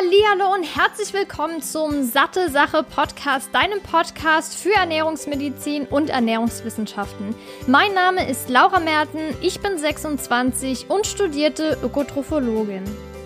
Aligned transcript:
Hallihallo 0.00 0.54
und 0.54 0.62
herzlich 0.62 1.12
willkommen 1.12 1.60
zum 1.60 2.04
Satte 2.04 2.48
Sache 2.48 2.82
Podcast, 2.84 3.50
deinem 3.54 3.82
Podcast 3.82 4.56
für 4.56 4.72
Ernährungsmedizin 4.72 5.84
und 5.84 6.08
Ernährungswissenschaften. 6.08 7.34
Mein 7.66 7.92
Name 7.92 8.26
ist 8.26 8.48
Laura 8.48 8.80
Merten, 8.80 9.18
ich 9.42 9.60
bin 9.60 9.76
26 9.76 10.88
und 10.88 11.06
studierte 11.06 11.76
Ökotrophologin. 11.82 12.84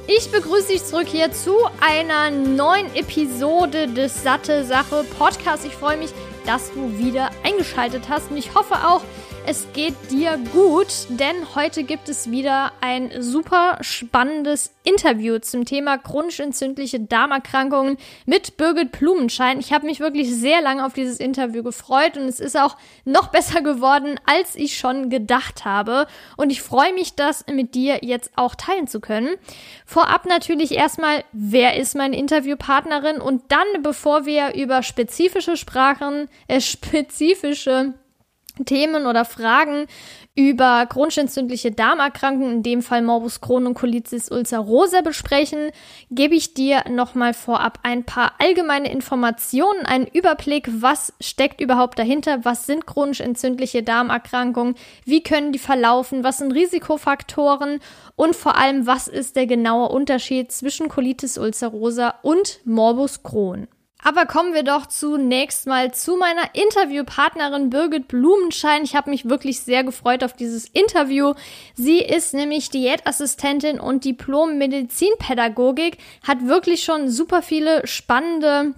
Ich 0.09 0.33
begrüße 0.33 0.73
dich 0.73 0.85
zurück 0.85 1.07
hier 1.07 1.31
zu 1.31 1.55
einer 1.81 2.33
neuen 2.33 2.93
Episode 2.97 3.87
des 3.87 4.25
Satte 4.25 4.65
Sache 4.65 5.05
Podcasts. 5.17 5.65
Ich 5.65 5.77
freue 5.77 5.97
mich, 5.97 6.11
dass 6.45 6.73
du 6.73 6.99
wieder 6.99 7.31
eingeschaltet 7.45 8.09
hast 8.09 8.33
und 8.33 8.37
ich 8.37 8.53
hoffe 8.53 8.75
auch, 8.75 9.03
es 9.47 9.67
geht 9.75 9.95
dir 10.11 10.39
gut, 10.53 10.89
denn 11.11 11.55
heute 11.55 11.85
gibt 11.85 12.09
es 12.09 12.31
wieder 12.31 12.73
ein 12.81 13.11
super 13.21 13.77
spannendes 13.83 14.75
Interview 14.85 15.39
zum 15.39 15.67
Thema 15.67 15.99
chronisch 15.99 16.41
entzündliche 16.41 17.01
Darmerkrankungen 17.01 17.99
mit 18.25 18.57
Birgit 18.57 18.93
Blumenschein. 18.93 19.61
Ich 19.61 19.73
habe 19.73 19.85
mich 19.85 20.01
wirklich 20.01 20.35
sehr 20.35 20.63
lange 20.63 20.85
auf 20.85 20.95
dieses 20.95 21.21
Interview 21.21 21.63
gefreut 21.63 22.17
und 22.17 22.25
es 22.25 22.41
ist 22.41 22.59
auch 22.59 22.77
noch 23.05 23.29
besser 23.33 23.61
geworden, 23.61 24.19
als 24.25 24.57
ich 24.57 24.79
schon 24.79 25.11
gedacht 25.11 25.67
habe. 25.67 26.07
Und 26.39 26.51
ich 26.51 26.63
freue 26.63 26.95
mich, 26.95 27.15
das 27.15 27.45
mit 27.47 27.75
dir 27.75 27.99
jetzt 28.01 28.33
auch 28.37 28.55
teilen 28.55 28.87
zu 28.87 29.01
können. 29.01 29.37
Vorab 29.85 30.25
natürlich 30.25 30.73
erstmal, 30.73 31.23
wer 31.33 31.77
ist 31.77 31.95
meine 31.95 32.17
Interviewpartnerin? 32.17 33.21
Und 33.21 33.43
dann, 33.49 33.83
bevor 33.83 34.25
wir 34.25 34.55
über 34.55 34.83
spezifische 34.83 35.59
Sprachen, 35.59 36.29
äh, 36.49 36.63
spezifische 36.63 37.95
Themen 38.65 39.07
oder 39.07 39.25
Fragen 39.25 39.87
über 40.37 40.87
chronisch 40.87 41.19
entzündliche 41.19 41.71
Darmerkrankungen, 41.71 42.57
in 42.57 42.63
dem 42.63 42.83
Fall 42.83 43.03
Morbus 43.03 43.41
Crohn 43.41 43.67
und 43.67 43.75
Colitis 43.75 44.31
ulcerosa 44.31 45.01
besprechen, 45.01 45.71
gebe 46.11 46.35
ich 46.35 46.55
dir 46.55 46.85
nochmal 46.91 47.35
vorab 47.35 47.79
ein 47.83 48.05
paar 48.05 48.33
allgemeine 48.39 48.91
Informationen, 48.91 49.87
einen 49.87 50.07
Überblick, 50.07 50.69
was 50.71 51.13
steckt 51.21 51.61
überhaupt 51.61 51.99
dahinter, 51.99 52.45
was 52.45 52.67
sind 52.67 52.87
chronisch 52.87 53.21
entzündliche 53.21 53.83
Darmerkrankungen, 53.83 54.75
wie 55.05 55.23
können 55.23 55.53
die 55.53 55.59
verlaufen, 55.59 56.25
was 56.25 56.39
sind 56.39 56.53
Risikofaktoren 56.53 57.81
und 58.17 58.35
vor 58.35 58.57
allem, 58.57 58.87
was 58.87 59.09
ist 59.09 59.37
der 59.37 59.47
genaue 59.47 59.89
Unterschied 59.89 60.51
zwischen 60.53 60.89
Colitis 60.89 61.39
ulcerosa 61.39 62.15
und 62.23 62.61
Morbus 62.65 63.23
Crohn. 63.23 63.69
Aber 64.05 64.27
kommen 64.27 64.53
wir 64.53 64.63
doch 64.65 64.85
zunächst 64.85 65.67
mal 65.67 65.93
zu 65.95 66.17
meiner 66.17 66.55
Interviewpartnerin 66.55 67.71
Birgit 67.71 68.07
Blumenschein. 68.07 68.85
Ich 68.85 68.95
habe 68.95 69.09
mich 69.09 69.31
wirklich 69.31 69.61
sehr 69.61 69.83
gefreut 69.83 70.23
auf 70.23 70.35
dieses 70.35 70.67
Interview. 70.69 71.33
Sie 71.75 72.01
ist 72.01 72.35
nämlich 72.35 72.69
Diätassistentin 72.69 73.81
und 73.81 74.05
Diplom-Medizinpädagogik, 74.05 75.97
hat 76.23 76.47
wirklich 76.47 76.85
schon 76.85 77.09
super 77.09 77.41
viele 77.41 77.87
spannende 77.87 78.75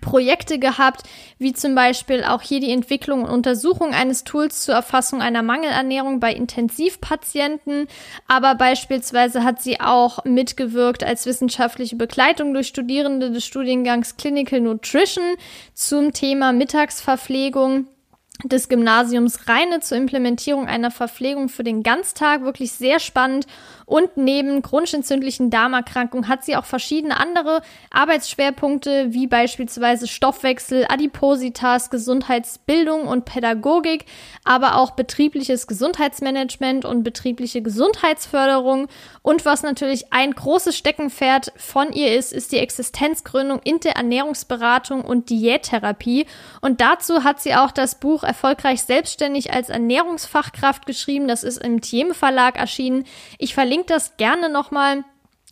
Projekte 0.00 0.58
gehabt, 0.58 1.02
wie 1.38 1.52
zum 1.52 1.74
Beispiel 1.74 2.24
auch 2.24 2.42
hier 2.42 2.60
die 2.60 2.72
Entwicklung 2.72 3.22
und 3.24 3.30
Untersuchung 3.30 3.92
eines 3.92 4.24
Tools 4.24 4.62
zur 4.62 4.74
Erfassung 4.74 5.20
einer 5.20 5.42
Mangelernährung 5.42 6.20
bei 6.20 6.32
Intensivpatienten. 6.32 7.88
Aber 8.28 8.54
beispielsweise 8.54 9.44
hat 9.44 9.62
sie 9.62 9.80
auch 9.80 10.24
mitgewirkt 10.24 11.04
als 11.04 11.26
wissenschaftliche 11.26 11.96
Begleitung 11.96 12.54
durch 12.54 12.68
Studierende 12.68 13.30
des 13.30 13.44
Studiengangs 13.44 14.16
Clinical 14.16 14.60
Nutrition 14.60 15.24
zum 15.74 16.12
Thema 16.12 16.52
Mittagsverpflegung 16.52 17.86
des 18.44 18.68
Gymnasiums 18.68 19.46
Rheine 19.48 19.80
zur 19.80 19.98
Implementierung 19.98 20.66
einer 20.66 20.90
Verpflegung 20.90 21.48
für 21.48 21.64
den 21.64 21.82
Ganztag. 21.82 22.42
Wirklich 22.42 22.72
sehr 22.72 22.98
spannend. 22.98 23.46
Und 23.92 24.16
neben 24.16 24.62
chronisch 24.62 24.94
entzündlichen 24.94 25.50
Darmerkrankungen 25.50 26.26
hat 26.26 26.46
sie 26.46 26.56
auch 26.56 26.64
verschiedene 26.64 27.20
andere 27.20 27.60
Arbeitsschwerpunkte, 27.90 29.12
wie 29.12 29.26
beispielsweise 29.26 30.08
Stoffwechsel, 30.08 30.86
Adipositas, 30.88 31.90
Gesundheitsbildung 31.90 33.06
und 33.06 33.26
Pädagogik, 33.26 34.06
aber 34.44 34.76
auch 34.78 34.92
betriebliches 34.92 35.66
Gesundheitsmanagement 35.66 36.86
und 36.86 37.02
betriebliche 37.02 37.60
Gesundheitsförderung. 37.60 38.88
Und 39.20 39.44
was 39.44 39.62
natürlich 39.62 40.10
ein 40.10 40.32
großes 40.32 40.74
Steckenpferd 40.74 41.52
von 41.56 41.92
ihr 41.92 42.16
ist, 42.16 42.32
ist 42.32 42.52
die 42.52 42.60
Existenzgründung 42.60 43.60
in 43.62 43.78
der 43.80 43.96
Ernährungsberatung 43.96 45.02
und 45.02 45.28
Diättherapie. 45.28 46.24
Und 46.62 46.80
dazu 46.80 47.24
hat 47.24 47.42
sie 47.42 47.54
auch 47.54 47.72
das 47.72 48.00
Buch 48.00 48.22
Erfolgreich 48.22 48.84
selbstständig 48.84 49.52
als 49.52 49.68
Ernährungsfachkraft 49.68 50.86
geschrieben. 50.86 51.28
Das 51.28 51.44
ist 51.44 51.58
im 51.58 51.82
Thieme 51.82 52.14
Verlag 52.14 52.58
erschienen. 52.58 53.04
Ich 53.36 53.52
verlinke 53.52 53.81
verlinke 53.82 53.86
das 53.86 54.16
gerne 54.16 54.48
nochmal 54.48 55.04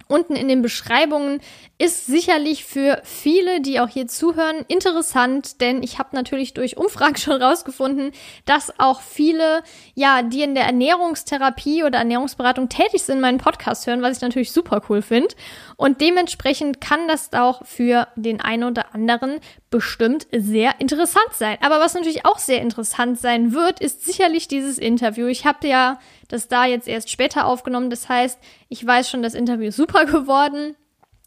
unten 0.09 0.35
in 0.35 0.49
den 0.49 0.61
Beschreibungen. 0.61 1.41
Ist 1.79 2.07
sicherlich 2.07 2.65
für 2.65 3.01
viele, 3.05 3.61
die 3.61 3.81
auch 3.81 3.89
hier 3.89 4.07
zuhören, 4.07 4.65
interessant, 4.69 5.61
denn 5.61 5.83
ich 5.83 5.99
habe 5.99 6.11
natürlich 6.15 6.53
durch 6.53 6.77
Umfragen 6.77 7.17
schon 7.17 7.41
rausgefunden, 7.41 8.13
dass 8.45 8.79
auch 8.79 9.01
viele, 9.01 9.63
ja, 9.95 10.23
die 10.23 10.43
in 10.43 10.55
der 10.55 10.65
Ernährungstherapie 10.65 11.85
oder 11.85 11.99
Ernährungsberatung 11.99 12.69
tätig 12.69 13.03
sind, 13.03 13.21
meinen 13.21 13.39
Podcast 13.39 13.87
hören, 13.87 14.03
was 14.03 14.17
ich 14.17 14.23
natürlich 14.23 14.53
super 14.53 14.83
cool 14.89 15.01
finde. 15.01 15.35
Und 15.77 16.01
dementsprechend 16.01 16.81
kann 16.81 17.09
das 17.09 17.33
auch 17.33 17.65
für 17.65 18.09
den 18.17 18.41
einen 18.41 18.65
oder 18.65 18.95
anderen 18.95 19.39
bestimmt 19.71 20.27
sehr 20.33 20.81
interessant 20.81 21.33
sein. 21.33 21.57
Aber 21.63 21.79
was 21.81 21.95
natürlich 21.95 22.27
auch 22.27 22.39
sehr 22.39 22.61
interessant 22.61 23.19
sein 23.19 23.53
wird, 23.53 23.81
ist 23.81 24.05
sicherlich 24.05 24.49
dieses 24.49 24.77
Interview. 24.77 25.29
Ich 25.29 25.47
habe 25.47 25.69
ja 25.69 25.99
das 26.31 26.49
da 26.49 26.65
jetzt 26.65 26.89
erst 26.89 27.11
später 27.11 27.47
aufgenommen. 27.47 27.91
Das 27.91 28.09
heißt, 28.09 28.39
ich 28.69 28.85
weiß 28.85 29.11
schon, 29.11 29.23
das 29.23 29.35
Interview 29.35 29.69
ist 29.69 29.77
super 29.77 30.05
geworden. 30.07 30.77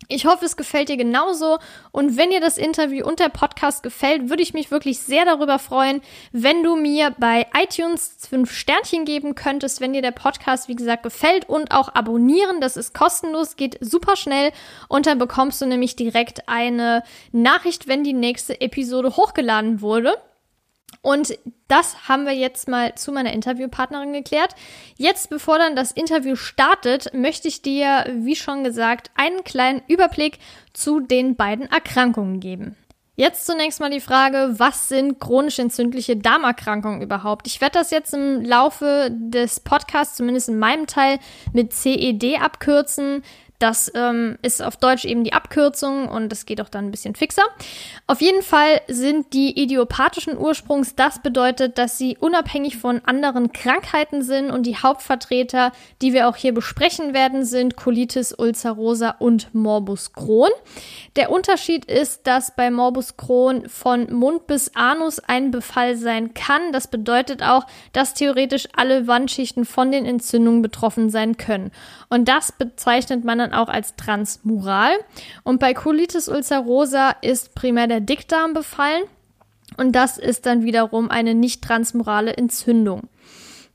Ich 0.09 0.25
hoffe, 0.25 0.45
es 0.45 0.57
gefällt 0.57 0.89
dir 0.89 0.97
genauso. 0.97 1.59
Und 1.91 2.17
wenn 2.17 2.29
dir 2.29 2.41
das 2.41 2.57
Interview 2.57 3.05
und 3.05 3.19
der 3.19 3.29
Podcast 3.29 3.83
gefällt, 3.83 4.29
würde 4.29 4.43
ich 4.43 4.53
mich 4.53 4.71
wirklich 4.71 4.99
sehr 4.99 5.25
darüber 5.25 5.59
freuen, 5.59 6.01
wenn 6.31 6.63
du 6.63 6.75
mir 6.75 7.15
bei 7.17 7.47
iTunes 7.57 8.17
fünf 8.29 8.51
Sternchen 8.51 9.05
geben 9.05 9.35
könntest, 9.35 9.81
wenn 9.81 9.93
dir 9.93 10.01
der 10.01 10.11
Podcast, 10.11 10.67
wie 10.67 10.75
gesagt, 10.75 11.03
gefällt 11.03 11.47
und 11.47 11.71
auch 11.71 11.93
abonnieren. 11.95 12.61
Das 12.61 12.77
ist 12.77 12.93
kostenlos, 12.93 13.55
geht 13.55 13.77
super 13.81 14.15
schnell. 14.15 14.51
Und 14.89 15.05
dann 15.05 15.19
bekommst 15.19 15.61
du 15.61 15.65
nämlich 15.65 15.95
direkt 15.95 16.49
eine 16.49 17.03
Nachricht, 17.31 17.87
wenn 17.87 18.03
die 18.03 18.13
nächste 18.13 18.59
Episode 18.59 19.15
hochgeladen 19.15 19.81
wurde. 19.81 20.13
Und 21.03 21.37
das 21.67 22.07
haben 22.07 22.25
wir 22.25 22.31
jetzt 22.31 22.69
mal 22.69 22.95
zu 22.95 23.11
meiner 23.11 23.33
Interviewpartnerin 23.33 24.13
geklärt. 24.13 24.55
Jetzt, 24.95 25.29
bevor 25.29 25.59
dann 25.59 25.75
das 25.75 25.91
Interview 25.91 26.37
startet, 26.37 27.13
möchte 27.13 27.49
ich 27.49 27.61
dir, 27.61 28.05
wie 28.09 28.37
schon 28.37 28.63
gesagt, 28.63 29.11
einen 29.15 29.43
kleinen 29.43 29.81
Überblick 29.89 30.39
zu 30.71 31.01
den 31.01 31.35
beiden 31.35 31.69
Erkrankungen 31.69 32.39
geben. 32.39 32.77
Jetzt 33.15 33.45
zunächst 33.45 33.81
mal 33.81 33.91
die 33.91 33.99
Frage, 33.99 34.55
was 34.57 34.87
sind 34.87 35.19
chronisch 35.19 35.59
entzündliche 35.59 36.15
Darmerkrankungen 36.15 37.01
überhaupt? 37.01 37.47
Ich 37.47 37.59
werde 37.59 37.77
das 37.77 37.91
jetzt 37.91 38.13
im 38.13 38.41
Laufe 38.41 39.09
des 39.11 39.59
Podcasts, 39.59 40.15
zumindest 40.15 40.49
in 40.49 40.57
meinem 40.57 40.87
Teil, 40.87 41.19
mit 41.51 41.73
CED 41.73 42.41
abkürzen. 42.41 43.23
Das 43.63 43.89
ähm, 43.95 44.37
ist 44.41 44.61
auf 44.61 44.75
Deutsch 44.75 45.05
eben 45.05 45.23
die 45.23 45.31
Abkürzung 45.31 46.09
und 46.09 46.27
das 46.27 46.45
geht 46.45 46.59
auch 46.59 46.67
dann 46.67 46.87
ein 46.87 46.91
bisschen 46.91 47.15
fixer. 47.15 47.43
Auf 48.07 48.19
jeden 48.19 48.41
Fall 48.41 48.81
sind 48.89 49.31
die 49.31 49.57
idiopathischen 49.57 50.37
Ursprungs. 50.37 50.95
Das 50.95 51.21
bedeutet, 51.21 51.77
dass 51.77 51.97
sie 51.97 52.17
unabhängig 52.19 52.75
von 52.75 52.99
anderen 53.05 53.53
Krankheiten 53.53 54.21
sind 54.21 54.51
und 54.51 54.65
die 54.65 54.75
Hauptvertreter, 54.75 55.71
die 56.01 56.11
wir 56.11 56.27
auch 56.27 56.35
hier 56.35 56.53
besprechen 56.53 57.13
werden, 57.13 57.45
sind 57.45 57.77
Colitis 57.77 58.37
ulcerosa 58.37 59.15
und 59.19 59.55
Morbus 59.55 60.11
Crohn. 60.11 60.51
Der 61.15 61.31
Unterschied 61.31 61.85
ist, 61.85 62.27
dass 62.27 62.53
bei 62.57 62.69
Morbus 62.69 63.15
Crohn 63.15 63.69
von 63.69 64.11
Mund 64.11 64.45
bis 64.45 64.75
Anus 64.75 65.19
ein 65.19 65.51
Befall 65.51 65.95
sein 65.95 66.33
kann. 66.33 66.73
Das 66.73 66.87
bedeutet 66.87 67.41
auch, 67.41 67.65
dass 67.93 68.13
theoretisch 68.13 68.67
alle 68.75 69.07
Wandschichten 69.07 69.63
von 69.63 69.89
den 69.93 70.05
Entzündungen 70.05 70.61
betroffen 70.61 71.09
sein 71.09 71.37
können. 71.37 71.71
Und 72.13 72.27
das 72.27 72.51
bezeichnet 72.51 73.23
man 73.23 73.39
dann 73.39 73.53
auch 73.53 73.69
als 73.69 73.95
transmural. 73.95 74.91
Und 75.41 75.59
bei 75.59 75.73
Colitis 75.73 76.29
ulcerosa 76.29 77.15
ist 77.23 77.55
primär 77.55 77.87
der 77.87 78.01
Dickdarm 78.01 78.53
befallen. 78.53 79.01
Und 79.77 79.93
das 79.93 80.19
ist 80.19 80.45
dann 80.45 80.63
wiederum 80.63 81.09
eine 81.09 81.33
nicht 81.33 81.63
transmurale 81.63 82.37
Entzündung. 82.37 83.09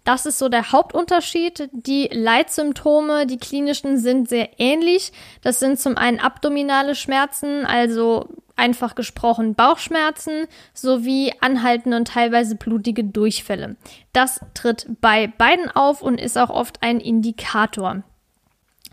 Das 0.05 0.25
ist 0.25 0.39
so 0.39 0.49
der 0.49 0.71
Hauptunterschied. 0.71 1.69
Die 1.73 2.09
Leitsymptome, 2.13 3.27
die 3.27 3.39
klinischen, 3.39 3.99
sind 3.99 4.29
sehr 4.29 4.61
ähnlich. 4.61 5.11
Das 5.43 5.59
sind 5.59 5.81
zum 5.81 5.97
einen 5.97 6.21
abdominale 6.21 6.95
Schmerzen, 6.95 7.67
also 7.67 8.29
einfach 8.55 8.95
gesprochen 8.95 9.57
Bauchschmerzen 9.57 10.47
sowie 10.75 11.33
anhaltende 11.41 11.97
und 11.97 12.07
teilweise 12.07 12.55
blutige 12.55 13.03
Durchfälle. 13.03 13.75
Das 14.13 14.39
tritt 14.55 14.87
bei 15.01 15.27
beiden 15.27 15.73
auf 15.73 16.03
und 16.03 16.21
ist 16.21 16.39
auch 16.39 16.51
oft 16.51 16.85
ein 16.85 17.01
Indikator. 17.01 18.05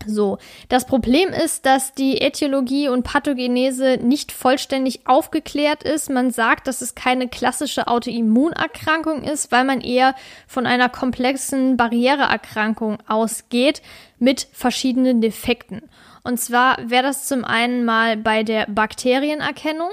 So, 0.04 0.38
das 0.68 0.86
Problem 0.86 1.30
ist, 1.30 1.66
dass 1.66 1.92
die 1.92 2.20
Äthiologie 2.20 2.88
und 2.88 3.02
Pathogenese 3.02 3.98
nicht 4.02 4.30
vollständig 4.30 5.06
aufgeklärt 5.06 5.82
ist. 5.82 6.10
Man 6.10 6.30
sagt, 6.30 6.66
dass 6.66 6.82
es 6.82 6.94
keine 6.94 7.28
klassische 7.28 7.88
Autoimmunerkrankung 7.88 9.22
ist, 9.24 9.50
weil 9.50 9.64
man 9.64 9.80
eher 9.80 10.14
von 10.46 10.66
einer 10.66 10.88
komplexen 10.88 11.76
Barriereerkrankung 11.76 12.98
ausgeht 13.08 13.82
mit 14.18 14.46
verschiedenen 14.52 15.20
Defekten. 15.20 15.82
Und 16.22 16.38
zwar 16.38 16.78
wäre 16.88 17.04
das 17.04 17.26
zum 17.26 17.44
einen 17.44 17.84
mal 17.84 18.16
bei 18.16 18.42
der 18.42 18.66
Bakterienerkennung, 18.66 19.90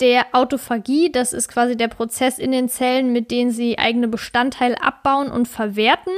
der 0.00 0.26
Autophagie, 0.32 1.12
das 1.12 1.32
ist 1.32 1.48
quasi 1.48 1.76
der 1.76 1.88
Prozess 1.88 2.38
in 2.38 2.52
den 2.52 2.68
Zellen, 2.68 3.12
mit 3.12 3.30
denen 3.30 3.50
sie 3.50 3.78
eigene 3.78 4.08
Bestandteile 4.08 4.82
abbauen 4.82 5.30
und 5.30 5.46
verwerten 5.46 6.12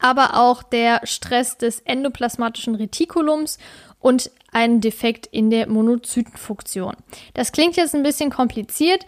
aber 0.00 0.36
auch 0.36 0.62
der 0.62 1.00
Stress 1.04 1.58
des 1.58 1.80
endoplasmatischen 1.80 2.74
Retikulums 2.74 3.58
und 3.98 4.30
ein 4.52 4.80
Defekt 4.80 5.26
in 5.26 5.50
der 5.50 5.68
Monozytenfunktion. 5.68 6.96
Das 7.34 7.52
klingt 7.52 7.76
jetzt 7.76 7.94
ein 7.94 8.02
bisschen 8.02 8.30
kompliziert. 8.30 9.04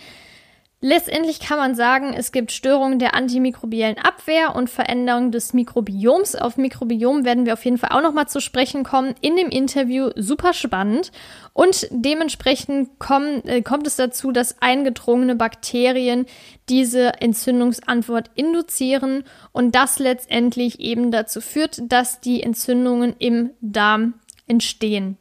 Letztendlich 0.84 1.38
kann 1.38 1.58
man 1.58 1.76
sagen, 1.76 2.12
es 2.12 2.32
gibt 2.32 2.50
Störungen 2.50 2.99
der 2.99 3.14
antimikrobiellen 3.14 3.99
Abwehr 3.99 4.56
und 4.56 4.69
Veränderungen 4.69 5.31
des 5.31 5.52
Mikrobioms. 5.52 6.34
Auf 6.34 6.56
Mikrobiom 6.56 7.25
werden 7.25 7.46
wir 7.46 7.52
auf 7.52 7.64
jeden 7.64 7.79
Fall 7.79 7.90
auch 7.93 8.02
nochmal 8.02 8.26
zu 8.26 8.40
sprechen 8.40 8.82
kommen 8.82 9.14
in 9.20 9.37
dem 9.37 9.49
Interview. 9.49 10.11
Super 10.17 10.52
spannend. 10.52 11.12
Und 11.52 11.87
dementsprechend 11.93 12.99
kommen, 12.99 13.46
äh, 13.46 13.62
kommt 13.62 13.87
es 13.87 13.94
dazu, 13.94 14.32
dass 14.32 14.61
eingedrungene 14.61 15.37
Bakterien 15.37 16.26
diese 16.69 17.20
Entzündungsantwort 17.20 18.32
induzieren 18.34 19.23
und 19.52 19.76
das 19.76 20.00
letztendlich 20.00 20.81
eben 20.81 21.12
dazu 21.12 21.40
führt, 21.40 21.81
dass 21.93 22.20
die 22.20 22.43
Entzündungen 22.43 23.14
im 23.20 23.50
Darm 23.61 24.14
entstehen. 24.49 25.17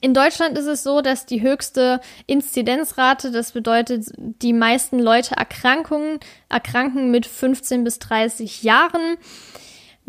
In 0.00 0.14
Deutschland 0.14 0.56
ist 0.56 0.66
es 0.66 0.82
so, 0.82 1.00
dass 1.00 1.26
die 1.26 1.42
höchste 1.42 2.00
Inzidenzrate, 2.26 3.30
das 3.30 3.52
bedeutet, 3.52 4.06
die 4.16 4.52
meisten 4.52 4.98
Leute 4.98 5.36
Erkrankungen, 5.36 6.20
erkranken 6.48 7.10
mit 7.10 7.26
15 7.26 7.84
bis 7.84 7.98
30 7.98 8.62
Jahren, 8.62 9.16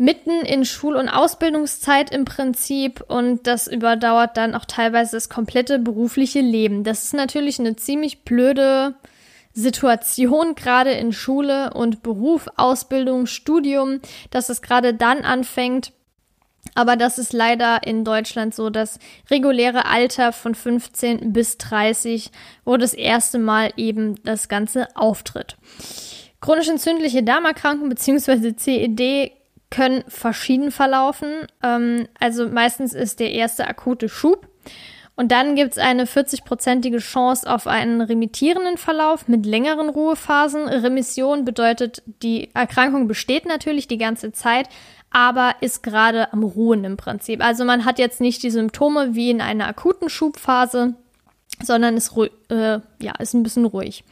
mitten 0.00 0.30
in 0.30 0.64
Schul- 0.64 0.96
und 0.96 1.08
Ausbildungszeit 1.08 2.10
im 2.10 2.24
Prinzip 2.24 3.04
und 3.06 3.46
das 3.46 3.66
überdauert 3.66 4.36
dann 4.36 4.54
auch 4.54 4.64
teilweise 4.64 5.16
das 5.16 5.28
komplette 5.28 5.78
berufliche 5.78 6.40
Leben. 6.40 6.84
Das 6.84 7.04
ist 7.04 7.14
natürlich 7.14 7.58
eine 7.58 7.76
ziemlich 7.76 8.22
blöde 8.22 8.94
Situation, 9.52 10.54
gerade 10.54 10.92
in 10.92 11.12
Schule 11.12 11.74
und 11.74 12.02
Beruf, 12.02 12.48
Ausbildung, 12.56 13.26
Studium, 13.26 14.00
dass 14.30 14.48
es 14.48 14.62
gerade 14.62 14.94
dann 14.94 15.22
anfängt, 15.22 15.92
aber 16.74 16.96
das 16.96 17.18
ist 17.18 17.32
leider 17.32 17.80
in 17.84 18.04
Deutschland 18.04 18.54
so 18.54 18.70
das 18.70 18.98
reguläre 19.30 19.86
Alter 19.86 20.32
von 20.32 20.54
15 20.54 21.32
bis 21.32 21.58
30, 21.58 22.30
wo 22.64 22.76
das 22.76 22.94
erste 22.94 23.38
Mal 23.38 23.72
eben 23.76 24.22
das 24.24 24.48
Ganze 24.48 24.88
auftritt. 24.94 25.56
Chronisch 26.40 26.68
entzündliche 26.68 27.22
Darmerkrankungen 27.22 27.90
bzw. 27.90 28.56
CED 28.56 29.32
können 29.70 30.04
verschieden 30.08 30.70
verlaufen. 30.70 31.46
Ähm, 31.62 32.08
also 32.18 32.48
meistens 32.48 32.92
ist 32.92 33.20
der 33.20 33.32
erste 33.32 33.66
akute 33.66 34.08
Schub. 34.08 34.48
Und 35.16 35.32
dann 35.32 35.54
gibt 35.54 35.72
es 35.72 35.78
eine 35.78 36.06
40-prozentige 36.06 36.98
Chance 36.98 37.46
auf 37.52 37.66
einen 37.66 38.00
remittierenden 38.00 38.78
Verlauf 38.78 39.28
mit 39.28 39.44
längeren 39.44 39.90
Ruhephasen. 39.90 40.66
Remission 40.66 41.44
bedeutet, 41.44 42.02
die 42.22 42.48
Erkrankung 42.54 43.06
besteht 43.06 43.44
natürlich 43.44 43.86
die 43.86 43.98
ganze 43.98 44.32
Zeit, 44.32 44.70
aber 45.10 45.56
ist 45.60 45.82
gerade 45.82 46.32
am 46.32 46.42
Ruhen 46.42 46.84
im 46.84 46.96
Prinzip. 46.96 47.44
Also 47.44 47.64
man 47.64 47.84
hat 47.84 47.98
jetzt 47.98 48.20
nicht 48.20 48.42
die 48.42 48.50
Symptome 48.50 49.14
wie 49.14 49.30
in 49.30 49.40
einer 49.40 49.66
akuten 49.66 50.08
Schubphase, 50.08 50.94
sondern 51.62 51.96
ist, 51.96 52.16
äh, 52.48 52.78
ja, 53.00 53.12
ist 53.18 53.34
ein 53.34 53.42
bisschen 53.42 53.64
ruhig. 53.64 54.04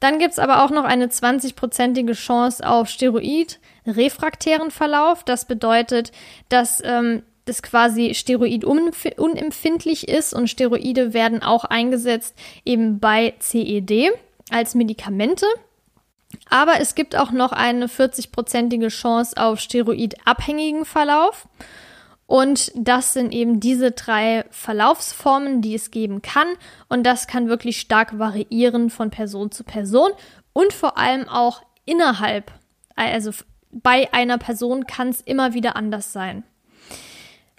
Dann 0.00 0.18
gibt's 0.18 0.38
aber 0.38 0.64
auch 0.64 0.70
noch 0.70 0.84
eine 0.84 1.06
20-prozentige 1.06 2.12
Chance 2.12 2.66
auf 2.66 2.88
Steroid-refraktären 2.88 4.70
Verlauf. 4.70 5.24
Das 5.24 5.46
bedeutet, 5.46 6.12
dass 6.48 6.82
ähm, 6.84 7.22
das 7.46 7.62
quasi 7.62 8.14
Steroid 8.14 8.64
unempfindlich 8.64 10.08
ist 10.08 10.34
und 10.34 10.48
Steroide 10.48 11.14
werden 11.14 11.42
auch 11.42 11.64
eingesetzt 11.64 12.34
eben 12.64 12.98
bei 12.98 13.34
CED 13.38 14.12
als 14.50 14.74
Medikamente. 14.74 15.46
Aber 16.50 16.80
es 16.80 16.94
gibt 16.94 17.16
auch 17.16 17.30
noch 17.30 17.52
eine 17.52 17.86
40-prozentige 17.86 18.88
Chance 18.88 19.36
auf 19.36 19.60
steroidabhängigen 19.60 20.84
Verlauf. 20.84 21.48
Und 22.26 22.72
das 22.74 23.12
sind 23.12 23.32
eben 23.32 23.60
diese 23.60 23.92
drei 23.92 24.44
Verlaufsformen, 24.50 25.62
die 25.62 25.74
es 25.74 25.92
geben 25.92 26.22
kann. 26.22 26.48
Und 26.88 27.04
das 27.04 27.28
kann 27.28 27.48
wirklich 27.48 27.78
stark 27.80 28.18
variieren 28.18 28.90
von 28.90 29.10
Person 29.10 29.52
zu 29.52 29.62
Person 29.62 30.10
und 30.52 30.72
vor 30.72 30.98
allem 30.98 31.28
auch 31.28 31.62
innerhalb. 31.84 32.52
Also 32.96 33.30
bei 33.70 34.12
einer 34.12 34.38
Person 34.38 34.86
kann 34.86 35.08
es 35.10 35.20
immer 35.20 35.54
wieder 35.54 35.76
anders 35.76 36.12
sein. 36.12 36.42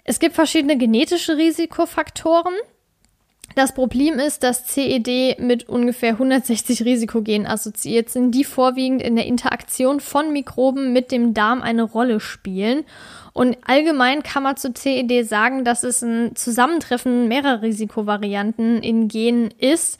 Es 0.04 0.18
gibt 0.18 0.34
verschiedene 0.34 0.76
genetische 0.76 1.36
Risikofaktoren. 1.36 2.54
Das 3.54 3.74
Problem 3.74 4.18
ist, 4.18 4.44
dass 4.44 4.66
CED 4.66 5.40
mit 5.40 5.68
ungefähr 5.68 6.12
160 6.12 6.84
Risikogenen 6.84 7.46
assoziiert 7.46 8.08
sind, 8.08 8.30
die 8.32 8.44
vorwiegend 8.44 9.02
in 9.02 9.16
der 9.16 9.26
Interaktion 9.26 10.00
von 10.00 10.32
Mikroben 10.32 10.92
mit 10.92 11.10
dem 11.10 11.34
Darm 11.34 11.62
eine 11.62 11.82
Rolle 11.82 12.20
spielen. 12.20 12.84
Und 13.32 13.56
allgemein 13.66 14.22
kann 14.22 14.42
man 14.42 14.56
zu 14.56 14.72
CED 14.72 15.26
sagen, 15.26 15.64
dass 15.64 15.82
es 15.82 16.02
ein 16.02 16.36
Zusammentreffen 16.36 17.26
mehrerer 17.26 17.62
Risikovarianten 17.62 18.82
in 18.82 19.08
Genen 19.08 19.50
ist, 19.58 19.98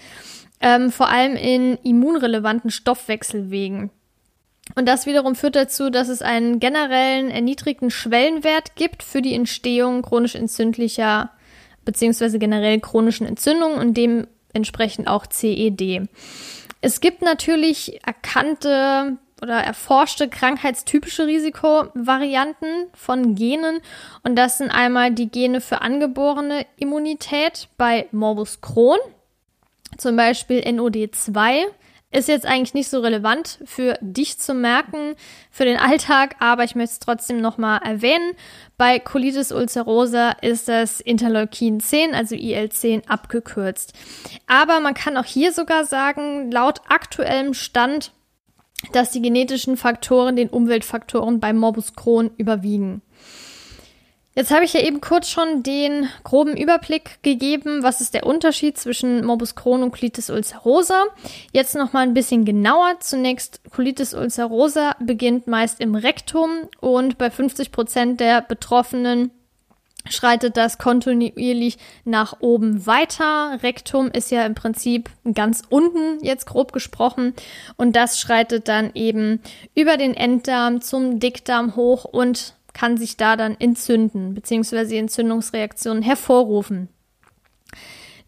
ähm, 0.60 0.92
vor 0.92 1.08
allem 1.08 1.34
in 1.36 1.78
immunrelevanten 1.82 2.70
Stoffwechselwegen. 2.70 3.90
Und 4.74 4.86
das 4.86 5.06
wiederum 5.06 5.34
führt 5.34 5.56
dazu, 5.56 5.90
dass 5.90 6.08
es 6.08 6.22
einen 6.22 6.60
generellen 6.60 7.30
erniedrigten 7.30 7.90
Schwellenwert 7.90 8.76
gibt 8.76 9.02
für 9.02 9.22
die 9.22 9.34
Entstehung 9.34 10.02
chronisch 10.02 10.34
entzündlicher 10.34 11.30
beziehungsweise 11.88 12.38
generell 12.38 12.80
chronischen 12.80 13.26
Entzündungen 13.26 13.78
und 13.78 13.94
dementsprechend 13.94 15.08
auch 15.08 15.26
CED. 15.26 16.06
Es 16.82 17.00
gibt 17.00 17.22
natürlich 17.22 18.04
erkannte 18.04 19.16
oder 19.40 19.54
erforschte 19.54 20.28
krankheitstypische 20.28 21.26
Risikovarianten 21.26 22.88
von 22.92 23.34
Genen 23.34 23.80
und 24.22 24.36
das 24.36 24.58
sind 24.58 24.70
einmal 24.70 25.12
die 25.12 25.30
Gene 25.30 25.62
für 25.62 25.80
angeborene 25.80 26.66
Immunität 26.76 27.68
bei 27.78 28.06
Morbus 28.12 28.60
Crohn, 28.60 28.98
zum 29.96 30.14
Beispiel 30.14 30.58
NOD2, 30.58 31.68
ist 32.10 32.28
jetzt 32.28 32.46
eigentlich 32.46 32.74
nicht 32.74 32.88
so 32.88 33.00
relevant 33.00 33.60
für 33.64 33.98
dich 34.02 34.38
zu 34.38 34.52
merken, 34.52 35.14
für 35.50 35.64
den 35.64 35.78
Alltag, 35.78 36.36
aber 36.38 36.64
ich 36.64 36.74
möchte 36.74 36.92
es 36.92 36.98
trotzdem 36.98 37.40
nochmal 37.40 37.80
erwähnen. 37.82 38.34
Bei 38.78 39.00
Colitis 39.00 39.50
ulcerosa 39.50 40.30
ist 40.40 40.68
das 40.68 41.00
Interleukin 41.00 41.80
10, 41.80 42.14
also 42.14 42.36
IL-10 42.36 43.08
abgekürzt. 43.08 43.92
Aber 44.46 44.78
man 44.78 44.94
kann 44.94 45.16
auch 45.16 45.24
hier 45.24 45.52
sogar 45.52 45.84
sagen, 45.84 46.52
laut 46.52 46.80
aktuellem 46.88 47.54
Stand, 47.54 48.12
dass 48.92 49.10
die 49.10 49.20
genetischen 49.20 49.76
Faktoren 49.76 50.36
den 50.36 50.48
Umweltfaktoren 50.48 51.40
bei 51.40 51.52
Morbus 51.52 51.96
Crohn 51.96 52.30
überwiegen. 52.36 53.02
Jetzt 54.38 54.52
habe 54.52 54.64
ich 54.64 54.72
ja 54.72 54.82
eben 54.82 55.00
kurz 55.00 55.28
schon 55.28 55.64
den 55.64 56.08
groben 56.22 56.56
Überblick 56.56 57.20
gegeben, 57.24 57.82
was 57.82 58.00
ist 58.00 58.14
der 58.14 58.24
Unterschied 58.24 58.78
zwischen 58.78 59.26
Morbus 59.26 59.56
Crohn 59.56 59.82
und 59.82 59.90
Colitis 59.90 60.30
ulcerosa. 60.30 61.06
Jetzt 61.52 61.74
noch 61.74 61.92
mal 61.92 62.04
ein 62.04 62.14
bisschen 62.14 62.44
genauer. 62.44 63.00
Zunächst 63.00 63.60
Colitis 63.72 64.14
ulcerosa 64.14 64.94
beginnt 65.00 65.48
meist 65.48 65.80
im 65.80 65.96
Rektum 65.96 66.50
und 66.78 67.18
bei 67.18 67.32
50 67.32 67.72
Prozent 67.72 68.20
der 68.20 68.40
Betroffenen 68.40 69.32
schreitet 70.08 70.56
das 70.56 70.78
kontinuierlich 70.78 71.76
nach 72.04 72.36
oben 72.38 72.86
weiter. 72.86 73.58
Rektum 73.64 74.08
ist 74.08 74.30
ja 74.30 74.46
im 74.46 74.54
Prinzip 74.54 75.10
ganz 75.34 75.64
unten, 75.68 76.24
jetzt 76.24 76.46
grob 76.46 76.72
gesprochen. 76.72 77.34
Und 77.76 77.96
das 77.96 78.20
schreitet 78.20 78.68
dann 78.68 78.92
eben 78.94 79.40
über 79.74 79.96
den 79.96 80.14
Enddarm 80.14 80.80
zum 80.80 81.18
Dickdarm 81.18 81.74
hoch 81.74 82.04
und 82.04 82.54
kann 82.78 82.96
sich 82.96 83.16
da 83.16 83.34
dann 83.36 83.56
entzünden 83.58 84.34
bzw. 84.34 84.98
Entzündungsreaktionen 84.98 86.00
hervorrufen. 86.00 86.88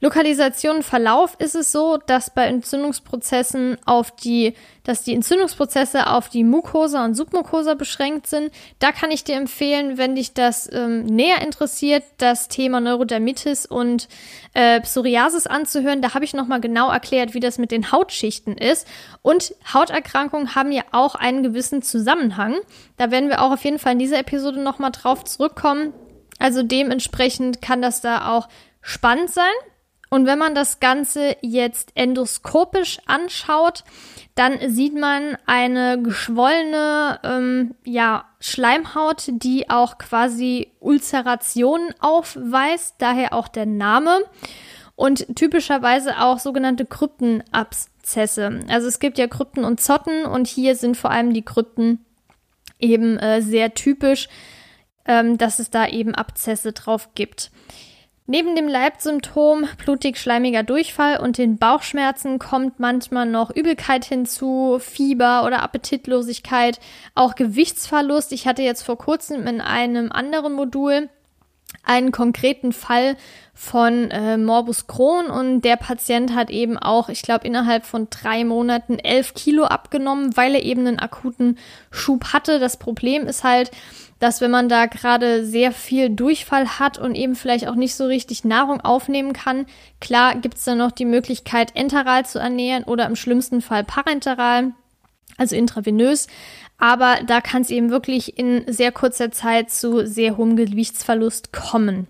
Lokalisation 0.03 0.83
Verlauf 0.83 1.37
ist 1.39 1.55
es 1.55 1.73
so, 1.73 1.99
dass 1.99 2.31
bei 2.31 2.47
Entzündungsprozessen 2.47 3.77
auf 3.85 4.11
die, 4.11 4.55
dass 4.83 5.03
die 5.03 5.13
Entzündungsprozesse 5.13 6.07
auf 6.07 6.31
die 6.31 6.43
Mucosa 6.43 7.05
und 7.05 7.15
Submucosa 7.15 7.75
beschränkt 7.75 8.27
sind. 8.27 8.51
Da 8.79 8.93
kann 8.93 9.11
ich 9.11 9.25
dir 9.25 9.37
empfehlen, 9.37 9.99
wenn 9.99 10.15
dich 10.15 10.33
das 10.33 10.73
ähm, 10.73 11.05
näher 11.05 11.43
interessiert, 11.43 12.03
das 12.17 12.49
Thema 12.49 12.81
Neurodermitis 12.81 13.67
und 13.67 14.09
äh, 14.55 14.81
Psoriasis 14.81 15.47
anzuhören. 15.47 16.01
Da 16.01 16.15
habe 16.15 16.25
ich 16.25 16.33
nochmal 16.33 16.63
genau 16.63 16.91
erklärt, 16.91 17.35
wie 17.35 17.41
das 17.41 17.59
mit 17.59 17.71
den 17.71 17.93
Hautschichten 17.93 18.57
ist. 18.57 18.89
Und 19.21 19.55
Hauterkrankungen 19.75 20.55
haben 20.55 20.73
ja 20.73 20.85
auch 20.93 21.15
einen 21.15 21.43
gewissen 21.43 21.83
Zusammenhang. 21.83 22.57
Da 22.97 23.11
werden 23.11 23.29
wir 23.29 23.43
auch 23.43 23.53
auf 23.53 23.65
jeden 23.65 23.79
Fall 23.79 23.93
in 23.93 23.99
dieser 23.99 24.19
Episode 24.19 24.63
nochmal 24.63 24.93
drauf 24.93 25.25
zurückkommen. 25.25 25.93
Also 26.39 26.63
dementsprechend 26.63 27.61
kann 27.61 27.83
das 27.83 28.01
da 28.01 28.35
auch 28.35 28.49
spannend 28.81 29.29
sein. 29.29 29.53
Und 30.11 30.27
wenn 30.27 30.39
man 30.39 30.57
das 30.57 30.81
Ganze 30.81 31.37
jetzt 31.41 31.93
endoskopisch 31.95 32.99
anschaut, 33.07 33.85
dann 34.35 34.59
sieht 34.69 34.99
man 34.99 35.39
eine 35.47 36.03
geschwollene 36.03 37.21
ähm, 37.23 37.75
ja, 37.85 38.25
Schleimhaut, 38.41 39.29
die 39.29 39.71
auch 39.71 39.99
quasi 39.99 40.73
Ulzerationen 40.81 41.95
aufweist, 42.01 42.97
daher 42.99 43.33
auch 43.33 43.47
der 43.47 43.67
Name. 43.67 44.19
Und 44.97 45.37
typischerweise 45.37 46.21
auch 46.21 46.41
sogenannte 46.41 46.85
Kryptenabszesse. 46.85 48.61
Also 48.69 48.89
es 48.89 48.99
gibt 48.99 49.17
ja 49.17 49.29
Krypten 49.29 49.65
und 49.65 49.81
Zotten 49.81 50.27
und 50.27 50.49
hier 50.49 50.75
sind 50.75 50.97
vor 50.97 51.11
allem 51.11 51.33
die 51.33 51.45
Krypten 51.45 52.05
eben 52.81 53.17
äh, 53.19 53.43
sehr 53.43 53.75
typisch, 53.75 54.29
ähm, 55.07 55.39
dass 55.39 55.59
es 55.59 55.71
da 55.71 55.87
eben 55.87 56.15
Abzesse 56.15 56.73
drauf 56.73 57.11
gibt. 57.15 57.51
Neben 58.27 58.55
dem 58.55 58.69
Leibsymptom 58.69 59.67
blutig-schleimiger 59.85 60.63
Durchfall 60.63 61.19
und 61.19 61.37
den 61.37 61.59
Bauchschmerzen 61.59 62.39
kommt 62.39 62.79
manchmal 62.79 63.27
noch 63.27 63.51
Übelkeit 63.51 64.05
hinzu, 64.05 64.79
Fieber 64.79 65.45
oder 65.45 65.63
Appetitlosigkeit, 65.63 66.79
auch 67.17 67.35
Gewichtsverlust. 67.35 68.33
Ich 68.33 68.47
hatte 68.47 68.63
jetzt 68.63 68.83
vor 68.83 68.99
kurzem 68.99 69.47
in 69.49 69.61
einem 69.61 70.13
anderen 70.13 70.53
Modul 70.53 71.09
einen 71.83 72.13
konkreten 72.13 72.73
Fall 72.73 73.17
von 73.55 74.11
äh, 74.11 74.37
Morbus 74.37 74.87
Crohn 74.87 75.27
und 75.27 75.63
der 75.63 75.77
Patient 75.77 76.35
hat 76.35 76.51
eben 76.51 76.79
auch, 76.79 77.09
ich 77.09 77.23
glaube, 77.23 77.47
innerhalb 77.47 77.85
von 77.85 78.09
drei 78.11 78.45
Monaten 78.45 78.99
elf 78.99 79.35
Kilo 79.35 79.65
abgenommen, 79.65 80.37
weil 80.37 80.55
er 80.55 80.63
eben 80.63 80.87
einen 80.87 80.99
akuten 80.99 81.59
Schub 81.91 82.33
hatte. 82.33 82.59
Das 82.59 82.79
Problem 82.79 83.27
ist 83.27 83.45
halt, 83.45 83.71
dass 84.21 84.41
wenn 84.41 84.51
man 84.51 84.69
da 84.69 84.87
gerade 84.87 85.45
sehr 85.45 85.73
viel 85.73 86.11
Durchfall 86.11 86.79
hat 86.79 86.99
und 86.99 87.15
eben 87.15 87.35
vielleicht 87.35 87.67
auch 87.67 87.75
nicht 87.75 87.95
so 87.95 88.05
richtig 88.05 88.45
Nahrung 88.45 88.81
aufnehmen 88.83 89.33
kann, 89.33 89.67
klar 90.01 90.37
gibt 90.37 90.59
es 90.59 90.65
dann 90.65 90.79
noch 90.79 90.93
die 90.93 91.07
Möglichkeit, 91.07 91.75
enteral 91.75 92.27
zu 92.27 92.39
ernähren 92.39 92.85
oder 92.85 93.07
im 93.07 93.17
schlimmsten 93.17 93.63
Fall 93.63 93.83
parenteral, 93.83 94.73
also 95.39 95.57
intravenös. 95.57 96.29
Aber 96.79 97.19
da 97.27 97.41
kann 97.41 97.63
es 97.63 97.71
eben 97.71 97.91
wirklich 97.91 98.39
in 98.39 98.65
sehr 98.67 98.93
kurzer 98.93 99.31
Zeit 99.33 99.71
zu 99.71 100.07
sehr 100.07 100.37
hohem 100.37 100.55
Gewichtsverlust 100.55 101.53
kommen. 101.53 102.07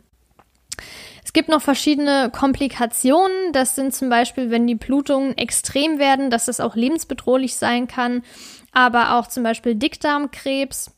Es 1.24 1.32
gibt 1.32 1.48
noch 1.48 1.62
verschiedene 1.62 2.30
Komplikationen. 2.30 3.52
Das 3.52 3.76
sind 3.76 3.94
zum 3.94 4.08
Beispiel, 4.10 4.50
wenn 4.50 4.66
die 4.66 4.74
Blutungen 4.74 5.38
extrem 5.38 6.00
werden, 6.00 6.30
dass 6.30 6.46
das 6.46 6.58
auch 6.58 6.74
lebensbedrohlich 6.74 7.54
sein 7.54 7.86
kann. 7.86 8.22
Aber 8.72 9.16
auch 9.16 9.28
zum 9.28 9.44
Beispiel 9.44 9.76
Dickdarmkrebs 9.76 10.92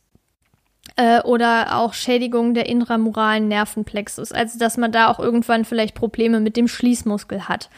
äh, 0.95 1.21
oder 1.21 1.77
auch 1.77 1.93
Schädigung 1.93 2.53
der 2.53 2.67
intramuralen 2.67 3.47
Nervenplexus. 3.47 4.31
Also 4.31 4.59
dass 4.59 4.77
man 4.77 4.91
da 4.91 5.09
auch 5.09 5.19
irgendwann 5.19 5.65
vielleicht 5.65 5.95
Probleme 5.95 6.39
mit 6.39 6.57
dem 6.57 6.67
Schließmuskel 6.67 7.47
hat. 7.47 7.69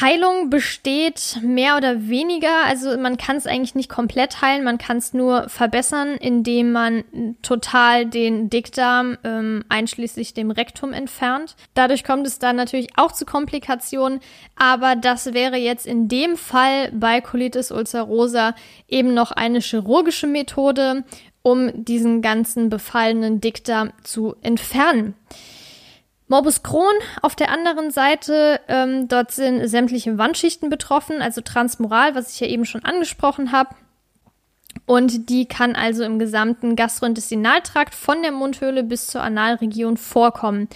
Heilung 0.00 0.48
besteht 0.48 1.38
mehr 1.42 1.76
oder 1.76 2.08
weniger, 2.08 2.64
also 2.66 2.96
man 2.98 3.16
kann 3.16 3.36
es 3.36 3.48
eigentlich 3.48 3.74
nicht 3.74 3.88
komplett 3.88 4.40
heilen, 4.40 4.62
man 4.62 4.78
kann 4.78 4.98
es 4.98 5.12
nur 5.12 5.48
verbessern, 5.48 6.10
indem 6.20 6.70
man 6.70 7.02
total 7.42 8.06
den 8.06 8.48
Dickdarm 8.48 9.18
ähm, 9.24 9.64
einschließlich 9.68 10.34
dem 10.34 10.52
Rektum 10.52 10.92
entfernt. 10.92 11.56
Dadurch 11.74 12.04
kommt 12.04 12.28
es 12.28 12.38
dann 12.38 12.54
natürlich 12.54 12.90
auch 12.96 13.10
zu 13.10 13.24
Komplikationen, 13.24 14.20
aber 14.54 14.94
das 14.94 15.34
wäre 15.34 15.56
jetzt 15.56 15.86
in 15.86 16.06
dem 16.06 16.36
Fall 16.36 16.92
bei 16.92 17.20
Colitis 17.20 17.72
ulcerosa 17.72 18.54
eben 18.86 19.14
noch 19.14 19.32
eine 19.32 19.58
chirurgische 19.58 20.28
Methode, 20.28 21.02
um 21.48 21.84
diesen 21.84 22.20
ganzen 22.20 22.68
befallenen 22.68 23.40
Dickdarm 23.40 23.92
zu 24.04 24.36
entfernen. 24.42 25.14
Morbus 26.26 26.62
Crohn 26.62 26.94
auf 27.22 27.34
der 27.36 27.50
anderen 27.50 27.90
Seite, 27.90 28.60
ähm, 28.68 29.08
dort 29.08 29.30
sind 29.30 29.66
sämtliche 29.66 30.18
Wandschichten 30.18 30.68
betroffen, 30.68 31.22
also 31.22 31.40
transmoral, 31.40 32.14
was 32.14 32.34
ich 32.34 32.40
ja 32.40 32.46
eben 32.48 32.66
schon 32.66 32.84
angesprochen 32.84 33.50
habe. 33.50 33.74
Und 34.86 35.28
die 35.28 35.46
kann 35.46 35.74
also 35.74 36.02
im 36.02 36.18
gesamten 36.18 36.74
Gastrointestinaltrakt 36.74 37.94
von 37.94 38.22
der 38.22 38.32
Mundhöhle 38.32 38.82
bis 38.82 39.06
zur 39.06 39.22
Analregion 39.22 39.98
vorkommen. 39.98 40.68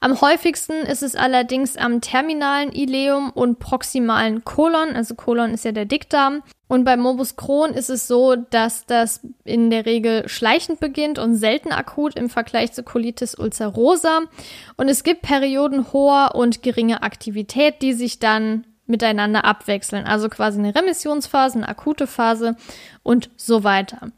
Am 0.00 0.20
häufigsten 0.20 0.72
ist 0.72 1.02
es 1.02 1.14
allerdings 1.14 1.76
am 1.76 2.00
terminalen 2.00 2.72
Ileum 2.72 3.30
und 3.30 3.58
proximalen 3.58 4.44
Kolon, 4.44 4.96
also 4.96 5.14
Kolon 5.14 5.52
ist 5.52 5.64
ja 5.64 5.72
der 5.72 5.84
Dickdarm. 5.84 6.42
Und 6.68 6.84
bei 6.84 6.96
Morbus 6.96 7.36
Crohn 7.36 7.72
ist 7.72 7.90
es 7.90 8.06
so, 8.06 8.36
dass 8.36 8.86
das 8.86 9.20
in 9.44 9.70
der 9.70 9.86
Regel 9.86 10.28
schleichend 10.28 10.78
beginnt 10.78 11.18
und 11.18 11.34
selten 11.34 11.72
akut 11.72 12.14
im 12.14 12.30
Vergleich 12.30 12.72
zu 12.72 12.84
Colitis 12.84 13.34
ulcerosa. 13.34 14.20
Und 14.76 14.88
es 14.88 15.02
gibt 15.02 15.22
Perioden 15.22 15.92
hoher 15.92 16.36
und 16.36 16.62
geringer 16.62 17.02
Aktivität, 17.02 17.82
die 17.82 17.92
sich 17.92 18.20
dann 18.20 18.64
miteinander 18.90 19.44
abwechseln. 19.44 20.06
Also 20.06 20.28
quasi 20.28 20.58
eine 20.58 20.74
Remissionsphase, 20.74 21.58
eine 21.58 21.68
akute 21.68 22.06
Phase 22.06 22.56
und 23.02 23.30
so 23.36 23.64
weiter. 23.64 24.10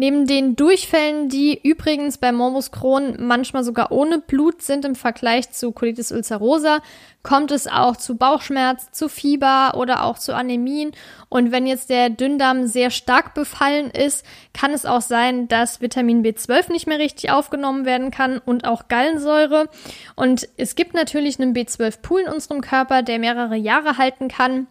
Neben 0.00 0.28
den 0.28 0.54
Durchfällen, 0.54 1.28
die 1.28 1.60
übrigens 1.60 2.18
bei 2.18 2.30
Morbus 2.30 2.70
Crohn 2.70 3.16
manchmal 3.18 3.64
sogar 3.64 3.90
ohne 3.90 4.20
Blut 4.20 4.62
sind 4.62 4.84
im 4.84 4.94
Vergleich 4.94 5.50
zu 5.50 5.72
Colitis 5.72 6.12
ulcerosa, 6.12 6.78
kommt 7.24 7.50
es 7.50 7.66
auch 7.66 7.96
zu 7.96 8.16
Bauchschmerz, 8.16 8.92
zu 8.92 9.08
Fieber 9.08 9.72
oder 9.76 10.04
auch 10.04 10.16
zu 10.16 10.36
Anämien. 10.36 10.92
Und 11.28 11.50
wenn 11.50 11.66
jetzt 11.66 11.90
der 11.90 12.10
Dünndarm 12.10 12.68
sehr 12.68 12.90
stark 12.90 13.34
befallen 13.34 13.90
ist, 13.90 14.24
kann 14.54 14.72
es 14.72 14.86
auch 14.86 15.00
sein, 15.00 15.48
dass 15.48 15.80
Vitamin 15.80 16.24
B12 16.24 16.70
nicht 16.70 16.86
mehr 16.86 17.00
richtig 17.00 17.32
aufgenommen 17.32 17.84
werden 17.84 18.12
kann 18.12 18.38
und 18.38 18.68
auch 18.68 18.86
Gallensäure. 18.86 19.68
Und 20.14 20.48
es 20.56 20.76
gibt 20.76 20.94
natürlich 20.94 21.40
einen 21.40 21.56
B12-Pool 21.56 22.20
in 22.20 22.32
unserem 22.32 22.60
Körper, 22.60 23.02
der 23.02 23.18
mehrere 23.18 23.56
Jahre 23.56 23.98
halten 23.98 24.28
kann. 24.28 24.68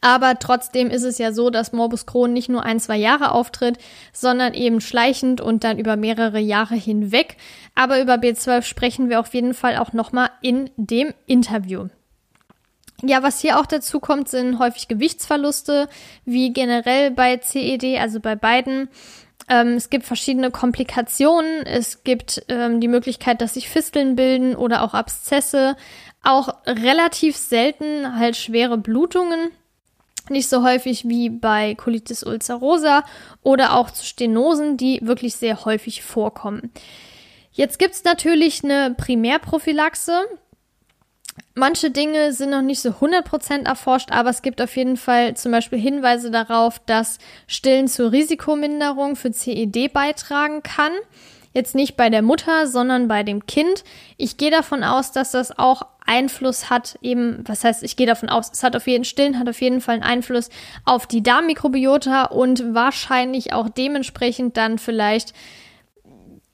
Aber 0.00 0.38
trotzdem 0.38 0.90
ist 0.90 1.02
es 1.02 1.18
ja 1.18 1.32
so, 1.32 1.50
dass 1.50 1.72
Morbus 1.72 2.06
Crohn 2.06 2.32
nicht 2.32 2.48
nur 2.48 2.64
ein, 2.64 2.80
zwei 2.80 2.96
Jahre 2.96 3.32
auftritt, 3.32 3.78
sondern 4.12 4.54
eben 4.54 4.80
schleichend 4.80 5.40
und 5.40 5.64
dann 5.64 5.78
über 5.78 5.96
mehrere 5.96 6.40
Jahre 6.40 6.74
hinweg. 6.74 7.36
Aber 7.74 8.00
über 8.00 8.14
B12 8.14 8.62
sprechen 8.62 9.08
wir 9.08 9.20
auf 9.20 9.34
jeden 9.34 9.54
Fall 9.54 9.76
auch 9.76 9.92
nochmal 9.92 10.30
in 10.42 10.70
dem 10.76 11.14
Interview. 11.26 11.88
Ja, 13.02 13.22
was 13.22 13.40
hier 13.40 13.58
auch 13.58 13.66
dazu 13.66 14.00
kommt, 14.00 14.28
sind 14.28 14.58
häufig 14.58 14.88
Gewichtsverluste, 14.88 15.88
wie 16.24 16.52
generell 16.52 17.10
bei 17.10 17.36
CED, 17.36 17.98
also 17.98 18.20
bei 18.20 18.36
beiden. 18.36 18.88
Ähm, 19.48 19.74
es 19.74 19.90
gibt 19.90 20.06
verschiedene 20.06 20.50
Komplikationen. 20.50 21.66
Es 21.66 22.04
gibt 22.04 22.44
ähm, 22.48 22.80
die 22.80 22.88
Möglichkeit, 22.88 23.40
dass 23.40 23.54
sich 23.54 23.68
Fisteln 23.68 24.16
bilden 24.16 24.56
oder 24.56 24.82
auch 24.82 24.94
Abszesse. 24.94 25.76
Auch 26.22 26.54
relativ 26.66 27.36
selten 27.36 28.16
halt 28.16 28.36
schwere 28.36 28.78
Blutungen. 28.78 29.50
Nicht 30.30 30.48
so 30.48 30.62
häufig 30.62 31.08
wie 31.08 31.28
bei 31.28 31.74
Colitis 31.74 32.24
ulcerosa 32.24 33.04
oder 33.42 33.74
auch 33.74 33.90
zu 33.90 34.04
Stenosen, 34.04 34.76
die 34.76 35.00
wirklich 35.02 35.34
sehr 35.36 35.64
häufig 35.64 36.02
vorkommen. 36.02 36.72
Jetzt 37.52 37.78
gibt 37.78 37.94
es 37.94 38.04
natürlich 38.04 38.64
eine 38.64 38.94
Primärprophylaxe. 38.94 40.24
Manche 41.54 41.90
Dinge 41.90 42.32
sind 42.32 42.50
noch 42.50 42.62
nicht 42.62 42.80
so 42.80 42.90
100% 42.90 43.66
erforscht, 43.66 44.10
aber 44.10 44.30
es 44.30 44.42
gibt 44.42 44.60
auf 44.60 44.76
jeden 44.76 44.96
Fall 44.96 45.36
zum 45.36 45.52
Beispiel 45.52 45.78
Hinweise 45.78 46.30
darauf, 46.30 46.80
dass 46.80 47.18
Stillen 47.46 47.86
zur 47.86 48.10
Risikominderung 48.10 49.14
für 49.14 49.30
CED 49.30 49.92
beitragen 49.92 50.62
kann. 50.62 50.92
Jetzt 51.54 51.76
nicht 51.76 51.96
bei 51.96 52.10
der 52.10 52.22
Mutter, 52.22 52.66
sondern 52.66 53.06
bei 53.06 53.22
dem 53.22 53.46
Kind. 53.46 53.84
Ich 54.16 54.36
gehe 54.36 54.50
davon 54.50 54.82
aus, 54.82 55.12
dass 55.12 55.30
das 55.30 55.56
auch 55.56 55.86
Einfluss 56.04 56.68
hat, 56.68 56.98
eben, 57.00 57.44
was 57.46 57.64
heißt, 57.64 57.82
ich 57.84 57.96
gehe 57.96 58.06
davon 58.06 58.28
aus, 58.28 58.50
es 58.52 58.62
hat 58.62 58.76
auf 58.76 58.86
jeden 58.86 59.04
Stillen 59.04 59.38
hat 59.38 59.48
auf 59.48 59.60
jeden 59.60 59.80
Fall 59.80 59.94
einen 59.94 60.02
Einfluss 60.02 60.50
auf 60.84 61.06
die 61.06 61.22
Darmmikrobiota 61.22 62.24
und 62.24 62.74
wahrscheinlich 62.74 63.52
auch 63.52 63.68
dementsprechend 63.68 64.56
dann 64.56 64.78
vielleicht 64.78 65.32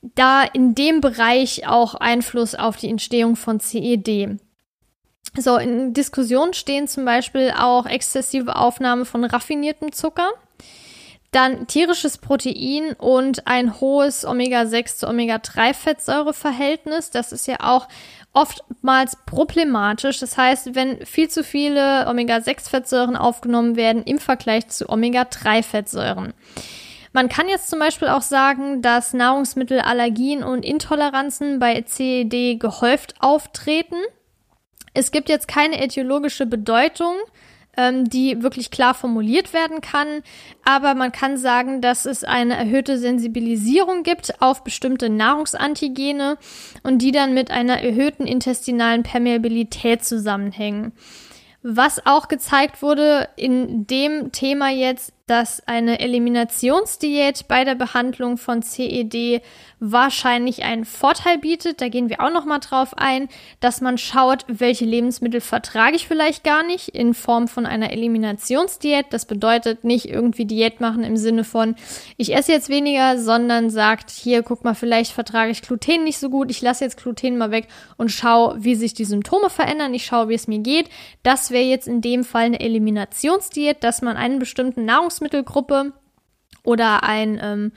da 0.01 0.43
in 0.43 0.75
dem 0.75 1.01
Bereich 1.01 1.67
auch 1.67 1.95
Einfluss 1.95 2.55
auf 2.55 2.77
die 2.77 2.89
Entstehung 2.89 3.35
von 3.35 3.59
CED. 3.59 4.39
So, 5.37 5.57
in 5.57 5.93
Diskussion 5.93 6.53
stehen 6.53 6.87
zum 6.87 7.05
Beispiel 7.05 7.53
auch 7.57 7.85
exzessive 7.85 8.55
Aufnahme 8.55 9.05
von 9.05 9.23
raffiniertem 9.23 9.91
Zucker. 9.91 10.29
Dann 11.31 11.65
tierisches 11.67 12.17
Protein 12.17 12.91
und 12.97 13.47
ein 13.47 13.79
hohes 13.79 14.25
Omega-6 14.25 14.97
zu 14.97 15.07
Omega-3-Fettsäureverhältnis. 15.07 17.09
Das 17.09 17.31
ist 17.31 17.47
ja 17.47 17.61
auch 17.61 17.87
oftmals 18.33 19.15
problematisch. 19.25 20.19
Das 20.19 20.37
heißt, 20.37 20.75
wenn 20.75 21.05
viel 21.05 21.29
zu 21.29 21.45
viele 21.45 22.05
Omega-6-Fettsäuren 22.07 23.15
aufgenommen 23.15 23.77
werden 23.77 24.03
im 24.03 24.19
Vergleich 24.19 24.67
zu 24.67 24.89
Omega-3-Fettsäuren. 24.89 26.33
Man 27.13 27.29
kann 27.29 27.49
jetzt 27.49 27.69
zum 27.69 27.79
Beispiel 27.79 28.09
auch 28.09 28.21
sagen, 28.21 28.81
dass 28.81 29.13
Nahrungsmittelallergien 29.13 30.43
und 30.43 30.63
Intoleranzen 30.63 31.59
bei 31.59 31.81
CED 31.81 32.59
gehäuft 32.59 33.15
auftreten. 33.19 33.97
Es 34.93 35.11
gibt 35.11 35.29
jetzt 35.29 35.47
keine 35.47 35.81
etiologische 35.81 36.45
Bedeutung 36.45 37.15
ähm, 37.77 38.09
die 38.09 38.43
wirklich 38.43 38.71
klar 38.71 38.93
formuliert 38.93 39.53
werden 39.53 39.81
kann. 39.81 40.21
Aber 40.63 40.95
man 40.95 41.11
kann 41.11 41.37
sagen, 41.37 41.81
dass 41.81 42.05
es 42.05 42.23
eine 42.23 42.55
erhöhte 42.55 42.97
Sensibilisierung 42.97 44.03
gibt 44.03 44.41
auf 44.41 44.63
bestimmte 44.63 45.09
Nahrungsantigene 45.09 46.37
und 46.83 47.01
die 47.01 47.11
dann 47.11 47.33
mit 47.33 47.51
einer 47.51 47.81
erhöhten 47.81 48.27
intestinalen 48.27 49.03
Permeabilität 49.03 50.03
zusammenhängen. 50.03 50.93
Was 51.63 52.05
auch 52.05 52.27
gezeigt 52.27 52.81
wurde 52.81 53.29
in 53.35 53.85
dem 53.85 54.31
Thema 54.31 54.71
jetzt, 54.71 55.13
dass 55.31 55.65
eine 55.65 56.01
Eliminationsdiät 56.01 57.47
bei 57.47 57.63
der 57.63 57.75
Behandlung 57.75 58.35
von 58.35 58.61
CED 58.61 59.41
wahrscheinlich 59.79 60.63
einen 60.63 60.83
Vorteil 60.83 61.37
bietet. 61.39 61.79
Da 61.79 61.87
gehen 61.87 62.09
wir 62.09 62.21
auch 62.21 62.31
noch 62.31 62.43
mal 62.43 62.59
drauf 62.59 62.95
ein, 62.97 63.29
dass 63.61 63.79
man 63.79 63.97
schaut, 63.97 64.45
welche 64.47 64.83
Lebensmittel 64.83 65.39
vertrage 65.39 65.95
ich 65.95 66.05
vielleicht 66.05 66.43
gar 66.43 66.63
nicht 66.63 66.89
in 66.89 67.13
Form 67.13 67.47
von 67.47 67.65
einer 67.65 67.91
Eliminationsdiät. 67.91 69.07
Das 69.09 69.25
bedeutet 69.25 69.85
nicht 69.85 70.05
irgendwie 70.05 70.43
Diät 70.45 70.81
machen 70.81 71.03
im 71.03 71.15
Sinne 71.15 71.45
von 71.45 71.75
ich 72.17 72.35
esse 72.35 72.51
jetzt 72.51 72.69
weniger, 72.69 73.17
sondern 73.17 73.69
sagt 73.69 74.11
hier 74.11 74.43
guck 74.43 74.65
mal, 74.65 74.75
vielleicht 74.75 75.13
vertrage 75.13 75.51
ich 75.51 75.63
Gluten 75.63 76.03
nicht 76.03 76.19
so 76.19 76.29
gut. 76.29 76.51
Ich 76.51 76.61
lasse 76.61 76.83
jetzt 76.83 77.01
Gluten 77.01 77.37
mal 77.37 77.51
weg 77.51 77.69
und 77.97 78.11
schaue, 78.11 78.63
wie 78.63 78.75
sich 78.75 78.93
die 78.93 79.05
Symptome 79.05 79.49
verändern. 79.49 79.93
Ich 79.93 80.05
schaue, 80.05 80.27
wie 80.27 80.35
es 80.35 80.49
mir 80.49 80.59
geht. 80.59 80.89
Das 81.23 81.51
wäre 81.51 81.63
jetzt 81.63 81.87
in 81.87 82.01
dem 82.01 82.25
Fall 82.25 82.43
eine 82.43 82.59
Eliminationsdiät, 82.59 83.83
dass 83.83 84.01
man 84.01 84.17
einen 84.17 84.37
bestimmten 84.37 84.85
Nahrungsmittelgruppe 85.21 85.93
oder 86.63 87.03
ein 87.03 87.39
ähm, 87.41 87.71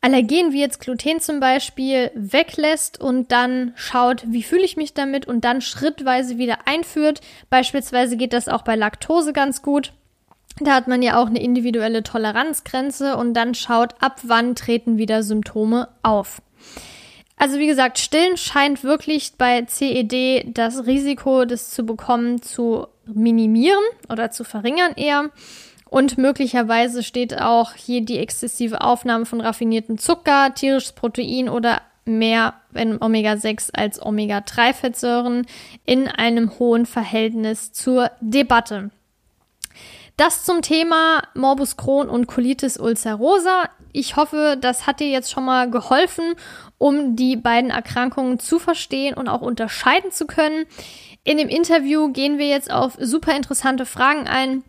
Allergen 0.00 0.52
wie 0.52 0.60
jetzt 0.60 0.80
Gluten 0.80 1.20
zum 1.20 1.40
Beispiel 1.40 2.12
weglässt 2.14 3.00
und 3.00 3.32
dann 3.32 3.72
schaut, 3.74 4.24
wie 4.28 4.44
fühle 4.44 4.62
ich 4.62 4.76
mich 4.76 4.94
damit 4.94 5.26
und 5.26 5.44
dann 5.44 5.60
schrittweise 5.60 6.38
wieder 6.38 6.66
einführt. 6.66 7.20
Beispielsweise 7.50 8.16
geht 8.16 8.32
das 8.32 8.48
auch 8.48 8.62
bei 8.62 8.76
Laktose 8.76 9.32
ganz 9.32 9.62
gut. 9.62 9.92
Da 10.60 10.74
hat 10.74 10.88
man 10.88 11.02
ja 11.02 11.20
auch 11.20 11.26
eine 11.26 11.42
individuelle 11.42 12.02
Toleranzgrenze 12.02 13.16
und 13.16 13.34
dann 13.34 13.54
schaut, 13.54 13.94
ab 14.00 14.20
wann 14.22 14.54
treten 14.54 14.98
wieder 14.98 15.22
Symptome 15.22 15.88
auf. 16.02 16.42
Also 17.36 17.58
wie 17.58 17.68
gesagt, 17.68 17.98
Stillen 17.98 18.36
scheint 18.36 18.82
wirklich 18.82 19.34
bei 19.38 19.62
CED 19.62 20.56
das 20.56 20.86
Risiko, 20.86 21.44
das 21.44 21.70
zu 21.70 21.84
bekommen, 21.84 22.42
zu 22.42 22.88
minimieren 23.06 23.82
oder 24.08 24.30
zu 24.30 24.42
verringern 24.42 24.92
eher. 24.96 25.30
Und 25.88 26.18
möglicherweise 26.18 27.02
steht 27.02 27.40
auch 27.40 27.72
hier 27.72 28.02
die 28.02 28.18
exzessive 28.18 28.82
Aufnahme 28.82 29.26
von 29.26 29.40
raffinierten 29.40 29.98
Zucker, 29.98 30.54
tierisches 30.54 30.92
Protein 30.92 31.48
oder 31.48 31.80
mehr 32.04 32.54
in 32.74 33.00
Omega-6 33.00 33.70
als 33.72 34.00
Omega-3-Fettsäuren 34.00 35.46
in 35.84 36.08
einem 36.08 36.58
hohen 36.58 36.86
Verhältnis 36.86 37.72
zur 37.72 38.10
Debatte. 38.20 38.90
Das 40.16 40.44
zum 40.44 40.62
Thema 40.62 41.22
Morbus 41.34 41.76
Crohn 41.76 42.08
und 42.08 42.26
Colitis 42.26 42.76
ulcerosa. 42.76 43.68
Ich 43.92 44.16
hoffe, 44.16 44.58
das 44.60 44.86
hat 44.86 44.98
dir 44.98 45.08
jetzt 45.08 45.30
schon 45.30 45.44
mal 45.44 45.70
geholfen, 45.70 46.34
um 46.76 47.14
die 47.14 47.36
beiden 47.36 47.70
Erkrankungen 47.70 48.40
zu 48.40 48.58
verstehen 48.58 49.14
und 49.14 49.28
auch 49.28 49.42
unterscheiden 49.42 50.10
zu 50.10 50.26
können. 50.26 50.66
In 51.22 51.38
dem 51.38 51.48
Interview 51.48 52.10
gehen 52.10 52.38
wir 52.38 52.48
jetzt 52.48 52.70
auf 52.70 52.96
super 52.98 53.36
interessante 53.36 53.86
Fragen 53.86 54.26
ein, 54.26 54.64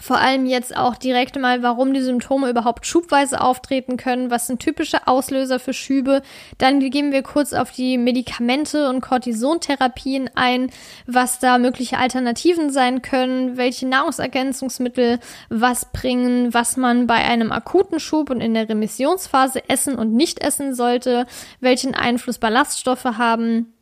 vor 0.00 0.18
allem 0.18 0.46
jetzt 0.46 0.76
auch 0.76 0.96
direkt 0.96 1.38
mal, 1.38 1.62
warum 1.62 1.92
die 1.92 2.00
Symptome 2.00 2.48
überhaupt 2.50 2.86
schubweise 2.86 3.40
auftreten 3.40 3.96
können, 3.96 4.30
was 4.30 4.46
sind 4.46 4.60
typische 4.60 5.06
Auslöser 5.06 5.60
für 5.60 5.72
Schübe. 5.72 6.22
Dann 6.58 6.80
gehen 6.80 7.12
wir 7.12 7.22
kurz 7.22 7.52
auf 7.52 7.70
die 7.70 7.98
Medikamente 7.98 8.88
und 8.88 9.00
Cortisontherapien 9.00 10.30
ein, 10.34 10.70
was 11.06 11.38
da 11.38 11.58
mögliche 11.58 11.98
Alternativen 11.98 12.70
sein 12.70 13.02
können, 13.02 13.56
welche 13.56 13.86
Nahrungsergänzungsmittel 13.86 15.20
was 15.48 15.86
bringen, 15.92 16.52
was 16.54 16.76
man 16.76 17.06
bei 17.06 17.16
einem 17.16 17.52
akuten 17.52 18.00
Schub 18.00 18.30
und 18.30 18.40
in 18.40 18.54
der 18.54 18.68
Remissionsphase 18.68 19.68
essen 19.68 19.96
und 19.96 20.14
nicht 20.14 20.40
essen 20.40 20.74
sollte, 20.74 21.26
welchen 21.60 21.94
Einfluss 21.94 22.38
Ballaststoffe 22.38 23.04
haben 23.04 23.72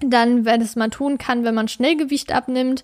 dann, 0.00 0.44
wenn 0.44 0.60
es 0.60 0.76
man 0.76 0.90
tun 0.90 1.18
kann, 1.18 1.44
wenn 1.44 1.54
man 1.54 1.68
Schnellgewicht 1.68 2.32
abnimmt, 2.32 2.82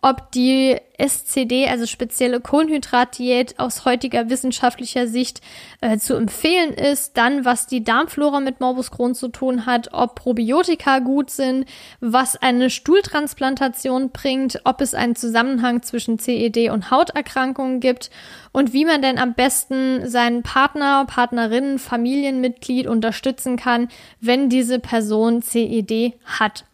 ob 0.00 0.32
die 0.32 0.76
SCD, 0.98 1.68
also 1.68 1.86
spezielle 1.86 2.40
Kohlenhydratdiät 2.40 3.58
aus 3.58 3.84
heutiger 3.84 4.30
wissenschaftlicher 4.30 5.06
Sicht 5.06 5.40
äh, 5.80 5.98
zu 5.98 6.14
empfehlen 6.14 6.72
ist, 6.72 7.16
dann 7.16 7.44
was 7.44 7.66
die 7.66 7.84
Darmflora 7.84 8.40
mit 8.40 8.60
Morbus 8.60 8.90
Crohn 8.90 9.14
zu 9.14 9.28
tun 9.28 9.66
hat, 9.66 9.92
ob 9.92 10.16
Probiotika 10.16 11.00
gut 11.00 11.30
sind, 11.30 11.66
was 12.00 12.36
eine 12.36 12.70
Stuhltransplantation 12.70 14.10
bringt, 14.10 14.60
ob 14.64 14.80
es 14.80 14.94
einen 14.94 15.16
Zusammenhang 15.16 15.82
zwischen 15.82 16.18
CED 16.18 16.70
und 16.70 16.90
Hauterkrankungen 16.90 17.80
gibt 17.80 18.10
und 18.52 18.72
wie 18.72 18.84
man 18.84 19.02
denn 19.02 19.18
am 19.18 19.34
besten 19.34 20.08
seinen 20.08 20.42
Partner, 20.42 21.06
Partnerin, 21.06 21.78
Familienmitglied 21.78 22.86
unterstützen 22.86 23.56
kann, 23.56 23.88
wenn 24.20 24.48
diese 24.48 24.78
Person 24.78 25.42
CED 25.42 26.14
hat. 26.24 26.64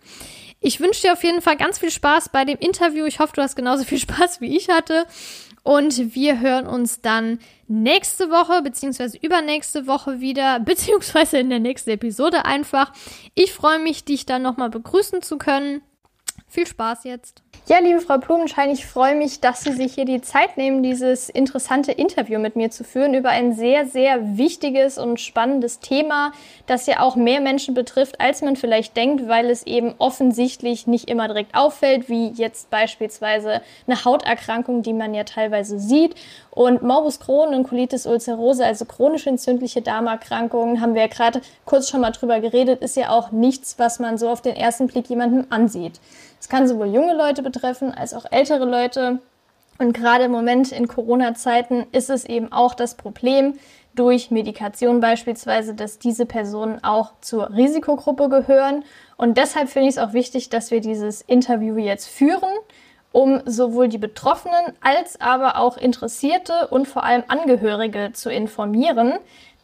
Ich 0.60 0.80
wünsche 0.80 1.02
dir 1.02 1.12
auf 1.12 1.22
jeden 1.22 1.40
Fall 1.40 1.56
ganz 1.56 1.78
viel 1.78 1.90
Spaß 1.90 2.30
bei 2.30 2.44
dem 2.44 2.58
Interview. 2.58 3.04
Ich 3.04 3.20
hoffe, 3.20 3.32
du 3.36 3.42
hast 3.42 3.54
genauso 3.54 3.84
viel 3.84 3.98
Spaß 3.98 4.40
wie 4.40 4.56
ich 4.56 4.68
hatte. 4.68 5.06
Und 5.62 6.14
wir 6.14 6.40
hören 6.40 6.66
uns 6.66 7.02
dann 7.02 7.40
nächste 7.66 8.30
Woche 8.30 8.62
beziehungsweise 8.62 9.18
übernächste 9.18 9.86
Woche 9.86 10.20
wieder, 10.20 10.60
beziehungsweise 10.64 11.38
in 11.38 11.50
der 11.50 11.60
nächsten 11.60 11.90
Episode 11.90 12.44
einfach. 12.44 12.92
Ich 13.34 13.52
freue 13.52 13.78
mich, 13.78 14.04
dich 14.04 14.26
dann 14.26 14.42
nochmal 14.42 14.70
begrüßen 14.70 15.22
zu 15.22 15.38
können. 15.38 15.82
Viel 16.50 16.66
Spaß 16.66 17.04
jetzt. 17.04 17.42
Ja, 17.66 17.80
liebe 17.80 18.00
Frau 18.00 18.16
Blumenschein, 18.16 18.70
ich 18.70 18.86
freue 18.86 19.14
mich, 19.14 19.40
dass 19.40 19.60
Sie 19.60 19.72
sich 19.72 19.92
hier 19.92 20.06
die 20.06 20.22
Zeit 20.22 20.56
nehmen, 20.56 20.82
dieses 20.82 21.28
interessante 21.28 21.92
Interview 21.92 22.38
mit 22.38 22.56
mir 22.56 22.70
zu 22.70 22.82
führen 22.82 23.12
über 23.12 23.28
ein 23.28 23.52
sehr, 23.52 23.86
sehr 23.86 24.38
wichtiges 24.38 24.96
und 24.96 25.20
spannendes 25.20 25.80
Thema, 25.80 26.32
das 26.64 26.86
ja 26.86 27.00
auch 27.00 27.16
mehr 27.16 27.42
Menschen 27.42 27.74
betrifft, 27.74 28.22
als 28.22 28.40
man 28.40 28.56
vielleicht 28.56 28.96
denkt, 28.96 29.28
weil 29.28 29.50
es 29.50 29.66
eben 29.66 29.94
offensichtlich 29.98 30.86
nicht 30.86 31.10
immer 31.10 31.28
direkt 31.28 31.54
auffällt, 31.54 32.08
wie 32.08 32.28
jetzt 32.28 32.70
beispielsweise 32.70 33.60
eine 33.86 34.06
Hauterkrankung, 34.06 34.82
die 34.82 34.94
man 34.94 35.12
ja 35.12 35.24
teilweise 35.24 35.78
sieht. 35.78 36.14
Und 36.58 36.82
Morbus 36.82 37.20
Crohn 37.20 37.54
und 37.54 37.68
Colitis 37.68 38.04
ulcerosa, 38.04 38.64
also 38.64 38.84
chronisch 38.84 39.28
entzündliche 39.28 39.80
Darmerkrankungen, 39.80 40.80
haben 40.80 40.94
wir 40.94 41.02
ja 41.02 41.06
gerade 41.06 41.40
kurz 41.64 41.88
schon 41.88 42.00
mal 42.00 42.10
drüber 42.10 42.40
geredet, 42.40 42.82
ist 42.82 42.96
ja 42.96 43.10
auch 43.10 43.30
nichts, 43.30 43.78
was 43.78 44.00
man 44.00 44.18
so 44.18 44.28
auf 44.28 44.42
den 44.42 44.56
ersten 44.56 44.88
Blick 44.88 45.08
jemandem 45.08 45.46
ansieht. 45.50 46.00
Es 46.40 46.48
kann 46.48 46.66
sowohl 46.66 46.88
junge 46.88 47.14
Leute 47.14 47.44
betreffen 47.44 47.94
als 47.94 48.12
auch 48.12 48.24
ältere 48.32 48.64
Leute. 48.64 49.20
Und 49.78 49.92
gerade 49.92 50.24
im 50.24 50.32
Moment 50.32 50.72
in 50.72 50.88
Corona-Zeiten 50.88 51.86
ist 51.92 52.10
es 52.10 52.24
eben 52.24 52.50
auch 52.50 52.74
das 52.74 52.96
Problem 52.96 53.54
durch 53.94 54.32
Medikation 54.32 54.98
beispielsweise, 54.98 55.74
dass 55.74 56.00
diese 56.00 56.26
Personen 56.26 56.82
auch 56.82 57.12
zur 57.20 57.54
Risikogruppe 57.54 58.28
gehören. 58.28 58.82
Und 59.16 59.38
deshalb 59.38 59.68
finde 59.68 59.90
ich 59.90 59.94
es 59.94 60.02
auch 60.02 60.12
wichtig, 60.12 60.48
dass 60.48 60.72
wir 60.72 60.80
dieses 60.80 61.22
Interview 61.22 61.76
jetzt 61.76 62.08
führen, 62.08 62.50
um 63.12 63.42
sowohl 63.46 63.88
die 63.88 63.98
Betroffenen 63.98 64.74
als 64.80 65.20
aber 65.20 65.58
auch 65.58 65.76
Interessierte 65.76 66.68
und 66.68 66.86
vor 66.86 67.04
allem 67.04 67.24
Angehörige 67.28 68.12
zu 68.12 68.30
informieren. 68.30 69.14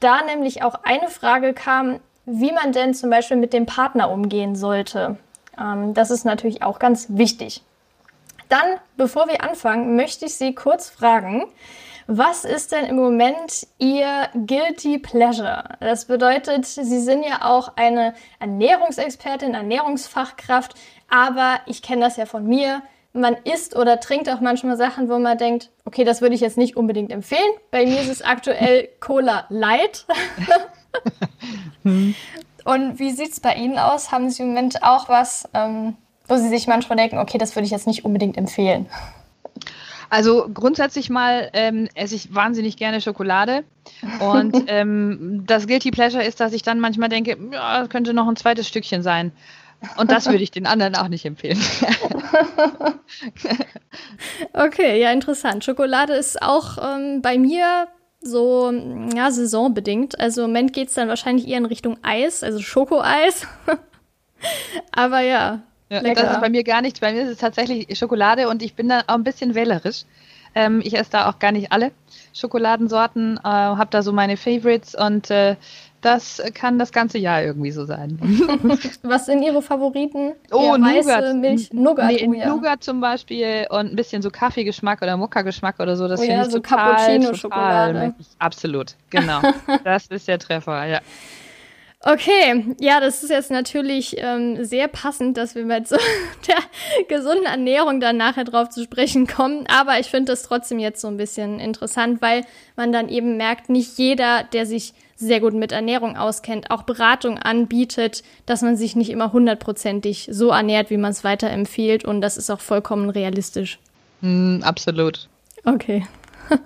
Da 0.01 0.23
nämlich 0.23 0.63
auch 0.63 0.77
eine 0.83 1.09
Frage 1.09 1.55
kam, 1.55 2.01
wie 2.27 2.53
man 2.53 2.73
denn 2.73 2.95
zum 2.95 3.11
Beispiel 3.11 3.37
mit 3.37 3.53
dem 3.53 3.67
Partner 3.67 4.11
umgehen 4.11 4.57
sollte. 4.57 5.19
Ähm, 5.59 5.95
das 5.95 6.11
ist 6.11 6.25
natürlich 6.25 6.63
auch 6.63 6.79
ganz 6.79 7.07
wichtig. 7.11 7.63
Dann, 8.49 8.79
bevor 8.97 9.29
wir 9.29 9.43
anfangen, 9.43 9.97
möchte 9.97 10.27
ich 10.27 10.35
Sie 10.37 10.55
kurz 10.55 10.89
fragen, 10.89 11.45
was 12.07 12.45
ist 12.45 12.73
denn 12.73 12.85
im 12.85 12.97
Moment 12.97 13.67
Ihr 13.79 14.29
Guilty 14.47 14.99
Pleasure? 14.99 15.65
Das 15.81 16.05
bedeutet, 16.05 16.67
Sie 16.67 17.01
sind 17.01 17.25
ja 17.25 17.51
auch 17.51 17.73
eine 17.77 18.13
Ernährungsexpertin, 18.41 19.55
Ernährungsfachkraft, 19.55 20.75
aber 21.09 21.61
ich 21.65 21.81
kenne 21.81 22.03
das 22.03 22.19
ja 22.19 22.27
von 22.27 22.47
mir. 22.47 22.83
Man 23.17 23.37
isst 23.45 23.77
oder 23.77 24.01
trinkt 24.01 24.29
auch 24.29 24.41
manchmal 24.41 24.77
Sachen, 24.77 25.09
wo 25.09 25.19
man 25.19 25.39
denkt, 25.39 25.71
okay, 25.85 26.03
das 26.03 26.21
würde 26.21 26.35
ich 26.35 26.41
jetzt 26.41 26.59
nicht 26.59 26.77
unbedingt 26.77 27.13
empfehlen. 27.13 27.41
Bei 27.71 27.87
mir 27.87 28.01
ist 28.01 28.11
es 28.11 28.23
aktuell 28.23 28.89
Cola 29.01 29.47
Light. 29.49 30.05
hm. 31.83 32.15
Und 32.65 32.99
wie 32.99 33.11
sieht 33.11 33.33
es 33.33 33.41
bei 33.41 33.55
Ihnen 33.55 33.79
aus? 33.79 34.11
Haben 34.11 34.31
Sie 34.31 34.43
im 34.43 34.49
Moment 34.49 34.83
auch 34.83 35.09
was, 35.09 35.49
ähm, 35.55 35.97
wo 36.27 36.37
Sie 36.37 36.49
sich 36.49 36.67
manchmal 36.67 36.97
denken, 36.97 37.19
okay, 37.19 37.39
das 37.39 37.55
würde 37.55 37.67
ich 37.67 37.71
jetzt 37.71 37.87
nicht 37.87 38.05
unbedingt 38.05 38.37
empfehlen? 38.37 38.87
Also 40.11 40.49
grundsätzlich 40.53 41.11
mal 41.11 41.51
ähm, 41.53 41.89
esse 41.95 42.15
ich 42.15 42.35
wahnsinnig 42.35 42.77
gerne 42.77 43.01
Schokolade. 43.01 43.65
Und 44.21 44.65
ähm, 44.69 45.45
das 45.47 45.67
Guilty 45.67 45.91
Pleasure 45.91 46.25
ist, 46.25 46.41
dass 46.41 46.53
ich 46.53 46.63
dann 46.63 46.81
manchmal 46.81 47.09
denke, 47.09 47.37
ja, 47.53 47.87
könnte 47.87 48.15
noch 48.15 48.29
ein 48.29 48.37
zweites 48.37 48.67
Stückchen 48.67 49.03
sein. 49.03 49.33
Und 49.97 50.11
das 50.11 50.27
würde 50.27 50.43
ich 50.43 50.51
den 50.51 50.67
anderen 50.67 50.95
auch 50.95 51.09
nicht 51.09 51.25
empfehlen. 51.25 51.59
okay, 54.53 55.01
ja, 55.01 55.11
interessant. 55.13 55.65
Schokolade 55.65 56.15
ist 56.15 56.43
auch 56.43 56.79
ähm, 56.79 57.23
bei 57.23 57.39
mir 57.39 57.89
so 58.21 58.73
ja, 59.15 59.31
saisonbedingt. 59.31 60.19
Also 60.19 60.43
im 60.43 60.49
Moment 60.49 60.73
geht 60.73 60.89
es 60.89 60.95
dann 60.95 61.09
wahrscheinlich 61.09 61.47
eher 61.47 61.59
in 61.59 61.67
Richtung 61.67 61.99
Eis, 62.03 62.43
also 62.43 62.61
Schokoeis. 62.61 63.47
Aber 64.93 65.21
ja, 65.21 65.63
Ja, 65.89 66.01
das 66.15 66.33
ist 66.33 66.41
bei 66.41 66.49
mir 66.49 66.65
gar 66.65 66.83
nichts. 66.83 67.01
Bei 67.01 67.13
mir 67.13 67.23
ist 67.23 67.31
es 67.31 67.39
tatsächlich 67.39 67.97
Schokolade 67.99 68.49
und 68.49 68.63
ich 68.63 68.75
bin 68.75 68.89
da 68.89 69.01
auch 69.07 69.15
ein 69.15 69.25
bisschen 69.25 69.55
wählerisch. 69.55 70.05
Ähm, 70.55 70.81
ich 70.85 70.97
esse 70.97 71.11
da 71.11 71.29
auch 71.29 71.39
gar 71.39 71.53
nicht 71.53 71.73
alle 71.73 71.93
Schokoladensorten, 72.33 73.39
äh, 73.39 73.43
habe 73.43 73.89
da 73.91 74.03
so 74.03 74.13
meine 74.13 74.37
Favorites 74.37 74.95
und 74.95 75.31
äh, 75.31 75.57
das 76.05 76.43
kann 76.55 76.79
das 76.79 76.93
ganze 76.93 77.19
Jahr 77.19 77.43
irgendwie 77.43 77.71
so 77.71 77.85
sein. 77.85 78.19
Was 79.03 79.27
sind 79.27 79.43
Ihre 79.43 79.63
Favoriten? 79.63 80.33
Oh, 80.51 80.77
Nougat. 80.77 81.37
Milch, 81.37 81.73
Nougat, 81.73 82.13
nee, 82.13 82.29
oh, 82.29 82.33
ja. 82.35 82.49
Nougat 82.49 82.85
zum 82.85 83.01
Beispiel 83.01 83.67
und 83.71 83.93
ein 83.93 83.97
bisschen 83.97 84.21
so 84.21 84.31
Kaffeegeschmack 84.31 85.01
oder 85.03 85.17
Mokka-Geschmack 85.17 85.81
oder 85.81 85.97
so. 85.97 86.07
Das 86.07 86.21
oh, 86.21 86.25
ja, 86.25 86.45
so 86.45 86.61
Cappuccino-Schokolade. 86.61 88.15
Absolut, 88.39 88.95
genau. 89.11 89.41
das 89.85 90.07
ist 90.09 90.29
der 90.29 90.39
Treffer, 90.39 90.85
ja. 90.87 91.01
Okay, 92.07 92.77
ja, 92.81 93.01
das 93.01 93.23
ist 93.23 93.31
jetzt 93.31 93.51
natürlich 93.51 94.17
ähm, 94.19 94.63
sehr 94.63 94.89
passend, 94.89 95.39
dass 95.39 95.55
wir 95.55 95.65
mit 95.65 95.89
so 95.89 95.97
der 96.47 96.59
gesunden 97.09 97.47
Ernährung 97.47 97.99
dann 97.99 98.19
nachher 98.19 98.45
drauf 98.45 98.69
zu 98.69 98.83
sprechen 98.85 99.27
kommen. 99.27 99.67
Aber 99.69 99.99
ich 99.99 100.09
finde 100.09 100.33
das 100.33 100.43
trotzdem 100.43 100.79
jetzt 100.79 101.01
so 101.01 101.09
ein 101.09 101.17
bisschen 101.17 101.59
interessant, 101.61 102.21
weil 102.21 102.45
man 102.77 102.93
dann 102.93 103.09
eben 103.09 103.39
merkt, 103.39 103.71
nicht 103.71 103.97
jeder, 103.97 104.45
der 104.45 104.67
sich 104.67 104.93
sehr 105.17 105.41
gut 105.41 105.55
mit 105.55 105.73
Ernährung 105.73 106.17
auskennt, 106.17 106.71
auch 106.71 106.83
Beratung 106.83 107.39
anbietet, 107.39 108.23
dass 108.47 108.63
man 108.63 108.77
sich 108.77 108.97
nicht 108.97 109.11
immer 109.11 109.33
hundertprozentig 109.33 110.29
so 110.31 110.51
ernährt, 110.51 110.91
wie 110.91 110.97
man 110.97 111.13
es 111.13 111.25
weiterempfiehlt. 111.25 112.05
Und 112.05 112.21
das 112.21 112.37
ist 112.37 112.51
auch 112.51 112.61
vollkommen 112.61 113.11
realistisch. 113.11 113.79
Mm, 114.21 114.63
absolut. 114.63 115.29
Okay. 115.65 116.07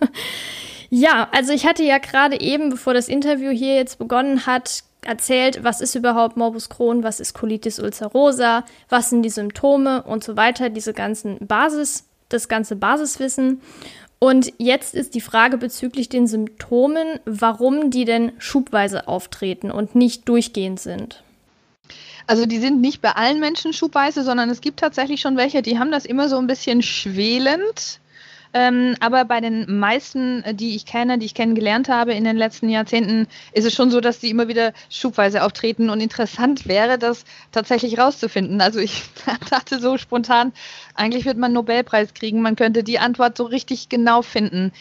ja, 0.90 1.28
also 1.32 1.52
ich 1.52 1.66
hatte 1.66 1.82
ja 1.82 1.98
gerade 1.98 2.40
eben, 2.40 2.70
bevor 2.70 2.94
das 2.94 3.08
Interview 3.08 3.50
hier 3.50 3.76
jetzt 3.76 3.98
begonnen 3.98 4.46
hat, 4.46 4.82
erzählt, 5.02 5.62
was 5.62 5.80
ist 5.80 5.94
überhaupt 5.94 6.36
Morbus 6.36 6.68
Crohn, 6.68 7.02
was 7.02 7.20
ist 7.20 7.34
Colitis 7.34 7.78
ulcerosa, 7.78 8.64
was 8.88 9.10
sind 9.10 9.22
die 9.22 9.30
Symptome 9.30 10.02
und 10.02 10.24
so 10.24 10.36
weiter, 10.36 10.70
diese 10.70 10.92
ganzen 10.92 11.38
Basis, 11.46 12.04
das 12.28 12.48
ganze 12.48 12.76
Basiswissen. 12.76 13.60
Und 14.18 14.52
jetzt 14.58 14.94
ist 14.94 15.14
die 15.14 15.20
Frage 15.20 15.58
bezüglich 15.58 16.08
den 16.08 16.26
Symptomen, 16.26 17.20
warum 17.24 17.90
die 17.90 18.04
denn 18.04 18.32
schubweise 18.38 19.06
auftreten 19.06 19.70
und 19.70 19.94
nicht 19.94 20.28
durchgehend 20.28 20.80
sind. 20.80 21.22
Also 22.26 22.44
die 22.44 22.58
sind 22.58 22.80
nicht 22.80 23.00
bei 23.00 23.12
allen 23.12 23.40
Menschen 23.40 23.72
schubweise, 23.72 24.22
sondern 24.22 24.50
es 24.50 24.60
gibt 24.60 24.80
tatsächlich 24.80 25.20
schon 25.20 25.36
welche, 25.36 25.62
die 25.62 25.78
haben 25.78 25.92
das 25.92 26.04
immer 26.04 26.28
so 26.28 26.36
ein 26.36 26.46
bisschen 26.46 26.82
schwelend. 26.82 28.00
Ähm, 28.54 28.94
aber 29.00 29.24
bei 29.24 29.40
den 29.40 29.78
meisten, 29.78 30.42
äh, 30.42 30.54
die 30.54 30.74
ich 30.74 30.86
kenne, 30.86 31.18
die 31.18 31.26
ich 31.26 31.34
kennengelernt 31.34 31.88
habe 31.88 32.14
in 32.14 32.24
den 32.24 32.36
letzten 32.36 32.68
Jahrzehnten, 32.68 33.26
ist 33.52 33.66
es 33.66 33.74
schon 33.74 33.90
so, 33.90 34.00
dass 34.00 34.20
die 34.20 34.30
immer 34.30 34.48
wieder 34.48 34.72
schubweise 34.90 35.42
auftreten. 35.42 35.90
Und 35.90 36.00
interessant 36.00 36.66
wäre, 36.66 36.98
das 36.98 37.24
tatsächlich 37.52 37.98
rauszufinden. 37.98 38.60
Also 38.60 38.78
ich 38.80 39.02
dachte 39.50 39.78
so 39.80 39.98
spontan, 39.98 40.52
eigentlich 40.94 41.24
wird 41.24 41.36
man 41.36 41.48
einen 41.48 41.54
Nobelpreis 41.54 42.14
kriegen. 42.14 42.42
Man 42.42 42.56
könnte 42.56 42.82
die 42.82 42.98
Antwort 42.98 43.36
so 43.36 43.44
richtig 43.44 43.88
genau 43.88 44.22
finden. 44.22 44.72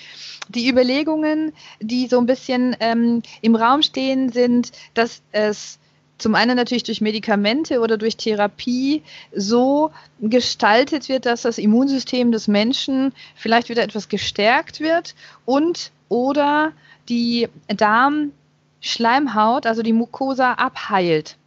Die 0.50 0.70
Überlegungen, 0.70 1.54
die 1.82 2.08
so 2.08 2.20
ein 2.20 2.26
bisschen 2.26 2.76
ähm, 2.80 3.22
im 3.42 3.56
Raum 3.56 3.82
stehen, 3.82 4.32
sind, 4.32 4.72
dass 4.94 5.22
es 5.32 5.80
zum 6.18 6.36
einen 6.36 6.56
natürlich 6.56 6.84
durch 6.84 7.02
Medikamente 7.02 7.80
oder 7.80 7.98
durch 7.98 8.18
Therapie 8.18 9.04
so 9.36 9.92
gestaltet 10.20 11.10
wird, 11.10 11.26
dass 11.26 11.44
das 11.44 11.58
Immunsystem 11.58 12.32
des 12.32 12.48
Menschen 12.48 13.14
vielleicht 13.36 13.70
wieder 13.70 13.84
etwas 13.84 14.10
gestärkt 14.10 14.80
wird 14.80 15.16
und 15.46 15.92
oder 16.10 16.72
die 17.10 17.48
Darmschleimhaut, 17.68 19.66
also 19.66 19.82
die 19.84 19.94
Mucosa, 19.94 20.54
abheilt 20.54 21.38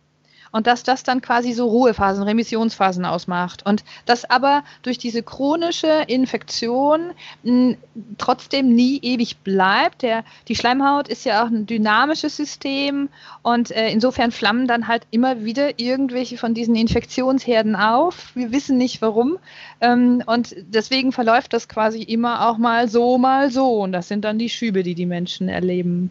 und 0.53 0.67
dass 0.67 0.83
das 0.83 1.03
dann 1.03 1.21
quasi 1.21 1.53
so 1.53 1.67
Ruhephasen, 1.69 2.23
Remissionsphasen 2.23 3.05
ausmacht 3.05 3.65
und 3.67 3.85
dass 4.07 4.29
aber 4.29 4.65
durch 4.83 4.99
diese 4.99 5.23
chronische 5.23 6.05
Infektion 6.07 7.13
mh, 7.43 7.77
trotzdem 8.19 8.75
nie 8.75 8.99
ewig 9.03 9.39
bleibt. 9.39 10.03
Der, 10.03 10.25
die 10.49 10.57
Schleimhaut 10.57 11.09
ist 11.09 11.25
ja 11.25 11.43
auch 11.43 11.49
ein 11.49 11.67
dynamisches 11.67 12.37
System 12.37 13.09
und 13.43 13.71
äh, 13.71 13.91
insofern 13.91 14.33
flammen 14.33 14.67
dann 14.67 14.89
halt 14.89 15.07
immer 15.11 15.45
wieder 15.45 15.79
irgendwelche 15.79 16.37
von 16.37 16.55
diesen 16.55 16.75
Infektionsherden 16.75 17.77
auf. 17.77 18.35
Wir 18.35 18.53
wissen 18.53 18.77
nicht 18.77 19.03
warum 19.03 19.39
ähm, 19.81 20.23
und 20.27 20.55
deswegen 20.59 21.13
verläuft 21.13 21.53
das 21.53 21.69
quasi 21.69 22.03
immer 22.03 22.49
auch 22.49 22.59
mal 22.59 22.89
so, 22.89 23.19
mal 23.19 23.51
so 23.51 23.83
und 23.83 23.93
das 23.93 24.09
sind 24.09 24.25
dann 24.25 24.39
die 24.39 24.51
Schübe, 24.51 24.83
die 24.83 24.95
die 24.95 25.07
Menschen 25.07 25.49
erleben. 25.49 26.11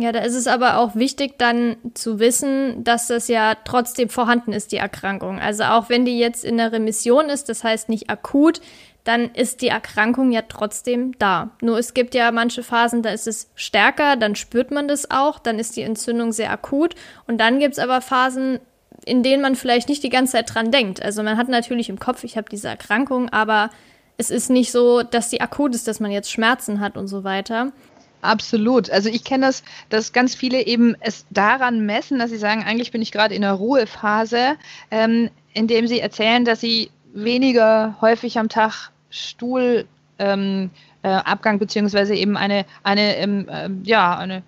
Ja, 0.00 0.12
da 0.12 0.20
ist 0.20 0.36
es 0.36 0.46
aber 0.46 0.78
auch 0.78 0.94
wichtig 0.94 1.38
dann 1.38 1.76
zu 1.94 2.20
wissen, 2.20 2.84
dass 2.84 3.08
das 3.08 3.26
ja 3.26 3.56
trotzdem 3.64 4.08
vorhanden 4.08 4.52
ist, 4.52 4.70
die 4.70 4.76
Erkrankung. 4.76 5.40
Also 5.40 5.64
auch 5.64 5.88
wenn 5.88 6.04
die 6.04 6.18
jetzt 6.20 6.44
in 6.44 6.56
der 6.56 6.70
Remission 6.70 7.28
ist, 7.28 7.48
das 7.48 7.64
heißt 7.64 7.88
nicht 7.88 8.08
akut, 8.08 8.60
dann 9.02 9.30
ist 9.34 9.60
die 9.60 9.68
Erkrankung 9.68 10.30
ja 10.30 10.42
trotzdem 10.48 11.18
da. 11.18 11.50
Nur 11.62 11.78
es 11.78 11.94
gibt 11.94 12.14
ja 12.14 12.30
manche 12.30 12.62
Phasen, 12.62 13.02
da 13.02 13.10
ist 13.10 13.26
es 13.26 13.50
stärker, 13.56 14.14
dann 14.14 14.36
spürt 14.36 14.70
man 14.70 14.86
das 14.86 15.10
auch, 15.10 15.40
dann 15.40 15.58
ist 15.58 15.76
die 15.76 15.82
Entzündung 15.82 16.30
sehr 16.30 16.52
akut. 16.52 16.94
Und 17.26 17.38
dann 17.38 17.58
gibt 17.58 17.72
es 17.72 17.78
aber 17.80 18.00
Phasen, 18.00 18.60
in 19.04 19.24
denen 19.24 19.42
man 19.42 19.56
vielleicht 19.56 19.88
nicht 19.88 20.04
die 20.04 20.10
ganze 20.10 20.32
Zeit 20.32 20.54
dran 20.54 20.70
denkt. 20.70 21.02
Also 21.02 21.24
man 21.24 21.36
hat 21.38 21.48
natürlich 21.48 21.88
im 21.88 21.98
Kopf, 21.98 22.22
ich 22.22 22.36
habe 22.36 22.48
diese 22.48 22.68
Erkrankung, 22.68 23.30
aber 23.30 23.70
es 24.16 24.30
ist 24.30 24.50
nicht 24.50 24.70
so, 24.70 25.02
dass 25.02 25.30
die 25.30 25.40
akut 25.40 25.74
ist, 25.74 25.88
dass 25.88 26.00
man 26.00 26.10
jetzt 26.10 26.30
Schmerzen 26.30 26.78
hat 26.78 26.96
und 26.96 27.08
so 27.08 27.24
weiter. 27.24 27.72
Absolut. 28.20 28.90
Also 28.90 29.08
ich 29.08 29.24
kenne 29.24 29.46
das, 29.46 29.62
dass 29.90 30.12
ganz 30.12 30.34
viele 30.34 30.66
eben 30.66 30.96
es 31.00 31.24
daran 31.30 31.86
messen, 31.86 32.18
dass 32.18 32.30
sie 32.30 32.36
sagen, 32.36 32.64
eigentlich 32.64 32.90
bin 32.90 33.02
ich 33.02 33.12
gerade 33.12 33.34
in 33.34 33.44
einer 33.44 33.54
Ruhephase, 33.54 34.56
ähm, 34.90 35.30
indem 35.54 35.86
sie 35.86 36.00
erzählen, 36.00 36.44
dass 36.44 36.60
sie 36.60 36.90
weniger 37.12 37.96
häufig 38.00 38.38
am 38.38 38.48
Tag 38.48 38.90
Stuhlabgang 39.10 39.86
ähm, 40.18 40.70
äh, 41.02 41.56
beziehungsweise 41.58 42.14
eben 42.14 42.36
eine, 42.36 42.64
eine 42.82 43.16
ähm, 43.16 43.48
äh, 43.48 43.70
ja, 43.84 44.18
eine 44.18 44.42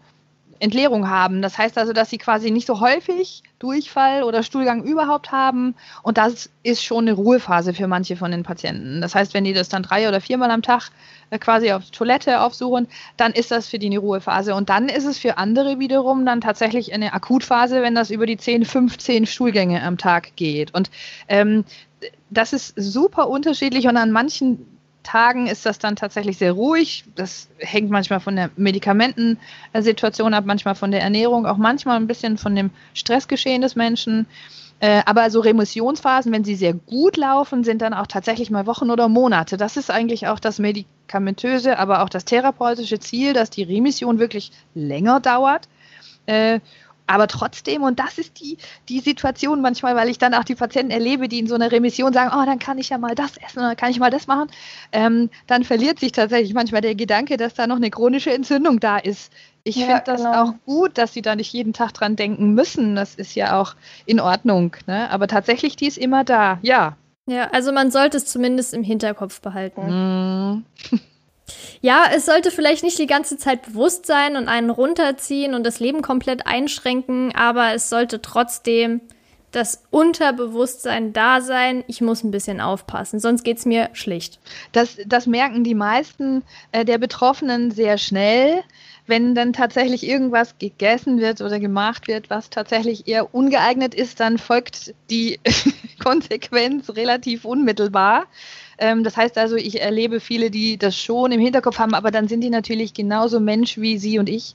Entleerung 0.61 1.09
haben. 1.09 1.43
Das 1.43 1.59
heißt 1.59 1.79
also, 1.79 1.93
dass 1.93 2.11
sie 2.11 2.19
quasi 2.19 2.51
nicht 2.51 2.67
so 2.67 2.81
häufig 2.81 3.43
Durchfall 3.59 4.23
oder 4.23 4.43
Stuhlgang 4.43 4.85
überhaupt 4.85 5.33
haben. 5.33 5.75
Und 6.03 6.19
das 6.19 6.51
ist 6.63 6.85
schon 6.85 7.09
eine 7.09 7.13
Ruhephase 7.13 7.73
für 7.73 7.87
manche 7.87 8.17
von 8.17 8.31
den 8.31 8.43
Patienten. 8.43 9.01
Das 9.01 9.15
heißt, 9.15 9.35
wenn 9.35 9.45
die 9.45 9.55
das 9.55 9.69
dann 9.69 9.83
drei 9.83 10.07
oder 10.07 10.21
viermal 10.21 10.51
am 10.51 10.63
Tag 10.63 10.91
quasi 11.39 11.73
auf 11.73 11.91
Toilette 11.91 12.41
aufsuchen, 12.41 12.89
dann 13.17 13.33
ist 13.33 13.51
das 13.51 13.69
für 13.69 13.79
die 13.79 13.87
eine 13.87 13.99
Ruhephase. 13.99 14.55
Und 14.55 14.69
dann 14.69 14.89
ist 14.89 15.05
es 15.05 15.19
für 15.19 15.39
andere 15.39 15.79
wiederum 15.79 16.27
dann 16.27 16.41
tatsächlich 16.41 16.93
eine 16.93 17.13
Akutphase, 17.13 17.83
wenn 17.83 17.95
das 17.95 18.11
über 18.11 18.27
die 18.27 18.37
10, 18.37 18.65
15 18.65 19.27
Stuhlgänge 19.27 19.83
am 19.83 19.99
Tag 19.99 20.35
geht. 20.37 20.75
Und 20.75 20.91
ähm, 21.29 21.65
das 22.31 22.53
ist 22.53 22.75
super 22.77 23.29
unterschiedlich 23.29 23.87
und 23.87 23.97
an 23.97 24.11
manchen 24.11 24.67
Tagen 25.03 25.47
ist 25.47 25.65
das 25.67 25.79
dann 25.79 25.97
tatsächlich 25.97 26.37
sehr 26.37 26.53
ruhig. 26.53 27.05
Das 27.15 27.49
hängt 27.59 27.91
manchmal 27.91 28.21
von 28.21 28.37
der 28.37 28.51
Medikamentensituation 28.57 30.35
ab, 30.35 30.45
manchmal 30.47 30.75
von 30.75 30.91
der 30.91 31.01
Ernährung, 31.01 31.47
auch 31.47 31.57
manchmal 31.57 31.97
ein 31.97 32.07
bisschen 32.07 32.39
von 32.39 32.55
dem 32.55 32.71
Stressgeschehen 32.95 33.63
des 33.63 33.77
Menschen. 33.77 34.27
Äh, 34.81 35.03
aber 35.05 35.31
so 35.31 35.41
Remissionsphasen, 35.41 36.33
wenn 36.33 36.45
sie 36.45 36.55
sehr 36.55 36.73
gut 36.73 37.17
laufen, 37.17 37.65
sind 37.65 37.83
dann 37.83 37.93
auch 37.95 38.07
tatsächlich 38.07 38.51
mal 38.51 38.67
Wochen 38.67 38.91
oder 38.91 39.09
Monate. 39.09 39.59
Das 39.59 39.77
ist 39.77 39.91
eigentlich 39.91 40.27
auch 40.27 40.41
das 40.41 40.59
medikamentöse, 40.59 41.79
aber 41.79 42.03
auch 42.03 42.09
das 42.09 42.25
therapeutische 42.25 42.99
Ziel, 42.99 43.35
dass 43.35 43.51
die 43.51 43.63
Remission 43.63 44.19
wirklich 44.19 44.53
länger 44.75 45.21
dauert. 45.21 45.69
Äh, 46.25 46.61
aber 47.11 47.27
trotzdem, 47.27 47.83
und 47.83 47.99
das 47.99 48.19
ist 48.19 48.39
die, 48.41 48.57
die 48.89 49.01
Situation 49.01 49.61
manchmal, 49.61 49.97
weil 49.97 50.09
ich 50.09 50.19
dann 50.19 50.33
auch 50.33 50.45
die 50.45 50.55
Patienten 50.55 50.93
erlebe, 50.93 51.29
die 51.29 51.41
in 51.41 51.49
so 51.49 51.57
einer 51.57 51.73
Remission 51.73 52.13
sagen, 52.13 52.31
oh, 52.33 52.47
dann 52.47 52.61
kann 52.61 52.79
ich 52.79 52.91
ja 52.91 52.99
mal 52.99 53.17
das 53.17 53.37
essen 53.37 53.59
oder 53.59 53.75
kann 53.75 53.91
ich 53.91 53.99
mal 53.99 54.11
das 54.11 54.29
machen, 54.29 54.49
ähm, 54.93 55.29
dann 55.49 55.65
verliert 55.65 55.99
sich 55.99 56.13
tatsächlich 56.13 56.55
manchmal 56.55 56.83
der 56.83 56.95
Gedanke, 56.95 57.37
dass 57.37 57.55
da 57.55 57.67
noch 57.67 57.77
eine 57.77 57.91
chronische 57.91 58.33
Entzündung 58.33 58.79
da 58.79 58.97
ist. 58.97 59.33
Ich 59.65 59.77
ja, 59.77 59.87
finde 59.87 60.03
das 60.07 60.23
genau. 60.23 60.43
auch 60.43 60.53
gut, 60.65 60.99
dass 60.99 61.13
sie 61.13 61.23
da 61.23 61.37
nicht 61.37 61.53
jeden 61.53 61.73
Tag 61.73 61.93
dran 61.93 62.17
denken 62.17 62.55
müssen. 62.55 62.97
Das 62.97 63.15
ist 63.15 63.35
ja 63.35 63.61
auch 63.61 63.75
in 64.07 64.21
Ordnung. 64.21 64.77
Ne? 64.87 65.11
Aber 65.11 65.27
tatsächlich, 65.27 65.77
die 65.77 65.87
ist 65.87 65.99
immer 65.99 66.25
da, 66.25 66.59
ja. 66.63 66.97
Ja, 67.27 67.49
also 67.53 67.71
man 67.71 67.91
sollte 67.91 68.17
es 68.17 68.27
zumindest 68.27 68.75
im 68.75 68.83
Hinterkopf 68.83 69.41
behalten. 69.41 70.63
Mm. 70.63 70.65
Ja, 71.81 72.05
es 72.15 72.27
sollte 72.27 72.53
vielleicht 72.53 72.85
nicht 72.85 72.99
die 72.99 73.09
ganze 73.09 73.37
Zeit 73.37 73.63
bewusst 73.63 74.07
sein 74.07 74.37
und 74.37 74.47
einen 74.49 74.71
runterziehen 74.71 75.55
und 75.55 75.65
das 75.65 75.81
Leben 75.81 76.01
komplett 76.01 76.47
einschränken, 76.47 77.35
aber 77.35 77.75
es 77.75 77.91
sollte 77.91 78.23
trotzdem 78.23 79.01
das 79.51 79.83
Unterbewusstsein 79.91 81.13
da 81.13 81.41
sein, 81.41 81.83
ich 81.89 82.01
muss 82.01 82.23
ein 82.23 82.31
bisschen 82.31 82.61
aufpassen, 82.61 83.19
sonst 83.19 83.43
geht 83.43 83.59
es 83.59 83.67
mir 83.67 83.91
schlecht. 83.95 84.39
Das, 84.73 84.99
das 85.07 85.27
merken 85.27 85.65
die 85.65 85.75
meisten 85.75 86.45
äh, 86.71 86.85
der 86.85 86.99
Betroffenen 86.99 87.73
sehr 87.73 87.99
schnell, 87.99 88.63
wenn 89.07 89.35
dann 89.35 89.53
tatsächlich 89.53 90.07
irgendwas 90.07 90.59
gegessen 90.59 91.19
wird 91.19 91.41
oder 91.41 91.59
gemacht 91.59 92.09
wird, 92.09 92.31
was 92.31 92.51
tatsächlich 92.51 93.09
eher 93.09 93.35
ungeeignet 93.35 93.95
ist, 93.95 94.21
dann 94.21 94.39
folgt 94.39 94.95
die 95.11 95.41
Konsequenz 96.03 96.91
relativ 96.91 97.45
unmittelbar. 97.45 98.27
Ähm, 98.79 99.05
das 99.05 99.17
heißt 99.17 99.37
also, 99.39 99.57
ich 99.57 99.81
erlebe 99.81 100.21
viele, 100.21 100.51
die 100.51 100.79
das 100.79 100.97
schon 100.97 101.33
im 101.33 101.41
Hinterkopf 101.41 101.79
haben, 101.79 101.95
aber 101.95 102.11
dann 102.11 102.29
sind 102.29 102.41
die 102.41 102.51
natürlich 102.51 102.95
genauso 102.95 103.41
Mensch 103.41 103.79
wie 103.79 103.99
Sie 103.99 104.19
und 104.19 104.29
ich 104.29 104.55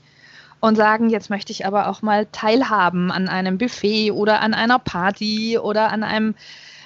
und 0.60 0.76
sagen, 0.76 1.10
jetzt 1.10 1.30
möchte 1.30 1.52
ich 1.52 1.66
aber 1.66 1.88
auch 1.88 2.02
mal 2.02 2.26
teilhaben 2.32 3.12
an 3.12 3.28
einem 3.28 3.58
Buffet 3.58 4.10
oder 4.10 4.40
an 4.40 4.54
einer 4.54 4.78
Party 4.78 5.58
oder 5.58 5.90
an 5.92 6.02
einem 6.02 6.34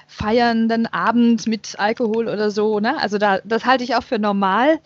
feiernden 0.07 0.87
Abend 0.87 1.47
mit 1.47 1.79
Alkohol 1.79 2.29
oder 2.29 2.51
so. 2.51 2.81
Ne? 2.81 3.01
Also 3.01 3.17
da, 3.19 3.39
das 3.45 3.65
halte 3.65 3.85
ich 3.85 3.95
auch 3.95 4.03
für 4.03 4.19
normal. 4.19 4.81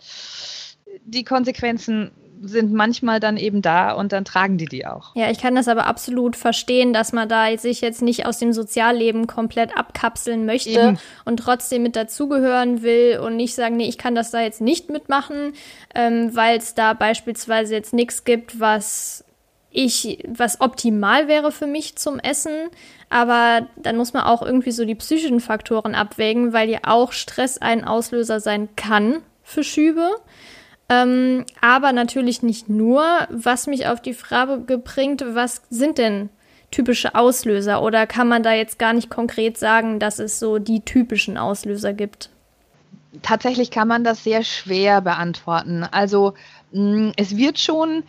Die 1.03 1.23
Konsequenzen 1.23 2.11
sind 2.47 2.73
manchmal 2.73 3.19
dann 3.19 3.37
eben 3.37 3.61
da 3.61 3.91
und 3.93 4.11
dann 4.11 4.25
tragen 4.25 4.57
die 4.57 4.65
die 4.65 4.85
auch. 4.85 5.15
Ja, 5.15 5.29
ich 5.29 5.39
kann 5.39 5.55
das 5.55 5.67
aber 5.67 5.87
absolut 5.87 6.35
verstehen, 6.35 6.93
dass 6.93 7.13
man 7.13 7.29
da 7.29 7.55
sich 7.57 7.81
jetzt 7.81 8.01
nicht 8.01 8.25
aus 8.25 8.39
dem 8.39 8.53
Sozialleben 8.53 9.27
komplett 9.27 9.77
abkapseln 9.77 10.45
möchte 10.45 10.69
eben. 10.69 10.99
und 11.25 11.37
trotzdem 11.37 11.83
mit 11.83 11.95
dazugehören 11.95 12.81
will 12.81 13.19
und 13.19 13.35
nicht 13.35 13.55
sagen, 13.55 13.77
nee, 13.77 13.87
ich 13.87 13.97
kann 13.97 14.15
das 14.15 14.31
da 14.31 14.41
jetzt 14.41 14.61
nicht 14.61 14.89
mitmachen, 14.89 15.53
ähm, 15.93 16.35
weil 16.35 16.57
es 16.57 16.73
da 16.73 16.93
beispielsweise 16.93 17.73
jetzt 17.73 17.93
nichts 17.93 18.23
gibt, 18.23 18.59
was 18.59 19.23
ich, 19.75 20.23
was 20.27 20.61
optimal 20.61 21.27
wäre 21.27 21.51
für 21.51 21.67
mich 21.67 21.97
zum 21.97 22.19
Essen. 22.19 22.69
Aber 23.09 23.67
dann 23.75 23.97
muss 23.97 24.13
man 24.13 24.23
auch 24.23 24.41
irgendwie 24.41 24.71
so 24.71 24.85
die 24.85 24.95
psychischen 24.95 25.39
Faktoren 25.39 25.95
abwägen, 25.95 26.53
weil 26.53 26.69
ja 26.69 26.79
auch 26.83 27.11
Stress 27.11 27.57
ein 27.57 27.83
Auslöser 27.83 28.39
sein 28.39 28.69
kann 28.75 29.21
für 29.43 29.63
Schübe. 29.63 30.09
Ähm, 30.89 31.45
aber 31.61 31.93
natürlich 31.93 32.43
nicht 32.43 32.69
nur. 32.69 33.03
Was 33.29 33.67
mich 33.67 33.87
auf 33.87 34.01
die 34.01 34.13
Frage 34.13 34.77
bringt, 34.77 35.23
was 35.35 35.63
sind 35.69 35.97
denn 35.97 36.29
typische 36.71 37.15
Auslöser? 37.15 37.81
Oder 37.81 38.05
kann 38.05 38.27
man 38.27 38.43
da 38.43 38.53
jetzt 38.53 38.77
gar 38.77 38.93
nicht 38.93 39.09
konkret 39.09 39.57
sagen, 39.57 39.99
dass 39.99 40.19
es 40.19 40.39
so 40.39 40.59
die 40.59 40.81
typischen 40.81 41.37
Auslöser 41.37 41.93
gibt? 41.93 42.29
Tatsächlich 43.21 43.71
kann 43.71 43.87
man 43.87 44.03
das 44.03 44.23
sehr 44.23 44.43
schwer 44.43 45.01
beantworten. 45.01 45.83
Also 45.89 46.33
mh, 46.71 47.13
es 47.15 47.37
wird 47.37 47.59
schon 47.59 48.03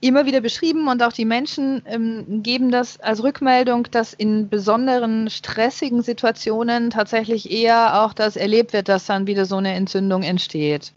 immer 0.00 0.26
wieder 0.26 0.40
beschrieben 0.40 0.88
und 0.88 1.02
auch 1.02 1.12
die 1.12 1.24
Menschen 1.24 1.82
ähm, 1.86 2.42
geben 2.42 2.70
das 2.70 2.98
als 3.00 3.22
Rückmeldung, 3.22 3.88
dass 3.90 4.12
in 4.12 4.48
besonderen 4.48 5.30
stressigen 5.30 6.02
Situationen 6.02 6.90
tatsächlich 6.90 7.50
eher 7.50 8.02
auch 8.02 8.12
das 8.12 8.36
erlebt 8.36 8.72
wird, 8.72 8.88
dass 8.88 9.06
dann 9.06 9.26
wieder 9.26 9.46
so 9.46 9.56
eine 9.56 9.74
Entzündung 9.74 10.22
entsteht. 10.22 10.92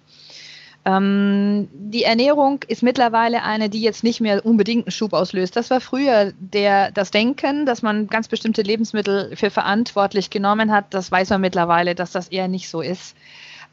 Ähm, 0.85 1.67
die 1.73 2.03
Ernährung 2.03 2.59
ist 2.67 2.83
mittlerweile 2.83 3.41
eine, 3.41 3.69
die 3.69 3.81
jetzt 3.81 4.03
nicht 4.03 4.21
mehr 4.21 4.45
unbedingt 4.45 4.85
einen 4.85 4.91
Schub 4.91 5.13
auslöst. 5.13 5.55
Das 5.55 5.71
war 5.71 5.81
früher 5.81 6.31
der, 6.37 6.91
das 6.91 7.09
Denken, 7.09 7.65
dass 7.65 7.81
man 7.81 8.07
ganz 8.07 8.27
bestimmte 8.27 8.61
Lebensmittel 8.61 9.35
für 9.35 9.49
verantwortlich 9.49 10.29
genommen 10.29 10.71
hat. 10.71 10.93
Das 10.93 11.11
weiß 11.11 11.31
man 11.31 11.41
mittlerweile, 11.41 11.95
dass 11.95 12.11
das 12.11 12.27
eher 12.27 12.47
nicht 12.47 12.69
so 12.69 12.81
ist. 12.81 13.15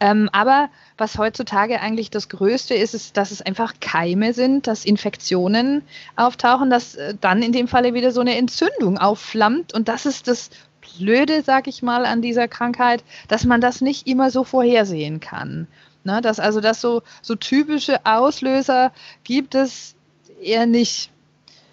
Ähm, 0.00 0.30
aber 0.32 0.70
was 0.96 1.18
heutzutage 1.18 1.80
eigentlich 1.80 2.10
das 2.10 2.30
Größte 2.30 2.74
ist, 2.74 2.94
ist, 2.94 3.16
dass 3.16 3.30
es 3.30 3.42
einfach 3.42 3.74
Keime 3.80 4.32
sind, 4.32 4.66
dass 4.66 4.86
Infektionen 4.86 5.82
auftauchen, 6.16 6.70
dass 6.70 6.94
äh, 6.94 7.14
dann 7.20 7.42
in 7.42 7.52
dem 7.52 7.68
Falle 7.68 7.92
wieder 7.92 8.10
so 8.10 8.20
eine 8.22 8.36
Entzündung 8.36 8.96
aufflammt. 8.96 9.74
Und 9.74 9.88
das 9.88 10.06
ist 10.06 10.28
das 10.28 10.50
Blöde, 10.98 11.42
sag 11.42 11.68
ich 11.68 11.82
mal, 11.82 12.06
an 12.06 12.22
dieser 12.22 12.48
Krankheit, 12.48 13.04
dass 13.28 13.44
man 13.44 13.60
das 13.60 13.80
nicht 13.82 14.06
immer 14.08 14.30
so 14.30 14.44
vorhersehen 14.44 15.20
kann. 15.20 15.68
Ne, 16.04 16.20
dass 16.20 16.40
also 16.40 16.60
das 16.60 16.80
so, 16.80 17.02
so 17.20 17.36
typische 17.36 18.04
Auslöser 18.04 18.92
gibt 19.22 19.54
es 19.54 19.94
eher 20.42 20.66
nicht. 20.66 21.10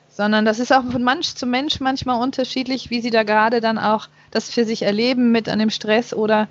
Sondern 0.09 0.45
das 0.45 0.59
ist 0.59 0.71
auch 0.71 0.83
von 0.83 1.03
Mensch 1.03 1.33
zu 1.33 1.47
Mensch 1.47 1.79
manchmal 1.79 2.21
unterschiedlich, 2.21 2.89
wie 2.89 3.01
sie 3.01 3.09
da 3.09 3.23
gerade 3.23 3.59
dann 3.61 3.79
auch 3.79 4.07
das 4.31 4.51
für 4.51 4.65
sich 4.65 4.83
erleben 4.83 5.31
mit 5.31 5.49
einem 5.49 5.69
Stress 5.71 6.13
oder 6.13 6.47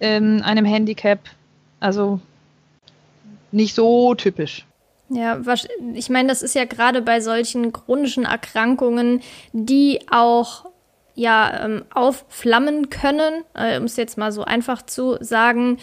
ähm, 0.00 0.42
einem 0.44 0.66
Handicap. 0.66 1.20
Also 1.80 2.20
nicht 3.50 3.74
so 3.74 4.14
typisch. 4.14 4.66
Ja, 5.08 5.40
ich 5.94 6.08
meine, 6.10 6.28
das 6.28 6.42
ist 6.42 6.54
ja 6.54 6.64
gerade 6.64 7.02
bei 7.02 7.20
solchen 7.20 7.72
chronischen 7.72 8.24
Erkrankungen, 8.24 9.20
die 9.52 10.00
auch 10.10 10.66
ja 11.14 11.64
ähm, 11.64 11.84
aufflammen 11.92 12.88
können, 12.88 13.44
äh, 13.54 13.78
um 13.78 13.84
es 13.84 13.96
jetzt 13.96 14.16
mal 14.16 14.32
so 14.32 14.44
einfach 14.44 14.82
zu 14.82 15.18
sagen, 15.20 15.78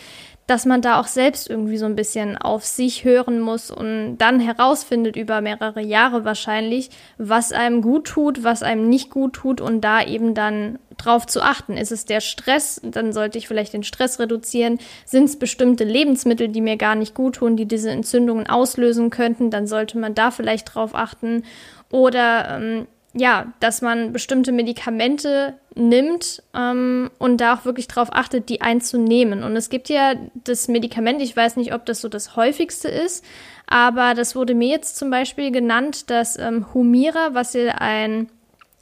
dass 0.50 0.66
man 0.66 0.82
da 0.82 1.00
auch 1.00 1.06
selbst 1.06 1.48
irgendwie 1.48 1.78
so 1.78 1.86
ein 1.86 1.96
bisschen 1.96 2.36
auf 2.36 2.66
sich 2.66 3.04
hören 3.04 3.40
muss 3.40 3.70
und 3.70 4.18
dann 4.18 4.40
herausfindet 4.40 5.16
über 5.16 5.42
mehrere 5.42 5.82
Jahre 5.82 6.26
wahrscheinlich, 6.26 6.90
was 7.20 7.52
einem 7.52 7.84
gut 7.84 8.08
tut, 8.08 8.44
was 8.44 8.64
einem 8.64 8.90
nicht 8.90 9.12
gut 9.12 9.34
tut 9.34 9.62
und 9.62 9.82
da 9.82 10.04
eben 10.04 10.34
dann 10.34 10.80
drauf 10.98 11.28
zu 11.28 11.42
achten. 11.42 11.78
Ist 11.78 11.92
es 11.92 12.06
der 12.06 12.20
Stress, 12.20 12.82
dann 12.84 13.14
sollte 13.14 13.38
ich 13.38 13.48
vielleicht 13.48 13.74
den 13.74 13.84
Stress 13.84 14.20
reduzieren. 14.20 14.80
Sind 15.06 15.26
es 15.26 15.38
bestimmte 15.38 15.84
Lebensmittel, 15.84 16.48
die 16.48 16.62
mir 16.62 16.78
gar 16.78 16.96
nicht 16.96 17.14
gut 17.14 17.36
tun, 17.36 17.56
die 17.56 17.68
diese 17.68 17.92
Entzündungen 17.92 18.48
auslösen 18.48 19.12
könnten, 19.12 19.52
dann 19.52 19.68
sollte 19.68 20.00
man 20.00 20.16
da 20.16 20.32
vielleicht 20.32 20.74
drauf 20.74 20.96
achten. 20.96 21.44
Oder 21.92 22.58
ähm, 22.58 22.88
ja, 23.14 23.52
dass 23.60 23.82
man 23.82 24.14
bestimmte 24.14 24.52
Medikamente 24.52 25.56
nimmt 25.76 26.44
ähm, 26.56 27.10
und 27.18 27.42
da 27.42 27.56
auch 27.56 27.66
wirklich 27.66 27.88
darauf 27.88 28.14
achtet, 28.14 28.50
die 28.50 28.62
einzunehmen. 28.62 29.44
Und 29.44 29.56
es 29.56 29.70
gibt 29.70 29.90
ja 29.90 30.14
das 30.44 30.68
Medikament, 30.68 31.22
ich 31.22 31.36
weiß 31.36 31.56
nicht, 31.56 31.74
ob 31.74 31.86
das 31.86 32.02
so 32.02 32.10
das 32.10 32.36
häufigste 32.36 32.88
ist, 32.88 33.26
aber 33.68 34.14
das 34.14 34.36
wurde 34.36 34.54
mir 34.54 34.70
jetzt 34.70 34.98
zum 34.98 35.10
Beispiel 35.10 35.52
genannt, 35.52 36.10
dass 36.10 36.38
ähm, 36.38 36.74
Humira, 36.74 37.30
was 37.34 37.54
ja 37.54 37.76
ein 37.80 38.30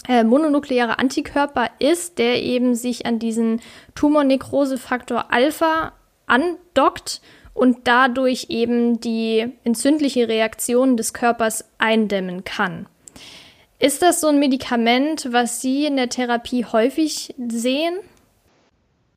äh, 0.08 0.24
mononuklearer 0.24 1.00
Antikörper 1.00 1.70
ist, 1.80 2.18
der 2.18 2.42
eben 2.42 2.76
sich 2.76 3.06
an 3.06 3.20
diesen 3.20 3.62
Tumornekrosefaktor 3.96 5.32
Alpha 5.32 5.94
andockt 6.26 7.22
und 7.54 7.80
dadurch 7.86 8.48
eben 8.50 9.00
die 9.00 9.54
entzündliche 9.64 10.28
Reaktion 10.28 10.98
des 10.98 11.14
Körpers 11.14 11.66
eindämmen 11.78 12.44
kann. 12.44 12.88
Ist 13.80 14.02
das 14.02 14.22
so 14.22 14.28
ein 14.28 14.40
Medikament, 14.40 15.28
was 15.32 15.62
Sie 15.62 15.86
in 15.86 15.98
der 15.98 16.10
Therapie 16.10 16.66
häufig 16.66 17.36
sehen? 17.48 17.96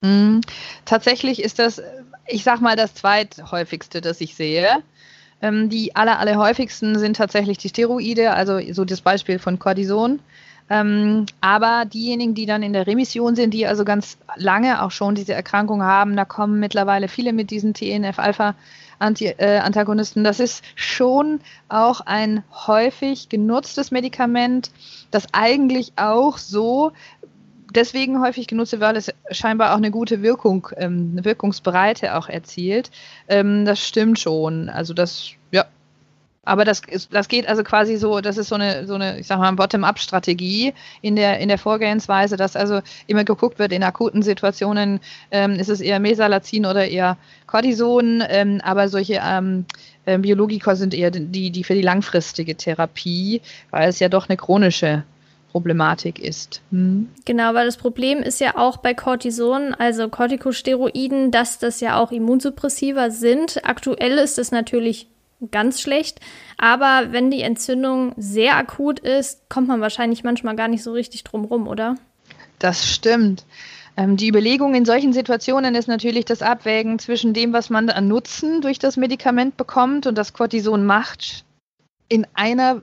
Mm, 0.02 0.40
tatsächlich 0.84 1.42
ist 1.42 1.58
das, 1.58 1.82
ich 2.26 2.44
sag 2.44 2.60
mal, 2.60 2.76
das 2.76 2.94
zweithäufigste, 2.94 4.00
das 4.00 4.20
ich 4.20 4.34
sehe. 4.34 4.82
Ähm, 5.42 5.70
die 5.70 5.96
aller, 5.96 6.18
aller 6.18 6.36
häufigsten 6.36 6.98
sind 6.98 7.16
tatsächlich 7.16 7.56
die 7.56 7.70
Steroide, 7.70 8.32
also 8.32 8.60
so 8.72 8.84
das 8.84 9.00
Beispiel 9.00 9.38
von 9.38 9.58
Cortison. 9.58 10.20
Ähm, 10.68 11.26
aber 11.40 11.84
diejenigen, 11.86 12.34
die 12.34 12.46
dann 12.46 12.62
in 12.62 12.72
der 12.72 12.86
Remission 12.86 13.34
sind, 13.34 13.54
die 13.54 13.66
also 13.66 13.84
ganz 13.84 14.18
lange 14.36 14.82
auch 14.82 14.90
schon 14.90 15.14
diese 15.14 15.34
Erkrankung 15.34 15.82
haben, 15.82 16.14
da 16.16 16.24
kommen 16.24 16.60
mittlerweile 16.60 17.08
viele 17.08 17.32
mit 17.32 17.50
diesen 17.50 17.74
TNF-Alpha 17.74 18.54
Anti, 19.00 19.26
äh, 19.26 19.58
Antagonisten. 19.58 20.22
Das 20.22 20.38
ist 20.38 20.62
schon 20.76 21.40
auch 21.68 22.02
ein 22.02 22.44
häufig 22.52 23.28
genutztes 23.28 23.90
Medikament, 23.90 24.70
das 25.10 25.26
eigentlich 25.32 25.94
auch 25.96 26.38
so 26.38 26.92
deswegen 27.74 28.20
häufig 28.20 28.46
genutzt 28.46 28.72
wird, 28.72 28.82
weil 28.82 28.96
es 28.96 29.12
scheinbar 29.30 29.72
auch 29.72 29.78
eine 29.78 29.90
gute 29.90 30.22
Wirkung, 30.22 30.68
ähm, 30.76 31.10
eine 31.12 31.24
Wirkungsbreite 31.24 32.16
auch 32.16 32.28
erzielt. 32.28 32.90
Ähm, 33.28 33.64
das 33.64 33.80
stimmt 33.80 34.18
schon. 34.18 34.68
Also 34.68 34.94
das, 34.94 35.32
aber 36.44 36.64
das, 36.64 36.82
das 37.10 37.28
geht 37.28 37.46
also 37.46 37.62
quasi 37.62 37.96
so, 37.96 38.20
das 38.20 38.38
ist 38.38 38.48
so 38.48 38.54
eine, 38.54 38.86
so 38.86 38.94
eine 38.94 39.20
ich 39.20 39.26
sag 39.26 39.38
mal, 39.38 39.52
Bottom-up-Strategie 39.52 40.72
in 41.02 41.14
der, 41.14 41.38
in 41.38 41.48
der 41.48 41.58
Vorgehensweise, 41.58 42.36
dass 42.36 42.56
also 42.56 42.80
immer 43.06 43.24
geguckt 43.24 43.58
wird, 43.58 43.72
in 43.72 43.82
akuten 43.82 44.22
Situationen 44.22 45.00
ähm, 45.30 45.52
ist 45.52 45.68
es 45.68 45.80
eher 45.80 46.00
Mesalazin 46.00 46.64
oder 46.64 46.88
eher 46.88 47.18
Cortison, 47.46 48.22
ähm, 48.26 48.60
aber 48.64 48.88
solche 48.88 49.20
ähm, 49.22 49.66
äh, 50.06 50.16
Biologika 50.16 50.76
sind 50.76 50.94
eher 50.94 51.10
die, 51.10 51.50
die 51.50 51.64
für 51.64 51.74
die 51.74 51.82
langfristige 51.82 52.56
Therapie, 52.56 53.42
weil 53.70 53.90
es 53.90 53.98
ja 53.98 54.08
doch 54.08 54.28
eine 54.28 54.38
chronische 54.38 55.04
Problematik 55.52 56.18
ist. 56.18 56.62
Hm. 56.70 57.10
Genau, 57.26 57.52
weil 57.52 57.66
das 57.66 57.76
Problem 57.76 58.22
ist 58.22 58.40
ja 58.40 58.56
auch 58.56 58.78
bei 58.78 58.94
Cortison, 58.94 59.74
also 59.74 60.08
Corticosteroiden, 60.08 61.32
dass 61.32 61.58
das 61.58 61.80
ja 61.80 62.00
auch 62.00 62.12
Immunsuppressiva 62.12 63.10
sind. 63.10 63.60
Aktuell 63.64 64.16
ist 64.18 64.38
es 64.38 64.52
natürlich 64.52 65.08
ganz 65.50 65.80
schlecht. 65.80 66.20
Aber 66.58 67.12
wenn 67.12 67.30
die 67.30 67.42
Entzündung 67.42 68.12
sehr 68.16 68.56
akut 68.56 69.00
ist, 69.00 69.48
kommt 69.48 69.68
man 69.68 69.80
wahrscheinlich 69.80 70.24
manchmal 70.24 70.56
gar 70.56 70.68
nicht 70.68 70.82
so 70.82 70.92
richtig 70.92 71.24
drum 71.24 71.44
rum, 71.44 71.66
oder? 71.66 71.96
Das 72.58 72.86
stimmt. 72.86 73.46
Ähm, 73.96 74.16
die 74.16 74.28
Überlegung 74.28 74.74
in 74.74 74.84
solchen 74.84 75.12
Situationen 75.12 75.74
ist 75.74 75.88
natürlich 75.88 76.24
das 76.24 76.42
Abwägen 76.42 76.98
zwischen 76.98 77.34
dem, 77.34 77.52
was 77.52 77.70
man 77.70 77.88
an 77.90 78.08
Nutzen 78.08 78.60
durch 78.60 78.78
das 78.78 78.96
Medikament 78.96 79.56
bekommt 79.56 80.06
und 80.06 80.16
das 80.16 80.32
Cortison 80.32 80.84
macht, 80.84 81.44
in 82.08 82.26
einer 82.34 82.82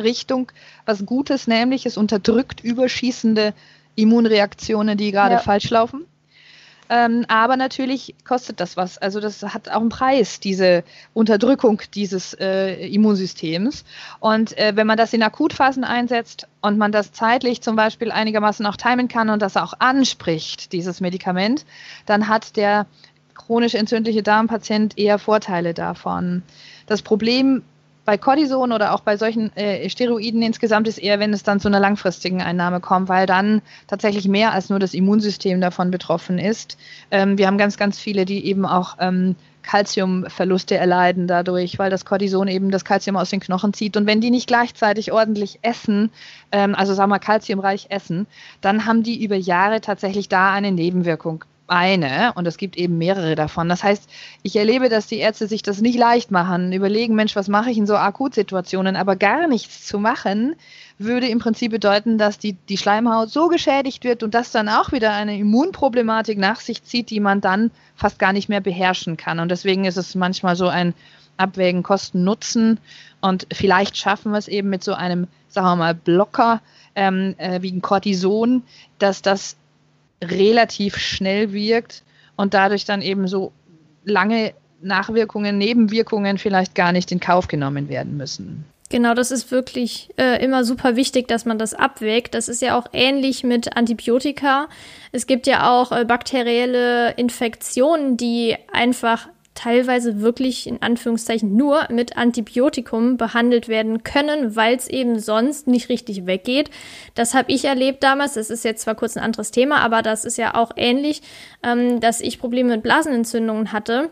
Richtung 0.00 0.50
was 0.86 1.04
Gutes, 1.04 1.46
nämlich 1.46 1.86
es 1.86 1.96
unterdrückt 1.96 2.64
überschießende 2.64 3.54
Immunreaktionen, 3.96 4.96
die 4.96 5.12
gerade 5.12 5.34
ja. 5.34 5.40
falsch 5.40 5.70
laufen. 5.70 6.06
Ähm, 6.92 7.24
aber 7.28 7.56
natürlich 7.56 8.16
kostet 8.24 8.58
das 8.58 8.76
was. 8.76 8.98
Also 8.98 9.20
das 9.20 9.42
hat 9.42 9.68
auch 9.68 9.80
einen 9.80 9.90
Preis, 9.90 10.40
diese 10.40 10.82
Unterdrückung 11.14 11.80
dieses 11.94 12.34
äh, 12.34 12.84
Immunsystems. 12.88 13.84
Und 14.18 14.58
äh, 14.58 14.72
wenn 14.74 14.88
man 14.88 14.96
das 14.96 15.12
in 15.12 15.22
Akutphasen 15.22 15.84
einsetzt 15.84 16.48
und 16.60 16.78
man 16.78 16.90
das 16.90 17.12
zeitlich 17.12 17.62
zum 17.62 17.76
Beispiel 17.76 18.10
einigermaßen 18.10 18.66
auch 18.66 18.76
timen 18.76 19.06
kann 19.06 19.30
und 19.30 19.40
das 19.40 19.56
auch 19.56 19.74
anspricht, 19.78 20.72
dieses 20.72 21.00
Medikament, 21.00 21.64
dann 22.06 22.26
hat 22.26 22.56
der 22.56 22.86
chronisch 23.36 23.74
entzündliche 23.74 24.24
Darmpatient 24.24 24.98
eher 24.98 25.20
Vorteile 25.20 25.74
davon. 25.74 26.42
Das 26.86 27.02
Problem 27.02 27.62
bei 28.04 28.16
Cortison 28.18 28.72
oder 28.72 28.94
auch 28.94 29.00
bei 29.00 29.16
solchen 29.16 29.54
äh, 29.56 29.88
Steroiden 29.88 30.42
insgesamt 30.42 30.88
ist 30.88 30.98
eher, 30.98 31.20
wenn 31.20 31.32
es 31.32 31.42
dann 31.42 31.60
zu 31.60 31.68
einer 31.68 31.80
langfristigen 31.80 32.42
Einnahme 32.42 32.80
kommt, 32.80 33.08
weil 33.08 33.26
dann 33.26 33.62
tatsächlich 33.86 34.26
mehr 34.26 34.52
als 34.52 34.70
nur 34.70 34.78
das 34.78 34.94
Immunsystem 34.94 35.60
davon 35.60 35.90
betroffen 35.90 36.38
ist. 36.38 36.76
Ähm, 37.10 37.38
wir 37.38 37.46
haben 37.46 37.58
ganz, 37.58 37.76
ganz 37.76 37.98
viele, 37.98 38.24
die 38.24 38.44
eben 38.46 38.66
auch 38.66 38.96
ähm, 38.98 39.36
Kalziumverluste 39.62 40.76
erleiden 40.76 41.26
dadurch, 41.26 41.78
weil 41.78 41.90
das 41.90 42.04
Cortison 42.04 42.48
eben 42.48 42.70
das 42.70 42.84
Kalzium 42.84 43.16
aus 43.16 43.30
den 43.30 43.40
Knochen 43.40 43.74
zieht. 43.74 43.96
Und 43.96 44.06
wenn 44.06 44.20
die 44.20 44.30
nicht 44.30 44.46
gleichzeitig 44.46 45.12
ordentlich 45.12 45.58
essen, 45.62 46.10
ähm, 46.52 46.74
also 46.74 46.94
sagen 46.94 47.10
wir 47.10 47.18
kalziumreich 47.18 47.86
essen, 47.90 48.26
dann 48.60 48.86
haben 48.86 49.02
die 49.02 49.22
über 49.22 49.36
Jahre 49.36 49.80
tatsächlich 49.80 50.28
da 50.28 50.52
eine 50.52 50.72
Nebenwirkung 50.72 51.44
eine 51.70 52.32
und 52.34 52.46
es 52.46 52.56
gibt 52.56 52.76
eben 52.76 52.98
mehrere 52.98 53.34
davon. 53.34 53.68
Das 53.68 53.84
heißt, 53.84 54.10
ich 54.42 54.56
erlebe, 54.56 54.88
dass 54.88 55.06
die 55.06 55.18
Ärzte 55.18 55.46
sich 55.46 55.62
das 55.62 55.80
nicht 55.80 55.98
leicht 55.98 56.30
machen, 56.30 56.72
überlegen, 56.72 57.14
Mensch, 57.14 57.36
was 57.36 57.48
mache 57.48 57.70
ich 57.70 57.78
in 57.78 57.86
so 57.86 57.96
Akutsituationen, 57.96 58.96
aber 58.96 59.16
gar 59.16 59.46
nichts 59.46 59.86
zu 59.86 59.98
machen, 59.98 60.56
würde 60.98 61.28
im 61.28 61.38
Prinzip 61.38 61.70
bedeuten, 61.72 62.18
dass 62.18 62.38
die, 62.38 62.54
die 62.68 62.76
Schleimhaut 62.76 63.30
so 63.30 63.48
geschädigt 63.48 64.04
wird 64.04 64.22
und 64.22 64.34
das 64.34 64.50
dann 64.50 64.68
auch 64.68 64.92
wieder 64.92 65.12
eine 65.12 65.38
Immunproblematik 65.38 66.38
nach 66.38 66.60
sich 66.60 66.82
zieht, 66.82 67.08
die 67.10 67.20
man 67.20 67.40
dann 67.40 67.70
fast 67.94 68.18
gar 68.18 68.32
nicht 68.32 68.48
mehr 68.48 68.60
beherrschen 68.60 69.16
kann. 69.16 69.38
Und 69.38 69.50
deswegen 69.50 69.84
ist 69.84 69.96
es 69.96 70.14
manchmal 70.14 70.56
so 70.56 70.68
ein 70.68 70.92
Abwägen 71.36 71.82
Kosten-Nutzen 71.82 72.78
und 73.20 73.46
vielleicht 73.52 73.96
schaffen 73.96 74.32
wir 74.32 74.38
es 74.38 74.48
eben 74.48 74.68
mit 74.68 74.84
so 74.84 74.92
einem, 74.92 75.26
sagen 75.48 75.66
wir 75.68 75.76
mal, 75.76 75.94
Blocker 75.94 76.60
ähm, 76.94 77.34
äh, 77.38 77.62
wie 77.62 77.72
ein 77.72 77.80
Cortison, 77.80 78.62
dass 78.98 79.22
das 79.22 79.56
relativ 80.22 80.96
schnell 80.96 81.52
wirkt 81.52 82.02
und 82.36 82.54
dadurch 82.54 82.84
dann 82.84 83.02
eben 83.02 83.28
so 83.28 83.52
lange 84.04 84.54
Nachwirkungen, 84.82 85.58
Nebenwirkungen 85.58 86.38
vielleicht 86.38 86.74
gar 86.74 86.92
nicht 86.92 87.12
in 87.12 87.20
Kauf 87.20 87.48
genommen 87.48 87.88
werden 87.88 88.16
müssen. 88.16 88.64
Genau, 88.90 89.14
das 89.14 89.30
ist 89.30 89.52
wirklich 89.52 90.08
äh, 90.16 90.42
immer 90.44 90.64
super 90.64 90.96
wichtig, 90.96 91.28
dass 91.28 91.44
man 91.44 91.58
das 91.58 91.74
abwägt. 91.74 92.34
Das 92.34 92.48
ist 92.48 92.60
ja 92.60 92.76
auch 92.76 92.86
ähnlich 92.92 93.44
mit 93.44 93.76
Antibiotika. 93.76 94.68
Es 95.12 95.28
gibt 95.28 95.46
ja 95.46 95.70
auch 95.70 95.92
äh, 95.92 96.04
bakterielle 96.04 97.12
Infektionen, 97.12 98.16
die 98.16 98.56
einfach 98.72 99.28
teilweise 99.60 100.22
wirklich 100.22 100.66
in 100.66 100.80
Anführungszeichen 100.80 101.54
nur 101.54 101.86
mit 101.90 102.16
Antibiotikum 102.16 103.18
behandelt 103.18 103.68
werden 103.68 104.02
können, 104.02 104.56
weil 104.56 104.74
es 104.74 104.88
eben 104.88 105.18
sonst 105.18 105.66
nicht 105.66 105.90
richtig 105.90 106.24
weggeht. 106.24 106.70
Das 107.14 107.34
habe 107.34 107.52
ich 107.52 107.66
erlebt 107.66 108.02
damals. 108.02 108.34
Das 108.34 108.48
ist 108.48 108.64
jetzt 108.64 108.82
zwar 108.82 108.94
kurz 108.94 109.18
ein 109.18 109.22
anderes 109.22 109.50
Thema, 109.50 109.80
aber 109.80 110.00
das 110.00 110.24
ist 110.24 110.38
ja 110.38 110.54
auch 110.54 110.72
ähnlich, 110.76 111.20
ähm, 111.62 112.00
dass 112.00 112.22
ich 112.22 112.40
Probleme 112.40 112.70
mit 112.70 112.82
Blasenentzündungen 112.82 113.72
hatte. 113.72 114.08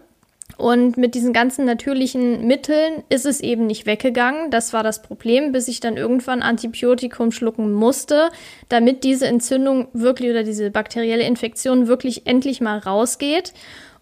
Und 0.56 0.96
mit 0.96 1.14
diesen 1.14 1.32
ganzen 1.32 1.64
natürlichen 1.64 2.46
Mitteln 2.46 3.04
ist 3.08 3.26
es 3.26 3.40
eben 3.40 3.66
nicht 3.66 3.86
weggegangen. 3.86 4.50
Das 4.50 4.72
war 4.72 4.82
das 4.82 5.02
Problem, 5.02 5.52
bis 5.52 5.68
ich 5.68 5.80
dann 5.80 5.96
irgendwann 5.96 6.42
Antibiotikum 6.42 7.32
schlucken 7.32 7.72
musste, 7.72 8.30
damit 8.68 9.04
diese 9.04 9.26
Entzündung 9.26 9.88
wirklich 9.92 10.30
oder 10.30 10.42
diese 10.42 10.70
bakterielle 10.70 11.22
Infektion 11.22 11.86
wirklich 11.86 12.26
endlich 12.26 12.60
mal 12.60 12.78
rausgeht. 12.78 13.52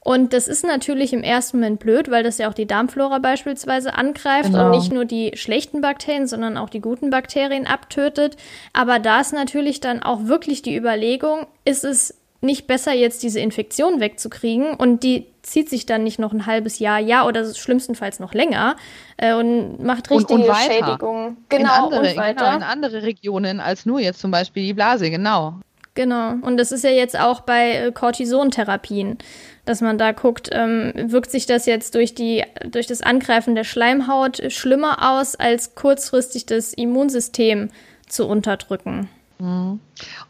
Und 0.06 0.32
das 0.32 0.46
ist 0.46 0.64
natürlich 0.64 1.12
im 1.12 1.24
ersten 1.24 1.56
Moment 1.56 1.80
blöd, 1.80 2.08
weil 2.12 2.22
das 2.22 2.38
ja 2.38 2.48
auch 2.48 2.54
die 2.54 2.68
Darmflora 2.68 3.18
beispielsweise 3.18 3.92
angreift 3.94 4.52
genau. 4.52 4.66
und 4.66 4.70
nicht 4.70 4.92
nur 4.92 5.04
die 5.04 5.32
schlechten 5.34 5.80
Bakterien, 5.80 6.28
sondern 6.28 6.56
auch 6.56 6.70
die 6.70 6.80
guten 6.80 7.10
Bakterien 7.10 7.66
abtötet. 7.66 8.36
Aber 8.72 9.00
da 9.00 9.20
ist 9.20 9.32
natürlich 9.32 9.80
dann 9.80 10.04
auch 10.04 10.26
wirklich 10.26 10.62
die 10.62 10.76
Überlegung, 10.76 11.48
ist 11.64 11.82
es 11.82 12.14
nicht 12.40 12.68
besser, 12.68 12.92
jetzt 12.92 13.24
diese 13.24 13.40
Infektion 13.40 13.98
wegzukriegen 13.98 14.74
und 14.74 15.02
die 15.02 15.26
zieht 15.42 15.68
sich 15.68 15.86
dann 15.86 16.04
nicht 16.04 16.20
noch 16.20 16.32
ein 16.32 16.46
halbes 16.46 16.78
Jahr, 16.78 17.00
ja 17.00 17.26
oder 17.26 17.52
schlimmstenfalls 17.52 18.20
noch 18.20 18.32
länger 18.32 18.76
äh, 19.16 19.34
und 19.34 19.82
macht 19.82 20.08
richtige 20.12 20.34
und, 20.34 20.48
und 20.48 20.56
Schädigungen. 20.56 21.36
Genau, 21.48 21.64
in 21.64 21.94
andere, 21.94 22.10
und 22.10 22.16
weiter. 22.16 22.44
Genau, 22.44 22.56
in 22.58 22.62
andere 22.62 23.02
Regionen 23.02 23.58
als 23.58 23.86
nur 23.86 23.98
jetzt 23.98 24.20
zum 24.20 24.30
Beispiel 24.30 24.62
die 24.62 24.74
Blase, 24.74 25.10
genau. 25.10 25.56
Genau. 25.96 26.34
Und 26.42 26.58
das 26.58 26.70
ist 26.70 26.84
ja 26.84 26.90
jetzt 26.90 27.18
auch 27.18 27.40
bei 27.40 27.72
äh, 27.72 27.90
Cortisontherapien, 27.90 29.18
dass 29.66 29.82
man 29.82 29.98
da 29.98 30.12
guckt, 30.12 30.48
ähm, 30.52 30.92
wirkt 30.94 31.30
sich 31.30 31.44
das 31.44 31.66
jetzt 31.66 31.94
durch, 31.94 32.14
die, 32.14 32.44
durch 32.70 32.86
das 32.86 33.02
Angreifen 33.02 33.54
der 33.54 33.64
Schleimhaut 33.64 34.40
schlimmer 34.52 35.12
aus, 35.12 35.34
als 35.34 35.74
kurzfristig 35.74 36.46
das 36.46 36.72
Immunsystem 36.72 37.68
zu 38.08 38.26
unterdrücken. 38.26 39.08
Mhm. 39.38 39.80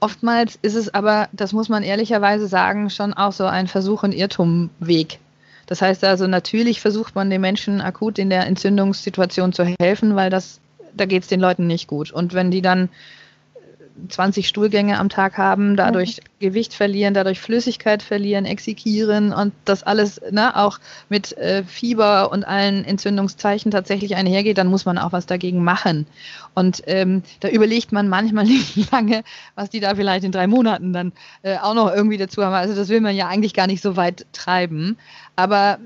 Oftmals 0.00 0.58
ist 0.62 0.74
es 0.74 0.92
aber, 0.92 1.28
das 1.32 1.52
muss 1.52 1.68
man 1.68 1.82
ehrlicherweise 1.82 2.48
sagen, 2.48 2.90
schon 2.90 3.14
auch 3.14 3.32
so 3.32 3.44
ein 3.44 3.68
Versuch- 3.68 4.02
und 4.02 4.12
Irrtumweg. 4.12 5.20
Das 5.66 5.82
heißt 5.82 6.04
also, 6.04 6.26
natürlich 6.26 6.80
versucht 6.80 7.14
man 7.14 7.28
den 7.28 7.40
Menschen 7.40 7.80
akut 7.80 8.18
in 8.18 8.30
der 8.30 8.46
Entzündungssituation 8.46 9.52
zu 9.52 9.64
helfen, 9.64 10.16
weil 10.16 10.30
das, 10.30 10.60
da 10.94 11.06
geht 11.06 11.22
es 11.22 11.28
den 11.28 11.40
Leuten 11.40 11.66
nicht 11.66 11.88
gut. 11.88 12.10
Und 12.10 12.34
wenn 12.34 12.50
die 12.50 12.62
dann 12.62 12.88
20 14.08 14.48
Stuhlgänge 14.48 14.98
am 14.98 15.08
Tag 15.08 15.38
haben, 15.38 15.76
dadurch 15.76 16.18
mhm. 16.18 16.46
Gewicht 16.46 16.74
verlieren, 16.74 17.14
dadurch 17.14 17.40
Flüssigkeit 17.40 18.02
verlieren, 18.02 18.44
exekieren 18.44 19.32
und 19.32 19.54
das 19.64 19.82
alles 19.82 20.20
ne, 20.30 20.56
auch 20.56 20.78
mit 21.08 21.36
äh, 21.38 21.64
Fieber 21.64 22.30
und 22.30 22.44
allen 22.44 22.84
Entzündungszeichen 22.84 23.70
tatsächlich 23.70 24.16
einhergeht, 24.16 24.58
dann 24.58 24.68
muss 24.68 24.84
man 24.84 24.98
auch 24.98 25.12
was 25.12 25.26
dagegen 25.26 25.64
machen. 25.64 26.06
Und 26.54 26.82
ähm, 26.86 27.22
da 27.40 27.48
überlegt 27.48 27.92
man 27.92 28.08
manchmal 28.08 28.44
nicht 28.46 28.90
lange, 28.92 29.22
was 29.54 29.70
die 29.70 29.80
da 29.80 29.94
vielleicht 29.94 30.24
in 30.24 30.32
drei 30.32 30.46
Monaten 30.46 30.92
dann 30.92 31.12
äh, 31.42 31.56
auch 31.58 31.74
noch 31.74 31.92
irgendwie 31.92 32.18
dazu 32.18 32.44
haben. 32.44 32.54
Also 32.54 32.74
das 32.74 32.88
will 32.88 33.00
man 33.00 33.16
ja 33.16 33.28
eigentlich 33.28 33.54
gar 33.54 33.66
nicht 33.66 33.82
so 33.82 33.96
weit 33.96 34.26
treiben. 34.32 34.98
Aber 35.36 35.78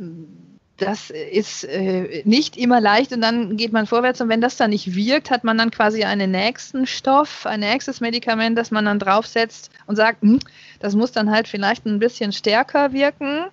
das 0.80 1.10
ist 1.10 1.64
äh, 1.64 2.22
nicht 2.24 2.56
immer 2.56 2.80
leicht 2.80 3.12
und 3.12 3.20
dann 3.20 3.56
geht 3.56 3.72
man 3.72 3.86
vorwärts 3.86 4.20
und 4.20 4.28
wenn 4.28 4.40
das 4.40 4.56
dann 4.56 4.70
nicht 4.70 4.94
wirkt, 4.94 5.30
hat 5.30 5.44
man 5.44 5.58
dann 5.58 5.70
quasi 5.70 6.04
einen 6.04 6.30
nächsten 6.30 6.86
Stoff, 6.86 7.44
ein 7.46 7.60
nächstes 7.60 8.00
Medikament, 8.00 8.56
das 8.56 8.70
man 8.70 8.86
dann 8.86 8.98
draufsetzt 8.98 9.70
und 9.86 9.96
sagt, 9.96 10.22
hm, 10.22 10.40
das 10.78 10.94
muss 10.94 11.12
dann 11.12 11.30
halt 11.30 11.48
vielleicht 11.48 11.84
ein 11.84 11.98
bisschen 11.98 12.32
stärker 12.32 12.92
wirken, 12.92 13.44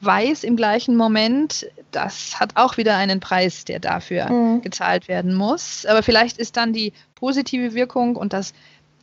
weiß 0.00 0.42
im 0.42 0.56
gleichen 0.56 0.96
Moment, 0.96 1.66
das 1.92 2.40
hat 2.40 2.56
auch 2.56 2.76
wieder 2.76 2.96
einen 2.96 3.20
Preis, 3.20 3.64
der 3.64 3.78
dafür 3.78 4.28
mhm. 4.30 4.62
gezahlt 4.62 5.06
werden 5.06 5.34
muss. 5.34 5.86
Aber 5.86 6.02
vielleicht 6.02 6.38
ist 6.38 6.56
dann 6.56 6.72
die 6.72 6.92
positive 7.14 7.74
Wirkung 7.74 8.16
und 8.16 8.32
das 8.32 8.52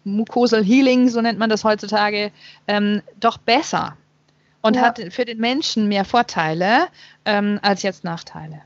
Mucosal 0.03 0.63
Healing, 0.63 1.07
so 1.07 1.21
nennt 1.21 1.39
man 1.39 1.49
das 1.49 1.63
heutzutage, 1.63 2.31
ähm, 2.67 3.01
doch 3.19 3.37
besser 3.37 3.95
und 4.61 4.75
ja. 4.75 4.83
hat 4.83 5.01
für 5.11 5.25
den 5.25 5.39
Menschen 5.39 5.87
mehr 5.87 6.05
Vorteile 6.05 6.87
ähm, 7.25 7.59
als 7.61 7.83
jetzt 7.83 8.03
Nachteile. 8.03 8.61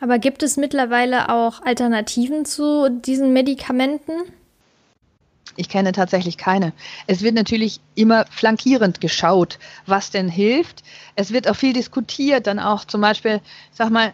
Aber 0.00 0.18
gibt 0.18 0.42
es 0.42 0.56
mittlerweile 0.56 1.28
auch 1.28 1.62
Alternativen 1.62 2.44
zu 2.44 2.88
diesen 2.88 3.32
Medikamenten? 3.32 4.12
Ich 5.56 5.68
kenne 5.68 5.92
tatsächlich 5.92 6.38
keine. 6.38 6.72
Es 7.06 7.22
wird 7.22 7.34
natürlich 7.34 7.80
immer 7.94 8.24
flankierend 8.30 9.00
geschaut, 9.00 9.58
was 9.86 10.10
denn 10.10 10.28
hilft. 10.28 10.82
Es 11.14 11.32
wird 11.32 11.48
auch 11.48 11.56
viel 11.56 11.72
diskutiert, 11.72 12.46
dann 12.46 12.58
auch 12.58 12.84
zum 12.84 13.00
Beispiel, 13.00 13.40
sag 13.72 13.90
mal, 13.90 14.12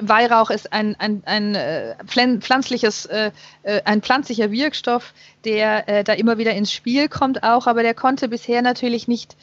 Weihrauch 0.00 0.50
ist 0.50 0.72
ein, 0.72 0.94
ein, 0.98 1.22
ein, 1.26 1.54
äh, 1.54 1.96
pflanzliches, 2.06 3.06
äh, 3.06 3.32
äh, 3.64 3.82
ein 3.84 4.02
pflanzlicher 4.02 4.50
Wirkstoff, 4.50 5.12
der 5.44 5.88
äh, 5.88 6.04
da 6.04 6.12
immer 6.12 6.38
wieder 6.38 6.54
ins 6.54 6.72
Spiel 6.72 7.08
kommt 7.08 7.42
auch, 7.42 7.66
aber 7.66 7.82
der 7.82 7.94
konnte 7.94 8.28
bisher 8.28 8.62
natürlich 8.62 9.08
nicht 9.08 9.36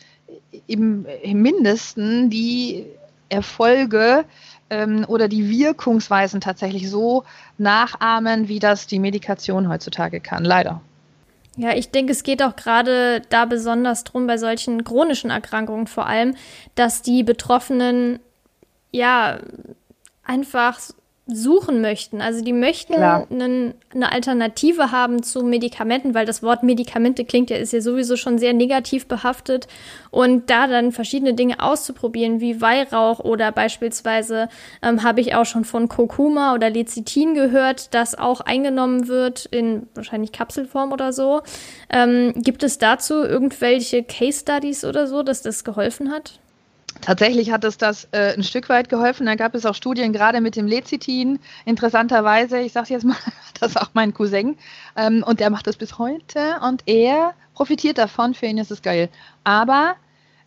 im, 0.67 1.05
im 1.21 1.41
Mindesten 1.41 2.29
die 2.29 2.85
Erfolge 3.29 4.25
ähm, 4.69 5.05
oder 5.07 5.27
die 5.27 5.49
Wirkungsweisen 5.49 6.41
tatsächlich 6.41 6.89
so 6.89 7.23
nachahmen, 7.57 8.47
wie 8.47 8.59
das 8.59 8.87
die 8.87 8.99
Medikation 8.99 9.69
heutzutage 9.69 10.19
kann. 10.19 10.43
Leider. 10.45 10.81
Ja, 11.57 11.75
ich 11.75 11.89
denke, 11.89 12.11
es 12.11 12.21
geht 12.21 12.43
auch 12.43 12.55
gerade 12.55 13.21
da 13.29 13.45
besonders 13.45 14.03
drum, 14.03 14.27
bei 14.27 14.37
solchen 14.37 14.83
chronischen 14.83 15.31
Erkrankungen 15.31 15.87
vor 15.87 16.05
allem, 16.05 16.35
dass 16.75 17.01
die 17.01 17.23
Betroffenen 17.23 18.19
ja 18.91 19.39
einfach 20.23 20.79
suchen 21.27 21.81
möchten. 21.81 22.21
Also 22.21 22.43
die 22.43 22.53
möchten 22.53 22.93
einen, 22.95 23.73
eine 23.93 24.11
Alternative 24.11 24.91
haben 24.91 25.23
zu 25.23 25.43
Medikamenten, 25.43 26.13
weil 26.13 26.25
das 26.25 26.41
Wort 26.41 26.63
Medikamente 26.63 27.25
klingt 27.25 27.49
ja, 27.49 27.57
ist 27.57 27.73
ja 27.73 27.81
sowieso 27.81 28.15
schon 28.15 28.37
sehr 28.37 28.53
negativ 28.53 29.07
behaftet. 29.07 29.67
Und 30.09 30.49
da 30.49 30.67
dann 30.67 30.93
verschiedene 30.93 31.33
Dinge 31.33 31.61
auszuprobieren, 31.61 32.39
wie 32.39 32.61
Weihrauch 32.61 33.19
oder 33.19 33.51
beispielsweise 33.51 34.47
ähm, 34.81 35.03
habe 35.03 35.19
ich 35.19 35.35
auch 35.35 35.45
schon 35.45 35.65
von 35.65 35.89
Kurkuma 35.89 36.53
oder 36.53 36.69
Lecithin 36.69 37.33
gehört, 37.33 37.93
das 37.93 38.17
auch 38.17 38.39
eingenommen 38.41 39.07
wird 39.09 39.45
in 39.45 39.87
wahrscheinlich 39.95 40.31
Kapselform 40.31 40.93
oder 40.93 41.11
so. 41.11 41.41
Ähm, 41.89 42.33
gibt 42.37 42.63
es 42.63 42.77
dazu 42.77 43.15
irgendwelche 43.15 44.03
Case 44.03 44.39
Studies 44.39 44.85
oder 44.85 45.07
so, 45.07 45.23
dass 45.23 45.41
das 45.41 45.65
geholfen 45.65 46.09
hat? 46.09 46.39
Tatsächlich 47.01 47.51
hat 47.51 47.63
es 47.63 47.77
das 47.77 48.07
äh, 48.11 48.33
ein 48.33 48.43
Stück 48.43 48.69
weit 48.69 48.89
geholfen. 48.89 49.25
Da 49.25 49.35
gab 49.35 49.55
es 49.55 49.65
auch 49.65 49.75
Studien 49.75 50.13
gerade 50.13 50.41
mit 50.41 50.55
dem 50.55 50.67
Lecithin. 50.67 51.39
Interessanterweise, 51.65 52.59
ich 52.59 52.73
sage 52.73 52.93
jetzt 52.93 53.05
mal, 53.05 53.17
das 53.59 53.71
ist 53.71 53.81
auch 53.81 53.89
mein 53.93 54.13
Cousin 54.13 54.57
ähm, 54.95 55.23
und 55.25 55.39
der 55.39 55.49
macht 55.49 55.67
das 55.67 55.77
bis 55.77 55.97
heute 55.97 56.57
und 56.63 56.83
er 56.85 57.33
profitiert 57.53 57.97
davon. 57.97 58.33
Für 58.33 58.45
ihn 58.47 58.57
ist 58.57 58.71
es 58.71 58.81
geil. 58.81 59.09
Aber 59.43 59.95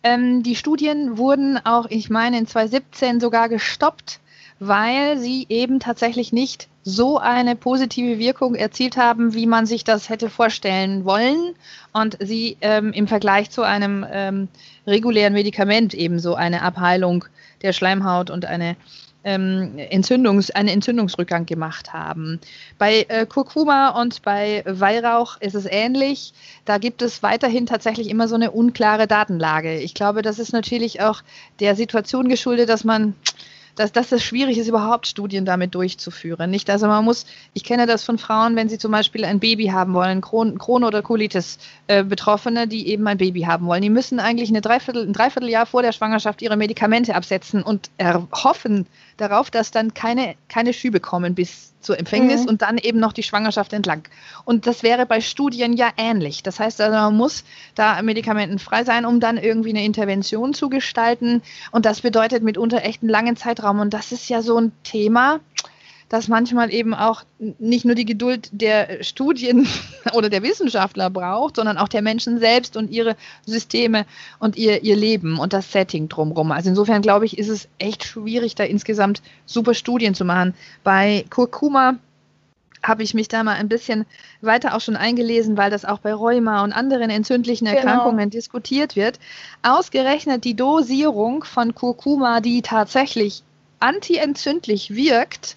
ähm, 0.03 0.43
die 0.43 0.55
Studien 0.55 1.17
wurden 1.17 1.57
auch, 1.63 1.87
ich 1.89 2.09
meine, 2.09 2.37
in 2.37 2.47
2017 2.47 3.19
sogar 3.19 3.49
gestoppt, 3.49 4.19
weil 4.63 5.17
sie 5.17 5.47
eben 5.49 5.79
tatsächlich 5.79 6.31
nicht 6.31 6.67
so 6.83 7.17
eine 7.17 7.55
positive 7.55 8.19
Wirkung 8.19 8.53
erzielt 8.53 8.95
haben, 8.95 9.33
wie 9.33 9.47
man 9.47 9.65
sich 9.65 9.83
das 9.83 10.07
hätte 10.07 10.29
vorstellen 10.29 11.03
wollen 11.03 11.55
und 11.93 12.15
sie 12.19 12.57
ähm, 12.61 12.93
im 12.93 13.07
Vergleich 13.07 13.49
zu 13.49 13.63
einem 13.63 14.05
ähm, 14.07 14.49
regulären 14.85 15.33
Medikament 15.33 15.95
ebenso 15.95 16.35
eine 16.35 16.61
Abheilung 16.61 17.25
der 17.63 17.73
Schleimhaut 17.73 18.29
und 18.29 18.45
eine 18.45 18.75
ähm, 19.23 19.77
Entzündungs-, 19.77 20.51
einen 20.51 20.69
Entzündungsrückgang 20.69 21.47
gemacht 21.47 21.91
haben. 21.91 22.39
Bei 22.77 23.07
äh, 23.09 23.25
Kurkuma 23.25 23.99
und 23.99 24.21
bei 24.21 24.61
Weihrauch 24.67 25.41
ist 25.41 25.55
es 25.55 25.65
ähnlich. 25.65 26.33
Da 26.65 26.77
gibt 26.77 27.01
es 27.01 27.23
weiterhin 27.23 27.65
tatsächlich 27.65 28.09
immer 28.09 28.27
so 28.27 28.35
eine 28.35 28.51
unklare 28.51 29.07
Datenlage. 29.07 29.79
Ich 29.79 29.95
glaube, 29.95 30.21
das 30.21 30.37
ist 30.37 30.53
natürlich 30.53 31.01
auch 31.01 31.23
der 31.59 31.75
Situation 31.75 32.29
geschuldet, 32.29 32.69
dass 32.69 32.83
man 32.83 33.15
dass, 33.75 33.91
dass 33.91 34.11
es 34.11 34.23
schwierig 34.23 34.57
ist, 34.57 34.67
überhaupt 34.67 35.07
Studien 35.07 35.45
damit 35.45 35.75
durchzuführen. 35.75 36.49
Nicht, 36.49 36.69
also 36.69 36.87
man 36.87 37.05
muss, 37.05 37.25
ich 37.53 37.63
kenne 37.63 37.85
das 37.85 38.03
von 38.03 38.17
Frauen, 38.17 38.55
wenn 38.55 38.69
sie 38.69 38.77
zum 38.77 38.91
Beispiel 38.91 39.25
ein 39.25 39.39
Baby 39.39 39.67
haben 39.67 39.93
wollen, 39.93 40.21
Kron, 40.21 40.57
Kron 40.57 40.83
oder 40.83 41.01
Colitis 41.01 41.57
äh, 41.87 42.03
Betroffene, 42.03 42.67
die 42.67 42.87
eben 42.87 43.07
ein 43.07 43.17
Baby 43.17 43.41
haben 43.41 43.65
wollen. 43.67 43.81
Die 43.81 43.89
müssen 43.89 44.19
eigentlich 44.19 44.49
eine 44.49 44.61
Dreiviertel, 44.61 45.07
ein 45.07 45.13
Dreivierteljahr 45.13 45.65
vor 45.65 45.81
der 45.81 45.91
Schwangerschaft 45.91 46.41
ihre 46.41 46.57
Medikamente 46.57 47.15
absetzen 47.15 47.63
und 47.63 47.89
erhoffen 47.97 48.87
darauf, 49.17 49.51
dass 49.51 49.71
dann 49.71 49.93
keine, 49.93 50.35
keine 50.49 50.73
Schübe 50.73 50.99
kommen 50.99 51.35
bis 51.35 51.70
zur 51.81 51.99
Empfängnis 51.99 52.43
mhm. 52.43 52.49
und 52.49 52.61
dann 52.61 52.77
eben 52.77 52.99
noch 52.99 53.13
die 53.13 53.23
Schwangerschaft 53.23 53.73
entlang. 53.73 54.03
Und 54.45 54.67
das 54.67 54.83
wäre 54.83 55.05
bei 55.05 55.21
Studien 55.21 55.73
ja 55.73 55.89
ähnlich. 55.97 56.43
Das 56.43 56.59
heißt, 56.59 56.79
also 56.81 56.95
man 56.95 57.17
muss 57.17 57.43
da 57.75 58.01
medikamentenfrei 58.01 58.83
sein, 58.83 59.05
um 59.05 59.19
dann 59.19 59.37
irgendwie 59.37 59.69
eine 59.69 59.83
Intervention 59.83 60.53
zu 60.53 60.69
gestalten. 60.69 61.41
Und 61.71 61.85
das 61.85 62.01
bedeutet 62.01 62.43
mitunter 62.43 62.83
echt 62.83 63.01
einen 63.01 63.09
langen 63.09 63.35
Zeitraum. 63.35 63.79
Und 63.79 63.93
das 63.93 64.11
ist 64.11 64.29
ja 64.29 64.41
so 64.41 64.57
ein 64.57 64.71
Thema, 64.83 65.39
dass 66.11 66.27
manchmal 66.27 66.73
eben 66.73 66.93
auch 66.93 67.23
nicht 67.39 67.85
nur 67.85 67.95
die 67.95 68.03
Geduld 68.03 68.49
der 68.51 69.01
Studien 69.01 69.65
oder 70.13 70.29
der 70.29 70.43
Wissenschaftler 70.43 71.09
braucht, 71.09 71.55
sondern 71.55 71.77
auch 71.77 71.87
der 71.87 72.01
Menschen 72.01 72.37
selbst 72.37 72.75
und 72.75 72.91
ihre 72.91 73.15
Systeme 73.45 74.05
und 74.37 74.57
ihr, 74.57 74.83
ihr 74.83 74.97
Leben 74.97 75.39
und 75.39 75.53
das 75.53 75.71
Setting 75.71 76.09
drumherum. 76.09 76.51
Also 76.51 76.67
insofern 76.67 77.01
glaube 77.01 77.25
ich, 77.25 77.37
ist 77.37 77.47
es 77.47 77.69
echt 77.77 78.03
schwierig, 78.03 78.55
da 78.55 78.65
insgesamt 78.65 79.21
super 79.45 79.73
Studien 79.73 80.13
zu 80.13 80.25
machen. 80.25 80.53
Bei 80.83 81.23
Kurkuma 81.29 81.95
habe 82.83 83.03
ich 83.03 83.13
mich 83.13 83.29
da 83.29 83.43
mal 83.43 83.55
ein 83.55 83.69
bisschen 83.69 84.05
weiter 84.41 84.75
auch 84.75 84.81
schon 84.81 84.97
eingelesen, 84.97 85.55
weil 85.55 85.71
das 85.71 85.85
auch 85.85 85.99
bei 85.99 86.13
Rheuma 86.13 86.61
und 86.65 86.73
anderen 86.73 87.09
entzündlichen 87.09 87.67
genau. 87.67 87.77
Erkrankungen 87.77 88.17
genau. 88.17 88.31
diskutiert 88.31 88.97
wird. 88.97 89.17
Ausgerechnet 89.63 90.43
die 90.43 90.55
Dosierung 90.55 91.45
von 91.45 91.73
Kurkuma, 91.73 92.41
die 92.41 92.61
tatsächlich 92.61 93.43
antientzündlich 93.79 94.93
wirkt, 94.93 95.55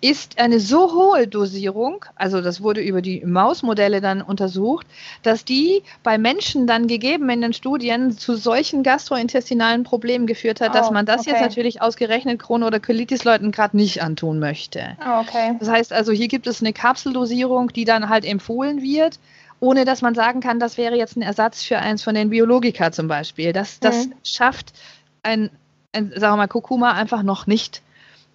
ist 0.00 0.38
eine 0.38 0.60
so 0.60 0.92
hohe 0.92 1.26
Dosierung, 1.26 2.04
also 2.14 2.40
das 2.40 2.62
wurde 2.62 2.80
über 2.80 3.02
die 3.02 3.24
Mausmodelle 3.24 4.00
dann 4.00 4.22
untersucht, 4.22 4.86
dass 5.22 5.44
die 5.44 5.82
bei 6.04 6.18
Menschen 6.18 6.68
dann 6.68 6.86
gegeben 6.86 7.28
in 7.30 7.40
den 7.40 7.52
Studien 7.52 8.16
zu 8.16 8.36
solchen 8.36 8.84
gastrointestinalen 8.84 9.82
Problemen 9.82 10.26
geführt 10.26 10.60
hat, 10.60 10.70
oh, 10.70 10.72
dass 10.74 10.90
man 10.92 11.04
das 11.04 11.22
okay. 11.22 11.30
jetzt 11.30 11.40
natürlich 11.40 11.82
ausgerechnet 11.82 12.40
Crohn- 12.40 12.62
oder 12.62 12.78
Colitis-Leuten 12.78 13.50
gerade 13.50 13.76
nicht 13.76 14.02
antun 14.02 14.38
möchte. 14.38 14.96
Oh, 15.04 15.20
okay. 15.20 15.56
Das 15.58 15.68
heißt 15.68 15.92
also, 15.92 16.12
hier 16.12 16.28
gibt 16.28 16.46
es 16.46 16.60
eine 16.60 16.72
Kapseldosierung, 16.72 17.72
die 17.72 17.84
dann 17.84 18.08
halt 18.08 18.24
empfohlen 18.24 18.82
wird 18.82 19.18
ohne 19.60 19.84
dass 19.84 20.02
man 20.02 20.14
sagen 20.14 20.40
kann, 20.40 20.60
das 20.60 20.78
wäre 20.78 20.96
jetzt 20.96 21.16
ein 21.16 21.22
Ersatz 21.22 21.64
für 21.64 21.78
eins 21.78 22.02
von 22.04 22.14
den 22.14 22.30
Biologika 22.30 22.92
zum 22.92 23.08
Beispiel. 23.08 23.52
Das, 23.52 23.80
das 23.80 24.06
mhm. 24.06 24.14
schafft 24.22 24.72
ein, 25.22 25.50
ein, 25.92 26.12
sagen 26.14 26.34
wir 26.34 26.36
mal, 26.36 26.46
Kurkuma 26.46 26.92
einfach 26.92 27.24
noch 27.24 27.48
nicht. 27.48 27.82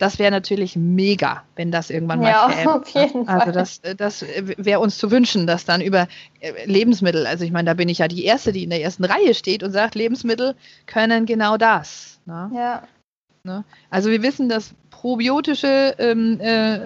Das 0.04 0.20
wäre 0.20 0.32
natürlich 0.32 0.76
mega, 0.76 1.44
wenn 1.56 1.72
das 1.72 1.90
irgendwann 1.90 2.20
mal 2.20 2.30
ja, 2.30 2.50
käme. 2.52 2.76
Auf 2.82 2.90
jeden 2.90 3.26
also 3.26 3.54
das, 3.54 3.80
das 3.96 4.26
wäre 4.58 4.82
uns 4.82 4.98
zu 4.98 5.12
wünschen, 5.12 5.48
dass 5.48 5.64
dann 5.64 5.80
über 5.80 6.10
äh, 6.42 6.66
Lebensmittel, 6.66 7.26
also 7.26 7.46
ich 7.46 7.54
meine, 7.54 7.68
da 7.68 7.74
bin 7.74 7.88
ich 7.88 8.00
ja 8.00 8.10
die 8.10 8.26
Erste, 8.26 8.52
die 8.52 8.66
in 8.66 8.70
der 8.70 8.82
ersten 8.82 9.06
Reihe 9.06 9.34
steht 9.34 9.64
und 9.64 9.72
sagt, 9.72 9.96
Lebensmittel 9.96 10.56
können 10.88 11.26
genau 11.26 11.56
das. 11.56 12.20
Ne? 12.26 12.52
Ja. 12.54 12.84
Ne? 13.46 13.64
Also 13.90 14.10
wir 14.10 14.22
wissen, 14.24 14.50
dass 14.50 14.74
probiotische 14.90 15.96
ähm, 15.98 16.38
äh, 16.42 16.82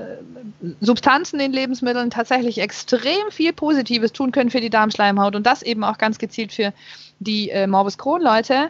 Substanzen 0.80 1.40
in 1.40 1.54
Lebensmitteln 1.54 2.12
tatsächlich 2.12 2.60
extrem 2.60 3.32
viel 3.32 3.52
Positives 3.52 4.14
tun 4.14 4.32
können 4.32 4.52
für 4.52 4.62
die 4.62 4.70
Darmschleimhaut 4.70 5.36
und 5.36 5.48
das 5.48 5.64
eben 5.64 5.84
auch 5.84 5.98
ganz 5.98 6.20
gezielt 6.20 6.54
für 6.54 6.72
die 7.18 7.50
äh, 7.50 7.66
Morbus 7.66 7.98
Crohn-Leute. 7.98 8.70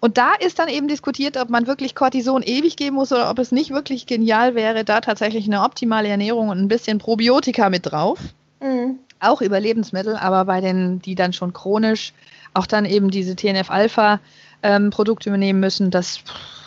Und 0.00 0.16
da 0.16 0.32
ist 0.32 0.58
dann 0.58 0.68
eben 0.68 0.88
diskutiert, 0.88 1.36
ob 1.36 1.50
man 1.50 1.66
wirklich 1.66 1.94
Cortison 1.94 2.42
ewig 2.42 2.76
geben 2.76 2.96
muss 2.96 3.12
oder 3.12 3.30
ob 3.30 3.38
es 3.38 3.52
nicht 3.52 3.70
wirklich 3.70 4.06
genial 4.06 4.54
wäre, 4.54 4.84
da 4.84 5.02
tatsächlich 5.02 5.44
eine 5.44 5.62
optimale 5.62 6.08
Ernährung 6.08 6.48
und 6.48 6.58
ein 6.58 6.68
bisschen 6.68 6.98
Probiotika 6.98 7.68
mit 7.68 7.90
drauf. 7.90 8.18
Mhm. 8.60 8.98
Auch 9.20 9.42
über 9.42 9.60
Lebensmittel, 9.60 10.16
aber 10.16 10.46
bei 10.46 10.62
denen, 10.62 11.02
die 11.02 11.14
dann 11.14 11.34
schon 11.34 11.52
chronisch 11.52 12.14
auch 12.54 12.66
dann 12.66 12.86
eben 12.86 13.10
diese 13.10 13.36
TNF-Alpha-Produkte 13.36 15.28
ähm, 15.28 15.34
übernehmen 15.34 15.60
müssen, 15.60 15.90
das, 15.90 16.20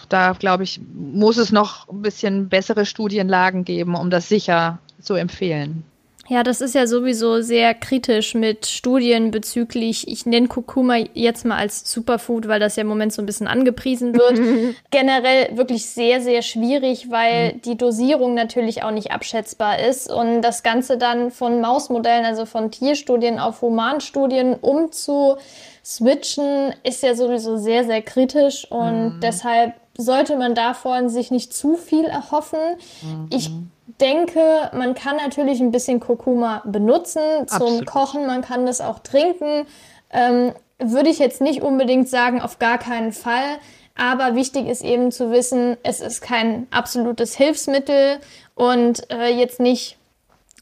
da 0.09 0.33
glaube 0.33 0.63
ich, 0.63 0.79
muss 0.93 1.37
es 1.37 1.51
noch 1.51 1.89
ein 1.89 2.03
bisschen 2.03 2.49
bessere 2.49 2.85
Studienlagen 2.85 3.65
geben, 3.65 3.95
um 3.95 4.09
das 4.09 4.29
sicher 4.29 4.77
zu 5.01 5.15
empfehlen. 5.15 5.83
Ja, 6.29 6.43
das 6.43 6.61
ist 6.61 6.73
ja 6.73 6.87
sowieso 6.87 7.41
sehr 7.41 7.73
kritisch 7.73 8.33
mit 8.33 8.65
Studien 8.65 9.31
bezüglich, 9.31 10.07
ich 10.07 10.25
nenne 10.25 10.47
Kurkuma 10.47 10.95
jetzt 11.13 11.43
mal 11.43 11.57
als 11.57 11.91
Superfood, 11.91 12.47
weil 12.47 12.61
das 12.61 12.77
ja 12.77 12.81
im 12.81 12.87
Moment 12.87 13.11
so 13.11 13.21
ein 13.21 13.25
bisschen 13.25 13.47
angepriesen 13.47 14.13
wird. 14.13 14.39
Generell 14.91 15.57
wirklich 15.57 15.85
sehr, 15.85 16.21
sehr 16.21 16.41
schwierig, 16.41 17.11
weil 17.11 17.55
mhm. 17.55 17.61
die 17.63 17.77
Dosierung 17.77 18.35
natürlich 18.35 18.83
auch 18.83 18.91
nicht 18.91 19.11
abschätzbar 19.11 19.79
ist 19.79 20.09
und 20.09 20.41
das 20.41 20.63
Ganze 20.63 20.97
dann 20.97 21.29
von 21.29 21.59
Mausmodellen, 21.59 22.23
also 22.23 22.45
von 22.45 22.71
Tierstudien 22.71 23.37
auf 23.37 23.61
Humanstudien 23.61 24.55
umzuswitchen, 24.55 26.73
ist 26.83 27.03
ja 27.03 27.15
sowieso 27.15 27.57
sehr, 27.57 27.83
sehr 27.83 28.01
kritisch 28.01 28.65
und 28.71 29.15
mhm. 29.15 29.19
deshalb 29.21 29.73
sollte 29.97 30.37
man 30.37 30.55
davon 30.55 31.09
sich 31.09 31.31
nicht 31.31 31.53
zu 31.53 31.75
viel 31.75 32.05
erhoffen. 32.05 32.59
Mhm. 33.01 33.27
Ich 33.29 33.51
denke, 33.99 34.69
man 34.73 34.93
kann 34.93 35.17
natürlich 35.17 35.59
ein 35.59 35.71
bisschen 35.71 35.99
Kurkuma 35.99 36.61
benutzen 36.65 37.21
zum 37.47 37.61
Absolut. 37.61 37.85
Kochen, 37.85 38.25
man 38.25 38.41
kann 38.41 38.65
das 38.65 38.81
auch 38.81 38.99
trinken. 38.99 39.65
Ähm, 40.11 40.53
würde 40.79 41.09
ich 41.09 41.19
jetzt 41.19 41.41
nicht 41.41 41.61
unbedingt 41.61 42.09
sagen, 42.09 42.41
auf 42.41 42.59
gar 42.59 42.77
keinen 42.77 43.13
Fall. 43.13 43.57
Aber 43.95 44.35
wichtig 44.35 44.67
ist 44.67 44.83
eben 44.83 45.11
zu 45.11 45.31
wissen, 45.31 45.77
es 45.83 46.01
ist 46.01 46.21
kein 46.21 46.67
absolutes 46.71 47.35
Hilfsmittel 47.35 48.17
und 48.55 49.09
äh, 49.11 49.29
jetzt 49.29 49.59
nicht 49.59 49.97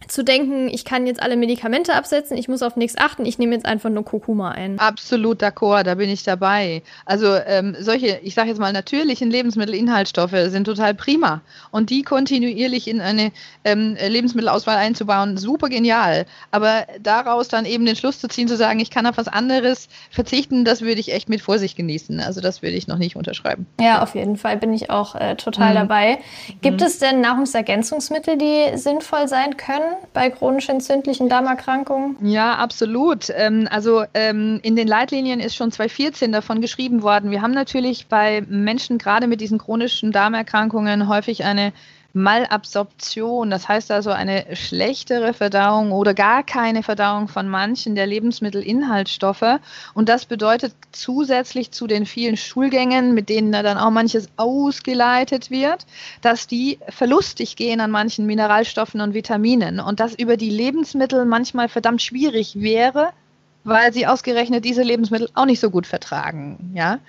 zu 0.07 0.23
denken, 0.23 0.67
ich 0.67 0.85
kann 0.85 1.07
jetzt 1.07 1.21
alle 1.21 1.37
Medikamente 1.37 1.93
absetzen, 1.95 2.37
ich 2.37 2.47
muss 2.47 2.61
auf 2.61 2.75
nichts 2.75 2.97
achten, 2.97 3.25
ich 3.25 3.37
nehme 3.37 3.53
jetzt 3.53 3.65
einfach 3.65 3.89
nur 3.89 4.03
Kurkuma 4.03 4.51
ein. 4.51 4.79
Absolut 4.79 5.41
d'accord, 5.41 5.83
da 5.83 5.95
bin 5.95 6.09
ich 6.09 6.23
dabei. 6.23 6.83
Also 7.05 7.35
ähm, 7.35 7.75
solche, 7.79 8.19
ich 8.23 8.33
sage 8.33 8.49
jetzt 8.49 8.59
mal, 8.59 8.73
natürlichen 8.73 9.29
Lebensmittelinhaltsstoffe 9.29 10.35
sind 10.47 10.65
total 10.65 10.93
prima. 10.93 11.41
Und 11.71 11.89
die 11.89 12.03
kontinuierlich 12.03 12.87
in 12.87 13.01
eine 13.01 13.31
ähm, 13.63 13.95
Lebensmittelauswahl 13.95 14.77
einzubauen, 14.77 15.37
super 15.37 15.69
genial. 15.69 16.25
Aber 16.51 16.85
daraus 16.99 17.47
dann 17.47 17.65
eben 17.65 17.85
den 17.85 17.95
Schluss 17.95 18.19
zu 18.19 18.27
ziehen, 18.27 18.47
zu 18.47 18.57
sagen, 18.57 18.79
ich 18.79 18.89
kann 18.89 19.05
auf 19.05 19.17
was 19.17 19.27
anderes 19.27 19.87
verzichten, 20.09 20.65
das 20.65 20.81
würde 20.81 20.99
ich 20.99 21.13
echt 21.13 21.29
mit 21.29 21.41
Vorsicht 21.41 21.77
genießen. 21.77 22.19
Also 22.19 22.41
das 22.41 22.61
würde 22.61 22.75
ich 22.75 22.87
noch 22.87 22.97
nicht 22.97 23.15
unterschreiben. 23.15 23.67
Ja, 23.79 24.01
auf 24.01 24.15
jeden 24.15 24.37
Fall 24.37 24.57
bin 24.57 24.73
ich 24.73 24.89
auch 24.89 25.15
äh, 25.15 25.35
total 25.35 25.71
mhm. 25.71 25.75
dabei. 25.75 26.19
Gibt 26.61 26.81
mhm. 26.81 26.87
es 26.87 26.99
denn 26.99 27.21
Nahrungsergänzungsmittel, 27.21 28.37
die 28.37 28.77
sinnvoll 28.77 29.27
sein 29.27 29.57
können? 29.57 29.90
Bei 30.13 30.29
chronisch 30.29 30.69
entzündlichen 30.69 31.29
Darmerkrankungen? 31.29 32.15
Ja, 32.21 32.55
absolut. 32.55 33.27
Ähm, 33.35 33.67
also 33.69 34.03
ähm, 34.13 34.59
in 34.63 34.75
den 34.75 34.87
Leitlinien 34.87 35.39
ist 35.39 35.55
schon 35.55 35.71
2014 35.71 36.31
davon 36.31 36.61
geschrieben 36.61 37.01
worden. 37.01 37.31
Wir 37.31 37.41
haben 37.41 37.53
natürlich 37.53 38.07
bei 38.07 38.43
Menschen 38.47 38.97
gerade 38.97 39.27
mit 39.27 39.41
diesen 39.41 39.57
chronischen 39.57 40.11
Darmerkrankungen 40.11 41.07
häufig 41.07 41.43
eine 41.43 41.73
Malabsorption, 42.13 43.49
das 43.49 43.67
heißt 43.67 43.91
also 43.91 44.11
eine 44.11 44.55
schlechtere 44.55 45.33
Verdauung 45.33 45.91
oder 45.91 46.13
gar 46.13 46.43
keine 46.43 46.83
Verdauung 46.83 47.27
von 47.27 47.47
manchen 47.47 47.95
der 47.95 48.07
Lebensmittelinhaltsstoffe. 48.07 49.59
Und 49.93 50.09
das 50.09 50.25
bedeutet 50.25 50.73
zusätzlich 50.91 51.71
zu 51.71 51.87
den 51.87 52.05
vielen 52.05 52.37
Schulgängen, 52.37 53.13
mit 53.13 53.29
denen 53.29 53.51
da 53.51 53.63
dann 53.63 53.77
auch 53.77 53.91
manches 53.91 54.29
ausgeleitet 54.37 55.51
wird, 55.51 55.85
dass 56.21 56.47
die 56.47 56.79
verlustig 56.89 57.55
gehen 57.55 57.79
an 57.79 57.91
manchen 57.91 58.25
Mineralstoffen 58.25 59.01
und 59.01 59.13
Vitaminen 59.13 59.79
und 59.79 59.99
das 59.99 60.13
über 60.13 60.37
die 60.37 60.49
Lebensmittel 60.49 61.25
manchmal 61.25 61.69
verdammt 61.69 62.01
schwierig 62.01 62.59
wäre, 62.59 63.13
weil 63.63 63.93
sie 63.93 64.07
ausgerechnet 64.07 64.65
diese 64.65 64.81
Lebensmittel 64.81 65.29
auch 65.35 65.45
nicht 65.45 65.59
so 65.59 65.69
gut 65.69 65.85
vertragen. 65.85 66.71
Ja? 66.73 66.99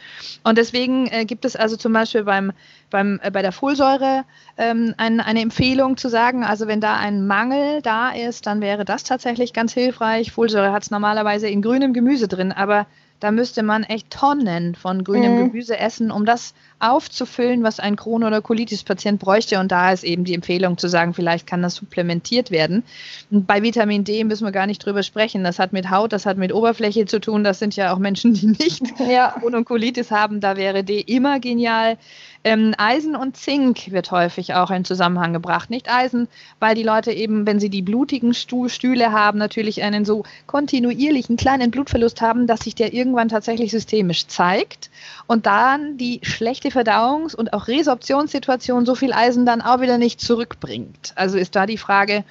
Und 0.44 0.58
deswegen 0.58 1.06
äh, 1.06 1.24
gibt 1.24 1.44
es 1.44 1.56
also 1.56 1.76
zum 1.76 1.92
Beispiel 1.92 2.24
beim, 2.24 2.52
beim, 2.90 3.20
äh, 3.22 3.30
bei 3.30 3.42
der 3.42 3.52
Folsäure 3.52 4.24
ähm, 4.56 4.94
ein, 4.98 5.20
eine 5.20 5.40
Empfehlung 5.40 5.96
zu 5.96 6.08
sagen, 6.08 6.44
also 6.44 6.66
wenn 6.66 6.80
da 6.80 6.96
ein 6.96 7.26
Mangel 7.26 7.80
da 7.82 8.10
ist, 8.10 8.46
dann 8.46 8.60
wäre 8.60 8.84
das 8.84 9.04
tatsächlich 9.04 9.52
ganz 9.52 9.72
hilfreich. 9.72 10.32
Folsäure 10.32 10.72
hat 10.72 10.82
es 10.82 10.90
normalerweise 10.90 11.48
in 11.48 11.62
grünem 11.62 11.92
Gemüse 11.92 12.28
drin, 12.28 12.52
aber 12.52 12.86
da 13.22 13.30
müsste 13.30 13.62
man 13.62 13.84
echt 13.84 14.10
Tonnen 14.10 14.74
von 14.74 15.04
grünem 15.04 15.34
mhm. 15.34 15.46
Gemüse 15.46 15.78
essen, 15.78 16.10
um 16.10 16.26
das 16.26 16.54
aufzufüllen, 16.80 17.62
was 17.62 17.78
ein 17.78 17.94
Crohn- 17.94 18.24
oder 18.24 18.42
Colitis-Patient 18.42 19.20
bräuchte. 19.20 19.60
Und 19.60 19.70
da 19.70 19.92
ist 19.92 20.02
eben 20.02 20.24
die 20.24 20.34
Empfehlung 20.34 20.76
zu 20.76 20.88
sagen, 20.88 21.14
vielleicht 21.14 21.46
kann 21.46 21.62
das 21.62 21.76
supplementiert 21.76 22.50
werden. 22.50 22.82
Und 23.30 23.46
bei 23.46 23.62
Vitamin 23.62 24.02
D 24.02 24.24
müssen 24.24 24.44
wir 24.44 24.50
gar 24.50 24.66
nicht 24.66 24.84
drüber 24.84 25.04
sprechen. 25.04 25.44
Das 25.44 25.60
hat 25.60 25.72
mit 25.72 25.88
Haut, 25.88 26.12
das 26.12 26.26
hat 26.26 26.36
mit 26.36 26.52
Oberfläche 26.52 27.06
zu 27.06 27.20
tun. 27.20 27.44
Das 27.44 27.60
sind 27.60 27.76
ja 27.76 27.94
auch 27.94 27.98
Menschen, 27.98 28.34
die 28.34 28.46
nicht 28.46 28.82
ja. 29.08 29.36
Crohn 29.38 29.54
und 29.54 29.66
Colitis 29.66 30.10
haben. 30.10 30.40
Da 30.40 30.56
wäre 30.56 30.82
D 30.82 30.98
immer 30.98 31.38
genial. 31.38 31.98
Ähm, 32.44 32.74
Eisen 32.76 33.14
und 33.14 33.36
Zink 33.36 33.92
wird 33.92 34.10
häufig 34.10 34.54
auch 34.54 34.70
in 34.70 34.84
Zusammenhang 34.84 35.32
gebracht. 35.32 35.70
Nicht 35.70 35.88
Eisen, 35.92 36.26
weil 36.58 36.74
die 36.74 36.82
Leute 36.82 37.12
eben, 37.12 37.46
wenn 37.46 37.60
sie 37.60 37.70
die 37.70 37.82
blutigen 37.82 38.34
Stühle 38.34 39.12
haben, 39.12 39.38
natürlich 39.38 39.82
einen 39.82 40.04
so 40.04 40.24
kontinuierlichen 40.46 41.36
kleinen 41.36 41.70
Blutverlust 41.70 42.20
haben, 42.20 42.48
dass 42.48 42.60
sich 42.60 42.74
der 42.74 42.92
irgendwann 42.92 43.28
tatsächlich 43.28 43.70
systemisch 43.70 44.26
zeigt 44.26 44.90
und 45.28 45.46
dann 45.46 45.98
die 45.98 46.20
schlechte 46.22 46.70
Verdauungs- 46.70 47.36
und 47.36 47.52
auch 47.52 47.68
Resorptionssituation 47.68 48.86
so 48.86 48.96
viel 48.96 49.12
Eisen 49.12 49.46
dann 49.46 49.62
auch 49.62 49.80
wieder 49.80 49.98
nicht 49.98 50.20
zurückbringt. 50.20 51.12
Also 51.14 51.38
ist 51.38 51.54
da 51.54 51.66
die 51.66 51.78
Frage, 51.78 52.24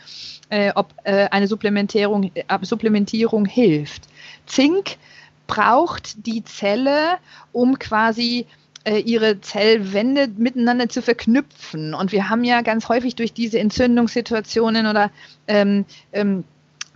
äh, 0.49 0.73
ob 0.75 0.93
äh, 1.05 1.29
eine 1.31 1.47
Supplementierung, 1.47 2.31
äh, 2.33 2.43
Supplementierung 2.63 3.45
hilft. 3.45 4.03
Zink 4.45 4.97
braucht 5.47 6.25
die 6.25 6.43
Zelle, 6.43 7.17
um 7.53 7.79
quasi 7.79 8.45
ihre 8.85 9.41
Zellwände 9.41 10.27
miteinander 10.37 10.89
zu 10.89 11.01
verknüpfen. 11.01 11.93
Und 11.93 12.11
wir 12.11 12.29
haben 12.29 12.43
ja 12.43 12.61
ganz 12.61 12.89
häufig 12.89 13.15
durch 13.15 13.33
diese 13.33 13.59
Entzündungssituationen 13.59 14.87
oder 14.87 15.11
ähm, 15.47 15.85
ähm, 16.11 16.43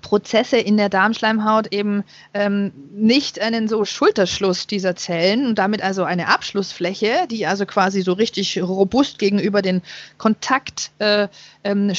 Prozesse 0.05 0.57
in 0.57 0.77
der 0.77 0.89
Darmschleimhaut 0.89 1.73
eben 1.73 2.03
ähm, 2.35 2.71
nicht 2.93 3.41
einen 3.41 3.67
so 3.67 3.85
Schulterschluss 3.85 4.67
dieser 4.67 4.95
Zellen 4.95 5.47
und 5.47 5.55
damit 5.57 5.81
also 5.81 6.03
eine 6.03 6.27
Abschlussfläche, 6.27 7.25
die 7.31 7.47
also 7.47 7.65
quasi 7.65 8.01
so 8.01 8.13
richtig 8.13 8.61
robust 8.61 9.17
gegenüber 9.17 9.63
den 9.63 9.81
Kontaktstoffen 10.19 10.93
äh, 10.99 11.27
ähm, 11.65 11.91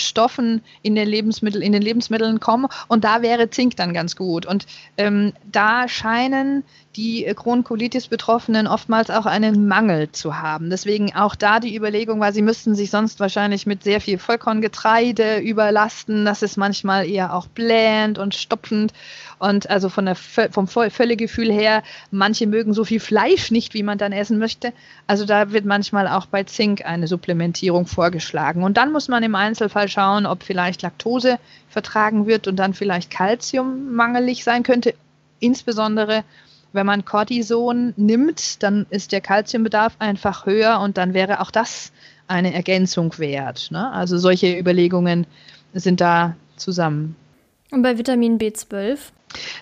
in 0.83 0.95
den 0.95 1.09
Lebensmitteln 1.09 1.63
in 1.63 1.73
den 1.73 1.83
Lebensmitteln 1.83 2.41
kommen 2.41 2.67
und 2.89 3.05
da 3.05 3.21
wäre 3.21 3.51
Zink 3.51 3.77
dann 3.77 3.93
ganz 3.93 4.17
gut 4.17 4.47
und 4.47 4.67
ähm, 4.97 5.33
da 5.51 5.89
scheinen 5.89 6.65
die 6.97 7.25
Crohn-Colitis-Betroffenen 7.35 8.67
oftmals 8.67 9.11
auch 9.11 9.27
einen 9.27 9.69
Mangel 9.69 10.11
zu 10.13 10.39
haben. 10.39 10.71
Deswegen 10.71 11.15
auch 11.15 11.35
da 11.35 11.61
die 11.61 11.77
Überlegung, 11.77 12.21
weil 12.21 12.33
sie 12.33 12.43
müssten 12.43 12.75
sich 12.75 12.91
sonst 12.91 13.21
wahrscheinlich 13.21 13.67
mit 13.67 13.85
sehr 13.85 14.01
viel 14.01 14.19
Vollkorngetreide 14.19 15.39
überlasten. 15.39 16.25
Das 16.25 16.43
ist 16.43 16.57
manchmal 16.57 17.07
eher 17.07 17.35
auch 17.35 17.47
blähend 17.49 18.19
und 18.19 18.35
stopfend. 18.35 18.93
Und 19.39 19.69
also 19.69 19.89
von 19.89 20.07
der, 20.07 20.15
vom 20.15 20.67
Völlegefühl 20.67 21.53
her, 21.53 21.83
manche 22.11 22.47
mögen 22.47 22.73
so 22.73 22.85
viel 22.85 23.01
Fleisch 23.01 23.51
nicht, 23.51 23.75
wie 23.75 23.83
man 23.83 23.99
dann 23.99 24.13
essen 24.13 24.39
möchte. 24.39 24.73
Also 25.07 25.27
da 25.27 25.53
wird 25.53 25.65
manchmal 25.65 26.09
auch 26.09 26.27
bei 26.27 26.45
Zink 26.45 26.85
eine 26.85 27.07
Supplementierung 27.07 27.87
vorgeschlagen. 27.87 28.63
Und 28.63 28.77
dann 28.77 28.93
muss 28.93 29.09
man 29.09 29.23
im 29.23 29.35
Einzelfall 29.35 29.89
schauen, 29.89 30.25
ob 30.25 30.43
vielleicht 30.43 30.83
Laktose 30.83 31.39
vertragen 31.69 32.27
wird 32.27 32.49
und 32.49 32.57
dann 32.57 32.73
vielleicht 32.73 33.11
Kalzium 33.11 33.95
mangelig 33.95 34.43
sein 34.43 34.63
könnte. 34.63 34.95
Insbesondere 35.39 36.25
wenn 36.77 36.87
man 36.87 37.05
Cortison 37.05 37.95
nimmt, 37.97 38.63
dann 38.63 38.87
ist 38.91 39.11
der 39.11 39.21
Kalziumbedarf 39.21 39.97
einfach 39.99 40.47
höher 40.47 40.81
und 40.81 40.99
dann 40.99 41.15
wäre 41.15 41.41
auch 41.41 41.51
das 41.51 41.91
eine 42.29 42.55
Ergänzung 42.55 43.19
wert. 43.19 43.69
Ne? 43.71 43.91
Also 43.93 44.19
solche 44.19 44.59
Überlegungen 44.59 45.27
sind 45.73 46.01
da 46.01 46.37
zusammen. 46.57 47.17
Und 47.71 47.83
bei 47.83 47.99
Vitamin 47.99 48.39
B12? 48.39 48.99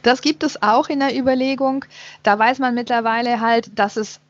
Das 0.02 0.22
gibt 0.22 0.42
es 0.42 0.62
auch 0.62 0.88
in 0.88 1.00
der 1.00 1.16
Überlegung. 1.16 1.84
Da 2.22 2.38
weiß 2.38 2.58
man 2.58 2.74
mittlerweile 2.74 3.40
halt, 3.40 3.78
dass 3.78 3.96
es 3.96 4.20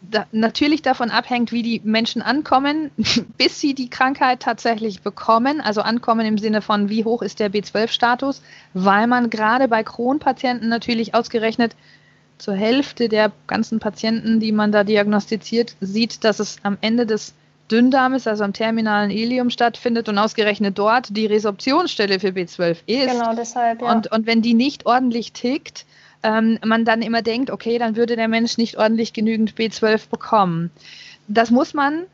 da 0.00 0.26
natürlich 0.30 0.82
davon 0.82 1.10
abhängt, 1.10 1.50
wie 1.50 1.62
die 1.62 1.80
Menschen 1.84 2.22
ankommen, 2.22 2.90
bis 3.38 3.60
sie 3.60 3.74
die 3.74 3.90
Krankheit 3.90 4.40
tatsächlich 4.40 5.02
bekommen. 5.02 5.60
Also 5.60 5.80
ankommen 5.80 6.26
im 6.26 6.38
Sinne 6.38 6.62
von, 6.62 6.88
wie 6.88 7.04
hoch 7.04 7.22
ist 7.22 7.40
der 7.40 7.50
B12-Status, 7.50 8.42
weil 8.74 9.06
man 9.06 9.30
gerade 9.30 9.68
bei 9.68 9.82
Crohn-Patienten 9.82 10.68
natürlich 10.68 11.14
ausgerechnet 11.14 11.74
zur 12.38 12.54
Hälfte 12.54 13.08
der 13.08 13.32
ganzen 13.48 13.80
Patienten, 13.80 14.38
die 14.38 14.52
man 14.52 14.70
da 14.70 14.84
diagnostiziert, 14.84 15.74
sieht, 15.80 16.22
dass 16.22 16.38
es 16.38 16.58
am 16.62 16.78
Ende 16.80 17.04
des 17.04 17.34
Dünndarmes, 17.70 18.26
also 18.26 18.44
am 18.44 18.52
terminalen 18.52 19.10
Ilium 19.10 19.50
stattfindet 19.50 20.08
und 20.08 20.18
ausgerechnet 20.18 20.78
dort 20.78 21.16
die 21.16 21.26
Resorptionsstelle 21.26 22.20
für 22.20 22.28
B12 22.28 22.76
ist. 22.86 23.12
Genau, 23.12 23.34
deshalb, 23.34 23.82
ja. 23.82 23.92
Und, 23.92 24.10
und 24.10 24.26
wenn 24.26 24.42
die 24.42 24.54
nicht 24.54 24.86
ordentlich 24.86 25.32
tickt, 25.32 25.84
ähm, 26.22 26.58
man 26.64 26.84
dann 26.84 27.02
immer 27.02 27.22
denkt, 27.22 27.50
okay, 27.50 27.78
dann 27.78 27.96
würde 27.96 28.16
der 28.16 28.28
Mensch 28.28 28.58
nicht 28.58 28.76
ordentlich 28.78 29.12
genügend 29.12 29.54
B12 29.54 30.10
bekommen. 30.10 30.70
Das 31.28 31.50
muss 31.50 31.74
man, 31.74 32.04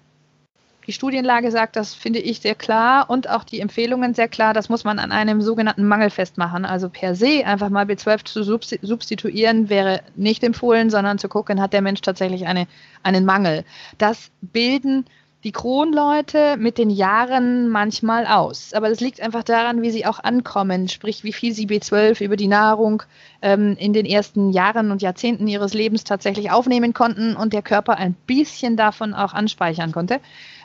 die 0.86 0.92
Studienlage 0.92 1.50
sagt 1.50 1.76
das, 1.76 1.94
finde 1.94 2.18
ich, 2.18 2.40
sehr 2.40 2.54
klar 2.54 3.08
und 3.08 3.30
auch 3.30 3.44
die 3.44 3.60
Empfehlungen 3.60 4.12
sehr 4.12 4.28
klar, 4.28 4.52
das 4.52 4.68
muss 4.68 4.84
man 4.84 4.98
an 4.98 5.12
einem 5.12 5.40
sogenannten 5.40 5.86
Mangel 5.86 6.10
festmachen. 6.10 6.64
Also 6.64 6.90
per 6.90 7.14
se 7.14 7.46
einfach 7.46 7.70
mal 7.70 7.86
B12 7.86 8.24
zu 8.24 8.42
substituieren 8.42 9.70
wäre 9.70 10.02
nicht 10.16 10.44
empfohlen, 10.44 10.90
sondern 10.90 11.18
zu 11.18 11.28
gucken, 11.28 11.60
hat 11.62 11.72
der 11.72 11.82
Mensch 11.82 12.02
tatsächlich 12.02 12.46
eine, 12.46 12.66
einen 13.02 13.24
Mangel. 13.24 13.64
Das 13.96 14.30
bilden 14.42 15.06
die 15.44 15.52
Kronleute 15.52 16.56
mit 16.56 16.78
den 16.78 16.88
Jahren 16.88 17.68
manchmal 17.68 18.26
aus. 18.26 18.72
Aber 18.72 18.88
das 18.88 19.00
liegt 19.00 19.20
einfach 19.20 19.42
daran, 19.42 19.82
wie 19.82 19.90
sie 19.90 20.06
auch 20.06 20.18
ankommen, 20.18 20.88
sprich 20.88 21.22
wie 21.22 21.34
viel 21.34 21.52
sie 21.52 21.66
B12 21.66 22.24
über 22.24 22.36
die 22.36 22.48
Nahrung 22.48 23.02
ähm, 23.42 23.76
in 23.78 23.92
den 23.92 24.06
ersten 24.06 24.52
Jahren 24.52 24.90
und 24.90 25.02
Jahrzehnten 25.02 25.46
ihres 25.46 25.74
Lebens 25.74 26.04
tatsächlich 26.04 26.50
aufnehmen 26.50 26.94
konnten 26.94 27.36
und 27.36 27.52
der 27.52 27.60
Körper 27.60 27.98
ein 27.98 28.14
bisschen 28.26 28.78
davon 28.78 29.12
auch 29.12 29.34
anspeichern 29.34 29.92
konnte. 29.92 30.20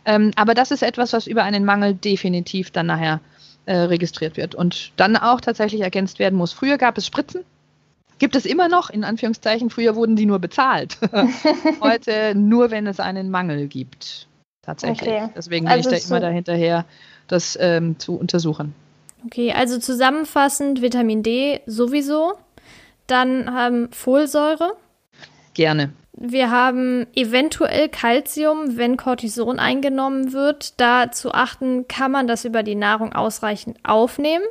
Ähm, 0.06 0.32
aber 0.38 0.54
das 0.54 0.72
ist 0.72 0.82
etwas, 0.82 1.12
was 1.12 1.28
über 1.28 1.44
einen 1.44 1.66
Mangel 1.66 1.94
definitiv 1.94 2.72
dann 2.72 2.86
nachher 2.86 3.20
äh, 3.66 3.76
registriert 3.76 4.38
wird 4.38 4.56
und 4.56 4.94
dann 4.96 5.18
auch 5.18 5.42
tatsächlich 5.42 5.82
ergänzt 5.82 6.20
werden 6.20 6.38
muss. 6.38 6.54
Früher 6.54 6.78
gab 6.78 6.98
es 6.98 7.06
Spritzen, 7.06 7.44
Gibt 8.18 8.36
es 8.36 8.46
immer 8.46 8.68
noch, 8.68 8.90
in 8.90 9.06
Anführungszeichen, 9.06 9.70
früher 9.70 9.96
wurden 9.96 10.18
die 10.18 10.26
nur 10.26 10.40
bezahlt. 10.40 10.98
Heute 11.82 12.36
nur, 12.36 12.70
wenn 12.70 12.86
es 12.86 13.00
einen 13.00 13.32
Mangel 13.32 13.68
gibt 13.68 14.28
tatsächlich. 14.70 15.10
Okay. 15.10 15.30
Deswegen 15.36 15.66
bin 15.66 15.74
also 15.74 15.90
ich 15.90 15.96
da 15.96 16.02
so 16.02 16.16
immer 16.16 16.22
dahinterher, 16.22 16.86
das 17.28 17.58
ähm, 17.60 17.98
zu 18.00 18.16
untersuchen. 18.16 18.74
Okay, 19.26 19.52
also 19.52 19.80
zusammenfassend 19.80 20.82
Vitamin 20.82 21.24
D 21.24 21.62
sowieso. 21.66 22.34
Dann 23.08 23.54
haben 23.54 23.92
Folsäure. 23.92 24.74
Gerne. 25.54 25.92
Wir 26.14 26.52
haben 26.52 27.08
eventuell 27.16 27.90
Kalzium, 27.90 28.78
wenn 28.78 28.98
Cortison 28.98 29.58
eingenommen 29.58 30.34
wird. 30.34 30.80
Da 30.80 31.12
zu 31.12 31.34
achten, 31.34 31.88
kann 31.88 32.12
man 32.12 32.28
das 32.28 32.46
über 32.46 32.62
die 32.62 32.76
Nahrung 32.76 33.14
ausreichend 33.14 33.78
aufnehmen. 33.84 34.44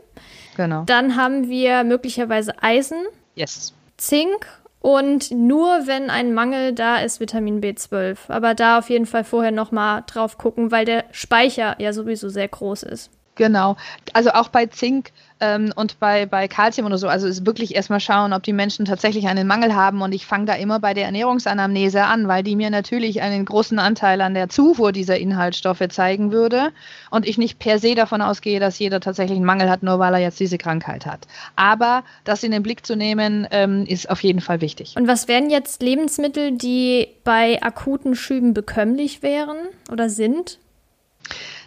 Genau. 0.57 0.85
Dann 0.87 1.17
haben 1.17 1.49
wir 1.49 1.85
möglicherweise 1.85 2.63
Eisen. 2.63 2.99
Yes. 3.35 3.75
Zink 3.97 4.47
und 4.89 5.31
nur 5.33 5.87
wenn 5.87 6.09
ein 6.09 6.33
Mangel 6.33 6.73
da 6.73 6.97
ist, 6.97 7.21
Vitamin 7.21 7.61
B12. 7.61 8.17
Aber 8.29 8.55
da 8.55 8.79
auf 8.79 8.89
jeden 8.89 9.05
Fall 9.05 9.23
vorher 9.23 9.51
nochmal 9.51 10.03
drauf 10.07 10.39
gucken, 10.39 10.71
weil 10.71 10.87
der 10.87 11.05
Speicher 11.11 11.77
ja 11.79 11.93
sowieso 11.93 12.31
sehr 12.31 12.49
groß 12.49 12.85
ist. 12.85 13.11
Genau. 13.35 13.77
Also 14.15 14.31
auch 14.31 14.49
bei 14.49 14.65
Zink 14.65 15.11
ähm, 15.41 15.73
und 15.77 16.01
bei, 16.01 16.27
bei 16.27 16.49
Calcium 16.49 16.87
oder 16.87 16.99
so, 16.99 17.09
also 17.09 17.27
ist 17.27 17.47
wirklich 17.47 17.75
erstmal 17.75 18.01
schauen, 18.01 18.33
ob 18.33 18.43
die 18.43 18.53
Menschen 18.53 18.85
tatsächlich 18.85 19.29
einen 19.29 19.47
Mangel 19.47 19.75
haben. 19.75 20.03
Und 20.03 20.13
ich 20.13 20.27
fange 20.27 20.47
da 20.47 20.55
immer 20.55 20.81
bei 20.81 20.95
der 20.95 21.05
Ernährungsanamnese 21.05 22.03
an, 22.05 22.29
weil 22.29 22.43
die 22.43 22.57
mir 22.57 22.71
natürlich 22.71 23.23
einen 23.23 23.45
großen 23.45 23.79
Anteil 23.79 24.21
an 24.21 24.35
der 24.35 24.49
Zufuhr 24.49 24.93
dieser 24.93 25.19
Inhaltsstoffe 25.19 25.87
zeigen 25.91 26.33
würde. 26.33 26.73
Und 27.11 27.27
ich 27.27 27.39
nicht 27.39 27.59
per 27.59 27.79
se 27.79 27.95
davon 27.95 28.21
ausgehe, 28.21 28.61
dass 28.61 28.79
jeder 28.79 29.01
tatsächlich 29.01 29.37
einen 29.37 29.47
Mangel 29.47 29.71
hat, 29.71 29.83
nur 29.83 29.99
weil 29.99 30.15
er 30.15 30.21
jetzt 30.21 30.41
diese 30.41 30.59
Krankheit 30.59 31.07
hat. 31.07 31.27
Aber 31.57 32.03
das 32.25 32.43
in 32.43 32.51
den 32.51 32.63
Blick 32.63 32.85
zu 32.85 32.97
nehmen, 32.97 33.47
ähm, 33.51 33.85
ist 33.87 34.11
auf 34.11 34.23
jeden 34.23 34.41
Fall 34.41 34.61
wichtig. 34.61 34.95
Und 34.97 35.07
was 35.07 35.29
wären 35.29 35.51
jetzt 35.51 35.83
Lebensmittel, 35.83 36.53
die 36.53 37.09
bei 37.25 37.63
akuten 37.63 38.17
Schüben 38.17 38.55
bekömmlich 38.55 39.23
wären 39.23 39.57
oder 39.91 40.09
sind? 40.09 40.59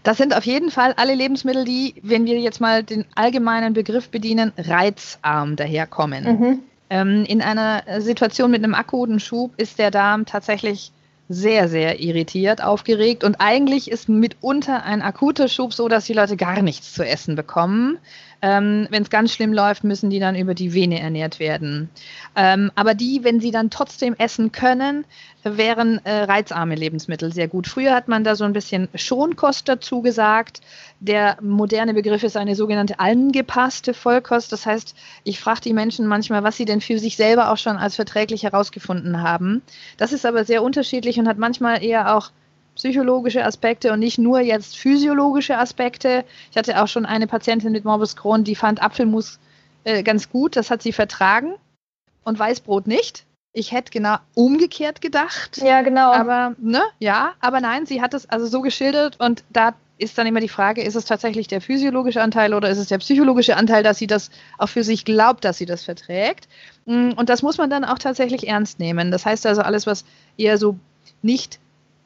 Das 0.03 0.17
sind 0.17 0.35
auf 0.35 0.45
jeden 0.45 0.71
Fall 0.71 0.93
alle 0.97 1.13
Lebensmittel, 1.13 1.63
die, 1.63 1.95
wenn 2.01 2.25
wir 2.25 2.39
jetzt 2.39 2.59
mal 2.59 2.83
den 2.83 3.05
allgemeinen 3.15 3.73
Begriff 3.73 4.09
bedienen, 4.09 4.51
reizarm 4.57 5.55
daherkommen. 5.55 6.23
Mhm. 6.23 6.59
Ähm, 6.89 7.25
in 7.27 7.41
einer 7.41 7.83
Situation 8.01 8.51
mit 8.51 8.63
einem 8.63 8.73
akuten 8.73 9.19
Schub 9.19 9.53
ist 9.57 9.79
der 9.79 9.91
Darm 9.91 10.25
tatsächlich 10.25 10.91
sehr, 11.29 11.69
sehr 11.69 12.01
irritiert, 12.01 12.61
aufgeregt 12.61 13.23
und 13.23 13.37
eigentlich 13.39 13.89
ist 13.89 14.09
mitunter 14.09 14.83
ein 14.83 15.01
akuter 15.01 15.47
Schub 15.47 15.73
so, 15.73 15.87
dass 15.87 16.05
die 16.05 16.13
Leute 16.13 16.35
gar 16.35 16.61
nichts 16.61 16.93
zu 16.93 17.05
essen 17.05 17.35
bekommen. 17.35 17.97
Ähm, 18.41 18.87
wenn 18.89 19.03
es 19.03 19.09
ganz 19.09 19.33
schlimm 19.33 19.53
läuft, 19.53 19.83
müssen 19.83 20.09
die 20.09 20.19
dann 20.19 20.35
über 20.35 20.55
die 20.55 20.73
Vene 20.73 20.99
ernährt 20.99 21.39
werden. 21.39 21.89
Ähm, 22.35 22.71
aber 22.75 22.95
die, 22.95 23.23
wenn 23.23 23.39
sie 23.39 23.51
dann 23.51 23.69
trotzdem 23.69 24.15
essen 24.17 24.51
können, 24.51 25.05
wären 25.43 26.03
äh, 26.05 26.23
reizarme 26.23 26.75
Lebensmittel 26.75 27.31
sehr 27.31 27.47
gut. 27.47 27.67
Früher 27.67 27.93
hat 27.93 28.07
man 28.07 28.23
da 28.23 28.35
so 28.35 28.43
ein 28.43 28.53
bisschen 28.53 28.89
Schonkost 28.95 29.69
dazu 29.69 30.01
gesagt. 30.01 30.61
Der 30.99 31.37
moderne 31.41 31.93
Begriff 31.93 32.23
ist 32.23 32.37
eine 32.37 32.55
sogenannte 32.55 32.99
angepasste 32.99 33.93
Vollkost. 33.93 34.51
Das 34.51 34.65
heißt, 34.65 34.95
ich 35.23 35.39
frage 35.39 35.61
die 35.61 35.73
Menschen 35.73 36.07
manchmal, 36.07 36.43
was 36.43 36.57
sie 36.57 36.65
denn 36.65 36.81
für 36.81 36.99
sich 36.99 37.17
selber 37.17 37.51
auch 37.51 37.57
schon 37.57 37.77
als 37.77 37.95
verträglich 37.95 38.43
herausgefunden 38.43 39.21
haben. 39.21 39.61
Das 39.97 40.13
ist 40.13 40.25
aber 40.25 40.45
sehr 40.45 40.63
unterschiedlich 40.63 41.19
und 41.19 41.27
hat 41.27 41.37
manchmal 41.37 41.83
eher 41.83 42.15
auch 42.15 42.31
psychologische 42.75 43.45
Aspekte 43.45 43.91
und 43.91 43.99
nicht 43.99 44.17
nur 44.17 44.39
jetzt 44.39 44.77
physiologische 44.77 45.57
Aspekte. 45.57 46.23
Ich 46.51 46.57
hatte 46.57 46.81
auch 46.81 46.87
schon 46.87 47.05
eine 47.05 47.27
Patientin 47.27 47.71
mit 47.71 47.85
Morbus 47.85 48.15
Crohn, 48.15 48.43
die 48.43 48.55
fand 48.55 48.81
Apfelmus 48.81 49.39
äh, 49.83 50.03
ganz 50.03 50.29
gut, 50.29 50.55
das 50.55 50.69
hat 50.69 50.81
sie 50.81 50.93
vertragen 50.93 51.55
und 52.23 52.39
Weißbrot 52.39 52.87
nicht. 52.87 53.25
Ich 53.53 53.73
hätte 53.73 53.91
genau 53.91 54.15
umgekehrt 54.33 55.01
gedacht. 55.01 55.57
Ja, 55.57 55.81
genau. 55.81 56.13
Aber, 56.13 56.55
ne, 56.57 56.81
ja, 56.99 57.33
aber 57.41 57.59
nein, 57.59 57.85
sie 57.85 58.01
hat 58.01 58.13
es 58.13 58.29
also 58.29 58.45
so 58.45 58.61
geschildert 58.61 59.19
und 59.19 59.43
da 59.49 59.73
ist 59.97 60.17
dann 60.17 60.25
immer 60.25 60.39
die 60.39 60.49
Frage, 60.49 60.81
ist 60.81 60.95
es 60.95 61.05
tatsächlich 61.05 61.47
der 61.47 61.61
physiologische 61.61 62.21
Anteil 62.21 62.53
oder 62.53 62.69
ist 62.69 62.79
es 62.79 62.87
der 62.87 62.97
psychologische 62.97 63.55
Anteil, 63.55 63.83
dass 63.83 63.97
sie 63.97 64.07
das 64.07 64.31
auch 64.57 64.69
für 64.69 64.83
sich 64.83 65.05
glaubt, 65.05 65.45
dass 65.45 65.57
sie 65.57 65.67
das 65.67 65.83
verträgt? 65.83 66.47
Mm, 66.85 67.11
und 67.11 67.29
das 67.29 67.43
muss 67.43 67.57
man 67.57 67.69
dann 67.69 67.85
auch 67.85 67.99
tatsächlich 67.99 68.47
ernst 68.47 68.79
nehmen. 68.79 69.11
Das 69.11 69.25
heißt 69.25 69.45
also 69.45 69.61
alles, 69.61 69.85
was 69.85 70.05
eher 70.37 70.57
so 70.57 70.77
nicht 71.21 71.59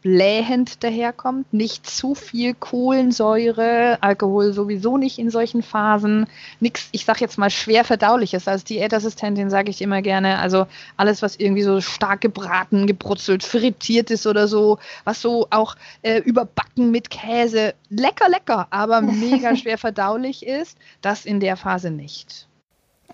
blähend 0.05 0.83
daherkommt, 0.83 1.51
nicht 1.51 1.89
zu 1.89 2.13
viel 2.13 2.53
Kohlensäure, 2.53 3.97
Alkohol 4.01 4.53
sowieso 4.53 4.97
nicht 4.97 5.17
in 5.17 5.31
solchen 5.31 5.63
Phasen, 5.63 6.27
nichts, 6.59 6.89
ich 6.91 7.05
sage 7.05 7.21
jetzt 7.21 7.39
mal 7.39 7.49
schwer 7.49 7.83
verdauliches. 7.83 8.47
Als 8.47 8.63
Diätassistentin 8.65 9.49
sage 9.49 9.71
ich 9.71 9.81
immer 9.81 10.03
gerne, 10.03 10.37
also 10.37 10.67
alles, 10.95 11.23
was 11.23 11.37
irgendwie 11.37 11.63
so 11.63 11.81
stark 11.81 12.21
gebraten, 12.21 12.85
gebrutzelt, 12.85 13.41
frittiert 13.43 14.11
ist 14.11 14.27
oder 14.27 14.47
so, 14.47 14.77
was 15.05 15.23
so 15.23 15.47
auch 15.49 15.75
äh, 16.03 16.19
überbacken 16.19 16.91
mit 16.91 17.09
Käse, 17.09 17.73
lecker, 17.89 18.29
lecker, 18.29 18.67
aber 18.69 19.01
mega 19.01 19.55
schwer 19.55 19.79
verdaulich 19.79 20.45
ist, 20.45 20.77
das 21.01 21.25
in 21.25 21.39
der 21.39 21.57
Phase 21.57 21.89
nicht. 21.89 22.47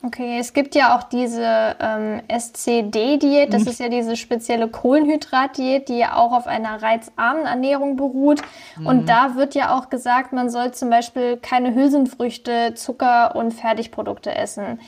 Okay, 0.03 0.39
es 0.39 0.53
gibt 0.53 0.73
ja 0.73 0.97
auch 0.97 1.03
diese 1.03 1.75
ähm, 1.79 2.21
SCD-Diät, 2.27 3.53
das 3.53 3.63
mhm. 3.63 3.67
ist 3.67 3.79
ja 3.79 3.89
diese 3.89 4.15
spezielle 4.15 4.67
Kohlenhydrat-Diät, 4.67 5.89
die 5.89 5.99
ja 5.99 6.15
auch 6.15 6.31
auf 6.31 6.47
einer 6.47 6.81
reizarmen 6.81 7.45
Ernährung 7.45 7.97
beruht. 7.97 8.41
Mhm. 8.77 8.87
Und 8.87 9.09
da 9.09 9.35
wird 9.35 9.53
ja 9.53 9.77
auch 9.77 9.89
gesagt, 9.89 10.33
man 10.33 10.49
soll 10.49 10.71
zum 10.73 10.89
Beispiel 10.89 11.37
keine 11.37 11.75
Hülsenfrüchte, 11.75 12.73
Zucker 12.73 13.35
und 13.35 13.53
Fertigprodukte 13.53 14.33
essen. 14.33 14.79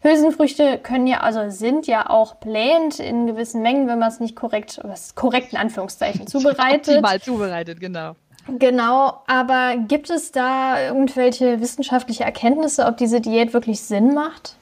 Hülsenfrüchte 0.00 0.78
können 0.78 1.06
ja, 1.06 1.20
also 1.20 1.50
sind 1.50 1.86
ja 1.86 2.08
auch 2.08 2.36
blähend 2.36 2.98
in 2.98 3.26
gewissen 3.26 3.60
Mengen, 3.60 3.88
wenn 3.88 3.98
man 3.98 4.08
es 4.08 4.20
nicht 4.20 4.36
korrekt, 4.36 4.80
was 4.84 5.14
korrekt 5.14 5.52
in 5.52 5.58
Anführungszeichen 5.58 6.26
zubereitet. 6.26 6.96
Optimal 6.96 7.20
zubereitet, 7.20 7.78
genau. 7.78 8.14
Genau, 8.48 9.22
aber 9.26 9.76
gibt 9.88 10.08
es 10.10 10.30
da 10.30 10.80
irgendwelche 10.80 11.60
wissenschaftliche 11.60 12.24
Erkenntnisse, 12.24 12.86
ob 12.86 12.96
diese 12.96 13.20
Diät 13.20 13.52
wirklich 13.52 13.80
Sinn 13.80 14.14
macht? 14.14 14.56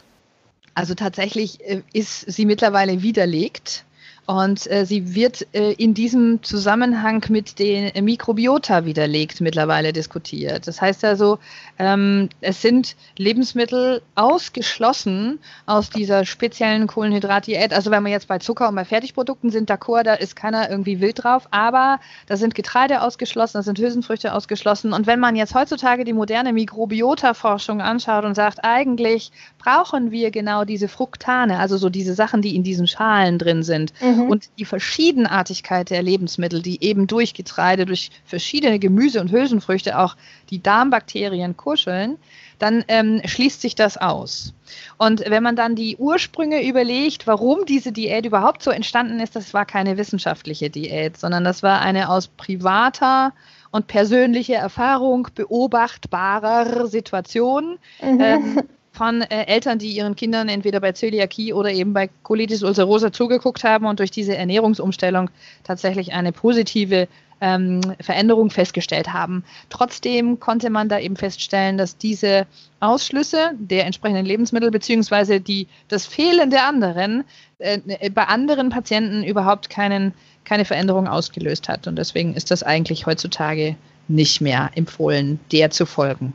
Also 0.75 0.95
tatsächlich 0.95 1.61
äh, 1.61 1.83
ist 1.93 2.21
sie 2.21 2.47
mittlerweile 2.47 3.03
widerlegt. 3.03 3.85
Und 4.27 4.71
äh, 4.71 4.87
sie 4.87 5.15
wird 5.15 5.47
äh, 5.53 5.73
in 5.73 5.93
diesem 5.93 6.43
Zusammenhang 6.43 7.25
mit 7.29 7.59
den 7.59 7.93
Mikrobiota 8.05 8.87
widerlegt 8.87 9.43
mittlerweile 9.43 9.93
diskutiert. 9.93 10.67
Das 10.67 10.81
heißt 10.81 11.05
also, 11.05 11.39
ähm, 11.79 12.31
es 12.41 12.63
sind 12.63 12.97
Lebensmittel 13.19 14.01
ausgeschlossen 14.15 15.41
aus 15.67 15.91
dieser 15.91 16.25
speziellen 16.25 16.87
Kohlenhydratdiät. 16.87 17.75
Also 17.75 17.91
wenn 17.91 18.03
wir 18.03 18.13
jetzt 18.13 18.29
bei 18.29 18.39
Zucker 18.39 18.69
und 18.69 18.77
bei 18.77 18.87
Fertigprodukten 18.87 19.51
sind, 19.51 19.71
d'accord, 19.71 20.05
da 20.05 20.15
ist 20.15 20.37
keiner 20.37 20.71
irgendwie 20.71 21.01
wild 21.01 21.23
drauf, 21.23 21.47
aber 21.51 22.01
da 22.27 22.39
sind 22.39 22.55
Getreide 22.55 23.03
ausgeschlossen, 23.03 23.59
da 23.59 23.63
sind 23.63 23.79
Hülsenfrüchte 23.79 24.33
ausgeschlossen. 24.33 24.95
Und 24.95 25.07
wenn 25.07 25.21
man 25.21 25.37
jetzt 25.37 25.55
heutzutage 25.55 26.05
die 26.05 26.15
moderne 26.15 26.55
Mikrobiota-Forschung 26.55 27.83
anschaut 27.83 28.25
und 28.25 28.35
sagt, 28.35 28.65
eigentlich 28.65 29.33
brauchen 29.65 30.11
wir 30.11 30.31
genau 30.31 30.65
diese 30.65 30.89
Fruktane, 30.89 31.59
also 31.59 31.79
so 31.79 31.89
diese 31.89 32.15
Sachen, 32.15 32.43
die 32.43 32.55
in 32.55 32.63
diesen 32.63 32.87
Schalen 32.87 33.39
drin 33.39 33.63
sind. 33.63 33.93
Mhm 34.01 34.35
und 34.35 34.51
die 34.59 34.65
Verschiedenartigkeit 34.65 35.91
der 35.91 36.03
Lebensmittel, 36.03 36.61
die 36.61 36.83
eben 36.83 37.07
durch 37.07 37.35
Getreide, 37.35 37.87
durch 37.87 38.11
verschiedene 38.25 38.81
Gemüse 38.81 39.21
und 39.21 39.31
Hülsenfrüchte 39.31 39.99
auch 39.99 40.17
die 40.51 40.63
Darmbakterien 40.63 41.57
kuscheln, 41.57 42.19
dann 42.59 42.85
ähm, 42.89 43.21
schließt 43.25 43.61
sich 43.61 43.75
das 43.75 43.97
aus. 43.97 44.55
Und 44.99 45.23
wenn 45.29 45.43
man 45.43 45.55
dann 45.55 45.77
die 45.77 45.97
Ursprünge 45.97 46.67
überlegt, 46.67 47.27
warum 47.27 47.65
diese 47.67 47.93
Diät 47.93 48.27
überhaupt 48.27 48.63
so 48.63 48.71
entstanden 48.71 49.21
ist, 49.21 49.37
das 49.37 49.55
war 49.55 49.67
keine 49.67 49.97
wissenschaftliche 49.97 50.71
Diät, 50.71 51.17
sondern 51.17 51.45
das 51.45 51.63
war 51.63 51.81
eine 51.81 52.09
aus 52.09 52.29
privater 52.29 53.33
und 53.71 53.87
persönlicher 53.87 54.57
Erfahrung 54.57 55.29
beobachtbarer 55.35 56.87
Situation. 56.87 57.79
Mhm. 58.03 58.21
Ähm, 58.21 58.63
von 58.95 59.23
äh, 59.23 59.47
Eltern, 59.47 59.79
die 59.79 59.91
ihren 59.91 60.15
Kindern 60.15 60.49
entweder 60.49 60.81
bei 60.81 60.93
Zöliakie 60.93 61.53
oder 61.53 61.71
eben 61.71 61.93
bei 61.93 62.09
Colitis 62.23 62.63
ulcerosa 62.63 63.13
zugeguckt 63.13 63.65
haben 63.65 63.87
und 63.87 63.99
durch 63.99 64.13
diese 64.13 64.37
Ernährungsumstellung 64.37 65.31
tatsächlich 65.65 66.13
eine 66.13 66.31
positive 66.31 67.09
ähm, 67.41 67.81
Veränderung 68.01 68.51
festgestellt 68.51 69.13
haben. 69.13 69.45
Trotzdem 69.69 70.39
konnte 70.39 70.71
man 70.71 70.89
da 70.89 71.01
eben 71.01 71.17
feststellen, 71.17 71.77
dass 71.77 71.97
diese 71.97 72.47
Ausschlüsse 72.79 73.51
der 73.59 73.85
entsprechenden 73.85 74.25
Lebensmittel 74.25 74.71
beziehungsweise 74.71 75.43
das 75.89 76.07
Fehlen 76.07 76.51
der 76.51 76.67
anderen 76.67 77.25
äh, 77.59 78.11
bei 78.11 78.25
anderen 78.25 78.69
Patienten 78.69 79.25
überhaupt 79.25 79.71
keinen, 79.71 80.15
keine 80.45 80.65
Veränderung 80.65 81.09
ausgelöst 81.09 81.69
hat. 81.69 81.89
Und 81.89 81.97
deswegen 81.97 82.35
ist 82.35 82.53
das 82.53 82.63
eigentlich 82.63 83.07
heutzutage 83.07 83.75
nicht 84.07 84.41
mehr 84.41 84.71
empfohlen, 84.75 85.41
der 85.51 85.71
zu 85.71 85.85
folgen. 85.85 86.33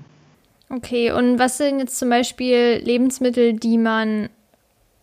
Okay, 0.72 1.12
und 1.12 1.40
was 1.40 1.58
sind 1.58 1.80
jetzt 1.80 1.98
zum 1.98 2.10
Beispiel 2.10 2.82
Lebensmittel, 2.84 3.54
die 3.54 3.80
man, 3.80 4.30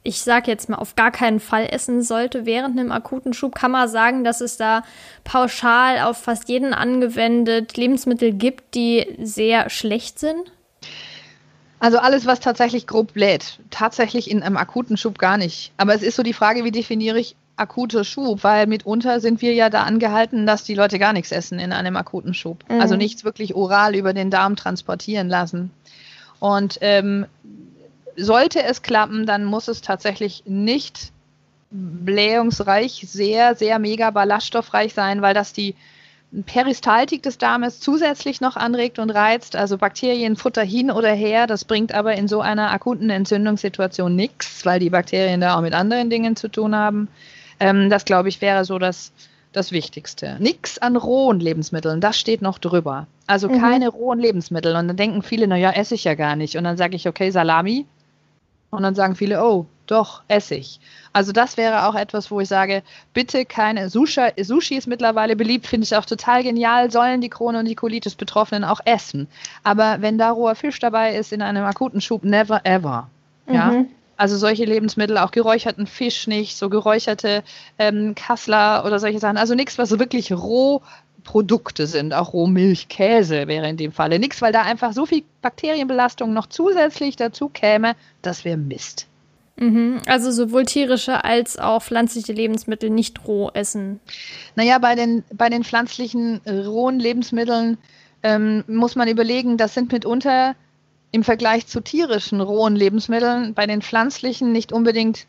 ich 0.04 0.20
sag 0.20 0.46
jetzt 0.46 0.68
mal, 0.68 0.76
auf 0.76 0.94
gar 0.94 1.10
keinen 1.10 1.40
Fall 1.40 1.66
essen 1.70 2.02
sollte 2.02 2.46
während 2.46 2.78
einem 2.78 2.92
akuten 2.92 3.34
Schub? 3.34 3.56
Kann 3.56 3.72
man 3.72 3.88
sagen, 3.88 4.22
dass 4.22 4.40
es 4.40 4.56
da 4.56 4.84
pauschal 5.24 6.00
auf 6.00 6.18
fast 6.18 6.48
jeden 6.48 6.72
angewendet 6.72 7.76
Lebensmittel 7.76 8.32
gibt, 8.32 8.76
die 8.76 9.16
sehr 9.20 9.68
schlecht 9.68 10.20
sind? 10.20 10.52
Also 11.80 11.98
alles, 11.98 12.26
was 12.26 12.38
tatsächlich 12.38 12.86
grob 12.86 13.12
bläht. 13.12 13.58
Tatsächlich 13.70 14.30
in 14.30 14.44
einem 14.44 14.56
akuten 14.56 14.96
Schub 14.96 15.18
gar 15.18 15.36
nicht. 15.36 15.72
Aber 15.76 15.94
es 15.94 16.02
ist 16.02 16.14
so 16.14 16.22
die 16.22 16.32
Frage, 16.32 16.64
wie 16.64 16.70
definiere 16.70 17.18
ich 17.18 17.34
akuter 17.56 18.04
Schub, 18.04 18.44
weil 18.44 18.66
mitunter 18.66 19.20
sind 19.20 19.40
wir 19.40 19.54
ja 19.54 19.70
da 19.70 19.82
angehalten, 19.84 20.46
dass 20.46 20.64
die 20.64 20.74
Leute 20.74 20.98
gar 20.98 21.12
nichts 21.12 21.32
essen 21.32 21.58
in 21.58 21.72
einem 21.72 21.96
akuten 21.96 22.34
Schub. 22.34 22.64
Mhm. 22.68 22.80
Also 22.80 22.96
nichts 22.96 23.24
wirklich 23.24 23.54
oral 23.54 23.94
über 23.94 24.12
den 24.12 24.30
Darm 24.30 24.56
transportieren 24.56 25.28
lassen. 25.28 25.70
Und 26.38 26.78
ähm, 26.82 27.26
sollte 28.16 28.62
es 28.62 28.82
klappen, 28.82 29.26
dann 29.26 29.44
muss 29.44 29.68
es 29.68 29.80
tatsächlich 29.80 30.42
nicht 30.46 31.12
blähungsreich, 31.70 33.04
sehr, 33.08 33.54
sehr 33.54 33.78
mega 33.78 34.10
ballaststoffreich 34.10 34.94
sein, 34.94 35.22
weil 35.22 35.34
das 35.34 35.52
die 35.52 35.74
Peristaltik 36.44 37.22
des 37.22 37.38
Darmes 37.38 37.80
zusätzlich 37.80 38.40
noch 38.40 38.56
anregt 38.56 38.98
und 38.98 39.10
reizt, 39.10 39.56
also 39.56 39.78
Bakterienfutter 39.78 40.62
hin 40.62 40.90
oder 40.90 41.12
her. 41.12 41.46
Das 41.46 41.64
bringt 41.64 41.94
aber 41.94 42.14
in 42.14 42.28
so 42.28 42.40
einer 42.40 42.70
akuten 42.70 43.10
Entzündungssituation 43.10 44.14
nichts, 44.14 44.66
weil 44.66 44.80
die 44.80 44.90
Bakterien 44.90 45.40
da 45.40 45.56
auch 45.56 45.62
mit 45.62 45.72
anderen 45.72 46.10
Dingen 46.10 46.36
zu 46.36 46.48
tun 46.48 46.74
haben. 46.74 47.08
Ähm, 47.60 47.90
das, 47.90 48.04
glaube 48.04 48.28
ich, 48.28 48.40
wäre 48.40 48.64
so 48.64 48.78
das, 48.78 49.12
das 49.52 49.72
Wichtigste. 49.72 50.36
Nix 50.38 50.78
an 50.78 50.96
rohen 50.96 51.40
Lebensmitteln, 51.40 52.00
das 52.00 52.18
steht 52.18 52.42
noch 52.42 52.58
drüber. 52.58 53.06
Also 53.26 53.48
mhm. 53.48 53.60
keine 53.60 53.88
rohen 53.88 54.18
Lebensmittel. 54.18 54.76
Und 54.76 54.88
dann 54.88 54.96
denken 54.96 55.22
viele, 55.22 55.46
naja, 55.46 55.70
esse 55.70 55.94
ich 55.94 56.04
ja 56.04 56.14
gar 56.14 56.36
nicht. 56.36 56.56
Und 56.56 56.64
dann 56.64 56.76
sage 56.76 56.96
ich, 56.96 57.08
okay, 57.08 57.30
Salami. 57.30 57.86
Und 58.70 58.82
dann 58.82 58.94
sagen 58.94 59.14
viele, 59.14 59.42
oh, 59.42 59.66
doch, 59.86 60.22
esse 60.28 60.56
ich. 60.56 60.80
Also 61.12 61.32
das 61.32 61.56
wäre 61.56 61.86
auch 61.86 61.94
etwas, 61.94 62.30
wo 62.30 62.40
ich 62.40 62.48
sage, 62.48 62.82
bitte 63.14 63.44
keine 63.44 63.88
Sushi. 63.88 64.32
Sushi 64.42 64.76
ist 64.76 64.86
mittlerweile 64.86 65.36
beliebt, 65.36 65.66
finde 65.66 65.84
ich 65.84 65.96
auch 65.96 66.04
total 66.04 66.42
genial, 66.42 66.90
sollen 66.90 67.20
die 67.20 67.28
Krone 67.28 67.60
und 67.60 67.66
die 67.66 67.74
Colitis-Betroffenen 67.74 68.64
auch 68.64 68.80
essen. 68.84 69.28
Aber 69.62 69.98
wenn 70.00 70.18
da 70.18 70.30
roher 70.30 70.56
Fisch 70.56 70.78
dabei 70.78 71.16
ist 71.16 71.32
in 71.32 71.42
einem 71.42 71.64
akuten 71.64 72.00
Schub, 72.00 72.24
never 72.24 72.60
ever. 72.64 73.08
Ja. 73.48 73.70
Mhm. 73.70 73.88
Also 74.16 74.36
solche 74.36 74.64
Lebensmittel, 74.64 75.18
auch 75.18 75.30
geräucherten 75.30 75.86
Fisch 75.86 76.26
nicht, 76.26 76.56
so 76.56 76.68
geräucherte 76.68 77.42
ähm, 77.78 78.14
Kassler 78.14 78.84
oder 78.86 78.98
solche 78.98 79.18
Sachen. 79.18 79.36
Also 79.36 79.54
nichts, 79.54 79.78
was 79.78 79.88
so 79.88 79.98
wirklich 79.98 80.32
Rohprodukte 80.32 81.86
sind, 81.86 82.14
auch 82.14 82.32
Rohmilch, 82.32 82.88
Käse 82.88 83.46
wäre 83.46 83.68
in 83.68 83.76
dem 83.76 83.92
Falle 83.92 84.18
nichts, 84.18 84.40
weil 84.40 84.52
da 84.52 84.62
einfach 84.62 84.92
so 84.92 85.06
viel 85.06 85.22
Bakterienbelastung 85.42 86.32
noch 86.32 86.46
zusätzlich 86.46 87.16
dazu 87.16 87.48
käme, 87.48 87.94
das 88.22 88.44
wäre 88.44 88.56
Mist. 88.56 89.06
Mhm. 89.58 90.00
Also 90.06 90.30
sowohl 90.30 90.64
tierische 90.64 91.24
als 91.24 91.58
auch 91.58 91.82
pflanzliche 91.82 92.32
Lebensmittel 92.32 92.90
nicht 92.90 93.26
roh 93.26 93.50
essen. 93.54 94.00
Naja, 94.54 94.78
bei 94.78 94.94
den, 94.94 95.24
bei 95.32 95.48
den 95.48 95.64
pflanzlichen 95.64 96.40
rohen 96.46 97.00
Lebensmitteln 97.00 97.78
ähm, 98.22 98.64
muss 98.66 98.96
man 98.96 99.08
überlegen, 99.08 99.56
das 99.56 99.74
sind 99.74 99.92
mitunter 99.92 100.54
im 101.12 101.24
Vergleich 101.24 101.66
zu 101.66 101.80
tierischen 101.80 102.40
rohen 102.40 102.76
Lebensmitteln 102.76 103.54
bei 103.54 103.66
den 103.66 103.82
pflanzlichen 103.82 104.52
nicht 104.52 104.72
unbedingt 104.72 105.26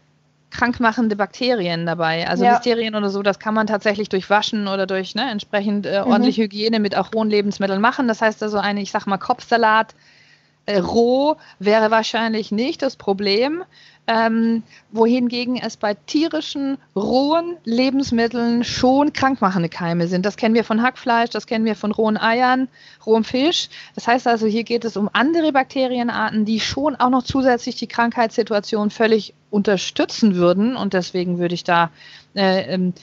krankmachende 0.50 1.16
Bakterien 1.16 1.86
dabei. 1.86 2.28
Also 2.28 2.46
ja. 2.46 2.54
Listerien 2.54 2.96
oder 2.96 3.10
so, 3.10 3.22
das 3.22 3.40
kann 3.40 3.54
man 3.54 3.68
tatsächlich 3.68 4.10
durch 4.10 4.30
Waschen 4.30 4.68
oder 4.68 4.88
durch 4.88 5.14
ne, 5.14 5.30
entsprechend 5.30 5.86
äh, 5.86 6.02
mhm. 6.02 6.12
ordentliche 6.12 6.44
Hygiene 6.44 6.80
mit 6.80 6.96
auch 6.96 7.14
rohen 7.14 7.30
Lebensmitteln 7.30 7.82
machen. 7.82 8.08
Das 8.08 8.22
heißt 8.22 8.42
also 8.44 8.58
eine, 8.58 8.82
ich 8.82 8.92
sag 8.92 9.06
mal, 9.08 9.18
Kopfsalat 9.18 9.94
roh 10.70 11.36
wäre 11.60 11.92
wahrscheinlich 11.92 12.52
nicht 12.52 12.82
das 12.82 12.96
Problem 12.96 13.64
ähm, 14.08 14.64
wohingegen 14.92 15.58
es 15.58 15.76
bei 15.76 15.94
tierischen, 15.94 16.78
rohen 16.96 17.58
Lebensmitteln 17.66 18.64
schon 18.64 19.12
krankmachende 19.12 19.68
Keime 19.68 20.08
sind. 20.08 20.26
Das 20.26 20.38
kennen 20.38 20.56
wir 20.56 20.64
von 20.64 20.82
Hackfleisch, 20.82 21.30
das 21.30 21.46
kennen 21.46 21.66
wir 21.66 21.76
von 21.76 21.92
rohen 21.92 22.18
Eiern, 22.18 22.70
rohem 23.06 23.26
Fisch. 23.26 23.70
Das 23.96 24.08
heißt 24.08 24.26
also, 24.28 24.48
hier 24.48 24.64
geht 24.64 24.86
es 24.86 24.96
um 24.96 25.10
andere 25.12 25.52
Bakterienarten, 25.52 26.46
die 26.46 26.62
schon 26.62 26.96
auch 26.96 27.10
noch 27.10 27.24
zusätzlich 27.24 27.76
die 27.76 27.88
Krankheitssituation 27.88 28.92
völlig 28.92 29.34
unterstützen 29.52 30.36
würden. 30.36 30.78
Und 30.78 30.94
deswegen 30.94 31.38
würde 31.38 31.56
ich 31.56 31.66
da 31.66 31.92
äh, 32.34 32.74
ähm, 32.74 32.94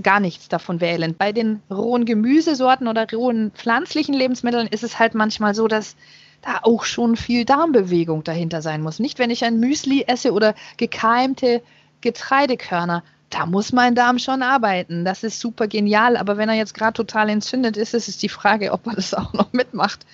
gar 0.00 0.20
nichts 0.20 0.48
davon 0.48 0.80
wählen. 0.80 1.16
Bei 1.18 1.32
den 1.32 1.60
rohen 1.70 2.04
Gemüsesorten 2.04 2.86
oder 2.86 3.06
rohen 3.12 3.50
pflanzlichen 3.50 4.14
Lebensmitteln 4.14 4.68
ist 4.68 4.84
es 4.84 5.00
halt 5.00 5.14
manchmal 5.14 5.56
so, 5.56 5.66
dass 5.66 5.96
da 6.42 6.60
auch 6.62 6.84
schon 6.84 7.16
viel 7.16 7.44
Darmbewegung 7.44 8.24
dahinter 8.24 8.62
sein 8.62 8.82
muss. 8.82 8.98
Nicht, 8.98 9.18
wenn 9.18 9.30
ich 9.30 9.44
ein 9.44 9.60
Müsli 9.60 10.04
esse 10.06 10.32
oder 10.32 10.54
gekeimte 10.76 11.62
Getreidekörner. 12.00 13.02
Da 13.28 13.46
muss 13.46 13.72
mein 13.72 13.94
Darm 13.94 14.18
schon 14.18 14.42
arbeiten. 14.42 15.04
Das 15.04 15.22
ist 15.22 15.38
super 15.38 15.68
genial. 15.68 16.16
Aber 16.16 16.36
wenn 16.36 16.48
er 16.48 16.56
jetzt 16.56 16.74
gerade 16.74 16.94
total 16.94 17.28
entzündet 17.28 17.76
ist, 17.76 17.94
ist 17.94 18.08
es 18.08 18.18
die 18.18 18.28
Frage, 18.28 18.72
ob 18.72 18.86
er 18.86 18.94
das 18.94 19.14
auch 19.14 19.32
noch 19.32 19.52
mitmacht. 19.52 20.04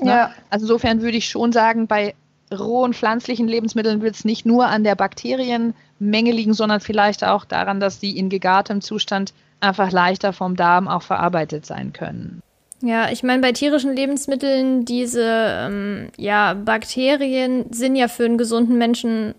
Ne? 0.00 0.10
Ja. 0.10 0.30
Also 0.50 0.64
insofern 0.64 1.02
würde 1.02 1.16
ich 1.16 1.28
schon 1.28 1.52
sagen, 1.52 1.86
bei 1.86 2.14
rohen 2.52 2.94
pflanzlichen 2.94 3.48
Lebensmitteln 3.48 4.02
wird 4.02 4.14
es 4.14 4.24
nicht 4.24 4.46
nur 4.46 4.66
an 4.66 4.84
der 4.84 4.96
Bakterienmenge 4.96 6.32
liegen, 6.32 6.54
sondern 6.54 6.80
vielleicht 6.80 7.24
auch 7.24 7.44
daran, 7.44 7.80
dass 7.80 8.00
die 8.00 8.18
in 8.18 8.28
gegartem 8.28 8.80
Zustand 8.80 9.32
einfach 9.60 9.90
leichter 9.92 10.32
vom 10.32 10.56
Darm 10.56 10.88
auch 10.88 11.02
verarbeitet 11.02 11.64
sein 11.66 11.92
können. 11.92 12.42
Ja, 12.80 13.10
ich 13.10 13.22
meine, 13.22 13.40
bei 13.40 13.52
tierischen 13.52 13.94
Lebensmitteln, 13.94 14.84
diese 14.84 15.22
ähm, 15.22 16.10
ja, 16.18 16.54
Bakterien 16.54 17.72
sind 17.72 17.96
ja 17.96 18.08
für 18.08 18.24
einen 18.24 18.36
gesunden 18.36 18.76
Menschen 18.76 19.34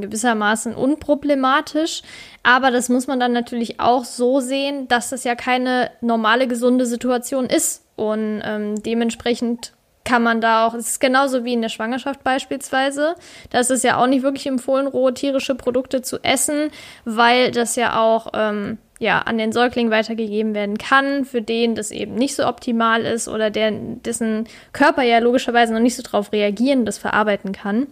gewissermaßen 0.00 0.74
unproblematisch. 0.74 2.02
Aber 2.42 2.70
das 2.70 2.88
muss 2.88 3.06
man 3.06 3.20
dann 3.20 3.32
natürlich 3.32 3.80
auch 3.80 4.04
so 4.04 4.40
sehen, 4.40 4.88
dass 4.88 5.10
das 5.10 5.24
ja 5.24 5.34
keine 5.34 5.90
normale, 6.00 6.48
gesunde 6.48 6.86
Situation 6.86 7.46
ist. 7.46 7.84
Und 7.96 8.42
ähm, 8.44 8.82
dementsprechend 8.82 9.72
kann 10.04 10.22
man 10.22 10.40
da 10.40 10.66
auch, 10.66 10.74
es 10.74 10.90
ist 10.90 11.00
genauso 11.00 11.44
wie 11.44 11.54
in 11.54 11.62
der 11.62 11.70
Schwangerschaft 11.70 12.22
beispielsweise, 12.22 13.14
da 13.50 13.60
ist 13.60 13.70
es 13.70 13.82
ja 13.82 13.96
auch 13.96 14.06
nicht 14.06 14.22
wirklich 14.22 14.46
empfohlen, 14.46 14.86
rohe 14.86 15.14
tierische 15.14 15.54
Produkte 15.54 16.02
zu 16.02 16.22
essen, 16.22 16.70
weil 17.06 17.50
das 17.50 17.76
ja 17.76 17.98
auch 17.98 18.26
ähm, 18.34 18.76
ja, 18.98 19.20
an 19.20 19.38
den 19.38 19.52
Säugling 19.52 19.90
weitergegeben 19.90 20.54
werden 20.54 20.78
kann, 20.78 21.24
für 21.24 21.42
den 21.42 21.74
das 21.74 21.90
eben 21.90 22.14
nicht 22.14 22.34
so 22.34 22.46
optimal 22.46 23.02
ist 23.02 23.28
oder 23.28 23.50
der, 23.50 23.72
dessen 23.72 24.46
Körper 24.72 25.02
ja 25.02 25.18
logischerweise 25.18 25.72
noch 25.72 25.80
nicht 25.80 25.96
so 25.96 26.02
drauf 26.02 26.32
reagieren 26.32 26.86
das 26.86 26.98
verarbeiten 26.98 27.52
kann. 27.52 27.86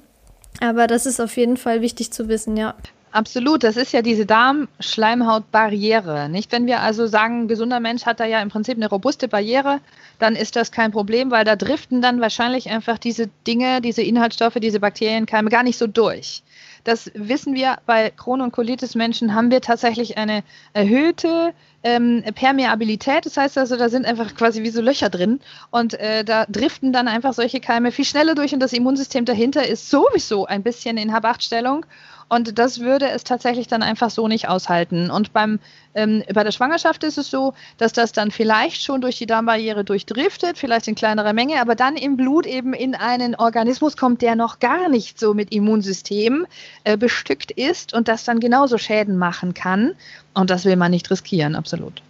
Aber 0.60 0.86
das 0.86 1.06
ist 1.06 1.20
auf 1.20 1.36
jeden 1.36 1.56
Fall 1.56 1.80
wichtig 1.80 2.12
zu 2.12 2.28
wissen, 2.28 2.56
ja. 2.56 2.74
Absolut, 3.12 3.62
das 3.62 3.76
ist 3.76 3.92
ja 3.92 4.00
diese 4.00 4.24
Darmschleimhautbarriere. 4.24 6.30
Nicht, 6.30 6.50
wenn 6.50 6.66
wir 6.66 6.80
also 6.80 7.06
sagen, 7.06 7.42
ein 7.42 7.48
gesunder 7.48 7.78
Mensch 7.78 8.06
hat 8.06 8.20
da 8.20 8.24
ja 8.24 8.40
im 8.40 8.48
Prinzip 8.48 8.76
eine 8.76 8.88
robuste 8.88 9.28
Barriere, 9.28 9.80
dann 10.18 10.34
ist 10.34 10.56
das 10.56 10.72
kein 10.72 10.92
Problem, 10.92 11.30
weil 11.30 11.44
da 11.44 11.54
driften 11.54 12.00
dann 12.00 12.22
wahrscheinlich 12.22 12.70
einfach 12.70 12.96
diese 12.96 13.28
Dinge, 13.46 13.82
diese 13.82 14.00
Inhaltsstoffe, 14.00 14.54
diese 14.54 14.80
Bakterienkeime 14.80 15.50
gar 15.50 15.62
nicht 15.62 15.76
so 15.76 15.86
durch. 15.86 16.42
Das 16.84 17.10
wissen 17.14 17.54
wir, 17.54 17.78
bei 17.86 18.10
Crohn- 18.10 18.40
und 18.40 18.52
Colitis-Menschen 18.52 19.34
haben 19.34 19.50
wir 19.50 19.60
tatsächlich 19.60 20.18
eine 20.18 20.42
erhöhte 20.72 21.54
ähm, 21.84 22.24
Permeabilität. 22.34 23.26
Das 23.26 23.36
heißt 23.36 23.58
also, 23.58 23.76
da 23.76 23.88
sind 23.88 24.06
einfach 24.06 24.34
quasi 24.34 24.62
wie 24.62 24.70
so 24.70 24.80
Löcher 24.80 25.08
drin 25.08 25.40
und 25.70 25.94
äh, 25.94 26.24
da 26.24 26.46
driften 26.46 26.92
dann 26.92 27.08
einfach 27.08 27.34
solche 27.34 27.60
Keime 27.60 27.92
viel 27.92 28.04
schneller 28.04 28.34
durch 28.34 28.52
und 28.52 28.60
das 28.60 28.72
Immunsystem 28.72 29.24
dahinter 29.24 29.66
ist 29.66 29.90
sowieso 29.90 30.46
ein 30.46 30.62
bisschen 30.62 30.96
in 30.96 31.12
Hab-8-Stellung 31.12 31.86
und 32.32 32.58
das 32.58 32.80
würde 32.80 33.10
es 33.10 33.24
tatsächlich 33.24 33.68
dann 33.68 33.82
einfach 33.82 34.08
so 34.08 34.26
nicht 34.26 34.48
aushalten. 34.48 35.10
Und 35.10 35.34
beim, 35.34 35.58
ähm, 35.94 36.24
bei 36.32 36.42
der 36.42 36.50
Schwangerschaft 36.50 37.04
ist 37.04 37.18
es 37.18 37.30
so, 37.30 37.52
dass 37.76 37.92
das 37.92 38.12
dann 38.12 38.30
vielleicht 38.30 38.82
schon 38.82 39.02
durch 39.02 39.18
die 39.18 39.26
Darmbarriere 39.26 39.84
durchdriftet, 39.84 40.56
vielleicht 40.56 40.88
in 40.88 40.94
kleinerer 40.94 41.34
Menge, 41.34 41.60
aber 41.60 41.74
dann 41.74 41.94
im 41.94 42.16
Blut 42.16 42.46
eben 42.46 42.72
in 42.72 42.94
einen 42.94 43.34
Organismus 43.34 43.98
kommt, 43.98 44.22
der 44.22 44.34
noch 44.34 44.60
gar 44.60 44.88
nicht 44.88 45.20
so 45.20 45.34
mit 45.34 45.52
Immunsystem 45.52 46.46
äh, 46.84 46.96
bestückt 46.96 47.50
ist 47.50 47.92
und 47.92 48.08
das 48.08 48.24
dann 48.24 48.40
genauso 48.40 48.78
Schäden 48.78 49.18
machen 49.18 49.52
kann. 49.52 49.92
Und 50.32 50.48
das 50.48 50.64
will 50.64 50.76
man 50.76 50.90
nicht 50.90 51.10
riskieren, 51.10 51.54
absolut. 51.54 52.00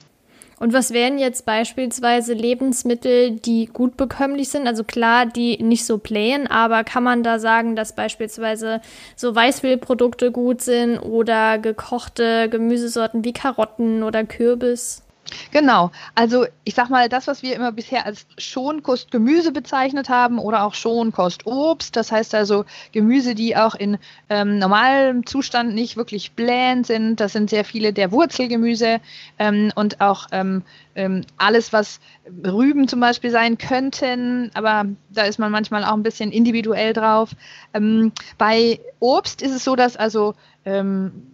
Und 0.63 0.73
was 0.73 0.93
wären 0.93 1.19
jetzt 1.19 1.45
beispielsweise 1.45 2.35
Lebensmittel, 2.35 3.33
die 3.33 3.67
gut 3.67 3.97
bekömmlich 3.97 4.51
sind? 4.51 4.69
Also 4.69 4.85
klar, 4.85 5.27
die 5.27 5.61
nicht 5.61 5.85
so 5.85 5.99
playen, 5.99 6.47
aber 6.47 6.85
kann 6.85 7.03
man 7.03 7.25
da 7.25 7.41
sagen, 7.41 7.75
dass 7.75 7.97
beispielsweise 7.97 8.81
so 9.17 9.35
Weißmehlprodukte 9.35 10.31
gut 10.31 10.61
sind 10.61 11.01
oder 11.01 11.59
gekochte 11.59 12.49
Gemüsesorten 12.49 13.25
wie 13.25 13.33
Karotten 13.33 14.05
oder 14.05 14.23
Kürbis? 14.23 15.03
Genau. 15.51 15.91
Also 16.15 16.47
ich 16.65 16.75
sag 16.75 16.91
mal, 16.91 17.09
das, 17.09 17.27
was 17.27 17.43
wir 17.43 17.55
immer 17.55 17.73
bisher 17.73 18.07
als 18.07 18.27
Schonkost 18.39 19.11
Gemüse 19.11 19.53
bezeichnet 19.53 20.09
haben 20.09 20.39
oder 20.39 20.65
auch 20.65 20.75
Schonkost 20.75 21.47
Obst, 21.47 21.97
das 21.97 22.13
heißt 22.13 22.35
also 22.35 22.65
Gemüse, 22.93 23.35
die 23.35 23.57
auch 23.57 23.75
in 23.75 23.99
ähm, 24.29 24.59
normalem 24.59 25.27
Zustand 25.27 25.75
nicht 25.75 25.97
wirklich 25.97 26.33
blähend 26.33 26.87
sind. 26.87 27.21
Das 27.21 27.33
sind 27.33 27.51
sehr 27.51 27.65
viele 27.65 27.93
der 27.93 28.13
Wurzelgemüse 28.13 29.01
ähm, 29.39 29.73
und 29.75 30.01
auch 30.01 30.27
ähm, 30.33 30.63
ähm 30.95 31.23
alles, 31.37 31.73
was 31.73 32.01
Rüben 32.45 32.89
zum 32.89 33.01
Beispiel 33.01 33.31
sein 33.31 33.59
könnten, 33.59 34.51
aber 34.55 34.87
da 35.11 35.23
ist 35.23 35.39
man 35.39 35.51
manchmal 35.51 35.85
auch 35.85 35.95
ein 35.95 36.03
bisschen 36.03 36.31
individuell 36.31 36.93
drauf. 36.93 37.31
Ähm, 37.75 38.13
bei 38.39 38.81
Obst 39.01 39.43
ist 39.43 39.53
es 39.53 39.65
so, 39.65 39.77
dass 39.77 39.97
also 39.97 40.35
ähm, 40.65 41.32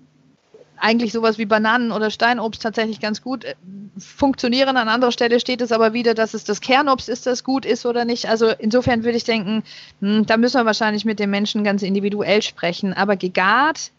eigentlich 0.80 1.12
sowas 1.12 1.38
wie 1.38 1.46
Bananen 1.46 1.92
oder 1.92 2.10
Steinobst 2.10 2.62
tatsächlich 2.62 3.00
ganz 3.00 3.22
gut 3.22 3.44
äh, 3.44 3.54
funktionieren. 3.98 4.76
An 4.76 4.88
anderer 4.88 5.12
Stelle 5.12 5.40
steht 5.40 5.60
es 5.60 5.72
aber 5.72 5.92
wieder, 5.92 6.14
dass 6.14 6.34
es 6.34 6.44
das 6.44 6.60
Kernobst 6.60 7.08
ist, 7.08 7.26
das 7.26 7.44
gut 7.44 7.64
ist 7.64 7.86
oder 7.86 8.04
nicht. 8.04 8.28
Also 8.28 8.48
insofern 8.48 9.04
würde 9.04 9.16
ich 9.16 9.24
denken, 9.24 9.62
hm, 10.00 10.26
da 10.26 10.36
müssen 10.36 10.60
wir 10.60 10.66
wahrscheinlich 10.66 11.04
mit 11.04 11.18
dem 11.18 11.30
Menschen 11.30 11.64
ganz 11.64 11.82
individuell 11.82 12.42
sprechen. 12.42 12.92
Aber 12.92 13.16
gegart 13.16 13.90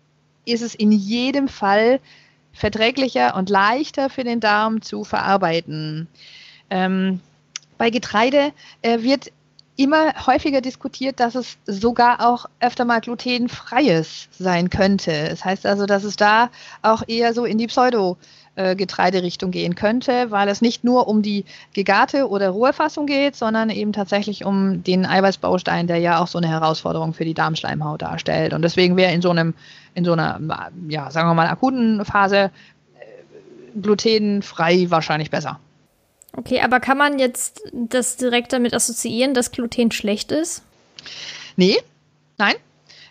ist 0.46 0.62
es 0.62 0.76
in 0.76 0.92
jedem 0.92 1.48
Fall 1.48 2.00
verträglicher 2.54 3.36
und 3.36 3.50
leichter 3.50 4.10
für 4.10 4.24
den 4.24 4.40
Darm 4.40 4.82
zu 4.82 5.04
verarbeiten. 5.04 6.08
Ähm, 6.70 7.20
bei 7.78 7.90
Getreide 7.90 8.52
äh, 8.82 9.02
wird 9.02 9.32
immer 9.80 10.14
häufiger 10.28 10.60
diskutiert, 10.60 11.22
dass 11.22 11.36
es 11.36 11.58
sogar 11.66 12.20
auch 12.28 12.48
öfter 12.60 12.84
mal 12.84 13.00
glutenfreies 13.00 14.28
sein 14.38 14.70
könnte. 14.70 15.30
Das 15.30 15.46
heißt 15.46 15.66
also, 15.66 15.86
dass 15.86 16.04
es 16.04 16.18
da 16.18 16.50
auch 16.82 17.04
eher 17.08 17.34
so 17.34 17.46
in 17.46 17.58
die 17.58 17.68
Pseudo- 17.68 18.18
Getreiderichtung 18.76 19.52
gehen 19.52 19.76
könnte, 19.76 20.32
weil 20.32 20.50
es 20.50 20.62
nicht 20.62 20.84
nur 20.84 21.08
um 21.08 21.22
die 21.22 21.46
gegarte 21.74 22.28
oder 22.28 22.50
rohe 22.50 22.74
Fassung 22.74 23.06
geht, 23.06 23.38
sondern 23.38 23.70
eben 23.70 23.94
tatsächlich 23.94 24.44
um 24.44 24.84
den 24.84 25.06
Eiweißbaustein, 25.06 25.88
der 25.88 26.00
ja 26.00 26.20
auch 26.20 26.28
so 26.28 26.40
eine 26.40 26.50
Herausforderung 26.50 27.14
für 27.14 27.24
die 27.24 27.34
Darmschleimhaut 27.34 28.02
darstellt. 28.02 28.54
Und 28.54 28.64
deswegen 28.64 28.98
wäre 28.98 29.14
in 29.14 29.22
so 29.22 29.30
einem, 29.30 29.54
in 29.94 30.04
so 30.04 30.12
einer, 30.12 30.42
ja, 30.90 31.10
sagen 31.10 31.30
wir 31.30 31.36
mal, 31.36 31.48
akuten 31.48 32.04
Phase 32.04 32.52
äh, 33.00 33.80
glutenfrei 33.82 34.88
wahrscheinlich 34.90 35.32
besser. 35.32 35.58
Okay, 36.34 36.62
aber 36.62 36.80
kann 36.80 36.98
man 36.98 37.20
jetzt 37.20 37.62
das 37.74 38.18
direkt 38.18 38.54
damit 38.54 38.74
assoziieren, 38.74 39.34
dass 39.34 39.52
Gluten 39.52 39.92
schlecht 39.92 40.32
ist? 40.32 40.64
Nee, 41.56 41.78
nein. 42.38 42.56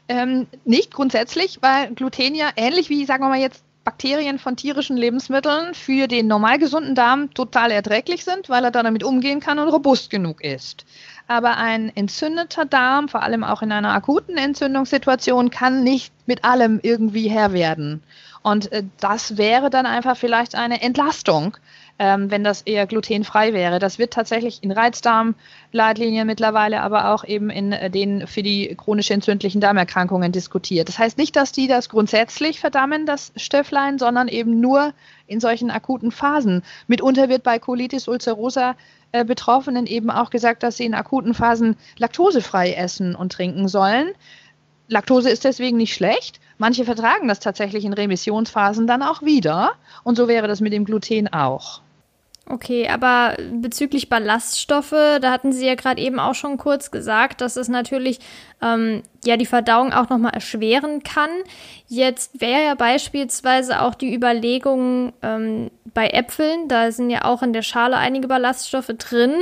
Ähm, 0.08 0.46
nicht 0.64 0.92
grundsätzlich, 0.92 1.58
weil 1.60 1.92
Gluten 1.94 2.34
ja 2.34 2.50
ähnlich 2.56 2.88
wie, 2.88 3.04
sagen 3.04 3.24
wir 3.24 3.28
mal 3.28 3.40
jetzt, 3.40 3.62
Bakterien 3.84 4.38
von 4.38 4.54
tierischen 4.54 4.98
Lebensmitteln 4.98 5.72
für 5.72 6.08
den 6.08 6.26
normal 6.26 6.58
gesunden 6.58 6.94
Darm 6.94 7.32
total 7.32 7.70
erträglich 7.70 8.22
sind, 8.22 8.50
weil 8.50 8.64
er 8.64 8.70
da 8.70 8.82
damit 8.82 9.02
umgehen 9.02 9.40
kann 9.40 9.58
und 9.58 9.68
robust 9.68 10.10
genug 10.10 10.42
ist. 10.44 10.84
Aber 11.26 11.56
ein 11.56 11.90
entzündeter 11.96 12.66
Darm, 12.66 13.08
vor 13.08 13.22
allem 13.22 13.44
auch 13.44 13.62
in 13.62 13.72
einer 13.72 13.94
akuten 13.94 14.36
Entzündungssituation, 14.36 15.48
kann 15.48 15.84
nicht 15.84 16.12
mit 16.26 16.44
allem 16.44 16.80
irgendwie 16.82 17.28
Herr 17.28 17.54
werden. 17.54 18.02
Und 18.42 18.70
äh, 18.72 18.84
das 19.00 19.38
wäre 19.38 19.70
dann 19.70 19.86
einfach 19.86 20.16
vielleicht 20.18 20.54
eine 20.54 20.82
Entlastung 20.82 21.56
ähm, 21.98 22.30
wenn 22.30 22.44
das 22.44 22.62
eher 22.62 22.86
glutenfrei 22.86 23.52
wäre. 23.52 23.78
Das 23.78 23.98
wird 23.98 24.12
tatsächlich 24.12 24.62
in 24.62 24.70
Reizdarmleitlinien 24.70 26.26
mittlerweile, 26.26 26.80
aber 26.80 27.12
auch 27.12 27.24
eben 27.24 27.50
in 27.50 27.72
äh, 27.72 27.90
den 27.90 28.26
für 28.26 28.42
die 28.42 28.74
chronisch 28.76 29.10
entzündlichen 29.10 29.60
Darmerkrankungen 29.60 30.30
diskutiert. 30.30 30.88
Das 30.88 30.98
heißt 30.98 31.18
nicht, 31.18 31.34
dass 31.34 31.52
die 31.52 31.66
das 31.66 31.88
grundsätzlich 31.88 32.60
verdammen, 32.60 33.04
das 33.04 33.32
Stöfflein, 33.36 33.98
sondern 33.98 34.28
eben 34.28 34.60
nur 34.60 34.92
in 35.26 35.40
solchen 35.40 35.70
akuten 35.70 36.12
Phasen. 36.12 36.62
Mitunter 36.86 37.28
wird 37.28 37.42
bei 37.42 37.58
Colitis 37.58 38.06
ulcerosa 38.06 38.76
äh, 39.10 39.24
Betroffenen 39.24 39.86
eben 39.86 40.10
auch 40.10 40.30
gesagt, 40.30 40.62
dass 40.62 40.76
sie 40.76 40.84
in 40.84 40.94
akuten 40.94 41.34
Phasen 41.34 41.76
laktosefrei 41.96 42.74
essen 42.74 43.16
und 43.16 43.32
trinken 43.32 43.66
sollen. 43.66 44.10
Laktose 44.86 45.30
ist 45.30 45.44
deswegen 45.44 45.76
nicht 45.76 45.94
schlecht. 45.94 46.40
Manche 46.56 46.84
vertragen 46.84 47.28
das 47.28 47.40
tatsächlich 47.40 47.84
in 47.84 47.92
Remissionsphasen 47.92 48.86
dann 48.86 49.02
auch 49.02 49.22
wieder. 49.22 49.72
Und 50.02 50.16
so 50.16 50.28
wäre 50.28 50.48
das 50.48 50.60
mit 50.60 50.72
dem 50.72 50.84
Gluten 50.84 51.28
auch. 51.28 51.82
Okay, 52.50 52.88
aber 52.88 53.36
bezüglich 53.52 54.08
Ballaststoffe, 54.08 54.94
da 55.20 55.30
hatten 55.30 55.52
Sie 55.52 55.66
ja 55.66 55.74
gerade 55.74 56.00
eben 56.00 56.18
auch 56.18 56.34
schon 56.34 56.56
kurz 56.56 56.90
gesagt, 56.90 57.42
dass 57.42 57.56
es 57.56 57.68
natürlich 57.68 58.20
ähm, 58.62 59.02
ja 59.24 59.36
die 59.36 59.46
Verdauung 59.46 59.92
auch 59.92 60.08
nochmal 60.08 60.34
erschweren 60.34 61.02
kann. 61.02 61.30
Jetzt 61.86 62.40
wäre 62.40 62.64
ja 62.64 62.74
beispielsweise 62.74 63.82
auch 63.82 63.94
die 63.94 64.14
Überlegung 64.14 65.12
ähm, 65.22 65.70
bei 65.94 66.08
Äpfeln, 66.08 66.68
da 66.68 66.92
sind 66.92 67.10
ja 67.10 67.24
auch 67.24 67.42
in 67.42 67.52
der 67.52 67.62
Schale 67.62 67.96
einige 67.96 68.28
Ballaststoffe 68.28 68.92
drin. 68.98 69.32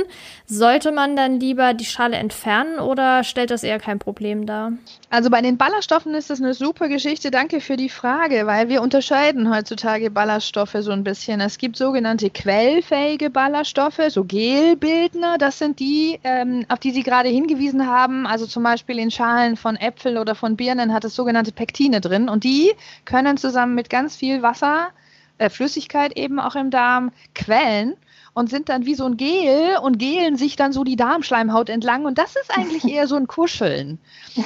Sollte 0.45 0.91
man 0.91 1.15
dann 1.15 1.39
lieber 1.39 1.73
die 1.73 1.85
Schale 1.85 2.15
entfernen 2.15 2.79
oder 2.79 3.23
stellt 3.23 3.51
das 3.51 3.63
eher 3.63 3.79
kein 3.79 3.99
Problem 3.99 4.45
dar? 4.45 4.71
Also 5.09 5.29
bei 5.29 5.41
den 5.41 5.57
Ballaststoffen 5.57 6.13
ist 6.15 6.29
das 6.29 6.41
eine 6.41 6.53
super 6.53 6.87
Geschichte. 6.87 7.31
Danke 7.31 7.59
für 7.59 7.77
die 7.77 7.89
Frage, 7.89 8.47
weil 8.47 8.69
wir 8.69 8.81
unterscheiden 8.81 9.53
heutzutage 9.53 10.09
Ballaststoffe 10.09 10.77
so 10.79 10.91
ein 10.91 11.03
bisschen. 11.03 11.41
Es 11.41 11.57
gibt 11.57 11.75
sogenannte 11.75 12.29
quellfähige 12.29 13.29
Ballaststoffe, 13.29 14.01
so 14.09 14.23
Gelbildner. 14.23 15.37
Das 15.37 15.59
sind 15.59 15.79
die, 15.79 16.19
ähm, 16.23 16.65
auf 16.69 16.79
die 16.79 16.91
Sie 16.91 17.03
gerade 17.03 17.29
hingewiesen 17.29 17.87
haben. 17.87 18.25
Also 18.25 18.47
zum 18.47 18.63
Beispiel 18.63 18.99
in 18.99 19.11
Schalen 19.11 19.57
von 19.57 19.66
Äpfeln 19.75 20.17
oder 20.17 20.35
von 20.35 20.55
Birnen 20.55 20.93
hat 20.93 21.03
es 21.03 21.15
sogenannte 21.15 21.51
Pektine 21.51 22.01
drin. 22.01 22.29
Und 22.29 22.43
die 22.43 22.71
können 23.05 23.37
zusammen 23.37 23.75
mit 23.75 23.89
ganz 23.89 24.15
viel 24.15 24.41
Wasser, 24.41 24.89
äh, 25.37 25.49
Flüssigkeit 25.49 26.17
eben 26.17 26.39
auch 26.39 26.55
im 26.55 26.71
Darm 26.71 27.11
quellen 27.35 27.95
und 28.33 28.49
sind 28.49 28.69
dann 28.69 28.85
wie 28.85 28.95
so 28.95 29.05
ein 29.05 29.17
Gel 29.17 29.77
und 29.81 29.97
gelen 29.97 30.37
sich 30.37 30.55
dann 30.55 30.71
so 30.71 30.83
die 30.83 30.95
Darmschleimhaut 30.95 31.69
entlang. 31.69 32.05
Und 32.05 32.17
das 32.17 32.35
ist 32.35 32.55
eigentlich 32.55 32.85
eher 32.87 33.07
so 33.07 33.15
ein 33.15 33.27
Kuscheln. 33.27 33.99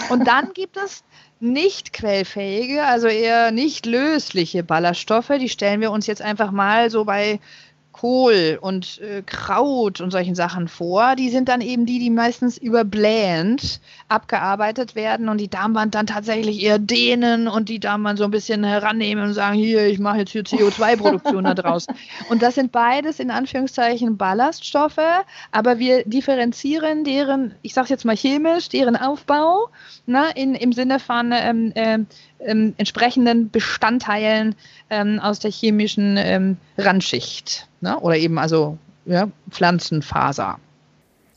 Und 0.10 0.28
dann 0.28 0.54
gibt 0.54 0.78
es 0.78 1.04
nicht 1.42 1.92
quellfähige, 1.92 2.84
also 2.84 3.08
eher 3.08 3.52
nicht 3.52 3.86
lösliche 3.86 4.64
Ballaststoffe, 4.64 5.32
die 5.40 5.50
stellen 5.50 5.82
wir 5.82 5.92
uns 5.92 6.08
jetzt 6.08 6.22
einfach 6.22 6.52
mal 6.52 6.90
so 6.90 7.04
bei 7.04 7.40
Kohl 7.92 8.58
und 8.62 9.00
äh, 9.02 9.22
Kraut 9.26 10.02
und 10.02 10.12
solchen 10.12 10.36
Sachen 10.36 10.68
vor. 10.68 11.16
Die 11.16 11.30
sind 11.30 11.50
dann 11.50 11.62
eben 11.62 11.86
die, 11.86 12.00
die 12.00 12.10
meistens 12.10 12.58
überblähend 12.58 13.80
abgearbeitet 14.08 14.96
werden 14.96 15.30
und 15.30 15.40
die 15.40 15.50
Darmwand 15.50 15.96
dann 15.96 16.08
tatsächlich 16.08 16.62
eher 16.62 16.80
dehnen 16.80 17.48
und 17.48 17.70
die 17.70 17.80
Darmwand 17.80 18.18
so 18.18 18.26
ein 18.26 18.32
bisschen 18.32 18.64
herannehmen 18.64 19.26
und 19.26 19.34
sagen, 19.34 19.56
hier, 19.56 19.88
ich 19.88 20.00
mache 20.00 20.20
jetzt 20.20 20.32
hier 20.32 20.44
CO2-Produktion 20.44 21.44
da 21.44 21.54
draus. 21.54 21.88
Und 22.30 22.42
das 22.42 22.56
sind 22.56 22.72
beides 22.72 23.20
in 23.20 23.32
Anführungszeichen 23.32 24.18
Ballaststoffe, 24.18 25.00
aber 25.52 25.80
wir 25.80 26.04
differenzieren 26.06 27.04
deren, 27.04 27.56
ich 27.62 27.74
sage 27.74 27.90
jetzt 27.90 28.06
mal 28.06 28.16
chemisch, 28.16 28.70
deren 28.70 28.96
Aufbau 28.96 29.70
ne, 30.06 30.26
in, 30.36 30.56
im 30.56 30.74
Sinne 30.74 31.00
von 31.00 31.32
ähm, 31.34 31.72
äh, 31.76 32.00
ähm, 32.40 32.74
entsprechenden 32.78 33.50
Bestandteilen 33.50 34.56
ähm, 34.90 35.20
aus 35.20 35.40
der 35.40 35.52
chemischen 35.52 36.18
ähm, 36.18 36.58
Randschicht. 36.78 37.68
Ne? 37.82 38.00
Oder 38.00 38.18
eben 38.18 38.38
also 38.38 38.78
ja, 39.06 39.28
Pflanzenfaser. 39.50 40.60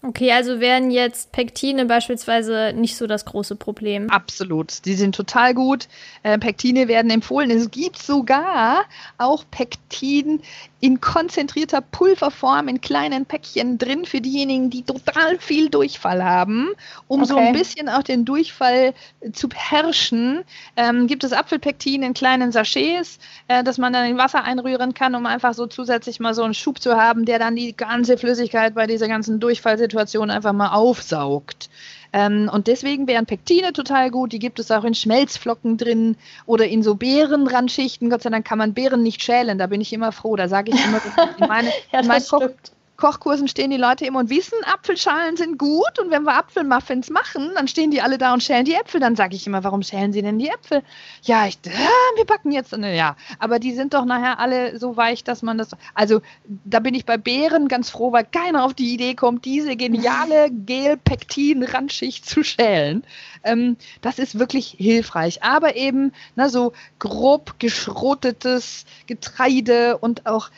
Okay, 0.06 0.32
also 0.32 0.60
wären 0.60 0.90
jetzt 0.90 1.32
Pektine 1.32 1.86
beispielsweise 1.86 2.74
nicht 2.76 2.94
so 2.94 3.06
das 3.06 3.24
große 3.24 3.56
Problem. 3.56 4.10
Absolut, 4.10 4.84
die 4.84 4.92
sind 4.94 5.14
total 5.14 5.54
gut. 5.54 5.88
Äh, 6.22 6.38
Pektine 6.38 6.88
werden 6.88 7.10
empfohlen. 7.10 7.50
Es 7.50 7.70
gibt 7.70 7.96
sogar 7.96 8.84
auch 9.16 9.44
Pektin 9.50 10.42
in 10.84 11.00
konzentrierter 11.00 11.80
Pulverform 11.80 12.68
in 12.68 12.78
kleinen 12.78 13.24
Päckchen 13.24 13.78
drin 13.78 14.04
für 14.04 14.20
diejenigen, 14.20 14.68
die 14.68 14.82
total 14.82 15.38
viel 15.38 15.70
Durchfall 15.70 16.22
haben. 16.22 16.68
Um 17.08 17.22
okay. 17.22 17.28
so 17.30 17.36
ein 17.38 17.54
bisschen 17.54 17.88
auch 17.88 18.02
den 18.02 18.26
Durchfall 18.26 18.92
zu 19.32 19.48
beherrschen, 19.48 20.44
ähm, 20.76 21.06
gibt 21.06 21.24
es 21.24 21.32
Apfelpektin 21.32 22.02
in 22.02 22.12
kleinen 22.12 22.52
Sachets, 22.52 23.18
äh, 23.48 23.64
dass 23.64 23.78
man 23.78 23.94
dann 23.94 24.04
in 24.04 24.18
Wasser 24.18 24.44
einrühren 24.44 24.92
kann, 24.92 25.14
um 25.14 25.24
einfach 25.24 25.54
so 25.54 25.66
zusätzlich 25.66 26.20
mal 26.20 26.34
so 26.34 26.42
einen 26.42 26.52
Schub 26.52 26.78
zu 26.82 26.98
haben, 26.98 27.24
der 27.24 27.38
dann 27.38 27.56
die 27.56 27.74
ganze 27.74 28.18
Flüssigkeit 28.18 28.74
bei 28.74 28.86
dieser 28.86 29.08
ganzen 29.08 29.40
Durchfallsituation 29.40 30.30
einfach 30.30 30.52
mal 30.52 30.74
aufsaugt. 30.74 31.70
Ähm, 32.14 32.48
und 32.50 32.68
deswegen 32.68 33.08
wären 33.08 33.26
Pektine 33.26 33.72
total 33.72 34.12
gut. 34.12 34.32
Die 34.32 34.38
gibt 34.38 34.60
es 34.60 34.70
auch 34.70 34.84
in 34.84 34.94
Schmelzflocken 34.94 35.76
drin 35.78 36.16
oder 36.46 36.68
in 36.68 36.84
so 36.84 36.94
Beerenrandschichten. 36.94 38.08
Gott 38.08 38.22
sei 38.22 38.30
Dank 38.30 38.46
kann 38.46 38.58
man 38.58 38.72
Beeren 38.72 39.02
nicht 39.02 39.20
schälen. 39.20 39.58
Da 39.58 39.66
bin 39.66 39.80
ich 39.80 39.92
immer 39.92 40.12
froh. 40.12 40.36
Da 40.36 40.46
sage 40.48 40.70
ich 40.70 40.84
immer, 40.84 41.00
in 41.38 41.48
meine, 41.48 41.68
ja, 41.92 42.00
in 42.00 42.06
mein 42.06 42.22
Koch, 42.24 42.48
Kochkursen 42.96 43.48
stehen 43.48 43.70
die 43.70 43.76
Leute 43.76 44.06
immer 44.06 44.20
und 44.20 44.30
wissen, 44.30 44.56
Apfelschalen 44.64 45.36
sind 45.36 45.58
gut 45.58 45.98
und 46.00 46.10
wenn 46.10 46.22
wir 46.22 46.36
Apfelmuffins 46.36 47.10
machen, 47.10 47.50
dann 47.54 47.66
stehen 47.66 47.90
die 47.90 48.00
alle 48.00 48.18
da 48.18 48.32
und 48.32 48.42
schälen 48.42 48.64
die 48.64 48.74
Äpfel. 48.74 49.00
Dann 49.00 49.16
sage 49.16 49.34
ich 49.34 49.46
immer, 49.46 49.64
warum 49.64 49.82
schälen 49.82 50.12
sie 50.12 50.22
denn 50.22 50.38
die 50.38 50.48
Äpfel? 50.48 50.82
Ja, 51.22 51.46
ich, 51.46 51.58
äh, 51.66 51.70
wir 52.16 52.24
backen 52.24 52.52
jetzt, 52.52 52.76
ne, 52.76 52.96
ja, 52.96 53.16
aber 53.40 53.58
die 53.58 53.72
sind 53.72 53.94
doch 53.94 54.04
nachher 54.04 54.38
alle 54.38 54.78
so 54.78 54.96
weich, 54.96 55.24
dass 55.24 55.42
man 55.42 55.58
das, 55.58 55.70
also 55.94 56.20
da 56.64 56.78
bin 56.78 56.94
ich 56.94 57.04
bei 57.04 57.16
Beeren 57.16 57.66
ganz 57.66 57.90
froh, 57.90 58.12
weil 58.12 58.24
keiner 58.24 58.64
auf 58.64 58.74
die 58.74 58.94
Idee 58.94 59.14
kommt, 59.14 59.44
diese 59.44 59.76
geniale 59.76 60.50
Gel-Pektin-Randschicht 60.66 62.24
zu 62.24 62.44
schälen. 62.44 63.04
Ähm, 63.42 63.76
das 64.02 64.20
ist 64.20 64.38
wirklich 64.38 64.76
hilfreich, 64.78 65.42
aber 65.42 65.74
eben 65.74 66.12
na, 66.36 66.48
so 66.48 66.72
grob 67.00 67.58
geschrotetes 67.58 68.84
Getreide 69.06 69.98
und 69.98 70.26
auch 70.26 70.50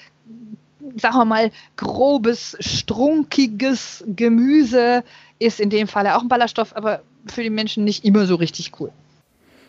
sagen 0.97 1.17
wir 1.17 1.25
mal, 1.25 1.51
grobes, 1.77 2.57
strunkiges 2.61 4.05
Gemüse 4.07 5.05
ist 5.39 5.61
in 5.61 5.71
dem 5.71 5.89
Falle 5.89 6.17
auch 6.17 6.23
ein 6.23 6.29
Ballaststoff, 6.29 6.77
aber 6.77 7.03
für 7.27 7.43
die 7.43 7.51
Menschen 7.51 7.85
nicht 7.85 8.05
immer 8.05 8.27
so 8.27 8.37
richtig 8.37 8.73
cool. 8.81 8.93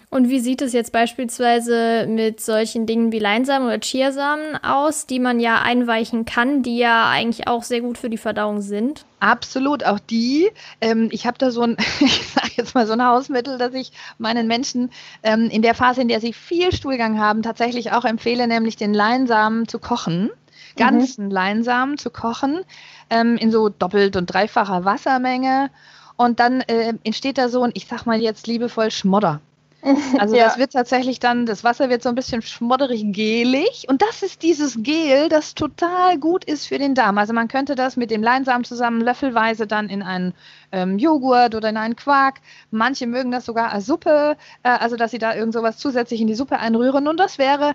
Und 0.10 0.30
wie 0.30 0.39
sieht 0.39 0.62
es 0.62 0.72
jetzt 0.72 0.93
beispielsweise 0.93 2.08
mit 2.08 2.39
solchen 2.39 2.86
Dingen 2.86 3.12
wie 3.12 3.20
Leinsamen 3.20 3.68
oder 3.68 3.80
Chiasamen 3.80 4.55
aus, 4.64 5.05
die 5.05 5.20
man 5.20 5.41
ja 5.41 5.62
einweichen 5.62 6.24
kann, 6.24 6.64
die 6.64 6.78
ja 6.78 7.10
eigentlich 7.10 7.49
auch 7.49 7.64
sehr 7.64 7.82
gut 7.82 7.97
für 7.97 8.10
die 8.10 8.18
Verdauung 8.18 8.62
sind? 8.62 9.03
Absolut, 9.20 9.84
auch 9.84 9.99
die. 9.99 10.49
Ähm, 10.80 11.10
ich 11.12 11.28
habe 11.28 11.38
da 11.38 11.51
so 11.51 11.62
ein, 11.62 11.76
ich 11.99 12.26
sage 12.30 12.51
jetzt 12.55 12.74
mal 12.74 12.88
so 12.88 12.93
ein 12.93 13.03
Hausmittel, 13.03 13.58
das 13.58 13.74
ich 13.74 13.91
meinen 14.18 14.47
Menschen 14.47 14.91
ähm, 15.24 15.49
in 15.49 15.62
der 15.62 15.76
Phase, 15.76 16.01
in 16.01 16.08
der 16.08 16.22
sie 16.22 16.32
viel 16.32 16.72
Stuhlgang 16.72 17.20
haben, 17.20 17.43
tatsächlich 17.43 17.91
auch 17.91 18.05
empfehle, 18.05 18.47
nämlich 18.47 18.78
den 18.78 18.93
Leinsamen 18.93 19.68
zu 19.68 19.78
kochen 19.78 20.30
ganzen 20.78 21.25
mhm. 21.25 21.32
Leinsamen 21.32 21.97
zu 21.97 22.09
kochen 22.09 22.61
ähm, 23.09 23.38
in 23.38 23.51
so 23.51 23.69
doppelt 23.69 24.15
und 24.15 24.28
dreifacher 24.28 24.86
Wassermenge. 24.86 25.69
Und 26.15 26.39
dann 26.39 26.61
äh, 26.61 26.93
entsteht 27.03 27.38
da 27.38 27.49
so 27.49 27.63
ein, 27.63 27.71
ich 27.75 27.88
sag 27.88 28.05
mal 28.05 28.19
jetzt 28.19 28.47
liebevoll 28.47 28.91
Schmodder. 28.91 29.41
Also 30.19 30.36
ja. 30.36 30.45
das 30.45 30.57
wird 30.57 30.73
tatsächlich 30.73 31.19
dann, 31.19 31.45
das 31.45 31.63
Wasser 31.63 31.89
wird 31.89 32.01
so 32.01 32.09
ein 32.09 32.15
bisschen 32.15 32.41
schmodderig 32.41 33.03
gelig 33.13 33.86
und 33.88 34.01
das 34.01 34.23
ist 34.23 34.41
dieses 34.41 34.78
Gel, 34.82 35.30
das 35.30 35.55
total 35.55 36.17
gut 36.17 36.43
ist 36.43 36.67
für 36.67 36.78
den 36.78 36.95
Darm. 36.95 37.17
Also 37.17 37.34
man 37.34 37.47
könnte 37.47 37.75
das 37.75 37.95
mit 37.95 38.11
dem 38.11 38.23
Leinsamen 38.23 38.63
zusammen 38.63 39.01
löffelweise 39.01 39.67
dann 39.67 39.89
in 39.89 40.01
einen 40.01 40.34
ähm, 40.71 40.97
Joghurt 40.97 41.55
oder 41.55 41.69
in 41.69 41.78
einen 41.78 41.95
Quark. 41.95 42.41
Manche 42.71 43.07
mögen 43.07 43.32
das 43.32 43.45
sogar 43.45 43.71
als 43.71 43.86
Suppe, 43.86 44.36
äh, 44.63 44.69
also 44.69 44.95
dass 44.95 45.11
sie 45.11 45.19
da 45.19 45.36
irgend 45.36 45.53
sowas 45.53 45.78
zusätzlich 45.78 46.21
in 46.21 46.28
die 46.28 46.36
Suppe 46.36 46.59
einrühren 46.59 47.07
und 47.07 47.17
das 47.19 47.38
wäre 47.38 47.73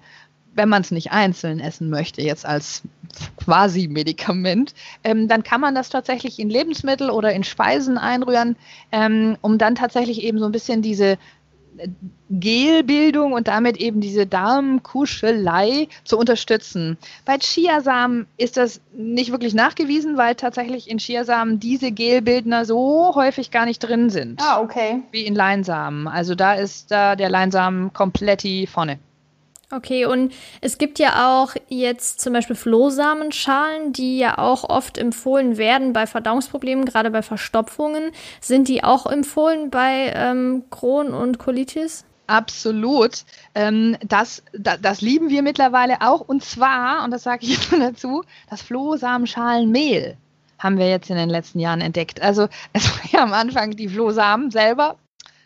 wenn 0.55 0.69
man 0.69 0.83
es 0.83 0.91
nicht 0.91 1.13
einzeln 1.13 1.61
essen 1.61 1.91
möchte, 1.91 2.23
jetzt 2.23 2.45
als 2.47 2.83
quasi 3.37 3.89
Medikament, 3.89 4.75
ähm, 5.05 5.29
dann 5.29 5.43
kann 5.43 5.61
man 5.61 5.75
das 5.75 5.89
tatsächlich 5.89 6.39
in 6.39 6.51
Lebensmittel 6.51 7.11
oder 7.11 7.33
in 7.33 7.45
Speisen 7.45 7.99
einrühren, 7.99 8.57
ähm, 8.91 9.37
um 9.41 9.59
dann 9.59 9.75
tatsächlich 9.75 10.23
eben 10.23 10.39
so 10.39 10.47
ein 10.47 10.53
bisschen 10.53 10.83
diese 10.83 11.19
äh, 11.79 11.89
Gelbildung 12.31 13.33
und 13.33 13.49
damit 13.49 13.77
eben 13.77 14.01
diese 14.01 14.27
Darmkuschelei 14.27 15.89
zu 16.05 16.19
unterstützen. 16.19 16.97
Bei 17.27 17.37
Chiasamen 17.39 18.27
ist 18.39 18.57
das 18.57 18.81
nicht 18.95 19.33
wirklich 19.33 19.53
nachgewiesen, 19.53 20.17
weil 20.17 20.35
tatsächlich 20.35 20.89
in 20.89 20.99
Chiasamen 20.99 21.61
diese 21.61 21.93
Gelbildner 21.93 22.65
so 22.65 23.15
häufig 23.15 23.51
gar 23.51 23.67
nicht 23.67 23.81
drin 23.81 24.09
sind. 24.09 24.41
Ah, 24.43 24.61
okay. 24.61 25.03
Wie 25.11 25.27
in 25.27 25.35
Leinsamen. 25.35 26.09
Also 26.09 26.35
da 26.35 26.55
ist 26.55 26.91
da 26.91 27.17
der 27.17 27.29
Leinsamen 27.29 27.93
komplett 27.93 28.43
vorne. 28.69 28.99
Okay, 29.75 30.05
und 30.05 30.35
es 30.61 30.77
gibt 30.77 30.99
ja 30.99 31.33
auch 31.33 31.55
jetzt 31.69 32.21
zum 32.21 32.35
Beispiel 32.35 32.55
Flohsamenschalen, 32.55 33.95
die 33.95 34.19
ja 34.19 34.37
auch 34.37 34.65
oft 34.65 34.99
empfohlen 34.99 35.57
werden 35.57 35.95
bei 35.95 36.07
Verdauungsproblemen, 36.07 36.85
gerade 36.85 37.11
bei 37.11 37.23
Verstopfungen. 37.23 38.11
Sind 38.43 38.69
die 38.69 38.85
auch 38.85 39.07
empfohlen 39.07 39.71
bei 39.71 40.13
ähm, 40.15 40.65
Crohn 40.71 41.15
und 41.15 41.39
Colitis? 41.39 42.05
Absolut. 42.27 43.25
Ähm, 43.55 43.97
das, 44.07 44.43
das, 44.53 44.79
das, 44.83 45.01
lieben 45.01 45.31
wir 45.31 45.41
mittlerweile 45.43 46.03
auch. 46.03 46.21
Und 46.21 46.45
zwar, 46.45 47.03
und 47.03 47.11
das 47.11 47.23
sage 47.23 47.47
ich 47.47 47.51
jetzt 47.57 47.73
mal 47.73 47.81
dazu, 47.81 48.25
das 48.51 48.61
Flohsamenschalenmehl 48.61 50.19
haben 50.59 50.77
wir 50.77 50.91
jetzt 50.91 51.09
in 51.09 51.17
den 51.17 51.31
letzten 51.31 51.61
Jahren 51.61 51.81
entdeckt. 51.81 52.21
Also 52.21 52.47
es 52.75 52.91
war 52.91 53.11
ja 53.11 53.23
am 53.23 53.33
Anfang 53.33 53.71
die 53.71 53.89
Flohsamen 53.89 54.51
selber. 54.51 54.99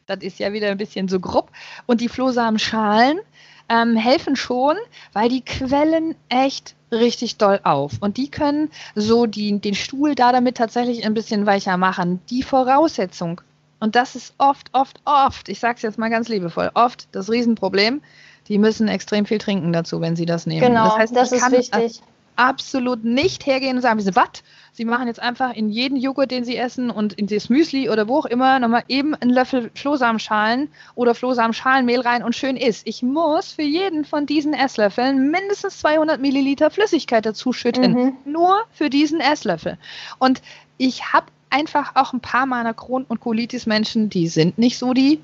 Das 0.07 0.19
ist 0.21 0.41
ja 0.41 0.53
wieder 0.53 0.69
ein 0.69 0.79
bisschen 0.79 1.07
so 1.07 1.21
grob. 1.21 1.53
Und 1.87 2.01
die 2.01 2.09
Flohsamenschalen 2.09 3.21
ähm, 3.69 3.97
helfen 3.97 4.37
schon, 4.37 4.77
weil 5.13 5.29
die 5.29 5.45
quellen 5.45 6.15
echt 6.29 6.75
richtig 6.93 7.37
doll 7.37 7.61
auf. 7.65 7.95
Und 8.01 8.17
die 8.17 8.31
können 8.31 8.71
so 8.95 9.27
die, 9.27 9.59
den 9.61 9.75
Stuhl 9.75 10.15
da 10.15 10.33
damit 10.33 10.57
tatsächlich 10.57 11.05
ein 11.05 11.15
bisschen 11.15 11.47
weicher 11.47 11.77
machen. 11.77 12.21
Die 12.31 12.43
Voraussetzung 12.43 13.41
und 13.79 13.95
das 13.95 14.17
ist 14.17 14.35
oft, 14.39 14.69
oft, 14.73 15.01
oft, 15.05 15.49
ich 15.49 15.61
sage 15.61 15.77
es 15.77 15.83
jetzt 15.83 15.99
mal 15.99 16.09
ganz 16.09 16.29
liebevoll, 16.29 16.71
oft 16.75 17.09
das 17.13 17.31
Riesenproblem. 17.31 18.01
Die 18.49 18.59
müssen 18.59 18.89
extrem 18.89 19.27
viel 19.27 19.39
trinken 19.39 19.73
dazu, 19.73 20.01
wenn 20.01 20.17
sie 20.17 20.25
das 20.25 20.47
nehmen. 20.47 20.61
Genau, 20.61 20.85
das, 20.85 20.99
heißt, 20.99 21.17
das 21.17 21.33
ist 21.33 21.51
wichtig. 21.51 22.01
Absolut 22.37 23.05
nicht 23.05 23.47
hergehen 23.47 23.77
und 23.77 23.83
sagen, 23.83 24.01
was? 24.15 24.43
Sie 24.73 24.85
machen 24.85 25.09
jetzt 25.09 25.21
einfach 25.21 25.55
in 25.55 25.71
jeden 25.71 25.97
Joghurt, 25.97 26.31
den 26.31 26.45
Sie 26.45 26.57
essen 26.57 26.91
und 26.91 27.15
in 27.15 27.27
das 27.27 27.49
Müsli 27.49 27.89
oder 27.89 28.09
wo 28.09 28.19
auch 28.19 28.27
immer 28.27 28.59
nochmal 28.59 28.85
eben 28.89 29.15
einen 29.15 29.31
Löffel 29.31 29.71
Flohsamenschalen 29.75 30.69
oder 30.95 31.15
Flohsamenschalenmehl 31.15 32.01
rein 32.01 32.23
und 32.23 32.37
schön 32.37 32.59
ist. 32.59 32.87
Ich 32.87 33.03
muss 33.03 33.53
für 33.53 33.63
jeden 33.63 34.05
von 34.05 34.27
diesen 34.27 34.53
Esslöffeln 34.53 35.31
mindestens 35.31 35.79
200 35.79 36.21
Milliliter 36.21 36.71
Flüssigkeit 36.71 37.25
dazu 37.25 37.55
schütten. 37.55 37.93
Mhm. 37.93 38.17
Nur 38.27 38.65
für 38.71 38.91
diesen 38.91 39.21
Esslöffel. 39.21 39.79
Und 40.19 40.43
ich 40.77 41.13
habe 41.13 41.27
einfach 41.49 41.93
auch 41.95 42.13
ein 42.13 42.21
paar 42.21 42.45
meiner 42.45 42.75
Crohn- 42.75 43.07
und 43.09 43.21
Colitis-Menschen, 43.21 44.11
die 44.11 44.29
sind 44.29 44.59
nicht 44.59 44.79
so 44.79 44.93
die 44.93 45.21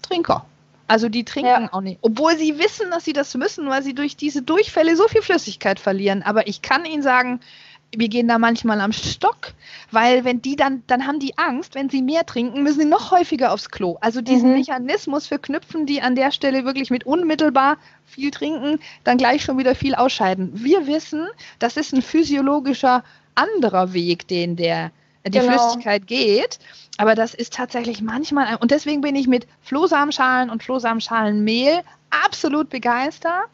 Trinker. 0.00 0.46
Also 0.90 1.08
die 1.08 1.24
trinken 1.24 1.46
ja. 1.46 1.72
auch 1.72 1.82
nicht. 1.82 1.98
Obwohl 2.02 2.36
sie 2.36 2.58
wissen, 2.58 2.90
dass 2.90 3.04
sie 3.04 3.12
das 3.12 3.36
müssen, 3.36 3.68
weil 3.68 3.84
sie 3.84 3.94
durch 3.94 4.16
diese 4.16 4.42
Durchfälle 4.42 4.96
so 4.96 5.06
viel 5.06 5.22
Flüssigkeit 5.22 5.78
verlieren. 5.78 6.24
Aber 6.24 6.48
ich 6.48 6.62
kann 6.62 6.84
ihnen 6.84 7.04
sagen, 7.04 7.38
wir 7.94 8.08
gehen 8.08 8.26
da 8.26 8.40
manchmal 8.40 8.80
am 8.80 8.92
Stock, 8.92 9.52
weil 9.92 10.24
wenn 10.24 10.42
die 10.42 10.56
dann, 10.56 10.82
dann 10.88 11.06
haben 11.06 11.20
die 11.20 11.38
Angst, 11.38 11.76
wenn 11.76 11.90
sie 11.90 12.02
mehr 12.02 12.26
trinken, 12.26 12.64
müssen 12.64 12.80
sie 12.80 12.86
noch 12.86 13.12
häufiger 13.12 13.52
aufs 13.52 13.70
Klo. 13.70 13.98
Also 14.00 14.20
diesen 14.20 14.50
mhm. 14.50 14.56
Mechanismus 14.56 15.28
verknüpfen 15.28 15.86
die 15.86 16.02
an 16.02 16.16
der 16.16 16.32
Stelle 16.32 16.64
wirklich 16.64 16.90
mit 16.90 17.06
unmittelbar 17.06 17.78
viel 18.04 18.32
trinken, 18.32 18.80
dann 19.04 19.16
gleich 19.16 19.44
schon 19.44 19.58
wieder 19.58 19.76
viel 19.76 19.94
ausscheiden. 19.94 20.50
Wir 20.54 20.88
wissen, 20.88 21.28
das 21.60 21.76
ist 21.76 21.92
ein 21.92 22.02
physiologischer 22.02 23.04
anderer 23.36 23.92
Weg, 23.92 24.26
den 24.26 24.56
der 24.56 24.90
die 25.26 25.38
genau. 25.38 25.52
Flüssigkeit 25.52 26.06
geht. 26.06 26.58
Aber 26.96 27.14
das 27.14 27.34
ist 27.34 27.54
tatsächlich 27.54 28.02
manchmal, 28.02 28.56
und 28.56 28.70
deswegen 28.70 29.00
bin 29.00 29.16
ich 29.16 29.26
mit 29.26 29.46
Flohsamenschalen 29.62 30.50
und 30.50 30.62
Flohsamenschalenmehl 30.62 31.80
absolut 32.10 32.68
begeistert. 32.68 33.48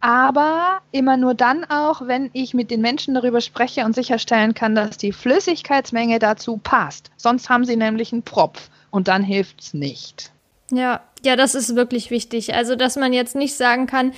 Aber 0.00 0.82
immer 0.92 1.16
nur 1.16 1.32
dann 1.32 1.64
auch, 1.64 2.06
wenn 2.06 2.28
ich 2.34 2.52
mit 2.52 2.70
den 2.70 2.82
Menschen 2.82 3.14
darüber 3.14 3.40
spreche 3.40 3.86
und 3.86 3.94
sicherstellen 3.94 4.52
kann, 4.52 4.74
dass 4.74 4.98
die 4.98 5.12
Flüssigkeitsmenge 5.12 6.18
dazu 6.18 6.58
passt. 6.58 7.10
Sonst 7.16 7.48
haben 7.48 7.64
sie 7.64 7.76
nämlich 7.76 8.12
einen 8.12 8.22
Propf 8.22 8.68
und 8.90 9.08
dann 9.08 9.22
hilft 9.22 9.62
es 9.62 9.72
nicht. 9.72 10.30
Ja, 10.70 11.00
ja, 11.24 11.36
das 11.36 11.54
ist 11.54 11.74
wirklich 11.74 12.10
wichtig. 12.10 12.54
Also, 12.54 12.76
dass 12.76 12.96
man 12.96 13.14
jetzt 13.14 13.34
nicht 13.34 13.56
sagen 13.56 13.86
kann, 13.86 14.12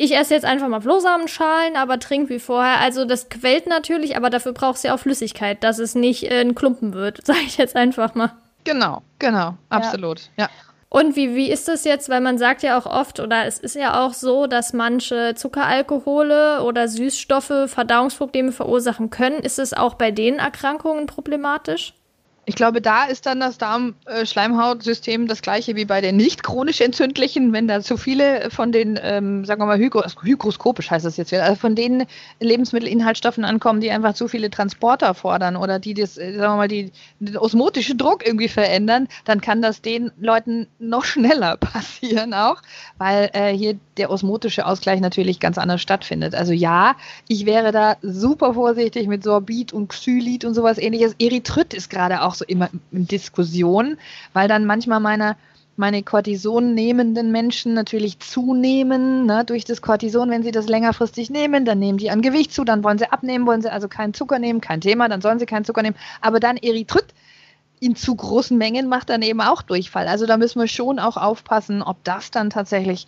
ich 0.00 0.16
esse 0.16 0.32
jetzt 0.32 0.46
einfach 0.46 0.68
mal 0.68 0.80
Flohsamenschalen, 0.80 1.76
aber 1.76 1.98
trink 1.98 2.30
wie 2.30 2.38
vorher. 2.38 2.80
Also 2.80 3.04
das 3.04 3.28
quält 3.28 3.66
natürlich, 3.66 4.16
aber 4.16 4.30
dafür 4.30 4.52
brauchst 4.52 4.82
du 4.82 4.88
ja 4.88 4.94
auch 4.94 4.98
Flüssigkeit, 4.98 5.62
dass 5.62 5.78
es 5.78 5.94
nicht 5.94 6.30
äh, 6.30 6.40
ein 6.40 6.54
Klumpen 6.54 6.94
wird, 6.94 7.24
sage 7.26 7.40
ich 7.46 7.58
jetzt 7.58 7.76
einfach 7.76 8.14
mal. 8.14 8.32
Genau, 8.64 9.02
genau, 9.18 9.54
absolut, 9.68 10.30
ja. 10.38 10.44
ja. 10.44 10.50
Und 10.88 11.16
wie, 11.16 11.34
wie 11.36 11.50
ist 11.50 11.68
das 11.68 11.84
jetzt? 11.84 12.08
Weil 12.08 12.20
man 12.20 12.38
sagt 12.38 12.62
ja 12.62 12.78
auch 12.78 12.86
oft, 12.86 13.20
oder 13.20 13.44
es 13.44 13.58
ist 13.58 13.76
ja 13.76 14.04
auch 14.04 14.12
so, 14.14 14.46
dass 14.46 14.72
manche 14.72 15.34
Zuckeralkohole 15.36 16.62
oder 16.62 16.88
Süßstoffe 16.88 17.66
Verdauungsprobleme 17.66 18.52
verursachen 18.52 19.10
können. 19.10 19.38
Ist 19.38 19.58
es 19.58 19.72
auch 19.72 19.94
bei 19.94 20.10
den 20.10 20.38
Erkrankungen 20.38 21.06
problematisch? 21.06 21.92
Ich 22.50 22.56
glaube, 22.56 22.80
da 22.80 23.04
ist 23.04 23.26
dann 23.26 23.38
das 23.38 23.58
Darm-Schleimhautsystem 23.58 25.28
das 25.28 25.40
gleiche 25.40 25.76
wie 25.76 25.84
bei 25.84 26.00
den 26.00 26.16
nicht 26.16 26.42
chronisch 26.42 26.80
entzündlichen, 26.80 27.52
wenn 27.52 27.68
da 27.68 27.80
zu 27.80 27.96
viele 27.96 28.50
von 28.50 28.72
den, 28.72 28.98
ähm, 29.00 29.44
sagen 29.44 29.62
wir 29.62 29.66
mal, 29.66 29.78
Hygros 29.78 30.16
hygroskopisch 30.20 30.90
heißt 30.90 31.04
das 31.04 31.16
jetzt 31.16 31.30
wieder, 31.30 31.44
also 31.44 31.54
von 31.54 31.76
den 31.76 32.06
Lebensmittelinhaltsstoffen 32.40 33.44
ankommen, 33.44 33.80
die 33.80 33.92
einfach 33.92 34.14
zu 34.14 34.26
viele 34.26 34.50
Transporter 34.50 35.14
fordern 35.14 35.54
oder 35.54 35.78
die 35.78 35.94
das, 35.94 36.18
äh, 36.18 36.32
sagen 36.32 36.54
wir 36.54 36.56
mal, 36.56 36.66
die, 36.66 36.90
den 37.20 37.36
osmotischen 37.36 37.98
Druck 37.98 38.26
irgendwie 38.26 38.48
verändern, 38.48 39.06
dann 39.24 39.40
kann 39.40 39.62
das 39.62 39.80
den 39.80 40.10
Leuten 40.18 40.66
noch 40.80 41.04
schneller 41.10 41.56
passieren 41.56 42.34
auch, 42.34 42.60
weil 42.98 43.30
äh, 43.32 43.52
hier 43.56 43.78
der 43.96 44.10
osmotische 44.10 44.66
Ausgleich 44.66 45.00
natürlich 45.00 45.38
ganz 45.38 45.56
anders 45.56 45.80
stattfindet. 45.82 46.34
Also 46.34 46.52
ja, 46.52 46.96
ich 47.28 47.46
wäre 47.46 47.70
da 47.70 47.96
super 48.02 48.54
vorsichtig 48.54 49.06
mit 49.06 49.22
Sorbit 49.22 49.72
und 49.72 49.86
Xylit 49.88 50.44
und 50.44 50.54
sowas 50.54 50.78
ähnliches. 50.78 51.14
Erythrit 51.20 51.74
ist 51.74 51.90
gerade 51.90 52.22
auch 52.22 52.39
so 52.40 52.44
immer 52.44 52.68
in 52.90 53.06
Diskussion, 53.06 53.96
weil 54.32 54.48
dann 54.48 54.66
manchmal 54.66 55.00
meine 55.00 55.36
meine 55.76 56.02
Cortison 56.02 56.74
nehmenden 56.74 57.32
Menschen 57.32 57.72
natürlich 57.72 58.18
zunehmen 58.20 59.24
ne, 59.24 59.44
durch 59.46 59.64
das 59.64 59.80
Cortison, 59.80 60.28
wenn 60.30 60.42
sie 60.42 60.50
das 60.50 60.68
längerfristig 60.68 61.30
nehmen, 61.30 61.64
dann 61.64 61.78
nehmen 61.78 61.96
die 61.96 62.10
an 62.10 62.20
Gewicht 62.20 62.52
zu, 62.52 62.64
dann 62.64 62.84
wollen 62.84 62.98
sie 62.98 63.10
abnehmen, 63.10 63.46
wollen 63.46 63.62
sie 63.62 63.72
also 63.72 63.88
keinen 63.88 64.12
Zucker 64.12 64.38
nehmen, 64.38 64.60
kein 64.60 64.82
Thema, 64.82 65.08
dann 65.08 65.22
sollen 65.22 65.38
sie 65.38 65.46
keinen 65.46 65.64
Zucker 65.64 65.82
nehmen, 65.82 65.96
aber 66.20 66.38
dann 66.38 66.58
Erythrit 66.58 67.06
in 67.80 67.96
zu 67.96 68.14
großen 68.14 68.56
Mengen 68.58 68.88
macht 68.88 69.08
dann 69.08 69.22
eben 69.22 69.40
auch 69.40 69.62
Durchfall. 69.62 70.06
Also 70.06 70.26
da 70.26 70.36
müssen 70.36 70.60
wir 70.60 70.68
schon 70.68 70.98
auch 70.98 71.16
aufpassen, 71.16 71.82
ob 71.82 72.04
das 72.04 72.30
dann 72.30 72.50
tatsächlich 72.50 73.06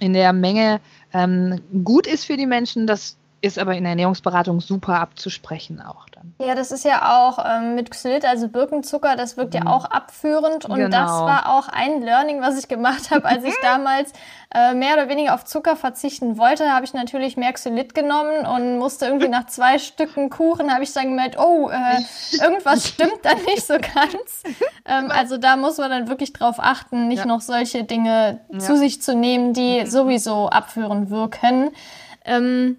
in 0.00 0.12
der 0.12 0.32
Menge 0.32 0.80
ähm, 1.12 1.60
gut 1.84 2.06
ist 2.06 2.24
für 2.24 2.36
die 2.36 2.46
Menschen. 2.46 2.88
Das 2.88 3.16
ist 3.40 3.58
aber 3.58 3.74
in 3.74 3.84
der 3.84 3.90
Ernährungsberatung 3.90 4.60
super 4.60 5.00
abzusprechen 5.00 5.80
auch 5.80 6.08
dann. 6.10 6.34
Ja, 6.40 6.54
das 6.54 6.72
ist 6.72 6.84
ja 6.84 7.26
auch 7.26 7.38
ähm, 7.44 7.76
mit 7.76 7.90
Xylit, 7.90 8.24
also 8.24 8.48
Birkenzucker, 8.48 9.14
das 9.16 9.36
wirkt 9.36 9.54
mhm. 9.54 9.60
ja 9.64 9.72
auch 9.72 9.84
abführend 9.84 10.64
und 10.64 10.76
genau. 10.76 10.90
das 10.90 11.10
war 11.10 11.56
auch 11.56 11.68
ein 11.68 12.02
Learning, 12.02 12.40
was 12.40 12.58
ich 12.58 12.68
gemacht 12.68 13.10
habe, 13.10 13.24
als 13.24 13.44
ich 13.44 13.54
damals 13.62 14.12
äh, 14.54 14.74
mehr 14.74 14.94
oder 14.94 15.08
weniger 15.08 15.34
auf 15.34 15.44
Zucker 15.44 15.76
verzichten 15.76 16.36
wollte, 16.36 16.72
habe 16.72 16.84
ich 16.84 16.94
natürlich 16.94 17.36
mehr 17.36 17.52
Xylit 17.52 17.94
genommen 17.94 18.46
und 18.46 18.78
musste 18.78 19.06
irgendwie 19.06 19.28
nach 19.28 19.46
zwei 19.46 19.78
Stücken 19.78 20.30
Kuchen 20.30 20.72
habe 20.72 20.82
ich 20.82 20.92
dann 20.92 21.10
gemerkt, 21.10 21.38
oh, 21.38 21.70
äh, 21.70 22.00
irgendwas 22.42 22.88
stimmt 22.88 23.20
da 23.22 23.34
nicht 23.34 23.64
so 23.64 23.74
ganz. 23.74 24.42
Ähm, 24.84 25.10
also 25.10 25.38
da 25.38 25.56
muss 25.56 25.78
man 25.78 25.90
dann 25.90 26.08
wirklich 26.08 26.32
drauf 26.32 26.56
achten, 26.58 27.06
nicht 27.06 27.20
ja. 27.20 27.26
noch 27.26 27.40
solche 27.40 27.84
Dinge 27.84 28.40
ja. 28.50 28.58
zu 28.58 28.76
sich 28.76 29.00
zu 29.00 29.14
nehmen, 29.14 29.52
die 29.52 29.82
mhm. 29.82 29.86
sowieso 29.86 30.48
abführend 30.48 31.10
wirken. 31.10 31.70
Ähm, 32.24 32.78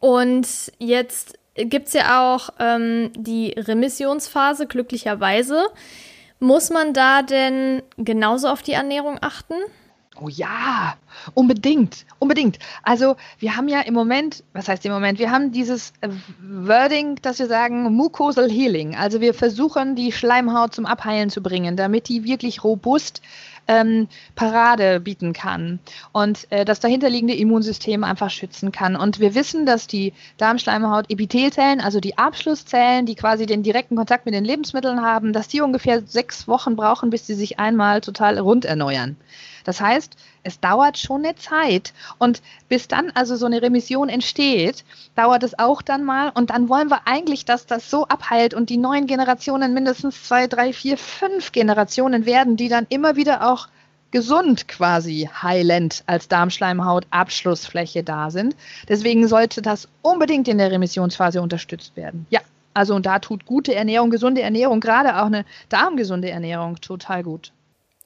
und 0.00 0.46
jetzt 0.78 1.38
gibt 1.54 1.88
es 1.88 1.94
ja 1.94 2.34
auch 2.34 2.50
ähm, 2.58 3.10
die 3.16 3.50
Remissionsphase, 3.50 4.66
glücklicherweise. 4.66 5.66
Muss 6.40 6.70
man 6.70 6.94
da 6.94 7.22
denn 7.22 7.82
genauso 7.96 8.48
auf 8.48 8.62
die 8.62 8.72
Ernährung 8.72 9.18
achten? 9.20 9.54
Oh 10.20 10.28
ja, 10.28 10.96
unbedingt, 11.34 12.04
unbedingt. 12.18 12.58
Also 12.82 13.16
wir 13.38 13.56
haben 13.56 13.68
ja 13.68 13.80
im 13.82 13.94
Moment, 13.94 14.42
was 14.52 14.68
heißt 14.68 14.84
im 14.84 14.92
Moment, 14.92 15.20
wir 15.20 15.30
haben 15.30 15.52
dieses 15.52 15.92
Wording, 16.40 17.16
dass 17.22 17.38
wir 17.38 17.46
sagen 17.46 17.94
Mucosal 17.94 18.50
Healing. 18.50 18.96
Also 18.96 19.20
wir 19.20 19.32
versuchen 19.32 19.94
die 19.94 20.10
Schleimhaut 20.10 20.74
zum 20.74 20.86
Abheilen 20.86 21.30
zu 21.30 21.40
bringen, 21.40 21.76
damit 21.76 22.08
die 22.08 22.24
wirklich 22.24 22.64
robust 22.64 23.22
ähm, 23.68 24.08
Parade 24.34 24.98
bieten 25.00 25.32
kann 25.32 25.78
und 26.12 26.50
äh, 26.50 26.64
das 26.64 26.80
dahinterliegende 26.80 27.34
Immunsystem 27.34 28.02
einfach 28.02 28.30
schützen 28.30 28.72
kann. 28.72 28.96
Und 28.96 29.20
wir 29.20 29.34
wissen, 29.34 29.66
dass 29.66 29.86
die 29.86 30.12
Darmschleimhaut 30.38 31.10
Epithelzellen, 31.10 31.80
also 31.80 32.00
die 32.00 32.18
Abschlusszellen, 32.18 33.06
die 33.06 33.14
quasi 33.14 33.46
den 33.46 33.62
direkten 33.62 33.96
Kontakt 33.96 34.24
mit 34.24 34.34
den 34.34 34.44
Lebensmitteln 34.44 35.02
haben, 35.02 35.32
dass 35.32 35.48
die 35.48 35.60
ungefähr 35.60 36.02
sechs 36.04 36.48
Wochen 36.48 36.76
brauchen, 36.76 37.10
bis 37.10 37.26
sie 37.26 37.34
sich 37.34 37.58
einmal 37.58 38.00
total 38.00 38.38
rund 38.38 38.64
erneuern. 38.64 39.16
Das 39.68 39.82
heißt, 39.82 40.16
es 40.44 40.60
dauert 40.60 40.96
schon 40.96 41.26
eine 41.26 41.36
Zeit. 41.36 41.92
Und 42.16 42.40
bis 42.70 42.88
dann 42.88 43.10
also 43.10 43.36
so 43.36 43.44
eine 43.44 43.60
Remission 43.60 44.08
entsteht, 44.08 44.82
dauert 45.14 45.42
es 45.42 45.58
auch 45.58 45.82
dann 45.82 46.04
mal. 46.04 46.30
Und 46.30 46.48
dann 46.48 46.70
wollen 46.70 46.88
wir 46.88 47.06
eigentlich, 47.06 47.44
dass 47.44 47.66
das 47.66 47.90
so 47.90 48.06
abheilt 48.06 48.54
und 48.54 48.70
die 48.70 48.78
neuen 48.78 49.06
Generationen 49.06 49.74
mindestens 49.74 50.24
zwei, 50.24 50.46
drei, 50.46 50.72
vier, 50.72 50.96
fünf 50.96 51.52
Generationen 51.52 52.24
werden, 52.24 52.56
die 52.56 52.70
dann 52.70 52.86
immer 52.88 53.16
wieder 53.16 53.46
auch 53.46 53.68
gesund 54.10 54.68
quasi 54.68 55.28
heilend 55.42 56.02
als 56.06 56.28
Darmschleimhaut 56.28 57.06
Abschlussfläche 57.10 58.02
da 58.02 58.30
sind. 58.30 58.56
Deswegen 58.88 59.28
sollte 59.28 59.60
das 59.60 59.86
unbedingt 60.00 60.48
in 60.48 60.56
der 60.56 60.70
Remissionsphase 60.70 61.42
unterstützt 61.42 61.94
werden. 61.94 62.26
Ja, 62.30 62.40
also 62.72 62.94
und 62.94 63.04
da 63.04 63.18
tut 63.18 63.44
gute 63.44 63.74
Ernährung, 63.74 64.08
gesunde 64.08 64.40
Ernährung, 64.40 64.80
gerade 64.80 65.20
auch 65.20 65.26
eine 65.26 65.44
darmgesunde 65.68 66.30
Ernährung 66.30 66.80
total 66.80 67.22
gut. 67.22 67.52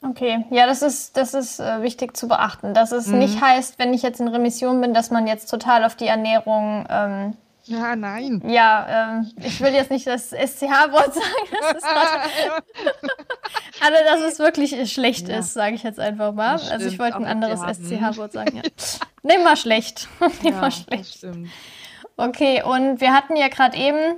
Okay, 0.05 0.45
ja, 0.51 0.67
das 0.67 0.83
ist, 0.83 1.17
das 1.17 1.33
ist 1.33 1.61
äh, 1.61 1.83
wichtig 1.83 2.17
zu 2.17 2.27
beachten, 2.27 2.75
dass 2.75 2.91
es 2.91 3.07
mhm. 3.07 3.21
nicht 3.21 3.41
heißt, 3.41 3.79
wenn 3.79 3.95
ich 3.95 4.03
jetzt 4.03 4.21
in 4.21 4.27
Remission 4.27 4.81
bin, 4.81 4.95
dass 4.95 5.11
man 5.11 5.29
jetzt 5.29 5.47
total 5.47 5.85
auf 5.85 5.95
die 5.95 6.09
Ernährung 6.09 6.85
ähm, 6.91 7.37
Ja, 7.65 7.95
nein. 7.95 8.43
Ja, 8.45 9.13
ähm, 9.13 9.31
ich 9.37 9.61
will 9.61 9.73
jetzt 9.73 9.93
nicht 9.93 10.09
das 10.09 10.31
SCH-Wort 10.31 11.15
sagen. 11.15 11.49
Das 11.61 11.77
ist 11.77 11.85
also, 13.81 13.97
dass 14.05 14.33
es 14.33 14.39
wirklich 14.41 14.93
schlecht 14.93 15.29
ja. 15.29 15.39
ist, 15.39 15.55
sage 15.55 15.77
ich 15.77 15.85
jetzt 15.85 16.01
einfach 16.01 16.33
mal. 16.33 16.59
Also 16.71 16.89
ich 16.89 16.99
wollte 16.99 17.19
ein 17.19 17.25
anderes 17.25 17.61
SCH-Wort 17.61 18.33
sagen. 18.33 18.57
Ja. 18.57 18.63
Nimm 19.23 19.45
mal 19.45 19.57
schlecht. 19.57 20.09
Nimm 20.43 20.55
ja, 20.55 20.61
mal 20.61 20.73
schlecht. 20.73 21.25
Okay, 22.17 22.63
und 22.65 23.01
wir 23.01 23.15
hatten 23.15 23.37
ja 23.37 23.47
gerade 23.47 23.77
eben 23.77 24.17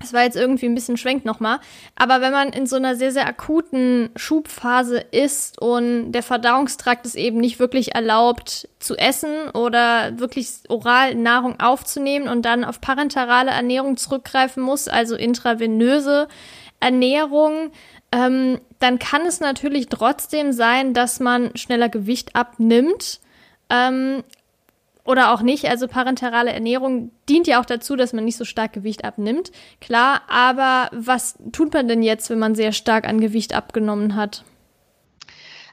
das 0.00 0.12
war 0.12 0.24
jetzt 0.24 0.36
irgendwie 0.36 0.66
ein 0.66 0.74
bisschen 0.74 0.96
schwenkt 0.96 1.24
nochmal. 1.24 1.58
Aber 1.94 2.20
wenn 2.20 2.32
man 2.32 2.50
in 2.50 2.66
so 2.66 2.76
einer 2.76 2.96
sehr, 2.96 3.12
sehr 3.12 3.26
akuten 3.26 4.10
Schubphase 4.14 4.98
ist 4.98 5.60
und 5.60 6.12
der 6.12 6.22
Verdauungstrakt 6.22 7.06
es 7.06 7.14
eben 7.14 7.38
nicht 7.38 7.58
wirklich 7.58 7.94
erlaubt 7.94 8.68
zu 8.78 8.96
essen 8.96 9.50
oder 9.54 10.18
wirklich 10.18 10.48
oral 10.68 11.14
Nahrung 11.14 11.60
aufzunehmen 11.60 12.28
und 12.28 12.42
dann 12.42 12.64
auf 12.64 12.80
parenterale 12.80 13.50
Ernährung 13.50 13.96
zurückgreifen 13.96 14.62
muss, 14.62 14.86
also 14.86 15.16
intravenöse 15.16 16.28
Ernährung, 16.80 17.70
ähm, 18.12 18.60
dann 18.78 18.98
kann 18.98 19.22
es 19.22 19.40
natürlich 19.40 19.88
trotzdem 19.88 20.52
sein, 20.52 20.94
dass 20.94 21.20
man 21.20 21.56
schneller 21.56 21.88
Gewicht 21.88 22.36
abnimmt. 22.36 23.20
Ähm, 23.70 24.22
oder 25.06 25.32
auch 25.32 25.42
nicht. 25.42 25.66
Also 25.66 25.88
parenterale 25.88 26.52
Ernährung 26.52 27.10
dient 27.28 27.46
ja 27.46 27.60
auch 27.60 27.66
dazu, 27.66 27.96
dass 27.96 28.12
man 28.12 28.24
nicht 28.24 28.36
so 28.36 28.44
stark 28.44 28.72
Gewicht 28.72 29.04
abnimmt. 29.04 29.52
Klar, 29.80 30.22
aber 30.28 30.90
was 30.92 31.38
tut 31.52 31.72
man 31.74 31.88
denn 31.88 32.02
jetzt, 32.02 32.30
wenn 32.30 32.38
man 32.38 32.54
sehr 32.54 32.72
stark 32.72 33.06
an 33.08 33.20
Gewicht 33.20 33.54
abgenommen 33.54 34.16
hat? 34.16 34.44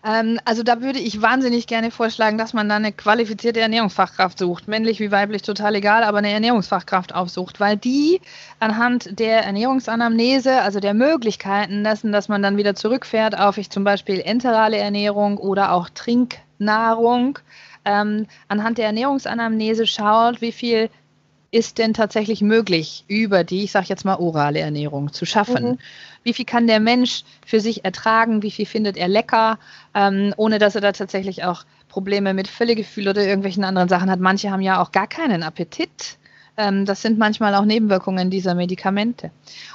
Ähm, 0.05 0.39
also 0.45 0.63
da 0.63 0.81
würde 0.81 0.99
ich 0.99 1.21
wahnsinnig 1.21 1.67
gerne 1.67 1.89
vorschlagen, 1.89 2.37
dass 2.37 2.53
man 2.53 2.67
da 2.67 2.75
eine 2.75 2.91
qualifizierte 2.91 3.61
Ernährungsfachkraft 3.61 4.37
sucht. 4.37 4.67
Männlich 4.67 4.99
wie 4.99 5.11
weiblich, 5.11 5.41
total 5.41 5.75
egal, 5.75 6.03
aber 6.03 6.17
eine 6.17 6.31
Ernährungsfachkraft 6.31 7.15
aufsucht, 7.15 7.59
weil 7.59 7.77
die 7.77 8.19
anhand 8.59 9.17
der 9.19 9.43
Ernährungsanamnese, 9.45 10.61
also 10.61 10.79
der 10.79 10.93
Möglichkeiten 10.93 11.83
dessen, 11.83 12.11
dass 12.11 12.27
man 12.27 12.41
dann 12.41 12.57
wieder 12.57 12.75
zurückfährt 12.75 13.37
auf 13.37 13.57
ich 13.57 13.69
zum 13.69 13.83
Beispiel 13.83 14.19
enterale 14.19 14.77
Ernährung 14.77 15.37
oder 15.37 15.71
auch 15.71 15.89
Trinknahrung, 15.89 17.39
ähm, 17.85 18.27
anhand 18.47 18.77
der 18.77 18.85
Ernährungsanamnese 18.87 19.87
schaut, 19.87 20.41
wie 20.41 20.51
viel 20.51 20.89
ist 21.51 21.77
denn 21.77 21.93
tatsächlich 21.93 22.41
möglich, 22.41 23.05
über 23.07 23.43
die, 23.43 23.63
ich 23.63 23.71
sage 23.71 23.85
jetzt 23.89 24.05
mal, 24.05 24.15
orale 24.15 24.59
Ernährung 24.59 25.13
zu 25.13 25.25
schaffen? 25.25 25.63
Mhm. 25.63 25.79
Wie 26.23 26.33
viel 26.33 26.45
kann 26.45 26.65
der 26.65 26.79
Mensch 26.79 27.23
für 27.45 27.59
sich 27.59 27.85
ertragen? 27.85 28.41
Wie 28.41 28.49
viel 28.49 28.65
findet 28.65 28.97
er 28.97 29.07
lecker, 29.07 29.59
ähm, 29.93 30.33
ohne 30.35 30.57
dass 30.57 30.73
er 30.73 30.81
da 30.81 30.91
tatsächlich 30.93 31.43
auch 31.43 31.63
Probleme 31.89 32.33
mit 32.33 32.47
Völlegefühl 32.47 33.07
oder 33.07 33.21
irgendwelchen 33.21 33.63
anderen 33.63 33.87
Sachen 33.87 34.09
hat? 34.09 34.19
Manche 34.19 34.49
haben 34.49 34.61
ja 34.61 34.81
auch 34.81 34.91
gar 34.91 35.05
keinen 35.05 35.43
Appetit. 35.43 36.17
Ähm, 36.55 36.85
das 36.85 37.01
sind 37.01 37.17
manchmal 37.17 37.55
auch 37.55 37.65
Nebenwirkungen 37.65 38.29
dieser 38.29 38.53
Medikamente. 38.53 39.31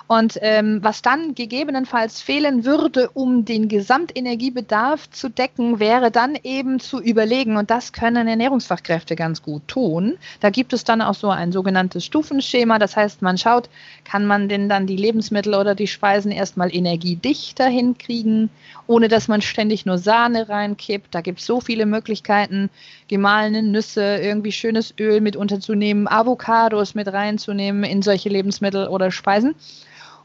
Und 0.06 0.38
ähm, 0.42 0.78
was 0.82 1.02
dann 1.02 1.34
gegebenenfalls 1.34 2.22
fehlen 2.22 2.64
würde, 2.64 3.10
um 3.10 3.44
den 3.44 3.68
Gesamtenergiebedarf 3.68 5.10
zu 5.10 5.28
decken, 5.28 5.80
wäre 5.80 6.10
dann 6.12 6.36
eben 6.44 6.78
zu 6.78 7.00
überlegen, 7.00 7.56
und 7.56 7.70
das 7.70 7.92
können 7.92 8.28
Ernährungsfachkräfte 8.28 9.16
ganz 9.16 9.42
gut 9.42 9.66
tun. 9.66 10.18
Da 10.40 10.50
gibt 10.50 10.72
es 10.72 10.84
dann 10.84 11.02
auch 11.02 11.14
so 11.14 11.30
ein 11.30 11.50
sogenanntes 11.50 12.04
Stufenschema. 12.04 12.78
Das 12.78 12.96
heißt, 12.96 13.22
man 13.22 13.38
schaut, 13.38 13.68
kann 14.04 14.24
man 14.24 14.48
denn 14.48 14.68
dann 14.68 14.86
die 14.86 14.96
Lebensmittel 14.96 15.54
oder 15.54 15.74
die 15.74 15.88
Speisen 15.88 16.30
erstmal 16.30 16.74
energiedichter 16.74 17.66
hinkriegen, 17.66 18.50
ohne 18.86 19.08
dass 19.08 19.26
man 19.26 19.42
ständig 19.42 19.84
nur 19.84 19.98
Sahne 19.98 20.48
reinkippt. 20.48 21.12
Da 21.14 21.22
gibt 21.22 21.40
es 21.40 21.46
so 21.46 21.60
viele 21.60 21.86
Möglichkeiten, 21.86 22.70
gemahlene 23.08 23.62
Nüsse, 23.62 24.18
irgendwie 24.18 24.52
schönes 24.52 24.94
Öl 25.00 25.20
mit 25.20 25.36
unterzunehmen, 25.36 26.06
Avocados 26.08 26.94
mit 26.94 27.12
reinzunehmen 27.12 27.84
in 27.84 28.02
solche 28.02 28.28
Lebensmittel 28.28 28.88
oder 28.88 29.10
Speisen. 29.10 29.54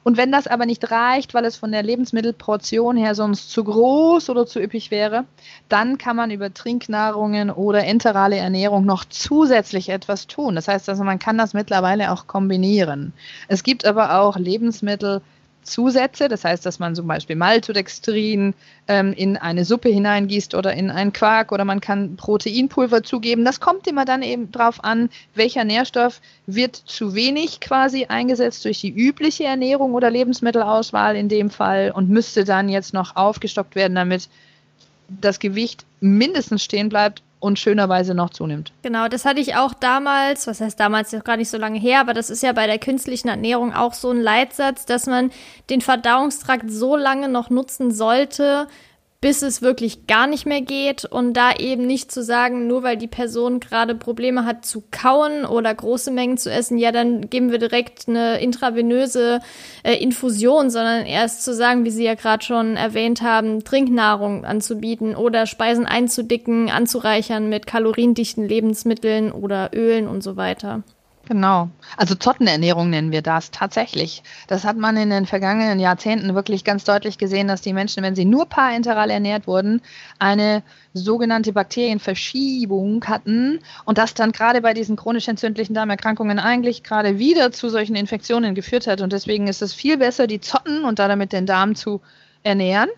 Und 0.04 0.18
wenn 0.18 0.34
das 0.34 0.48
aber 0.48 0.66
nicht 0.66 0.92
reicht, 0.92 1.34
weil 1.34 1.46
es 1.46 1.56
von 1.56 1.72
der 1.72 1.82
Lebensmittelportion 1.82 2.98
her 2.98 3.16
sonst 3.16 3.50
zu 3.52 3.64
groß 3.64 4.30
oder 4.30 4.46
zu 4.46 4.60
üppig 4.60 4.92
wäre, 4.92 5.24
dann 5.70 5.98
kann 5.98 6.18
man 6.18 6.30
über 6.30 6.54
Trinknahrungen 6.54 7.50
oder 7.50 7.86
enterale 7.86 8.36
Ernährung 8.36 8.86
noch 8.86 9.06
zusätzlich 9.06 9.90
etwas 9.90 10.28
tun. 10.28 10.56
Das 10.56 10.68
heißt 10.68 10.90
also, 10.90 11.04
man 11.06 11.20
kann 11.20 11.38
das 11.38 11.54
mittlerweile 11.54 12.12
auch 12.12 12.28
kombinieren. 12.28 13.14
Es 13.48 13.64
gibt 13.64 13.86
aber 13.86 14.20
auch 14.20 14.38
Lebensmittel, 14.38 15.22
Zusätze, 15.64 16.28
das 16.28 16.43
heißt, 16.43 16.66
dass 16.66 16.80
man 16.80 16.95
zum 16.95 17.07
Beispiel 17.07 17.36
Maltodextrin 17.36 18.53
ähm, 18.88 19.14
in 19.14 19.38
eine 19.38 19.66
Suppe 19.66 19.89
hineingießt 19.89 20.55
oder 20.55 20.74
in 20.74 20.89
einen 20.89 21.14
Quark 21.14 21.51
oder 21.51 21.66
man 21.66 21.82
kann 21.82 22.16
Proteinpulver 22.16 23.03
zugeben. 23.03 23.45
Das 23.45 23.59
kommt 23.59 23.88
immer 23.88 24.05
dann 24.05 24.22
eben 24.22 24.51
drauf 24.51 24.84
an, 24.84 25.09
welcher 25.36 25.64
Nährstoff 25.64 26.22
wird 26.45 26.76
zu 26.76 27.16
wenig 27.16 27.59
quasi 27.59 28.05
eingesetzt 28.05 28.66
durch 28.66 28.82
die 28.82 28.91
übliche 28.91 29.45
Ernährung 29.45 29.93
oder 29.93 30.09
Lebensmittelauswahl 30.09 31.16
in 31.16 31.30
dem 31.30 31.49
Fall 31.49 31.91
und 31.91 32.09
müsste 32.09 32.43
dann 32.43 32.70
jetzt 32.70 32.93
noch 32.93 33.16
aufgestockt 33.16 33.76
werden, 33.76 33.95
damit 33.95 34.30
das 35.07 35.39
Gewicht 35.39 35.86
mindestens 35.99 36.64
stehen 36.64 36.89
bleibt 36.89 37.22
und 37.44 37.60
schönerweise 37.60 38.16
noch 38.16 38.30
zunimmt. 38.30 38.72
Genau, 38.84 39.10
das 39.10 39.26
hatte 39.26 39.41
ich 39.41 39.56
auch 39.56 39.74
damals, 39.74 40.48
was 40.48 40.62
heißt 40.62 40.80
damals 40.80 41.12
noch 41.12 41.26
gar 41.26 41.36
nicht 41.36 41.50
so 41.50 41.58
lange 41.58 41.78
her, 41.78 42.00
aber 42.00 42.14
das 42.14 42.30
ist 42.30 42.41
ja 42.41 42.54
bei 42.54 42.68
der 42.68 42.80
künstlichen 42.80 43.28
Ernährung 43.28 43.74
auch 43.74 43.94
so 43.94 44.12
ein 44.12 44.22
Leitsatz, 44.22 44.86
dass 44.86 45.08
man 45.08 45.30
den 45.70 45.82
Verdauungstrakt 45.82 46.72
so 46.72 46.96
lange 46.96 47.28
noch 47.28 47.50
nutzen 47.50 47.91
sollte, 47.91 48.68
bis 49.24 49.42
es 49.42 49.62
wirklich 49.62 50.06
gar 50.06 50.28
nicht 50.28 50.46
mehr 50.46 50.60
geht 50.60 51.06
und 51.06 51.32
da 51.32 51.54
eben 51.54 51.88
nicht 51.88 52.12
zu 52.12 52.22
sagen, 52.22 52.68
nur 52.68 52.84
weil 52.84 52.98
die 52.98 53.08
Person 53.08 53.62
gerade 53.62 53.96
Probleme 53.96 54.44
hat 54.44 54.66
zu 54.66 54.84
kauen 54.92 55.46
oder 55.46 55.74
große 55.74 56.12
Mengen 56.12 56.36
zu 56.36 56.52
essen, 56.52 56.78
ja, 56.78 56.92
dann 56.92 57.30
geben 57.30 57.50
wir 57.50 57.58
direkt 57.58 58.10
eine 58.10 58.42
intravenöse 58.42 59.40
äh, 59.84 59.94
Infusion, 59.94 60.70
sondern 60.70 61.06
erst 61.06 61.46
zu 61.46 61.54
sagen, 61.54 61.86
wie 61.86 61.90
Sie 61.90 62.04
ja 62.04 62.16
gerade 62.16 62.44
schon 62.44 62.76
erwähnt 62.76 63.22
haben, 63.22 63.64
Trinknahrung 63.64 64.44
anzubieten 64.44 65.16
oder 65.16 65.46
Speisen 65.46 65.86
einzudicken, 65.86 66.70
anzureichern 66.70 67.48
mit 67.48 67.66
kaloriendichten 67.66 68.46
Lebensmitteln 68.46 69.32
oder 69.32 69.72
Ölen 69.74 70.10
und 70.10 70.22
so 70.22 70.36
weiter. 70.36 70.84
Genau. 71.26 71.70
Also 71.96 72.16
Zottenernährung 72.16 72.90
nennen 72.90 73.14
wir 73.14 73.22
das 73.22 73.50
tatsächlich. 73.50 74.24
Das 74.48 74.66
hat 74.66 74.76
man 74.76 74.98
in 74.98 75.10
den 75.10 75.26
vergangenen 75.26 75.80
Jahrzehnten 75.80 76.36
wirklich 76.36 76.66
ganz 76.66 76.84
deutlich 76.84 77.18
gesehen, 77.18 77.48
dass 77.48 77.62
die 77.62 77.72
Menschen, 77.72 78.04
wenn 78.04 78.14
sie 78.14 78.26
nur 78.26 78.46
parenteral 78.46 79.10
ernährt 79.10 79.48
wurden, 79.48 79.82
eine 80.20 80.64
sogenannte 80.94 81.54
Bakterienverschiebung 81.54 83.06
hatten 83.06 83.62
und 83.86 84.00
das 84.00 84.16
dann 84.16 84.34
gerade 84.34 84.60
bei 84.60 84.74
diesen 84.74 84.98
chronisch 84.98 85.30
entzündlichen 85.30 85.74
Darmerkrankungen 85.74 86.40
eigentlich 86.40 86.84
gerade 86.84 87.20
wieder 87.20 87.54
zu 87.54 87.70
solchen 87.70 87.96
Infektionen 87.96 88.54
geführt 88.54 88.88
hat. 88.88 89.00
Und 89.00 89.14
deswegen 89.14 89.48
ist 89.48 89.62
es 89.62 89.74
viel 89.74 89.98
besser, 89.98 90.28
die 90.28 90.42
Zotten 90.42 90.84
und 90.84 91.00
damit 91.00 91.32
den 91.32 91.46
Darm 91.46 91.76
zu 91.76 92.02
ernähren, 92.44 92.90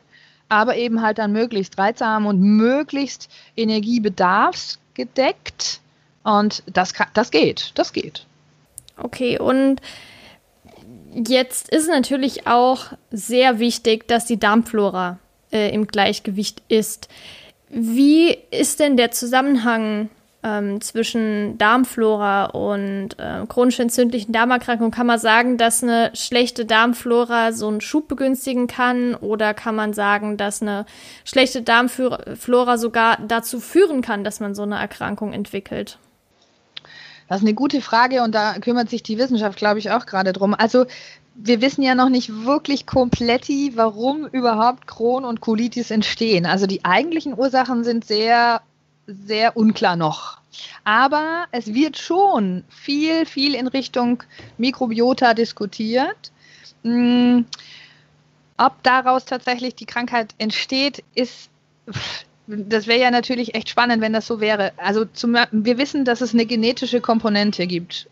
aber 0.50 0.78
eben 0.78 1.04
halt 1.04 1.20
dann 1.20 1.32
möglichst 1.32 1.78
reizarm 1.78 2.26
und 2.26 2.42
möglichst 2.42 3.30
energiebedarfsgedeckt 3.56 5.82
und 6.26 6.64
das, 6.66 6.94
das 7.14 7.32
geht, 7.32 7.72
das 7.76 7.94
geht. 7.94 8.26
Okay, 8.98 9.40
und 9.40 9.80
jetzt 11.14 11.70
ist 11.70 11.88
natürlich 11.88 12.48
auch 12.48 12.88
sehr 13.12 13.60
wichtig, 13.60 14.08
dass 14.08 14.26
die 14.26 14.40
Darmflora 14.40 15.20
äh, 15.52 15.74
im 15.74 15.88
Gleichgewicht 15.88 16.64
ist. 16.68 17.08
Wie 17.70 18.38
ist 18.52 18.80
denn 18.80 18.98
der 18.98 19.12
Zusammenhang 19.12 20.10
ähm, 20.42 20.82
zwischen 20.82 21.58
Darmflora 21.60 22.46
und 22.46 23.20
äh, 23.20 23.46
chronisch 23.48 23.80
entzündlichen 23.80 24.32
Darmerkrankungen? 24.32 24.92
Kann 24.92 25.08
man 25.08 25.20
sagen, 25.20 25.58
dass 25.58 25.84
eine 25.84 26.10
schlechte 26.16 26.66
Darmflora 26.66 27.52
so 27.52 27.68
einen 27.68 27.82
Schub 27.82 28.08
begünstigen 28.08 28.66
kann? 28.66 29.14
Oder 29.14 29.54
kann 29.54 29.76
man 29.76 29.94
sagen, 29.94 30.38
dass 30.38 30.64
eine 30.64 30.86
schlechte 31.24 31.62
Darmflora 31.62 32.78
sogar 32.78 33.20
dazu 33.28 33.60
führen 33.60 34.02
kann, 34.02 34.24
dass 34.24 34.40
man 34.40 34.56
so 34.56 34.64
eine 34.64 34.80
Erkrankung 34.80 35.34
entwickelt? 35.34 36.00
Das 37.28 37.38
ist 37.42 37.44
eine 37.44 37.56
gute 37.56 37.82
Frage 37.82 38.22
und 38.24 38.34
da 38.34 38.54
kümmert 38.60 38.90
sich 38.90 39.04
die 39.04 39.18
Wissenschaft, 39.18 39.58
glaube 39.58 39.80
ich, 39.80 39.92
auch 39.92 40.06
gerade 40.06 40.34
drum. 40.34 40.54
Also 40.54 40.86
wir 41.36 41.62
wissen 41.62 41.82
ja 41.82 41.96
noch 41.96 42.10
nicht 42.10 42.46
wirklich 42.46 42.86
komplett, 42.86 43.50
warum 43.76 44.26
überhaupt 44.28 44.88
Crohn 44.88 45.26
und 45.26 45.42
Colitis 45.42 45.92
entstehen. 45.92 46.46
Also 46.46 46.66
die 46.66 46.86
eigentlichen 46.86 47.38
Ursachen 47.38 47.84
sind 47.84 48.06
sehr, 48.06 48.62
sehr 49.08 49.58
unklar 49.58 49.96
noch. 49.96 50.38
Aber 50.86 51.46
es 51.52 51.74
wird 51.74 51.98
schon 51.98 52.64
viel, 52.70 53.26
viel 53.26 53.56
in 53.56 53.68
Richtung 53.68 54.24
Mikrobiota 54.58 55.34
diskutiert. 55.34 56.32
Hm, 56.84 57.46
ob 58.58 58.82
daraus 58.84 59.26
tatsächlich 59.26 59.76
die 59.76 59.86
Krankheit 59.86 60.34
entsteht, 60.38 61.04
ist 61.14 61.50
das 62.48 62.88
wäre 62.88 63.00
ja 63.00 63.12
natürlich 63.12 63.56
echt 63.56 63.70
spannend, 63.70 64.02
wenn 64.02 64.14
das 64.14 64.28
so 64.28 64.40
wäre. 64.40 64.72
Also 64.78 65.06
zum, 65.06 65.36
wir 65.52 65.78
wissen, 65.78 66.06
dass 66.06 66.22
es 66.22 66.34
eine 66.34 66.46
genetische 66.46 67.02
Komponente 67.02 67.68
gibt. 67.68 68.08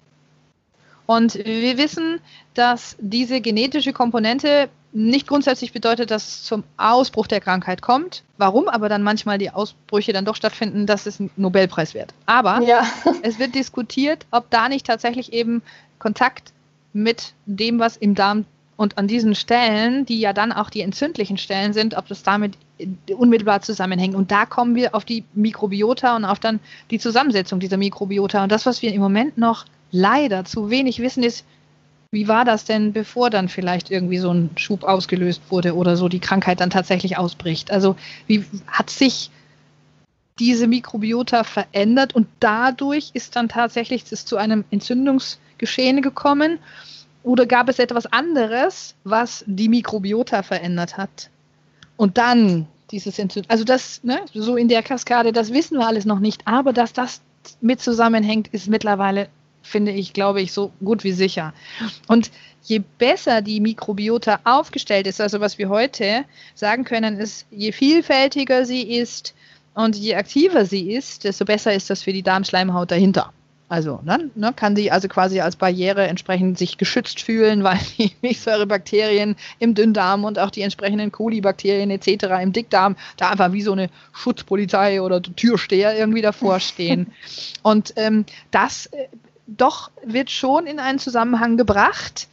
Und 1.06 1.36
wir 1.36 1.78
wissen, 1.78 2.20
dass 2.54 2.96
diese 3.00 3.42
genetische 3.42 3.94
Komponente 3.94 4.70
nicht 4.94 5.28
grundsätzlich 5.28 5.74
bedeutet, 5.74 6.12
dass 6.12 6.28
es 6.28 6.44
zum 6.44 6.64
Ausbruch 6.78 7.28
der 7.28 7.42
Krankheit 7.42 7.82
kommt. 7.82 8.24
Warum 8.38 8.70
aber 8.70 8.90
dann 8.90 9.04
manchmal 9.04 9.38
die 9.38 9.50
Ausbrüche 9.50 10.14
dann 10.14 10.24
doch 10.24 10.36
stattfinden, 10.36 10.86
das 10.86 11.08
ist 11.08 11.20
ein 11.20 11.32
Nobelpreis 11.36 11.94
wert. 11.94 12.14
Aber 12.26 12.62
ja. 12.62 12.86
es 13.24 13.40
wird 13.40 13.56
diskutiert, 13.56 14.26
ob 14.32 14.50
da 14.50 14.70
nicht 14.70 14.86
tatsächlich 14.86 15.34
eben 15.34 15.62
Kontakt 16.00 16.54
mit 16.94 17.34
dem, 17.46 17.80
was 17.80 17.98
im 17.98 18.14
Darm 18.14 18.46
und 18.76 18.98
an 18.98 19.08
diesen 19.08 19.36
Stellen, 19.36 20.06
die 20.06 20.20
ja 20.20 20.34
dann 20.34 20.52
auch 20.52 20.70
die 20.70 20.82
entzündlichen 20.82 21.38
Stellen 21.38 21.74
sind, 21.74 21.96
ob 21.96 22.08
das 22.08 22.24
damit 22.24 22.58
unmittelbar 23.16 23.62
zusammenhängt. 23.62 24.16
Und 24.16 24.32
da 24.32 24.46
kommen 24.46 24.76
wir 24.76 24.96
auf 24.96 25.06
die 25.06 25.24
Mikrobiota 25.34 26.16
und 26.16 26.26
auf 26.26 26.40
dann 26.40 26.60
die 26.90 27.00
Zusammensetzung 27.00 27.60
dieser 27.60 27.78
Mikrobiota. 27.78 28.44
Und 28.44 28.52
das, 28.52 28.66
was 28.66 28.82
wir 28.82 28.94
im 28.94 29.02
Moment 29.02 29.38
noch 29.38 29.66
leider 29.92 30.44
zu 30.44 30.70
wenig 30.70 31.00
wissen, 31.00 31.24
ist, 31.24 31.46
wie 32.12 32.28
war 32.28 32.46
das 32.46 32.66
denn, 32.66 32.94
bevor 32.94 33.30
dann 33.30 33.50
vielleicht 33.50 33.90
irgendwie 33.90 34.20
so 34.20 34.32
ein 34.32 34.52
Schub 34.56 34.84
ausgelöst 34.84 35.42
wurde 35.50 35.76
oder 35.76 35.98
so 35.98 36.10
die 36.10 36.20
Krankheit 36.20 36.60
dann 36.60 36.70
tatsächlich 36.70 37.18
ausbricht? 37.18 37.72
Also 37.72 37.96
wie 38.28 38.46
hat 38.68 38.90
sich 38.90 39.32
diese 40.40 40.68
Mikrobiota 40.68 41.44
verändert 41.44 42.16
und 42.16 42.28
dadurch 42.40 43.12
ist 43.14 43.36
dann 43.36 43.50
tatsächlich 43.50 44.04
es 44.12 44.26
zu 44.26 44.38
einem 44.38 44.64
Entzündungsgeschehen 44.72 46.02
gekommen? 46.02 46.60
Oder 47.24 47.46
gab 47.46 47.70
es 47.70 47.80
etwas 47.80 48.06
anderes, 48.06 48.96
was 49.04 49.44
die 49.48 49.70
Mikrobiota 49.70 50.44
verändert 50.44 50.98
hat? 50.98 51.30
Und 51.96 52.18
dann 52.18 52.68
dieses 52.92 53.18
Entzündung, 53.18 53.50
also 53.50 53.64
das, 53.64 54.04
ne, 54.04 54.20
so 54.34 54.56
in 54.58 54.68
der 54.68 54.84
Kaskade, 54.84 55.32
das 55.32 55.52
wissen 55.54 55.78
wir 55.78 55.88
alles 55.88 56.06
noch 56.06 56.20
nicht, 56.20 56.42
aber 56.46 56.74
dass 56.74 56.94
das 56.94 57.22
mit 57.62 57.82
zusammenhängt, 57.82 58.50
ist 58.50 58.68
mittlerweile, 58.68 59.30
finde 59.62 59.92
ich, 59.92 60.14
glaube 60.14 60.42
ich, 60.42 60.52
so 60.52 60.72
gut 60.84 61.04
wie 61.04 61.14
sicher. 61.14 61.54
Und 62.08 62.30
je 62.64 62.82
besser 62.98 63.42
die 63.42 63.60
Mikrobiota 63.60 64.40
aufgestellt 64.44 65.08
ist, 65.08 65.22
also 65.22 65.40
was 65.40 65.58
wir 65.58 65.70
heute 65.70 66.26
sagen 66.56 66.84
können, 66.84 67.18
ist, 67.18 67.46
je 67.52 67.72
vielfältiger 67.72 68.66
sie 68.66 68.82
ist 68.98 69.34
und 69.74 69.96
je 69.96 70.16
aktiver 70.16 70.66
sie 70.66 70.94
ist, 70.94 71.24
desto 71.24 71.46
besser 71.46 71.74
ist 71.74 71.90
das 71.90 72.04
für 72.04 72.14
die 72.14 72.24
Darmschleimhaut 72.24 72.92
dahinter. 72.92 73.32
Also 73.74 74.02
ne, 74.04 74.30
ne, 74.36 74.54
kann 74.56 74.76
sie 74.76 74.92
also 74.92 75.08
quasi 75.08 75.40
als 75.40 75.56
Barriere 75.56 76.06
entsprechend 76.06 76.60
sich 76.60 76.78
geschützt 76.78 77.20
fühlen, 77.20 77.64
weil 77.64 77.80
die 77.98 78.12
Milchsäurebakterien 78.22 79.36
im 79.58 79.74
Dünndarm 79.74 80.26
und 80.26 80.38
auch 80.38 80.52
die 80.52 80.62
entsprechenden 80.62 81.12
Kolibakterien 81.12 81.90
etc. 81.90 82.26
im 82.40 82.54
Dickdarm 82.54 82.96
da 83.18 83.32
einfach 83.32 83.52
wie 83.52 83.64
so 83.64 83.72
eine 83.72 83.90
Schutzpolizei 84.12 85.02
oder 85.02 85.24
Türsteher 85.24 85.98
irgendwie 85.98 86.22
davor 86.22 86.60
stehen. 86.60 87.14
und 87.64 87.94
ähm, 87.96 88.26
das 88.52 88.86
äh, 88.86 89.08
doch 89.48 89.90
wird 90.06 90.30
schon 90.30 90.68
in 90.68 90.80
einen 90.80 91.00
Zusammenhang 91.00 91.58
gebracht 91.58 92.28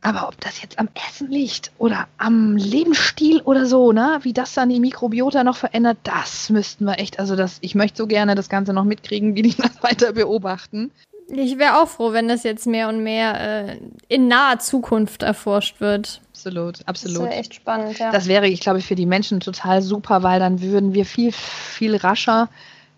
aber 0.00 0.28
ob 0.28 0.40
das 0.40 0.62
jetzt 0.62 0.78
am 0.78 0.88
Essen 1.08 1.30
liegt 1.30 1.72
oder 1.78 2.06
am 2.18 2.56
Lebensstil 2.56 3.40
oder 3.40 3.66
so, 3.66 3.92
ne, 3.92 4.20
wie 4.22 4.32
das 4.32 4.54
dann 4.54 4.68
die 4.68 4.80
Mikrobiota 4.80 5.42
noch 5.42 5.56
verändert, 5.56 5.98
das 6.04 6.50
müssten 6.50 6.84
wir 6.84 6.98
echt, 6.98 7.18
also 7.18 7.34
das, 7.34 7.58
ich 7.62 7.74
möchte 7.74 7.98
so 7.98 8.06
gerne 8.06 8.34
das 8.34 8.48
Ganze 8.48 8.72
noch 8.72 8.84
mitkriegen, 8.84 9.34
wie 9.34 9.42
die 9.42 9.56
das 9.56 9.70
weiter 9.82 10.12
beobachten. 10.12 10.92
Ich 11.30 11.58
wäre 11.58 11.82
auch 11.82 11.88
froh, 11.88 12.12
wenn 12.12 12.26
das 12.26 12.42
jetzt 12.42 12.66
mehr 12.66 12.88
und 12.88 13.02
mehr 13.02 13.68
äh, 13.68 13.78
in 14.08 14.28
naher 14.28 14.60
Zukunft 14.60 15.22
erforscht 15.22 15.78
wird. 15.80 16.22
Absolut, 16.32 16.78
absolut. 16.86 17.16
Das 17.18 17.24
wäre 17.24 17.34
echt 17.34 17.54
spannend, 17.54 17.98
ja. 17.98 18.10
Das 18.12 18.28
wäre, 18.28 18.48
ich 18.48 18.60
glaube, 18.60 18.80
für 18.80 18.94
die 18.94 19.04
Menschen 19.04 19.40
total 19.40 19.82
super, 19.82 20.22
weil 20.22 20.40
dann 20.40 20.62
würden 20.62 20.94
wir 20.94 21.04
viel, 21.04 21.32
viel 21.32 21.96
rascher 21.96 22.48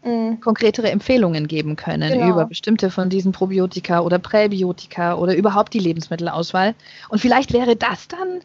mhm. 0.05 0.40
konkretere 0.40 0.90
Empfehlungen 0.90 1.48
geben 1.48 1.77
können 1.77 2.12
genau. 2.12 2.31
über 2.31 2.47
bestimmte 2.47 2.90
von 2.90 3.09
diesen 3.09 3.32
Probiotika 3.32 4.01
oder 4.01 4.18
Präbiotika 4.18 5.14
oder 5.14 5.35
überhaupt 5.36 5.74
die 5.74 5.78
Lebensmittelauswahl. 5.78 6.74
Und 7.09 7.20
vielleicht 7.20 7.52
wäre 7.52 7.77
das 7.77 8.09
dann 8.09 8.40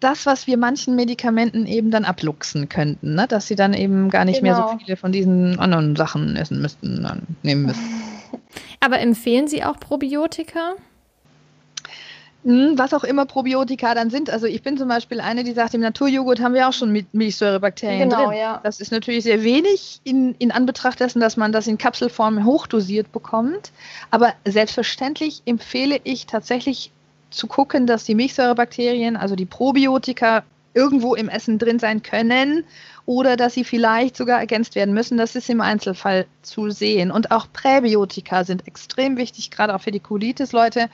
das, 0.00 0.26
was 0.26 0.46
wir 0.46 0.56
manchen 0.56 0.96
Medikamenten 0.96 1.66
eben 1.66 1.90
dann 1.90 2.04
abluchsen 2.04 2.68
könnten, 2.68 3.14
ne? 3.14 3.26
dass 3.28 3.46
sie 3.46 3.54
dann 3.54 3.72
eben 3.72 4.10
gar 4.10 4.24
nicht 4.24 4.40
genau. 4.40 4.52
mehr 4.52 4.56
so 4.56 4.68
genau. 4.68 4.84
viele 4.84 4.96
von 4.96 5.12
diesen 5.12 5.58
anderen 5.58 5.96
Sachen 5.96 6.36
essen 6.36 6.60
müssten, 6.60 7.06
nehmen 7.42 7.66
müssten. 7.66 7.84
Aber 8.80 8.98
empfehlen 8.98 9.46
Sie 9.46 9.62
auch 9.62 9.78
Probiotika? 9.78 10.74
Hm, 12.44 12.76
was 12.76 12.92
auch 12.92 13.04
immer 13.04 13.24
Probiotika 13.24 13.94
dann 13.94 14.10
sind. 14.10 14.28
Also 14.28 14.46
ich 14.46 14.62
bin 14.62 14.76
zum 14.76 14.88
Beispiel 14.88 15.20
eine, 15.20 15.44
die 15.44 15.52
sagt, 15.52 15.74
im 15.74 15.80
Naturjoghurt 15.80 16.40
haben 16.40 16.54
wir 16.54 16.68
auch 16.68 16.72
schon 16.72 17.04
Milchsäurebakterien 17.12 18.08
genau, 18.08 18.26
drin. 18.26 18.38
Ja. 18.38 18.60
Das 18.64 18.80
ist 18.80 18.90
natürlich 18.90 19.22
sehr 19.22 19.44
wenig 19.44 20.00
in, 20.02 20.34
in 20.38 20.50
Anbetracht 20.50 20.98
dessen, 20.98 21.20
dass 21.20 21.36
man 21.36 21.52
das 21.52 21.68
in 21.68 21.78
Kapselform 21.78 22.44
hochdosiert 22.44 23.12
bekommt. 23.12 23.70
Aber 24.10 24.32
selbstverständlich 24.44 25.42
empfehle 25.44 26.00
ich 26.02 26.26
tatsächlich 26.26 26.90
zu 27.30 27.46
gucken, 27.46 27.86
dass 27.86 28.04
die 28.04 28.16
Milchsäurebakterien, 28.16 29.16
also 29.16 29.36
die 29.36 29.46
Probiotika, 29.46 30.42
irgendwo 30.74 31.14
im 31.14 31.28
Essen 31.28 31.58
drin 31.58 31.78
sein 31.78 32.02
können 32.02 32.64
oder 33.06 33.36
dass 33.36 33.54
sie 33.54 33.64
vielleicht 33.64 34.16
sogar 34.16 34.38
ergänzt 34.38 34.74
werden 34.74 34.94
müssen. 34.94 35.18
Das 35.18 35.34
ist 35.34 35.50
im 35.50 35.60
Einzelfall 35.60 36.26
zu 36.42 36.70
sehen. 36.70 37.10
Und 37.10 37.30
auch 37.30 37.46
Präbiotika 37.52 38.44
sind 38.44 38.66
extrem 38.66 39.16
wichtig, 39.16 39.50
gerade 39.50 39.74
auch 39.74 39.80
für 39.80 39.90
die 39.90 40.00
Colitis-Leute. 40.00 40.88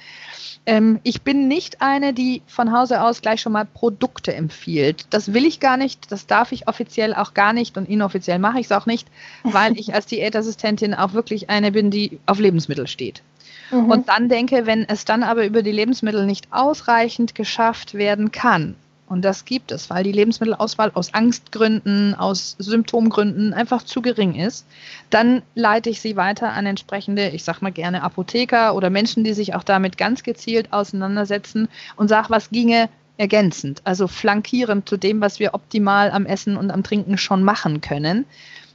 Ähm, 0.67 1.01
ich 1.03 1.23
bin 1.23 1.49
nicht 1.49 1.83
eine, 1.83 2.15
die 2.15 2.43
von 2.47 2.73
Hause 2.73 3.03
aus 3.03 3.21
gleich 3.21 3.41
schon 3.41 3.53
mal 3.53 3.67
Produkte 3.67 4.35
empfiehlt. 4.35 5.07
Das 5.11 5.33
will 5.33 5.45
ich 5.45 5.61
gar 5.61 5.77
nicht, 5.77 6.11
das 6.11 6.27
darf 6.27 6.53
ich 6.53 6.69
offiziell 6.69 7.15
auch 7.15 7.35
gar 7.35 7.53
nicht 7.53 7.77
und 7.77 7.89
inoffiziell 7.89 8.39
mache 8.39 8.61
ich 8.61 8.67
es 8.67 8.73
auch 8.73 8.87
nicht, 8.87 9.09
weil 9.43 9.79
ich 9.79 9.95
als 9.95 10.07
Diätassistentin 10.07 10.95
auch 10.95 11.13
wirklich 11.13 11.51
eine 11.51 11.73
bin, 11.73 11.91
die 11.91 12.19
auf 12.27 12.39
Lebensmittel 12.39 12.87
steht. 12.87 13.23
Mhm. 13.71 13.91
Und 13.91 14.09
dann 14.09 14.29
denke, 14.29 14.67
wenn 14.67 14.89
es 14.89 15.05
dann 15.05 15.23
aber 15.23 15.45
über 15.45 15.63
die 15.63 15.73
Lebensmittel 15.73 16.27
nicht 16.27 16.49
ausreichend 16.51 17.35
geschafft 17.35 17.95
werden 17.95 18.33
kann, 18.33 18.77
und 19.09 19.23
das 19.23 19.45
gibt 19.45 19.73
es, 19.73 19.91
weil 19.91 20.05
die 20.05 20.13
Lebensmittelauswahl 20.13 20.91
aus 20.95 21.15
Angstgründen, 21.15 22.15
aus 22.15 22.57
Symptomgründen 22.59 23.55
einfach 23.55 23.83
zu 23.83 24.03
gering 24.03 24.35
ist. 24.35 24.67
Dann 25.11 25.43
leite 25.55 25.91
ich 25.91 26.01
sie 26.01 26.17
weiter 26.17 26.53
an 26.53 26.67
entsprechende, 26.67 27.29
ich 27.31 27.45
sag 27.45 27.63
mal 27.63 27.73
gerne 27.73 28.03
Apotheker 28.03 28.75
oder 28.75 28.91
Menschen, 28.91 29.25
die 29.25 29.33
sich 29.33 29.55
auch 29.55 29.65
damit 29.65 29.97
ganz 29.97 30.23
gezielt 30.23 30.73
auseinandersetzen 30.73 31.69
und 31.97 32.09
sage, 32.09 32.31
was 32.31 32.51
ginge 32.51 32.89
ergänzend, 33.17 33.81
also 33.85 34.07
flankierend 34.07 34.89
zu 34.89 34.97
dem, 34.97 35.21
was 35.21 35.41
wir 35.41 35.55
optimal 35.55 36.11
am 36.11 36.25
Essen 36.25 36.57
und 36.57 36.71
am 36.71 36.83
Trinken 36.83 37.19
schon 37.19 37.43
machen 37.43 37.81
können. 37.81 38.27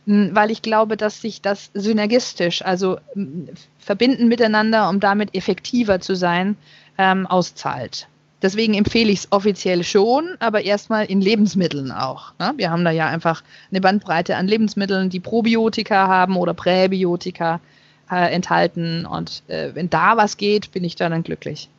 Hm, 0.05 0.31
weil 0.33 0.51
ich 0.51 0.61
glaube, 0.61 0.97
dass 0.97 1.21
sich 1.21 1.41
das 1.41 1.71
synergistisch, 1.73 2.61
also 2.63 2.97
hm, 3.13 3.49
verbinden 3.79 4.27
miteinander, 4.27 4.89
um 4.89 4.99
damit 4.99 5.35
effektiver 5.35 6.01
zu 6.01 6.15
sein, 6.15 6.57
ähm, 6.97 7.25
auszahlt. 7.25 8.07
Deswegen 8.43 8.73
empfehle 8.73 9.09
ich 9.09 9.19
es 9.19 9.31
offiziell 9.31 9.85
schon, 9.85 10.35
aber 10.39 10.65
erstmal 10.65 11.05
in 11.05 11.21
Lebensmitteln 11.21 11.93
auch. 11.93 12.33
Ne? 12.39 12.53
Wir 12.57 12.69
haben 12.69 12.83
da 12.83 12.91
ja 12.91 13.07
einfach 13.07 13.41
eine 13.71 13.79
Bandbreite 13.79 14.35
an 14.35 14.47
Lebensmitteln, 14.47 15.09
die 15.09 15.21
Probiotika 15.21 16.07
haben 16.07 16.35
oder 16.35 16.53
Präbiotika 16.53 17.61
äh, 18.11 18.33
enthalten. 18.33 19.05
Und 19.05 19.43
äh, 19.47 19.73
wenn 19.73 19.89
da 19.89 20.17
was 20.17 20.35
geht, 20.35 20.71
bin 20.73 20.83
ich 20.83 20.97
da 20.97 21.07
dann 21.07 21.23
glücklich. 21.23 21.69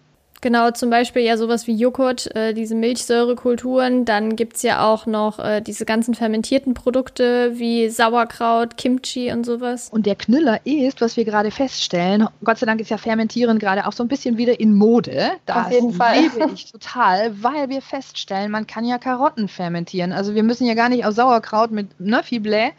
Genau, 0.45 0.71
zum 0.73 0.91
Beispiel 0.91 1.23
ja 1.23 1.39
sowas 1.39 1.67
wie 1.67 1.73
Joghurt, 1.75 2.37
äh, 2.37 2.53
diese 2.53 2.75
Milchsäurekulturen. 2.75 4.05
Dann 4.05 4.37
gibt 4.37 4.57
es 4.57 4.63
ja 4.63 4.87
auch 4.87 5.07
noch 5.07 5.39
äh, 5.39 5.63
diese 5.63 5.87
ganzen 5.87 6.13
fermentierten 6.13 6.75
Produkte 6.75 7.53
wie 7.55 7.89
Sauerkraut, 7.89 8.77
Kimchi 8.77 9.33
und 9.33 9.47
sowas. 9.47 9.89
Und 9.91 10.05
der 10.05 10.17
Knüller 10.17 10.61
ist, 10.67 11.01
was 11.01 11.17
wir 11.17 11.25
gerade 11.25 11.51
feststellen, 11.51 12.29
Gott 12.45 12.59
sei 12.59 12.67
Dank 12.67 12.79
ist 12.83 12.91
ja 12.91 12.99
Fermentieren 12.99 13.59
gerade 13.59 13.87
auch 13.87 13.95
so 13.95 14.05
ein 14.05 14.09
bisschen 14.09 14.37
wieder 14.37 14.61
in 14.61 14.75
Mode. 14.75 15.31
Das 15.47 15.65
Auf 15.65 15.73
jeden 15.73 15.95
Fall. 15.95 16.21
liebe 16.21 16.51
ich 16.53 16.71
total, 16.71 17.43
weil 17.43 17.71
wir 17.71 17.81
feststellen, 17.81 18.51
man 18.51 18.67
kann 18.67 18.85
ja 18.85 18.99
Karotten 18.99 19.49
fermentieren. 19.49 20.13
Also 20.13 20.35
wir 20.35 20.43
müssen 20.43 20.67
ja 20.67 20.75
gar 20.75 20.91
nicht 20.91 21.07
aus 21.07 21.15
Sauerkraut 21.15 21.71
mit 21.71 21.99
ne, 21.99 22.21
Fiblé 22.21 22.73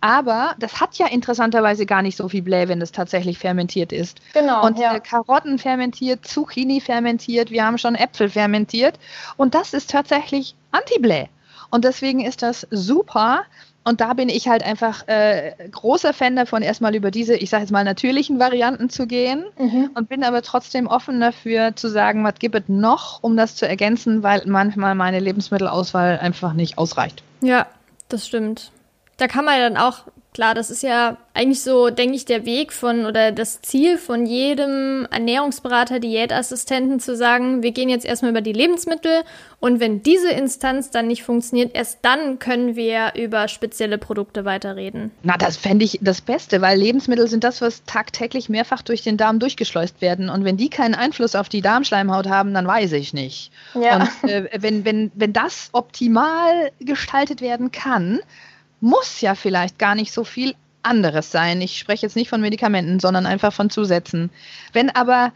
aber 0.00 0.54
das 0.58 0.80
hat 0.80 0.96
ja 0.96 1.06
interessanterweise 1.06 1.84
gar 1.86 2.02
nicht 2.02 2.16
so 2.16 2.28
viel 2.28 2.42
Blä, 2.42 2.68
wenn 2.68 2.80
es 2.80 2.92
tatsächlich 2.92 3.38
fermentiert 3.38 3.92
ist. 3.92 4.20
Genau. 4.32 4.64
Und 4.64 4.78
ja. 4.78 4.94
äh, 4.94 5.00
Karotten 5.00 5.58
fermentiert, 5.58 6.26
Zucchini 6.26 6.80
fermentiert, 6.80 7.50
wir 7.50 7.64
haben 7.64 7.78
schon 7.78 7.94
Äpfel 7.94 8.30
fermentiert. 8.30 8.98
Und 9.36 9.54
das 9.54 9.74
ist 9.74 9.90
tatsächlich 9.90 10.54
Anti-Blä. 10.72 11.26
Und 11.70 11.84
deswegen 11.84 12.20
ist 12.20 12.42
das 12.42 12.66
super. 12.70 13.42
Und 13.82 14.00
da 14.00 14.12
bin 14.12 14.28
ich 14.28 14.48
halt 14.48 14.62
einfach 14.62 15.06
äh, 15.08 15.52
großer 15.70 16.12
Fan 16.12 16.36
davon, 16.36 16.62
erstmal 16.62 16.94
über 16.94 17.10
diese, 17.10 17.34
ich 17.34 17.48
sage 17.48 17.62
jetzt 17.62 17.70
mal, 17.70 17.84
natürlichen 17.84 18.38
Varianten 18.38 18.90
zu 18.90 19.06
gehen 19.06 19.44
mhm. 19.58 19.90
und 19.94 20.08
bin 20.08 20.22
aber 20.22 20.42
trotzdem 20.42 20.86
offen 20.86 21.20
dafür 21.20 21.74
zu 21.76 21.88
sagen, 21.88 22.22
was 22.22 22.34
gibt 22.38 22.54
es 22.54 22.62
noch, 22.68 23.22
um 23.22 23.36
das 23.36 23.56
zu 23.56 23.66
ergänzen, 23.66 24.22
weil 24.22 24.42
manchmal 24.46 24.94
meine 24.94 25.18
Lebensmittelauswahl 25.18 26.18
einfach 26.18 26.52
nicht 26.52 26.76
ausreicht. 26.76 27.22
Ja, 27.40 27.66
das 28.08 28.26
stimmt. 28.26 28.70
Da 29.20 29.28
kann 29.28 29.44
man 29.44 29.58
dann 29.60 29.76
auch 29.76 30.04
Klar, 30.32 30.54
das 30.54 30.70
ist 30.70 30.84
ja 30.84 31.16
eigentlich 31.34 31.60
so, 31.60 31.90
denke 31.90 32.14
ich, 32.14 32.24
der 32.24 32.46
Weg 32.46 32.72
von 32.72 33.04
oder 33.04 33.32
das 33.32 33.62
Ziel 33.62 33.98
von 33.98 34.26
jedem 34.26 35.08
Ernährungsberater, 35.10 35.98
Diätassistenten 35.98 37.00
zu 37.00 37.16
sagen, 37.16 37.64
wir 37.64 37.72
gehen 37.72 37.88
jetzt 37.88 38.06
erstmal 38.06 38.30
über 38.30 38.40
die 38.40 38.52
Lebensmittel 38.52 39.22
und 39.58 39.80
wenn 39.80 40.04
diese 40.04 40.30
Instanz 40.30 40.90
dann 40.90 41.08
nicht 41.08 41.24
funktioniert, 41.24 41.74
erst 41.74 41.98
dann 42.02 42.38
können 42.38 42.76
wir 42.76 43.14
über 43.16 43.48
spezielle 43.48 43.98
Produkte 43.98 44.44
weiterreden. 44.44 45.10
Na, 45.24 45.36
das 45.36 45.56
fände 45.56 45.84
ich 45.84 45.98
das 46.00 46.20
Beste, 46.20 46.60
weil 46.60 46.78
Lebensmittel 46.78 47.26
sind 47.26 47.42
das, 47.42 47.60
was 47.60 47.84
tagtäglich 47.84 48.48
mehrfach 48.48 48.82
durch 48.82 49.02
den 49.02 49.16
Darm 49.16 49.40
durchgeschleust 49.40 50.00
werden. 50.00 50.30
Und 50.30 50.44
wenn 50.44 50.56
die 50.56 50.70
keinen 50.70 50.94
Einfluss 50.94 51.34
auf 51.34 51.48
die 51.48 51.60
Darmschleimhaut 51.60 52.28
haben, 52.28 52.54
dann 52.54 52.68
weiß 52.68 52.92
ich 52.92 53.12
nicht. 53.12 53.50
Ja. 53.74 54.08
Und 54.22 54.30
äh, 54.30 54.48
wenn, 54.58 54.84
wenn, 54.84 55.10
wenn 55.16 55.32
das 55.32 55.70
optimal 55.72 56.70
gestaltet 56.78 57.40
werden 57.40 57.72
kann, 57.72 58.20
muss 58.80 59.20
ja 59.20 59.34
vielleicht 59.34 59.78
gar 59.78 59.94
nicht 59.94 60.12
so 60.12 60.24
viel 60.24 60.54
anderes 60.82 61.30
sein. 61.30 61.60
Ich 61.60 61.78
spreche 61.78 62.06
jetzt 62.06 62.16
nicht 62.16 62.30
von 62.30 62.40
Medikamenten, 62.40 63.00
sondern 63.00 63.26
einfach 63.26 63.52
von 63.52 63.70
Zusätzen. 63.70 64.30
Wenn 64.72 64.90
aber, 64.90 65.32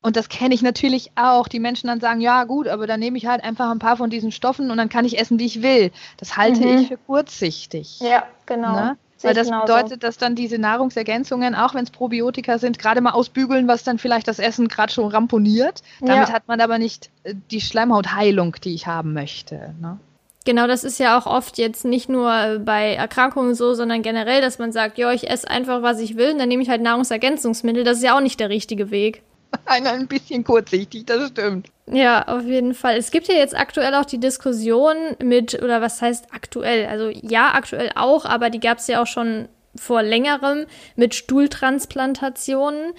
und 0.00 0.16
das 0.16 0.28
kenne 0.28 0.54
ich 0.54 0.62
natürlich 0.62 1.12
auch, 1.14 1.48
die 1.48 1.60
Menschen 1.60 1.86
dann 1.86 2.00
sagen, 2.00 2.20
ja 2.20 2.44
gut, 2.44 2.68
aber 2.68 2.86
dann 2.86 3.00
nehme 3.00 3.18
ich 3.18 3.26
halt 3.26 3.44
einfach 3.44 3.70
ein 3.70 3.78
paar 3.78 3.96
von 3.96 4.10
diesen 4.10 4.32
Stoffen 4.32 4.70
und 4.70 4.76
dann 4.76 4.88
kann 4.88 5.04
ich 5.04 5.18
essen, 5.18 5.38
wie 5.38 5.46
ich 5.46 5.62
will. 5.62 5.92
Das 6.16 6.36
halte 6.36 6.66
mhm. 6.66 6.78
ich 6.78 6.88
für 6.88 6.96
kurzsichtig. 6.98 8.00
Ja, 8.00 8.24
genau. 8.46 8.72
Ne? 8.72 8.96
Weil 9.22 9.34
das 9.34 9.46
genauso. 9.46 9.66
bedeutet, 9.66 10.02
dass 10.02 10.18
dann 10.18 10.34
diese 10.34 10.58
Nahrungsergänzungen, 10.58 11.54
auch 11.54 11.74
wenn 11.74 11.84
es 11.84 11.90
Probiotika 11.90 12.58
sind, 12.58 12.80
gerade 12.80 13.00
mal 13.00 13.12
ausbügeln, 13.12 13.68
was 13.68 13.84
dann 13.84 13.98
vielleicht 13.98 14.26
das 14.26 14.40
Essen 14.40 14.66
gerade 14.66 14.92
schon 14.92 15.08
ramponiert. 15.08 15.82
Damit 16.00 16.28
ja. 16.28 16.34
hat 16.34 16.48
man 16.48 16.60
aber 16.60 16.78
nicht 16.78 17.10
äh, 17.22 17.34
die 17.52 17.60
Schleimhautheilung, 17.60 18.56
die 18.64 18.74
ich 18.74 18.88
haben 18.88 19.12
möchte. 19.12 19.74
Ne? 19.80 19.98
Genau, 20.44 20.66
das 20.66 20.84
ist 20.84 20.98
ja 20.98 21.18
auch 21.18 21.26
oft 21.26 21.58
jetzt 21.58 21.84
nicht 21.84 22.08
nur 22.08 22.60
bei 22.64 22.94
Erkrankungen 22.94 23.54
so, 23.54 23.74
sondern 23.74 24.02
generell, 24.02 24.40
dass 24.40 24.58
man 24.58 24.72
sagt, 24.72 24.98
ja, 24.98 25.12
ich 25.12 25.30
esse 25.30 25.48
einfach, 25.48 25.82
was 25.82 26.00
ich 26.00 26.16
will, 26.16 26.32
und 26.32 26.38
dann 26.38 26.48
nehme 26.48 26.62
ich 26.62 26.68
halt 26.68 26.82
Nahrungsergänzungsmittel. 26.82 27.84
Das 27.84 27.98
ist 27.98 28.04
ja 28.04 28.16
auch 28.16 28.20
nicht 28.20 28.40
der 28.40 28.48
richtige 28.48 28.90
Weg. 28.90 29.22
Ein, 29.66 29.86
ein 29.86 30.06
bisschen 30.06 30.44
kurzsichtig, 30.44 31.04
das 31.04 31.28
stimmt. 31.28 31.68
Ja, 31.86 32.26
auf 32.26 32.44
jeden 32.44 32.74
Fall. 32.74 32.96
Es 32.96 33.10
gibt 33.10 33.28
ja 33.28 33.34
jetzt 33.34 33.54
aktuell 33.54 33.94
auch 33.94 34.06
die 34.06 34.18
Diskussion 34.18 34.96
mit, 35.22 35.62
oder 35.62 35.82
was 35.82 36.00
heißt 36.00 36.28
aktuell? 36.32 36.86
Also 36.86 37.10
ja, 37.10 37.52
aktuell 37.52 37.90
auch, 37.94 38.24
aber 38.24 38.48
die 38.48 38.60
gab 38.60 38.78
es 38.78 38.86
ja 38.86 39.02
auch 39.02 39.06
schon 39.06 39.48
vor 39.74 40.02
längerem 40.02 40.66
mit 40.96 41.14
Stuhltransplantationen. 41.14 42.92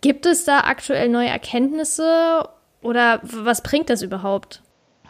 Gibt 0.00 0.24
es 0.24 0.44
da 0.44 0.60
aktuell 0.60 1.08
neue 1.10 1.28
Erkenntnisse 1.28 2.48
oder 2.80 3.20
was 3.22 3.62
bringt 3.62 3.90
das 3.90 4.02
überhaupt? 4.02 4.61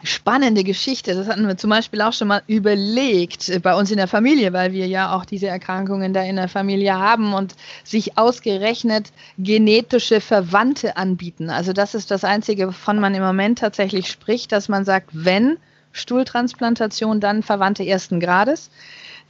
Spannende 0.03 0.63
Geschichte. 0.63 1.15
Das 1.15 1.27
hatten 1.27 1.47
wir 1.47 1.57
zum 1.57 1.69
Beispiel 1.69 2.01
auch 2.01 2.13
schon 2.13 2.27
mal 2.27 2.43
überlegt 2.47 3.49
äh, 3.49 3.59
bei 3.59 3.75
uns 3.75 3.89
in 3.89 3.97
der 3.97 4.07
Familie, 4.07 4.53
weil 4.53 4.71
wir 4.73 4.87
ja 4.87 5.15
auch 5.15 5.25
diese 5.25 5.47
Erkrankungen 5.47 6.13
da 6.13 6.21
in 6.21 6.35
der 6.35 6.49
Familie 6.49 6.97
haben 6.97 7.33
und 7.33 7.55
sich 7.83 8.17
ausgerechnet 8.17 9.11
genetische 9.37 10.21
Verwandte 10.21 10.97
anbieten. 10.97 11.49
Also 11.49 11.73
das 11.73 11.95
ist 11.95 12.11
das 12.11 12.23
Einzige, 12.23 12.67
wovon 12.67 12.99
man 12.99 13.15
im 13.15 13.23
Moment 13.23 13.59
tatsächlich 13.59 14.09
spricht, 14.09 14.51
dass 14.51 14.69
man 14.69 14.85
sagt, 14.85 15.09
wenn 15.13 15.57
Stuhltransplantation, 15.93 17.19
dann 17.19 17.43
Verwandte 17.43 17.85
ersten 17.85 18.19
Grades. 18.19 18.69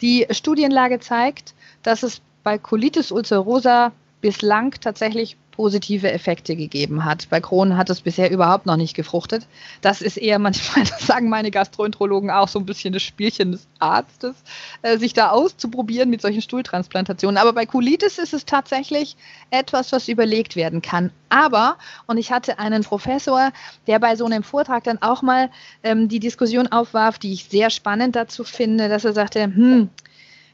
Die 0.01 0.25
Studienlage 0.31 0.99
zeigt, 0.99 1.53
dass 1.83 2.03
es 2.03 2.21
bei 2.43 2.57
Colitis 2.57 3.11
ulcerosa 3.11 3.91
bislang 4.21 4.71
tatsächlich 4.79 5.37
positive 5.55 6.11
Effekte 6.11 6.55
gegeben 6.55 7.05
hat. 7.05 7.29
Bei 7.29 7.39
Crohn 7.39 7.77
hat 7.77 7.89
es 7.89 8.01
bisher 8.01 8.31
überhaupt 8.31 8.65
noch 8.65 8.75
nicht 8.75 8.95
gefruchtet. 8.95 9.47
Das 9.81 10.01
ist 10.01 10.17
eher 10.17 10.39
manchmal, 10.39 10.83
das 10.89 11.05
sagen 11.05 11.29
meine 11.29 11.51
Gastroenterologen 11.51 12.31
auch, 12.31 12.47
so 12.47 12.59
ein 12.59 12.65
bisschen 12.65 12.93
das 12.93 13.03
Spielchen 13.03 13.51
des 13.51 13.67
Arztes, 13.79 14.35
äh, 14.81 14.97
sich 14.97 15.13
da 15.13 15.29
auszuprobieren 15.29 16.09
mit 16.09 16.21
solchen 16.21 16.41
Stuhltransplantationen. 16.41 17.37
Aber 17.37 17.53
bei 17.53 17.65
Colitis 17.65 18.17
ist 18.17 18.33
es 18.33 18.45
tatsächlich 18.45 19.15
etwas, 19.51 19.91
was 19.91 20.07
überlegt 20.07 20.55
werden 20.55 20.81
kann. 20.81 21.11
Aber, 21.29 21.77
und 22.07 22.17
ich 22.17 22.31
hatte 22.31 22.59
einen 22.59 22.83
Professor, 22.83 23.51
der 23.87 23.99
bei 23.99 24.15
so 24.15 24.25
einem 24.25 24.43
Vortrag 24.43 24.83
dann 24.83 25.01
auch 25.01 25.21
mal 25.21 25.49
ähm, 25.83 26.09
die 26.09 26.19
Diskussion 26.19 26.67
aufwarf, 26.67 27.19
die 27.19 27.31
ich 27.31 27.45
sehr 27.45 27.69
spannend 27.69 28.15
dazu 28.15 28.43
finde, 28.43 28.89
dass 28.89 29.05
er 29.05 29.13
sagte, 29.13 29.43
hm, 29.43 29.89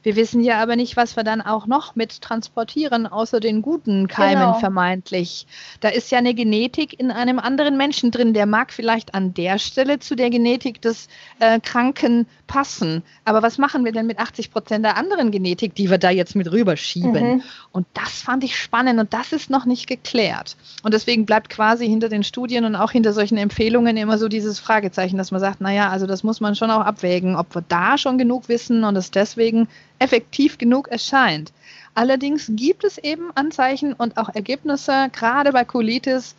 wir 0.02 0.16
wissen 0.16 0.44
ja 0.44 0.62
aber 0.62 0.76
nicht, 0.76 0.96
was 0.96 1.16
wir 1.16 1.24
dann 1.24 1.42
auch 1.42 1.68
noch 1.68 1.96
mit 1.96 2.22
transportieren, 2.22 3.06
außer 3.06 3.40
den 3.40 3.62
guten 3.62 4.08
Keimen 4.08 4.44
genau. 4.44 4.60
vermeintlich. 4.60 5.46
Da 5.82 5.90
ist 5.90 6.10
ja 6.12 6.20
eine 6.20 6.34
Genetik 6.34 7.00
in 7.00 7.12
einem 7.12 7.40
anderen 7.40 7.78
Menschen 7.78 8.12
drin, 8.12 8.34
der 8.34 8.46
mag 8.46 8.72
vielleicht 8.72 9.14
an 9.14 9.34
der 9.34 9.60
Stelle 9.60 10.00
zu 10.00 10.16
der 10.16 10.30
Genetik 10.30 10.82
des 10.82 11.10
äh, 11.40 11.60
Kranken 11.60 12.28
passen. 12.48 13.04
Aber 13.26 13.42
was 13.42 13.58
machen 13.58 13.84
wir 13.84 13.92
denn 13.92 14.08
mit 14.08 14.20
80 14.20 14.52
Prozent 14.52 14.86
der 14.86 14.98
anderen 14.98 15.32
Genetik, 15.32 15.76
die 15.76 15.90
wir 15.90 15.98
da 15.98 16.10
jetzt 16.10 16.36
mit 16.36 16.52
rüberschieben? 16.52 17.36
Mhm. 17.36 17.44
Und 17.72 17.86
das 17.94 18.22
fand 18.22 18.44
ich 18.44 18.58
spannend 18.58 19.00
und 19.00 19.14
das 19.14 19.34
ist 19.34 19.50
noch 19.50 19.66
nicht 19.66 19.88
geklärt. 19.88 20.56
Und 20.84 20.94
deswegen 20.94 21.26
bleibt 21.26 21.50
quasi 21.50 21.88
hinter 21.88 22.10
den 22.10 22.24
Studien 22.24 22.64
und 22.64 22.76
auch 22.76 22.92
hinter 22.92 23.14
solchen 23.14 23.38
Empfehlungen 23.38 23.98
immer 23.98 24.18
so 24.18 24.30
dieses 24.30 24.60
Fragezeichen, 24.60 25.18
dass 25.18 25.32
man 25.32 25.42
sagt, 25.42 25.62
naja, 25.62 25.90
also 25.90 26.08
das 26.08 26.24
muss 26.24 26.40
man 26.40 26.56
schon 26.56 26.72
auch 26.72 26.86
abwägen, 26.86 27.36
ob 27.36 27.54
wir 27.54 27.64
da 27.68 27.98
schon 27.98 28.18
genug 28.18 28.50
wissen 28.50 28.84
und 28.84 28.96
es 28.96 29.12
deswegen 29.12 29.68
effektiv 30.00 30.58
genug 30.58 30.88
erscheint. 30.88 31.52
Allerdings 31.96 32.52
gibt 32.56 32.84
es 32.84 32.98
eben 32.98 33.32
Anzeichen 33.36 33.94
und 33.94 34.18
auch 34.18 34.30
Ergebnisse, 34.30 35.10
gerade 35.12 35.52
bei 35.52 35.66
Colitis 35.66 36.36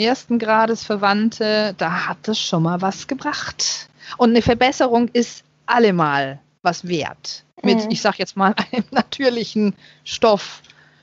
ersten 0.00 0.38
Grades 0.38 0.84
Verwandte, 0.84 1.74
da 1.76 2.08
hat 2.08 2.26
es 2.28 2.38
schon 2.40 2.62
mal 2.62 2.80
was 2.80 3.06
gebracht. 3.06 3.88
Und 4.16 4.30
eine 4.30 4.42
Verbesserung 4.42 5.08
ist 5.12 5.44
allemal 5.66 6.40
was 6.62 6.88
wert. 6.88 7.44
Mit, 7.62 7.84
mhm. 7.84 7.90
ich 7.90 8.00
sag 8.00 8.18
jetzt 8.18 8.36
mal, 8.36 8.54
einem 8.72 8.84
natürlichen 8.90 9.74
Stoff. 10.04 10.62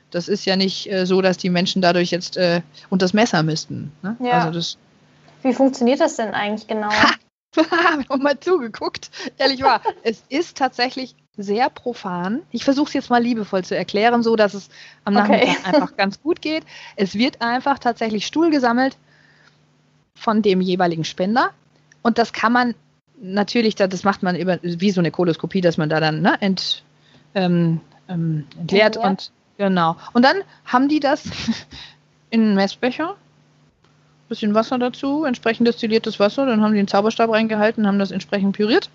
Das 0.10 0.28
ist 0.28 0.46
ja 0.46 0.56
nicht 0.56 0.92
äh, 0.92 1.06
so, 1.06 1.22
dass 1.22 1.38
die 1.38 1.50
Menschen 1.50 1.82
dadurch 1.82 2.12
jetzt 2.12 2.38
äh, 2.38 2.62
unter 2.90 3.06
das 3.06 3.14
Messer 3.14 3.44
müssten. 3.44 3.92
Ne? 4.02 4.16
Ja. 4.20 4.40
Also 4.40 4.52
das, 4.52 4.78
Wie 5.44 5.54
funktioniert 5.54 6.00
das 6.00 6.16
denn 6.16 6.34
eigentlich 6.34 6.68
genau? 6.68 6.90
Ha! 6.90 7.12
Haben 7.72 8.06
wir 8.08 8.18
mal 8.18 8.40
zugeguckt. 8.40 9.10
Ehrlich 9.38 9.62
wahr. 9.62 9.82
es 10.04 10.24
ist 10.30 10.58
tatsächlich 10.58 11.16
sehr 11.38 11.70
profan. 11.70 12.42
Ich 12.52 12.64
versuche 12.64 12.88
es 12.88 12.94
jetzt 12.94 13.10
mal 13.10 13.22
liebevoll 13.22 13.64
zu 13.64 13.76
erklären, 13.76 14.24
so 14.24 14.36
dass 14.36 14.54
es 14.54 14.70
am 15.06 15.14
Nachmittag 15.14 15.50
okay. 15.50 15.58
einfach 15.64 15.96
ganz 15.96 16.22
gut 16.22 16.42
geht. 16.42 16.64
Es 16.96 17.16
wird 17.16 17.42
einfach 17.42 17.80
tatsächlich 17.80 18.26
Stuhl 18.26 18.50
gesammelt 18.50 18.98
von 20.16 20.42
dem 20.42 20.62
jeweiligen 20.62 21.04
Spender. 21.04 21.52
Und 22.02 22.18
das 22.18 22.34
kann 22.34 22.52
man 22.52 22.76
natürlich, 23.22 23.76
das 23.76 24.04
macht 24.04 24.24
man 24.24 24.36
über 24.36 24.60
wie 24.62 24.92
so 24.92 25.00
eine 25.00 25.12
Koloskopie, 25.12 25.62
dass 25.62 25.78
man 25.78 25.90
da 25.90 26.00
dann 26.00 26.22
ne, 26.22 26.42
ent, 26.42 26.84
ähm, 27.36 27.82
ähm, 28.08 28.46
entleert 28.60 28.96
ja. 28.96 29.04
und 29.04 29.32
genau. 29.58 29.96
Und 30.14 30.24
dann 30.24 30.38
haben 30.66 30.90
die 30.90 31.00
das 31.00 31.24
in 32.30 32.42
einen 32.42 32.56
Messbecher, 32.56 33.16
bisschen 34.30 34.54
Wasser 34.54 34.78
dazu, 34.78 35.24
entsprechend 35.24 35.68
destilliertes 35.68 36.20
Wasser, 36.20 36.46
dann 36.46 36.62
haben 36.62 36.74
die 36.74 36.80
einen 36.80 36.88
Zauberstab 36.88 37.32
reingehalten, 37.32 37.88
haben 37.88 38.00
das 38.00 38.12
entsprechend 38.12 38.56
püriert 38.56 38.90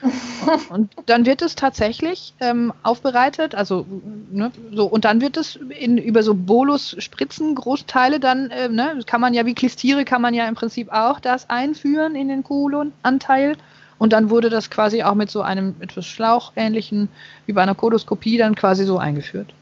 und 0.70 0.90
dann 1.06 1.26
wird 1.26 1.42
es 1.42 1.54
tatsächlich 1.54 2.34
ähm, 2.40 2.72
aufbereitet, 2.82 3.54
also 3.54 3.86
ne, 4.30 4.50
so 4.72 4.86
und 4.86 5.04
dann 5.04 5.20
wird 5.20 5.36
es 5.36 5.56
in, 5.56 5.98
über 5.98 6.22
so 6.22 6.34
Bolus-Spritzen 6.34 7.54
Großteile 7.54 8.20
dann, 8.20 8.50
äh, 8.50 8.68
ne, 8.68 9.00
kann 9.06 9.20
man 9.20 9.34
ja 9.34 9.44
wie 9.46 9.54
Klistiere 9.54 10.04
kann 10.04 10.22
man 10.22 10.34
ja 10.34 10.46
im 10.46 10.54
Prinzip 10.54 10.92
auch 10.92 11.20
das 11.20 11.50
einführen 11.50 12.14
in 12.14 12.28
den 12.28 12.44
Kolonanteil 12.44 13.56
und 13.98 14.12
dann 14.12 14.30
wurde 14.30 14.50
das 14.50 14.70
quasi 14.70 15.02
auch 15.02 15.14
mit 15.14 15.30
so 15.30 15.42
einem 15.42 15.74
etwas 15.80 16.06
Schlauchähnlichen 16.06 17.08
wie 17.46 17.52
bei 17.52 17.62
einer 17.62 17.74
Koloskopie 17.74 18.38
dann 18.38 18.54
quasi 18.54 18.84
so 18.84 18.98
eingeführt. 18.98 19.52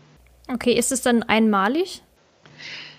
Okay, 0.52 0.74
ist 0.74 0.92
es 0.92 1.02
dann 1.02 1.22
einmalig? 1.22 2.02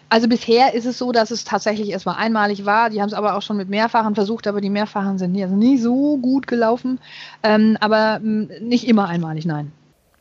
Also 0.09 0.27
bisher 0.27 0.73
ist 0.73 0.85
es 0.85 0.97
so, 0.97 1.11
dass 1.11 1.31
es 1.31 1.43
tatsächlich 1.43 1.89
erstmal 1.89 2.15
einmalig 2.15 2.65
war. 2.65 2.89
Die 2.89 3.01
haben 3.01 3.09
es 3.09 3.13
aber 3.13 3.35
auch 3.35 3.41
schon 3.41 3.57
mit 3.57 3.69
mehrfachen 3.69 4.15
versucht, 4.15 4.47
aber 4.47 4.61
die 4.61 4.69
mehrfachen 4.69 5.17
sind 5.17 5.39
also 5.41 5.55
nie 5.55 5.77
so 5.77 6.17
gut 6.17 6.47
gelaufen. 6.47 6.99
Ähm, 7.43 7.77
aber 7.81 8.15
hm, 8.15 8.49
nicht 8.61 8.87
immer 8.87 9.07
einmalig, 9.07 9.45
nein. 9.45 9.71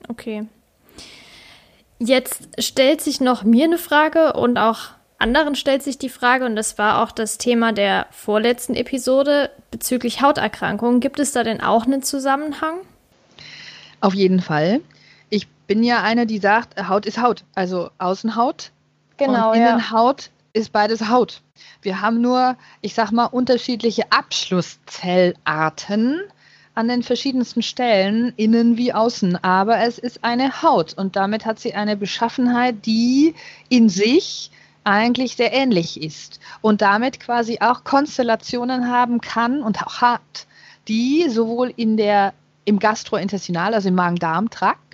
Okay. 0.09 0.47
Jetzt 1.99 2.49
stellt 2.59 3.01
sich 3.01 3.21
noch 3.21 3.45
mir 3.45 3.65
eine 3.65 3.79
Frage 3.79 4.35
und 4.35 4.59
auch 4.59 4.91
anderen 5.19 5.55
stellt 5.55 5.83
sich 5.83 5.99
die 5.99 6.11
Frage, 6.11 6.45
und 6.45 6.57
das 6.57 6.77
war 6.79 7.03
auch 7.03 7.11
das 7.11 7.39
Thema 7.39 7.73
der 7.73 8.07
vorletzten 8.11 8.75
Episode 8.75 9.51
bezüglich 9.71 10.21
Hauterkrankungen. 10.21 11.01
Gibt 11.01 11.19
es 11.21 11.33
da 11.33 11.43
denn 11.43 11.63
auch 11.63 11.87
einen 11.87 12.03
Zusammenhang? 12.03 12.75
Auf 14.01 14.15
jeden 14.15 14.41
Fall. 14.41 14.81
Ich 15.31 15.49
bin 15.49 15.83
ja 15.83 16.03
eine, 16.03 16.27
die 16.27 16.39
sagt, 16.39 16.89
Haut 16.89 17.07
ist 17.07 17.21
Haut. 17.21 17.45
Also 17.55 17.91
Außenhaut 17.99 18.73
Genau, 19.17 19.51
und 19.51 19.57
Innenhaut 19.57 20.23
ja. 20.23 20.61
ist 20.61 20.73
beides 20.73 21.09
Haut. 21.09 21.43
Wir 21.83 22.01
haben 22.01 22.21
nur, 22.21 22.57
ich 22.81 22.95
sag 22.95 23.13
mal, 23.13 23.27
unterschiedliche 23.27 24.11
Abschlusszellarten 24.11 26.21
an 26.75 26.89
den 26.89 27.03
verschiedensten 27.03 27.63
Stellen, 27.63 28.35
innen 28.37 28.77
wie 28.77 28.93
außen. 28.93 29.43
Aber 29.43 29.79
es 29.79 29.99
ist 29.99 30.25
eine 30.25 30.63
Haut 30.63 30.95
und 30.95 31.17
damit 31.17 31.47
hat 31.47 31.59
sie 31.59 31.75
eine 31.75 31.97
Beschaffenheit, 31.97 32.85
die 32.85 33.35
in 33.71 33.89
sich 33.89 34.51
eigentlich 34.85 35.37
sehr 35.37 35.53
ähnlich 35.53 36.01
ist 36.01 36.39
und 36.61 36.81
damit 36.81 37.19
quasi 37.19 37.59
auch 37.61 37.83
Konstellationen 37.83 38.89
haben 38.89 39.21
kann 39.21 39.63
und 39.63 39.85
auch 39.85 40.01
hat, 40.01 40.47
die 40.87 41.29
sowohl 41.29 41.73
in 41.75 41.97
der, 41.97 42.35
im 42.65 42.79
Gastrointestinal, 42.79 43.75
also 43.75 43.89
im 43.89 43.97
Magen-Darm-Trakt, 43.97 44.86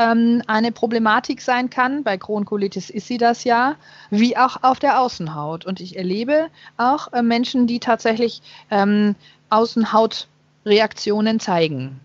ähm, 0.00 0.42
eine 0.46 0.72
Problematik 0.72 1.42
sein 1.42 1.68
kann. 1.68 2.02
Bei 2.02 2.16
Crohn-Colitis 2.16 2.88
ist 2.90 3.06
sie 3.06 3.18
das 3.18 3.44
ja, 3.44 3.76
wie 4.10 4.36
auch 4.36 4.62
auf 4.62 4.78
der 4.78 5.00
Außenhaut. 5.00 5.66
Und 5.66 5.80
ich 5.80 5.96
erlebe 5.96 6.46
auch 6.78 7.12
äh, 7.12 7.22
Menschen, 7.22 7.66
die 7.66 7.80
tatsächlich 7.80 8.40
ähm, 8.70 9.14
Außenhautreaktionen 9.50 11.38
zeigen. 11.38 12.00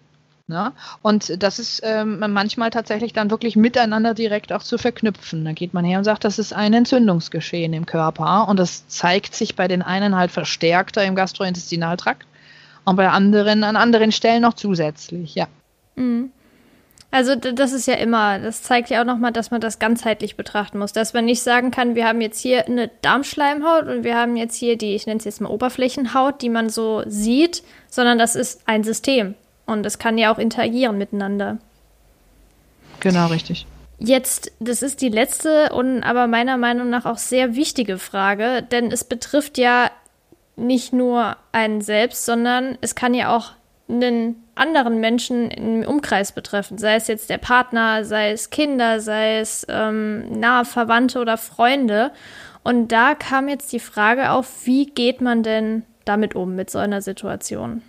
Ne? 0.48 0.74
Und 1.02 1.42
das 1.42 1.58
ist 1.58 1.82
ähm, 1.84 2.20
manchmal 2.20 2.70
tatsächlich 2.70 3.14
dann 3.14 3.32
wirklich 3.32 3.56
miteinander 3.56 4.14
direkt 4.14 4.52
auch 4.54 4.62
zu 4.62 4.78
verknüpfen. 4.78 5.44
Da 5.46 5.54
geht 5.54 5.74
man 5.74 5.86
her 5.86 5.98
und 5.98 6.04
sagt, 6.04 6.24
das 6.24 6.38
ist 6.38 6.54
ein 6.54 6.74
Entzündungsgeschehen 6.74 7.74
im 7.74 7.88
Körper 7.88 8.48
und 8.48 8.60
das 8.60 8.88
zeigt 8.88 9.34
sich 9.34 9.56
bei 9.56 9.68
den 9.68 9.82
einen 9.82 10.16
halt 10.16 10.30
verstärkter 10.30 11.04
im 11.04 11.16
Gastrointestinaltrakt 11.16 12.28
und 12.84 12.96
bei 12.96 13.10
anderen 13.10 13.64
an 13.64 13.76
anderen 13.76 14.12
Stellen 14.12 14.44
noch 14.44 14.54
zusätzlich, 14.54 15.34
ja. 15.34 15.48
Mhm. 15.96 16.30
Also 17.16 17.36
das 17.36 17.72
ist 17.72 17.88
ja 17.88 17.94
immer, 17.94 18.40
das 18.40 18.62
zeigt 18.62 18.90
ja 18.90 19.00
auch 19.00 19.06
nochmal, 19.06 19.32
dass 19.32 19.50
man 19.50 19.62
das 19.62 19.80
ganzheitlich 19.80 20.36
betrachten 20.36 20.80
muss, 20.80 20.92
dass 20.92 21.14
man 21.14 21.24
nicht 21.24 21.42
sagen 21.42 21.72
kann, 21.72 21.96
wir 21.96 22.06
haben 22.06 22.20
jetzt 22.20 22.42
hier 22.42 22.66
eine 22.66 22.92
Darmschleimhaut 23.04 23.88
und 23.88 24.04
wir 24.04 24.18
haben 24.18 24.36
jetzt 24.36 24.58
hier 24.58 24.78
die, 24.78 24.96
ich 24.96 25.06
nenne 25.06 25.20
es 25.20 25.24
jetzt 25.24 25.40
mal 25.40 25.48
Oberflächenhaut, 25.48 26.42
die 26.42 26.50
man 26.50 26.68
so 26.68 27.04
sieht, 27.08 27.64
sondern 27.90 28.18
das 28.18 28.36
ist 28.36 28.64
ein 28.66 28.84
System. 28.84 29.36
Und 29.66 29.86
es 29.86 29.98
kann 29.98 30.18
ja 30.18 30.30
auch 30.30 30.38
interagieren 30.38 30.98
miteinander. 30.98 31.58
Genau, 33.00 33.28
richtig. 33.28 33.66
Jetzt, 33.98 34.52
das 34.60 34.82
ist 34.82 35.00
die 35.00 35.08
letzte 35.08 35.72
und 35.72 36.04
aber 36.04 36.28
meiner 36.28 36.58
Meinung 36.58 36.90
nach 36.90 37.06
auch 37.06 37.18
sehr 37.18 37.56
wichtige 37.56 37.98
Frage, 37.98 38.62
denn 38.62 38.92
es 38.92 39.06
betrifft 39.06 39.58
ja 39.58 39.90
nicht 40.58 40.92
nur 40.92 41.38
einen 41.54 41.80
selbst, 41.80 42.26
sondern 42.26 42.78
es 42.82 42.94
kann 42.94 43.14
ja 43.14 43.34
auch 43.34 43.52
einen 43.88 44.44
anderen 44.56 45.00
Menschen 45.00 45.52
im 45.52 45.84
Umkreis 45.84 46.32
betreffen, 46.32 46.78
sei 46.78 46.96
es 46.96 47.08
jetzt 47.08 47.30
der 47.30 47.38
Partner, 47.38 48.06
sei 48.06 48.32
es 48.32 48.50
Kinder, 48.50 49.02
sei 49.02 49.40
es 49.40 49.66
ähm, 49.70 50.40
nahe 50.40 50.66
Verwandte 50.66 51.20
oder 51.20 51.38
Freunde. 51.38 52.12
Und 52.64 52.88
da 52.92 53.14
kam 53.16 53.48
jetzt 53.48 53.72
die 53.74 53.80
Frage 53.80 54.32
auf, 54.32 54.66
wie 54.66 54.88
geht 54.88 55.22
man 55.22 55.44
denn 55.44 55.84
damit 56.06 56.36
um 56.36 56.56
mit 56.56 56.70
so 56.70 56.80
einer 56.80 57.02
Situation? 57.02 57.82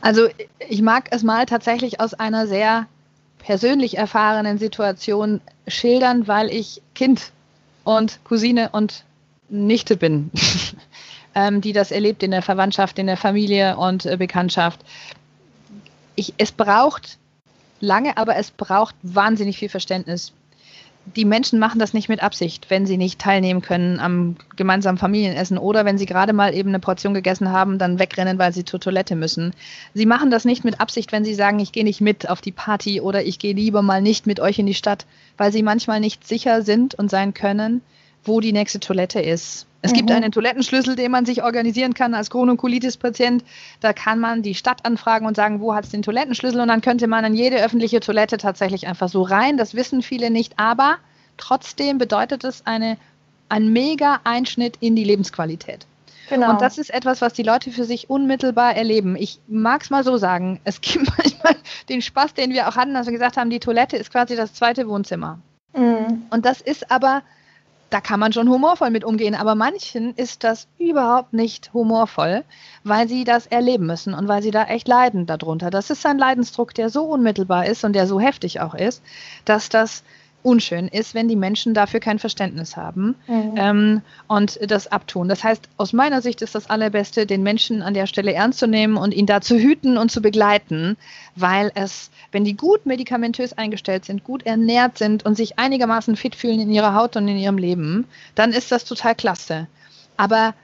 Also 0.00 0.28
ich 0.68 0.80
mag 0.80 1.08
es 1.10 1.22
mal 1.22 1.46
tatsächlich 1.46 2.00
aus 2.00 2.14
einer 2.14 2.46
sehr 2.46 2.86
persönlich 3.38 3.98
erfahrenen 3.98 4.58
Situation 4.58 5.40
schildern, 5.66 6.26
weil 6.28 6.50
ich 6.50 6.80
Kind 6.94 7.32
und 7.84 8.20
Cousine 8.24 8.70
und 8.72 9.04
Nichte 9.50 9.96
bin, 9.96 10.30
ähm, 11.34 11.60
die 11.60 11.72
das 11.72 11.90
erlebt 11.90 12.22
in 12.22 12.30
der 12.30 12.42
Verwandtschaft, 12.42 12.98
in 12.98 13.06
der 13.06 13.16
Familie 13.16 13.76
und 13.76 14.06
äh, 14.06 14.16
Bekanntschaft. 14.16 14.80
Ich, 16.16 16.34
es 16.38 16.52
braucht 16.52 17.18
lange, 17.80 18.16
aber 18.16 18.36
es 18.36 18.50
braucht 18.50 18.94
wahnsinnig 19.02 19.58
viel 19.58 19.68
Verständnis 19.68 20.32
die 21.16 21.24
Menschen 21.24 21.58
machen 21.58 21.78
das 21.78 21.92
nicht 21.92 22.08
mit 22.08 22.22
Absicht, 22.22 22.70
wenn 22.70 22.86
sie 22.86 22.96
nicht 22.96 23.20
teilnehmen 23.20 23.60
können 23.60 24.00
am 24.00 24.36
gemeinsamen 24.56 24.98
Familienessen 24.98 25.58
oder 25.58 25.84
wenn 25.84 25.98
sie 25.98 26.06
gerade 26.06 26.32
mal 26.32 26.54
eben 26.54 26.70
eine 26.70 26.78
Portion 26.78 27.14
gegessen 27.14 27.50
haben, 27.50 27.78
dann 27.78 27.98
wegrennen, 27.98 28.38
weil 28.38 28.52
sie 28.52 28.64
zur 28.64 28.80
Toilette 28.80 29.14
müssen. 29.14 29.52
Sie 29.92 30.06
machen 30.06 30.30
das 30.30 30.44
nicht 30.44 30.64
mit 30.64 30.80
Absicht, 30.80 31.12
wenn 31.12 31.24
sie 31.24 31.34
sagen, 31.34 31.58
ich 31.58 31.72
gehe 31.72 31.84
nicht 31.84 32.00
mit 32.00 32.28
auf 32.28 32.40
die 32.40 32.52
Party 32.52 33.00
oder 33.00 33.24
ich 33.24 33.38
gehe 33.38 33.54
lieber 33.54 33.82
mal 33.82 34.00
nicht 34.00 34.26
mit 34.26 34.40
euch 34.40 34.58
in 34.58 34.66
die 34.66 34.74
Stadt, 34.74 35.06
weil 35.36 35.52
sie 35.52 35.62
manchmal 35.62 36.00
nicht 36.00 36.26
sicher 36.26 36.62
sind 36.62 36.94
und 36.94 37.10
sein 37.10 37.34
können, 37.34 37.82
wo 38.24 38.40
die 38.40 38.52
nächste 38.52 38.80
Toilette 38.80 39.20
ist. 39.20 39.66
Es 39.82 39.92
mhm. 39.92 39.96
gibt 39.96 40.10
einen 40.10 40.32
Toilettenschlüssel, 40.32 40.96
den 40.96 41.10
man 41.10 41.26
sich 41.26 41.42
organisieren 41.42 41.92
kann 41.92 42.14
als 42.14 42.30
Colitis-Patient. 42.30 43.44
Da 43.80 43.92
kann 43.92 44.18
man 44.18 44.42
die 44.42 44.54
Stadt 44.54 44.86
anfragen 44.86 45.26
und 45.26 45.36
sagen, 45.36 45.60
wo 45.60 45.74
hat 45.74 45.84
es 45.84 45.90
den 45.90 46.02
Toilettenschlüssel? 46.02 46.60
Und 46.60 46.68
dann 46.68 46.80
könnte 46.80 47.06
man 47.06 47.24
in 47.24 47.34
jede 47.34 47.62
öffentliche 47.62 48.00
Toilette 48.00 48.38
tatsächlich 48.38 48.86
einfach 48.86 49.08
so 49.08 49.22
rein. 49.22 49.58
Das 49.58 49.74
wissen 49.74 50.00
viele 50.00 50.30
nicht, 50.30 50.54
aber 50.58 50.96
trotzdem 51.36 51.98
bedeutet 51.98 52.44
es 52.44 52.66
eine, 52.66 52.96
ein 53.50 53.68
mega 53.72 54.20
Einschnitt 54.24 54.76
in 54.80 54.96
die 54.96 55.04
Lebensqualität. 55.04 55.86
Genau. 56.30 56.50
Und 56.50 56.62
das 56.62 56.78
ist 56.78 56.88
etwas, 56.88 57.20
was 57.20 57.34
die 57.34 57.42
Leute 57.42 57.70
für 57.70 57.84
sich 57.84 58.08
unmittelbar 58.08 58.74
erleben. 58.74 59.16
Ich 59.16 59.40
mag 59.46 59.82
es 59.82 59.90
mal 59.90 60.04
so 60.04 60.16
sagen. 60.16 60.60
Es 60.64 60.80
gibt 60.80 61.06
manchmal 61.18 61.56
den 61.90 62.00
Spaß, 62.00 62.32
den 62.32 62.52
wir 62.52 62.68
auch 62.68 62.76
hatten, 62.76 62.94
dass 62.94 63.06
wir 63.06 63.12
gesagt 63.12 63.36
haben, 63.36 63.50
die 63.50 63.60
Toilette 63.60 63.96
ist 63.98 64.10
quasi 64.10 64.34
das 64.34 64.54
zweite 64.54 64.88
Wohnzimmer. 64.88 65.40
Mhm. 65.76 66.22
Und 66.30 66.46
das 66.46 66.62
ist 66.62 66.90
aber 66.90 67.22
da 67.94 68.00
kann 68.00 68.18
man 68.18 68.32
schon 68.32 68.48
humorvoll 68.48 68.90
mit 68.90 69.04
umgehen, 69.04 69.36
aber 69.36 69.54
manchen 69.54 70.14
ist 70.16 70.42
das 70.42 70.66
überhaupt 70.80 71.32
nicht 71.32 71.72
humorvoll, 71.72 72.42
weil 72.82 73.08
sie 73.08 73.22
das 73.22 73.46
erleben 73.46 73.86
müssen 73.86 74.14
und 74.14 74.26
weil 74.26 74.42
sie 74.42 74.50
da 74.50 74.64
echt 74.64 74.88
leiden 74.88 75.26
darunter. 75.26 75.70
Das 75.70 75.90
ist 75.90 76.04
ein 76.04 76.18
Leidensdruck, 76.18 76.74
der 76.74 76.90
so 76.90 77.04
unmittelbar 77.04 77.66
ist 77.66 77.84
und 77.84 77.92
der 77.92 78.08
so 78.08 78.18
heftig 78.18 78.60
auch 78.60 78.74
ist, 78.74 79.00
dass 79.44 79.68
das 79.68 80.02
unschön 80.44 80.88
ist, 80.88 81.14
wenn 81.14 81.26
die 81.26 81.36
Menschen 81.36 81.72
dafür 81.74 82.00
kein 82.00 82.18
Verständnis 82.18 82.76
haben 82.76 83.16
mhm. 83.26 83.54
ähm, 83.56 84.02
und 84.28 84.58
das 84.70 84.86
abtun. 84.86 85.28
Das 85.28 85.42
heißt, 85.42 85.68
aus 85.78 85.92
meiner 85.92 86.20
Sicht 86.20 86.42
ist 86.42 86.54
das 86.54 86.68
Allerbeste, 86.68 87.26
den 87.26 87.42
Menschen 87.42 87.82
an 87.82 87.94
der 87.94 88.06
Stelle 88.06 88.34
ernst 88.34 88.58
zu 88.58 88.68
nehmen 88.68 88.96
und 88.96 89.14
ihn 89.14 89.26
da 89.26 89.40
zu 89.40 89.56
hüten 89.56 89.96
und 89.96 90.10
zu 90.10 90.20
begleiten, 90.20 90.96
weil 91.34 91.72
es, 91.74 92.10
wenn 92.30 92.44
die 92.44 92.56
gut 92.56 92.84
medikamentös 92.84 93.54
eingestellt 93.54 94.04
sind, 94.04 94.22
gut 94.22 94.44
ernährt 94.44 94.98
sind 94.98 95.24
und 95.24 95.34
sich 95.34 95.58
einigermaßen 95.58 96.14
fit 96.14 96.34
fühlen 96.34 96.60
in 96.60 96.70
ihrer 96.70 96.94
Haut 96.94 97.16
und 97.16 97.26
in 97.26 97.38
ihrem 97.38 97.58
Leben, 97.58 98.06
dann 98.34 98.52
ist 98.52 98.70
das 98.70 98.84
total 98.84 99.14
klasse. 99.14 99.66
Aber 100.16 100.54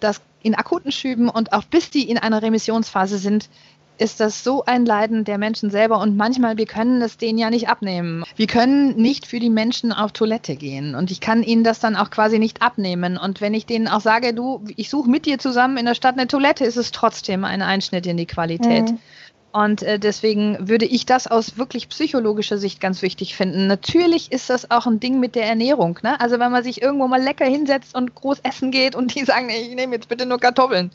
das 0.00 0.22
in 0.42 0.54
akuten 0.54 0.92
Schüben 0.92 1.28
und 1.28 1.52
auch 1.52 1.64
bis 1.64 1.90
die 1.90 2.08
in 2.08 2.16
einer 2.16 2.40
Remissionsphase 2.40 3.18
sind, 3.18 3.50
ist 3.98 4.20
das 4.20 4.44
so 4.44 4.64
ein 4.64 4.86
Leiden 4.86 5.24
der 5.24 5.38
Menschen 5.38 5.70
selber 5.70 6.00
und 6.00 6.16
manchmal, 6.16 6.56
wir 6.56 6.66
können 6.66 7.02
es 7.02 7.16
denen 7.16 7.38
ja 7.38 7.50
nicht 7.50 7.68
abnehmen. 7.68 8.24
Wir 8.36 8.46
können 8.46 8.96
nicht 8.96 9.26
für 9.26 9.40
die 9.40 9.50
Menschen 9.50 9.92
auf 9.92 10.12
Toilette 10.12 10.56
gehen 10.56 10.94
und 10.94 11.10
ich 11.10 11.20
kann 11.20 11.42
ihnen 11.42 11.64
das 11.64 11.80
dann 11.80 11.96
auch 11.96 12.10
quasi 12.10 12.38
nicht 12.38 12.62
abnehmen. 12.62 13.18
Und 13.18 13.40
wenn 13.40 13.54
ich 13.54 13.66
denen 13.66 13.88
auch 13.88 14.00
sage, 14.00 14.34
du, 14.34 14.64
ich 14.76 14.88
suche 14.88 15.10
mit 15.10 15.26
dir 15.26 15.38
zusammen 15.38 15.76
in 15.76 15.86
der 15.86 15.94
Stadt 15.94 16.16
eine 16.16 16.28
Toilette, 16.28 16.64
ist 16.64 16.76
es 16.76 16.92
trotzdem 16.92 17.44
ein 17.44 17.62
Einschnitt 17.62 18.06
in 18.06 18.16
die 18.16 18.26
Qualität. 18.26 18.90
Mhm. 18.90 18.98
Und 19.50 19.82
äh, 19.82 19.98
deswegen 19.98 20.68
würde 20.68 20.84
ich 20.84 21.06
das 21.06 21.26
aus 21.26 21.56
wirklich 21.56 21.88
psychologischer 21.88 22.58
Sicht 22.58 22.80
ganz 22.80 23.00
wichtig 23.00 23.34
finden. 23.34 23.66
Natürlich 23.66 24.30
ist 24.30 24.50
das 24.50 24.70
auch 24.70 24.86
ein 24.86 25.00
Ding 25.00 25.20
mit 25.20 25.34
der 25.34 25.46
Ernährung. 25.46 25.98
Ne? 26.02 26.20
Also 26.20 26.38
wenn 26.38 26.52
man 26.52 26.62
sich 26.62 26.82
irgendwo 26.82 27.08
mal 27.08 27.22
lecker 27.22 27.46
hinsetzt 27.46 27.94
und 27.94 28.14
groß 28.14 28.40
essen 28.40 28.70
geht 28.70 28.94
und 28.94 29.14
die 29.14 29.24
sagen, 29.26 29.48
ich 29.48 29.74
nehme 29.74 29.94
jetzt 29.94 30.08
bitte 30.08 30.26
nur 30.26 30.38
Kartoffeln 30.38 30.90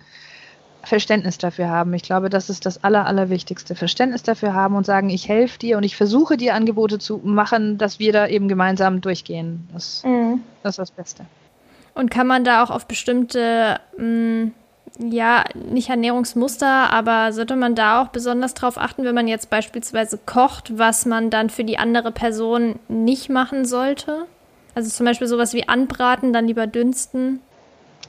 Verständnis 0.84 1.38
dafür 1.38 1.70
haben. 1.70 1.94
Ich 1.94 2.04
glaube, 2.04 2.30
das 2.30 2.50
ist 2.50 2.66
das 2.66 2.84
Aller, 2.84 3.06
Allerwichtigste. 3.06 3.76
Verständnis 3.76 4.24
dafür 4.24 4.54
haben 4.54 4.76
und 4.76 4.86
sagen, 4.86 5.10
ich 5.10 5.30
helfe 5.30 5.58
dir 5.58 5.78
und 5.78 5.84
ich 5.84 5.96
versuche 5.96 6.36
dir 6.36 6.56
Angebote 6.56 7.00
zu 7.00 7.22
machen, 7.24 7.78
dass 7.78 8.00
wir 8.00 8.12
da 8.12 8.28
eben 8.28 8.48
gemeinsam 8.48 9.00
durchgehen. 9.00 9.68
Das, 9.74 10.04
mhm. 10.04 10.42
das 10.62 10.74
ist 10.74 10.80
das 10.80 10.92
Beste. 10.92 11.26
Und 11.96 12.12
kann 12.12 12.28
man 12.28 12.44
da 12.44 12.64
auch 12.64 12.70
auf 12.70 12.86
bestimmte, 12.88 13.80
mh, 13.98 14.06
mm, 14.06 14.52
ja, 15.00 15.46
nicht 15.54 15.90
Ernährungsmuster, 15.90 16.92
aber 16.92 17.34
sollte 17.34 17.56
man 17.56 17.76
da 17.76 18.02
auch 18.02 18.10
besonders 18.10 18.54
drauf 18.54 18.78
achten, 18.78 19.06
wenn 19.06 19.16
man 19.16 19.28
jetzt 19.28 19.50
beispielsweise 19.50 20.20
kocht, 20.24 20.78
was 20.78 21.06
man 21.06 21.30
dann 21.30 21.50
für 21.50 21.64
die 21.64 21.78
andere 21.78 22.12
Person 22.12 22.76
nicht 22.90 23.30
machen 23.30 23.66
sollte? 23.66 24.26
Also 24.76 24.90
zum 24.90 25.06
Beispiel 25.06 25.28
sowas 25.28 25.54
wie 25.54 25.68
anbraten, 25.68 26.34
dann 26.34 26.48
lieber 26.48 26.68
dünsten. 26.68 27.40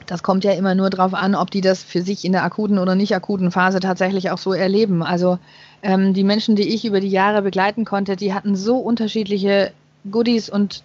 Das 0.07 0.23
kommt 0.23 0.43
ja 0.43 0.51
immer 0.51 0.75
nur 0.75 0.89
darauf 0.89 1.13
an, 1.13 1.35
ob 1.35 1.51
die 1.51 1.61
das 1.61 1.83
für 1.83 2.01
sich 2.01 2.25
in 2.25 2.31
der 2.31 2.43
akuten 2.43 2.79
oder 2.79 2.95
nicht 2.95 3.15
akuten 3.15 3.51
Phase 3.51 3.79
tatsächlich 3.79 4.31
auch 4.31 4.37
so 4.37 4.53
erleben. 4.53 5.03
Also 5.03 5.39
ähm, 5.81 6.13
die 6.13 6.23
Menschen, 6.23 6.55
die 6.55 6.73
ich 6.73 6.85
über 6.85 6.99
die 6.99 7.09
Jahre 7.09 7.41
begleiten 7.41 7.85
konnte, 7.85 8.15
die 8.15 8.33
hatten 8.33 8.55
so 8.55 8.77
unterschiedliche 8.77 9.71
Goodies 10.09 10.49
und 10.49 10.83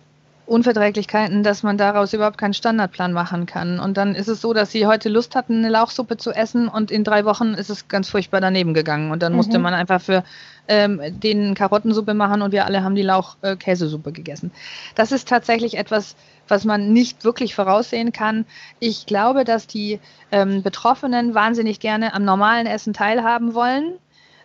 Unverträglichkeiten, 0.50 1.44
dass 1.44 1.62
man 1.62 1.78
daraus 1.78 2.12
überhaupt 2.12 2.36
keinen 2.36 2.54
Standardplan 2.54 3.12
machen 3.12 3.46
kann. 3.46 3.78
Und 3.78 3.96
dann 3.96 4.16
ist 4.16 4.26
es 4.26 4.40
so, 4.40 4.52
dass 4.52 4.72
sie 4.72 4.84
heute 4.84 5.08
Lust 5.08 5.36
hatten, 5.36 5.58
eine 5.58 5.68
Lauchsuppe 5.68 6.16
zu 6.16 6.32
essen 6.32 6.66
und 6.66 6.90
in 6.90 7.04
drei 7.04 7.24
Wochen 7.24 7.54
ist 7.54 7.70
es 7.70 7.86
ganz 7.86 8.10
furchtbar 8.10 8.40
daneben 8.40 8.74
gegangen. 8.74 9.12
Und 9.12 9.22
dann 9.22 9.32
mhm. 9.32 9.36
musste 9.36 9.60
man 9.60 9.74
einfach 9.74 10.00
für 10.00 10.24
ähm, 10.66 11.00
den 11.08 11.54
Karottensuppe 11.54 12.14
machen 12.14 12.42
und 12.42 12.50
wir 12.50 12.66
alle 12.66 12.82
haben 12.82 12.96
die 12.96 13.02
Lauch-Käsesuppe 13.02 14.10
äh, 14.10 14.12
gegessen. 14.12 14.50
Das 14.96 15.12
ist 15.12 15.28
tatsächlich 15.28 15.78
etwas, 15.78 16.16
was 16.50 16.64
man 16.64 16.92
nicht 16.92 17.24
wirklich 17.24 17.54
voraussehen 17.54 18.12
kann. 18.12 18.44
Ich 18.78 19.06
glaube, 19.06 19.44
dass 19.44 19.66
die 19.66 20.00
ähm, 20.32 20.62
Betroffenen 20.62 21.34
wahnsinnig 21.34 21.80
gerne 21.80 22.14
am 22.14 22.24
normalen 22.24 22.66
Essen 22.66 22.92
teilhaben 22.92 23.54
wollen 23.54 23.94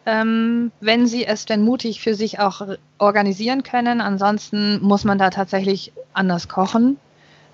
ähm, 0.06 0.72
wenn 0.82 1.07
sie 1.07 1.26
es 1.26 1.45
denn 1.45 1.61
mutig 1.61 2.02
für 2.02 2.14
sich 2.14 2.40
auch 2.40 2.61
organisieren 2.98 3.64
können. 3.64 4.02
Ansonsten 4.02 4.82
muss 4.82 5.03
man 5.03 5.18
da 5.18 5.30
tatsächlich 5.30 5.94
anders 6.14 6.48
kochen 6.48 6.98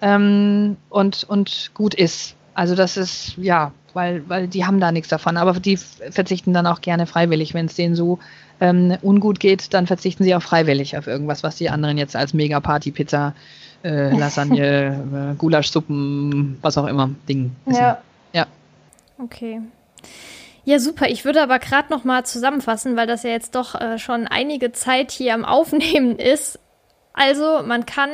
ähm, 0.01 0.77
und, 0.89 1.23
und 1.23 1.71
gut 1.73 1.93
ist. 1.93 2.35
Also 2.53 2.75
das 2.75 2.97
ist, 2.97 3.37
ja, 3.37 3.71
weil, 3.93 4.27
weil 4.27 4.47
die 4.47 4.65
haben 4.65 4.79
da 4.79 4.91
nichts 4.91 5.09
davon. 5.09 5.37
Aber 5.37 5.53
die 5.53 5.77
verzichten 5.77 6.53
dann 6.53 6.67
auch 6.67 6.81
gerne 6.81 7.07
freiwillig. 7.07 7.53
Wenn 7.53 7.67
es 7.67 7.75
denen 7.75 7.95
so 7.95 8.19
ähm, 8.59 8.97
ungut 9.01 9.39
geht, 9.39 9.73
dann 9.73 9.87
verzichten 9.87 10.23
sie 10.25 10.35
auch 10.35 10.43
freiwillig 10.43 10.97
auf 10.97 11.07
irgendwas, 11.07 11.43
was 11.43 11.55
die 11.55 11.69
anderen 11.69 11.97
jetzt 11.97 12.17
als 12.17 12.33
Mega-Party-Pizza, 12.33 13.33
äh, 13.83 14.15
Lasagne, 14.15 15.31
äh, 15.33 15.35
Gulaschsuppen, 15.37 16.57
was 16.61 16.77
auch 16.77 16.87
immer, 16.87 17.09
Ding. 17.27 17.55
Ja. 17.65 18.01
Ja. 18.33 18.47
Okay. 19.17 19.61
Ja, 20.63 20.79
super. 20.79 21.09
Ich 21.09 21.25
würde 21.25 21.41
aber 21.41 21.59
gerade 21.59 21.91
noch 21.91 22.03
mal 22.03 22.23
zusammenfassen, 22.25 22.95
weil 22.95 23.07
das 23.07 23.23
ja 23.23 23.31
jetzt 23.31 23.55
doch 23.55 23.75
äh, 23.75 23.97
schon 23.97 24.27
einige 24.27 24.71
Zeit 24.71 25.11
hier 25.11 25.33
am 25.33 25.45
Aufnehmen 25.45 26.17
ist. 26.17 26.59
Also, 27.13 27.61
man 27.65 27.85
kann 27.85 28.09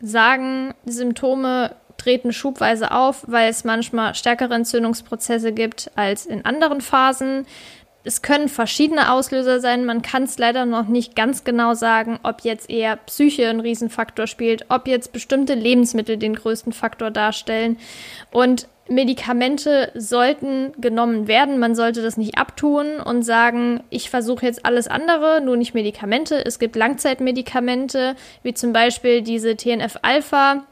sagen, 0.00 0.74
Symptome 0.86 1.76
treten 1.96 2.32
schubweise 2.32 2.90
auf, 2.90 3.24
weil 3.28 3.48
es 3.50 3.64
manchmal 3.64 4.14
stärkere 4.14 4.54
Entzündungsprozesse 4.54 5.52
gibt 5.52 5.90
als 5.94 6.26
in 6.26 6.44
anderen 6.44 6.80
Phasen. 6.80 7.46
Es 8.06 8.20
können 8.20 8.48
verschiedene 8.48 9.10
Auslöser 9.10 9.60
sein. 9.60 9.86
Man 9.86 10.02
kann 10.02 10.24
es 10.24 10.36
leider 10.36 10.66
noch 10.66 10.86
nicht 10.86 11.16
ganz 11.16 11.42
genau 11.42 11.72
sagen, 11.72 12.20
ob 12.22 12.42
jetzt 12.42 12.68
eher 12.68 12.96
Psyche 12.96 13.48
ein 13.48 13.60
Riesenfaktor 13.60 14.26
spielt, 14.26 14.66
ob 14.68 14.86
jetzt 14.86 15.12
bestimmte 15.12 15.54
Lebensmittel 15.54 16.18
den 16.18 16.34
größten 16.34 16.74
Faktor 16.74 17.10
darstellen. 17.10 17.78
Und 18.30 18.68
Medikamente 18.88 19.90
sollten 19.94 20.72
genommen 20.78 21.26
werden. 21.26 21.58
Man 21.58 21.74
sollte 21.74 22.02
das 22.02 22.18
nicht 22.18 22.36
abtun 22.36 23.00
und 23.00 23.22
sagen, 23.22 23.82
ich 23.88 24.10
versuche 24.10 24.44
jetzt 24.44 24.66
alles 24.66 24.88
andere, 24.88 25.40
nur 25.40 25.56
nicht 25.56 25.72
Medikamente. 25.72 26.44
Es 26.44 26.58
gibt 26.58 26.76
Langzeitmedikamente, 26.76 28.14
wie 28.42 28.52
zum 28.52 28.74
Beispiel 28.74 29.22
diese 29.22 29.56
TNF-Alpha. 29.56 30.64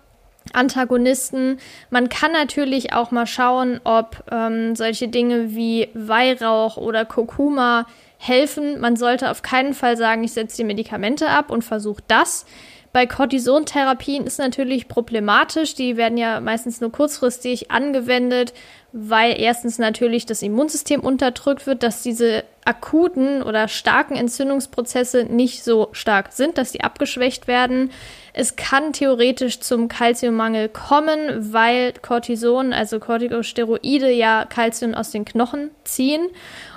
Antagonisten. 0.55 1.59
Man 1.91 2.09
kann 2.09 2.33
natürlich 2.33 2.93
auch 2.93 3.11
mal 3.11 3.27
schauen, 3.27 3.81
ob 3.85 4.25
ähm, 4.31 4.77
solche 4.77 5.09
Dinge 5.09 5.55
wie 5.55 5.89
Weihrauch 5.95 6.77
oder 6.77 7.05
Kurkuma 7.05 7.87
helfen. 8.19 8.81
Man 8.81 8.97
sollte 8.97 9.31
auf 9.31 9.43
keinen 9.43 9.75
Fall 9.75 9.97
sagen, 9.97 10.25
ich 10.25 10.33
setze 10.33 10.59
die 10.59 10.65
Medikamente 10.65 11.29
ab 11.29 11.51
und 11.51 11.63
versuche 11.63 12.03
das. 12.07 12.47
Bei 12.93 13.07
Cortisontherapien 13.07 14.27
ist 14.27 14.39
natürlich 14.39 14.87
problematisch. 14.87 15.75
Die 15.75 15.97
werden 15.97 16.19
ja 16.19 16.41
meistens 16.41 16.81
nur 16.81 16.93
kurzfristig 16.93 17.71
angewendet, 17.71 18.53
weil 18.93 19.41
erstens 19.41 19.79
natürlich 19.79 20.27
das 20.27 20.43
Immunsystem 20.43 21.01
unterdrückt 21.01 21.67
wird, 21.67 21.83
dass 21.83 22.03
diese 22.03 22.45
akuten 22.65 23.43
oder 23.43 23.67
starken 23.67 24.17
Entzündungsprozesse 24.17 25.25
nicht 25.25 25.65
so 25.65 25.89
stark 25.93 26.33
sind, 26.33 26.59
dass 26.59 26.73
sie 26.73 26.83
abgeschwächt 26.83 27.49
werden. 27.49 27.91
Es 28.35 28.57
kann 28.57 28.93
theoretisch 28.93 29.61
zum 29.61 29.89
Kalziummangel 29.89 30.69
kommen, 30.69 31.53
weil 31.53 31.93
Cortison, 32.03 32.73
also 32.73 33.01
Corticosteroide, 33.01 34.11
ja 34.11 34.45
Kalzium 34.45 34.95
aus 34.95 35.11
den 35.11 35.25
Knochen 35.25 35.71
ziehen. 35.85 36.29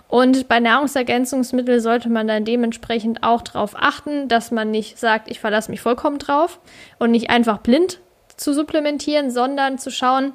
Und 0.08 0.48
bei 0.48 0.60
Nahrungsergänzungsmitteln 0.60 1.82
sollte 1.82 2.10
man 2.10 2.28
dann 2.28 2.46
dementsprechend 2.46 3.24
auch 3.24 3.42
darauf 3.42 3.76
achten, 3.76 4.28
dass 4.28 4.52
man 4.52 4.72
nicht 4.72 4.98
sagt, 4.98 5.30
ich 5.30 5.40
verlasse 5.40 5.70
mich 5.70 5.82
vollkommen 5.82 6.20
drauf 6.20 6.60
und 7.00 7.12
nicht 7.12 7.30
einfach 7.30 7.58
blind 7.58 8.00
zu 8.38 8.54
supplementieren, 8.54 9.32
sondern 9.32 9.78
zu 9.78 9.92
schauen, 9.92 10.34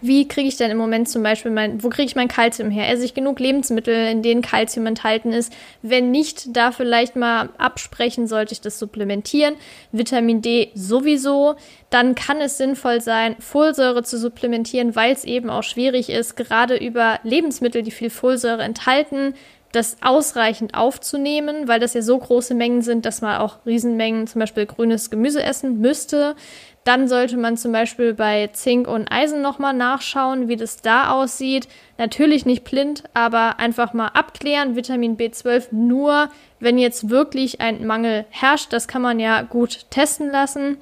wie 0.00 0.26
kriege 0.26 0.48
ich 0.48 0.56
denn 0.56 0.70
im 0.70 0.78
Moment 0.78 1.08
zum 1.08 1.22
Beispiel 1.22 1.50
mein, 1.50 1.82
wo 1.82 1.88
kriege 1.88 2.06
ich 2.06 2.16
mein 2.16 2.28
Kalzium 2.28 2.70
her? 2.70 2.88
Esse 2.90 3.04
ich 3.04 3.14
genug 3.14 3.38
Lebensmittel, 3.38 4.08
in 4.08 4.22
denen 4.22 4.42
Kalzium 4.42 4.86
enthalten 4.86 5.32
ist? 5.32 5.52
Wenn 5.82 6.10
nicht, 6.10 6.56
da 6.56 6.72
vielleicht 6.72 7.14
mal 7.14 7.50
absprechen, 7.58 8.26
sollte 8.26 8.52
ich 8.52 8.60
das 8.60 8.78
supplementieren. 8.78 9.54
Vitamin 9.92 10.42
D 10.42 10.70
sowieso. 10.74 11.56
Dann 11.90 12.14
kann 12.14 12.40
es 12.40 12.58
sinnvoll 12.58 13.00
sein, 13.00 13.36
Folsäure 13.38 14.02
zu 14.02 14.18
supplementieren, 14.18 14.96
weil 14.96 15.12
es 15.12 15.24
eben 15.24 15.50
auch 15.50 15.62
schwierig 15.62 16.10
ist, 16.10 16.36
gerade 16.36 16.76
über 16.76 17.20
Lebensmittel, 17.22 17.82
die 17.82 17.90
viel 17.90 18.10
Folsäure 18.10 18.62
enthalten, 18.62 19.34
das 19.72 19.96
ausreichend 20.02 20.74
aufzunehmen, 20.74 21.66
weil 21.66 21.80
das 21.80 21.94
ja 21.94 22.02
so 22.02 22.18
große 22.18 22.54
Mengen 22.54 22.82
sind, 22.82 23.06
dass 23.06 23.22
man 23.22 23.40
auch 23.40 23.64
Riesenmengen 23.66 24.26
zum 24.26 24.40
Beispiel 24.40 24.66
grünes 24.66 25.10
Gemüse 25.10 25.42
essen 25.42 25.80
müsste. 25.80 26.36
Dann 26.84 27.06
sollte 27.06 27.36
man 27.36 27.56
zum 27.56 27.70
Beispiel 27.70 28.12
bei 28.12 28.48
Zink 28.52 28.88
und 28.88 29.10
Eisen 29.12 29.40
nochmal 29.40 29.72
nachschauen, 29.72 30.48
wie 30.48 30.56
das 30.56 30.82
da 30.82 31.10
aussieht. 31.10 31.68
Natürlich 31.96 32.44
nicht 32.44 32.64
blind, 32.64 33.04
aber 33.14 33.60
einfach 33.60 33.92
mal 33.92 34.08
abklären. 34.08 34.74
Vitamin 34.74 35.16
B12 35.16 35.68
nur, 35.70 36.28
wenn 36.58 36.78
jetzt 36.78 37.08
wirklich 37.08 37.60
ein 37.60 37.86
Mangel 37.86 38.24
herrscht. 38.30 38.72
Das 38.72 38.88
kann 38.88 39.00
man 39.00 39.20
ja 39.20 39.42
gut 39.42 39.86
testen 39.90 40.30
lassen. 40.30 40.78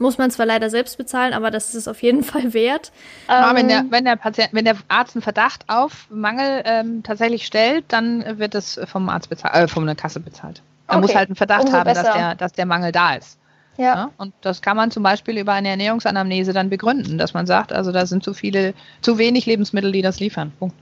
Muss 0.00 0.18
man 0.18 0.30
zwar 0.30 0.46
leider 0.46 0.70
selbst 0.70 0.98
bezahlen, 0.98 1.32
aber 1.32 1.50
das 1.50 1.68
ist 1.68 1.74
es 1.74 1.88
auf 1.88 2.02
jeden 2.02 2.24
Fall 2.24 2.52
wert. 2.52 2.90
Ja, 3.28 3.54
wenn, 3.54 3.68
der, 3.68 3.78
ähm, 3.78 3.90
wenn, 3.90 4.04
der 4.04 4.16
Patient, 4.16 4.50
wenn 4.52 4.64
der 4.64 4.76
Arzt 4.88 5.14
einen 5.14 5.22
Verdacht 5.22 5.64
auf 5.68 6.06
Mangel 6.10 6.62
ähm, 6.64 7.02
tatsächlich 7.04 7.46
stellt, 7.46 7.84
dann 7.88 8.38
wird 8.38 8.56
es 8.56 8.80
vom 8.86 9.08
Arzt 9.08 9.30
bezahlt, 9.30 9.54
äh, 9.54 9.68
von 9.68 9.86
der 9.86 9.94
Kasse 9.94 10.18
bezahlt. 10.18 10.62
Er 10.88 10.96
okay. 10.96 11.02
muss 11.02 11.14
halt 11.14 11.28
einen 11.28 11.36
Verdacht 11.36 11.64
Umso 11.64 11.76
haben, 11.76 11.94
dass 11.94 12.02
der, 12.02 12.34
dass 12.34 12.52
der 12.52 12.66
Mangel 12.66 12.92
da 12.92 13.14
ist. 13.14 13.38
Ja. 13.78 13.94
ja. 13.94 14.10
Und 14.18 14.34
das 14.42 14.60
kann 14.60 14.76
man 14.76 14.90
zum 14.90 15.02
Beispiel 15.02 15.38
über 15.38 15.52
eine 15.52 15.68
Ernährungsanamnese 15.68 16.52
dann 16.52 16.68
begründen, 16.68 17.16
dass 17.16 17.32
man 17.32 17.46
sagt, 17.46 17.72
also 17.72 17.92
da 17.92 18.04
sind 18.04 18.22
zu 18.22 18.34
viele, 18.34 18.74
zu 19.00 19.16
wenig 19.16 19.46
Lebensmittel, 19.46 19.92
die 19.92 20.02
das 20.02 20.20
liefern. 20.20 20.52
Punkt. 20.58 20.76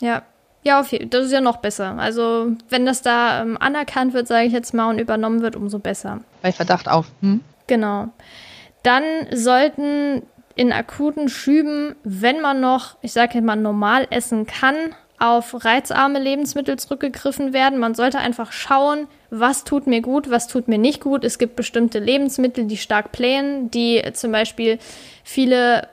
Ja. 0.00 0.22
Ja, 0.64 0.82
das 0.82 1.26
ist 1.26 1.32
ja 1.32 1.40
noch 1.40 1.58
besser. 1.58 1.94
Also, 1.98 2.48
wenn 2.68 2.84
das 2.84 3.00
da 3.00 3.42
ähm, 3.42 3.56
anerkannt 3.58 4.12
wird, 4.12 4.26
sage 4.26 4.46
ich 4.46 4.52
jetzt 4.52 4.74
mal, 4.74 4.90
und 4.90 4.98
übernommen 4.98 5.40
wird, 5.40 5.54
umso 5.54 5.78
besser. 5.78 6.20
Bei 6.42 6.50
Verdacht 6.52 6.88
auf. 6.88 7.06
Hm? 7.20 7.42
Genau. 7.68 8.08
Dann 8.82 9.04
sollten 9.32 10.22
in 10.56 10.72
akuten 10.72 11.28
Schüben, 11.28 11.94
wenn 12.02 12.40
man 12.40 12.60
noch, 12.60 12.96
ich 13.02 13.12
sage 13.12 13.34
jetzt 13.34 13.44
mal, 13.44 13.54
normal 13.54 14.08
essen 14.10 14.46
kann, 14.46 14.74
auf 15.20 15.64
reizarme 15.64 16.18
Lebensmittel 16.18 16.76
zurückgegriffen 16.76 17.52
werden. 17.52 17.78
Man 17.78 17.94
sollte 17.94 18.18
einfach 18.18 18.50
schauen, 18.50 19.06
was 19.30 19.64
tut 19.64 19.86
mir 19.86 20.00
gut, 20.00 20.30
was 20.30 20.48
tut 20.48 20.68
mir 20.68 20.78
nicht 20.78 21.00
gut. 21.00 21.24
Es 21.24 21.38
gibt 21.38 21.56
bestimmte 21.56 21.98
Lebensmittel, 21.98 22.64
die 22.64 22.76
stark 22.76 23.12
plänen, 23.12 23.70
die 23.70 24.02
zum 24.14 24.32
Beispiel 24.32 24.78
viele 25.22 25.88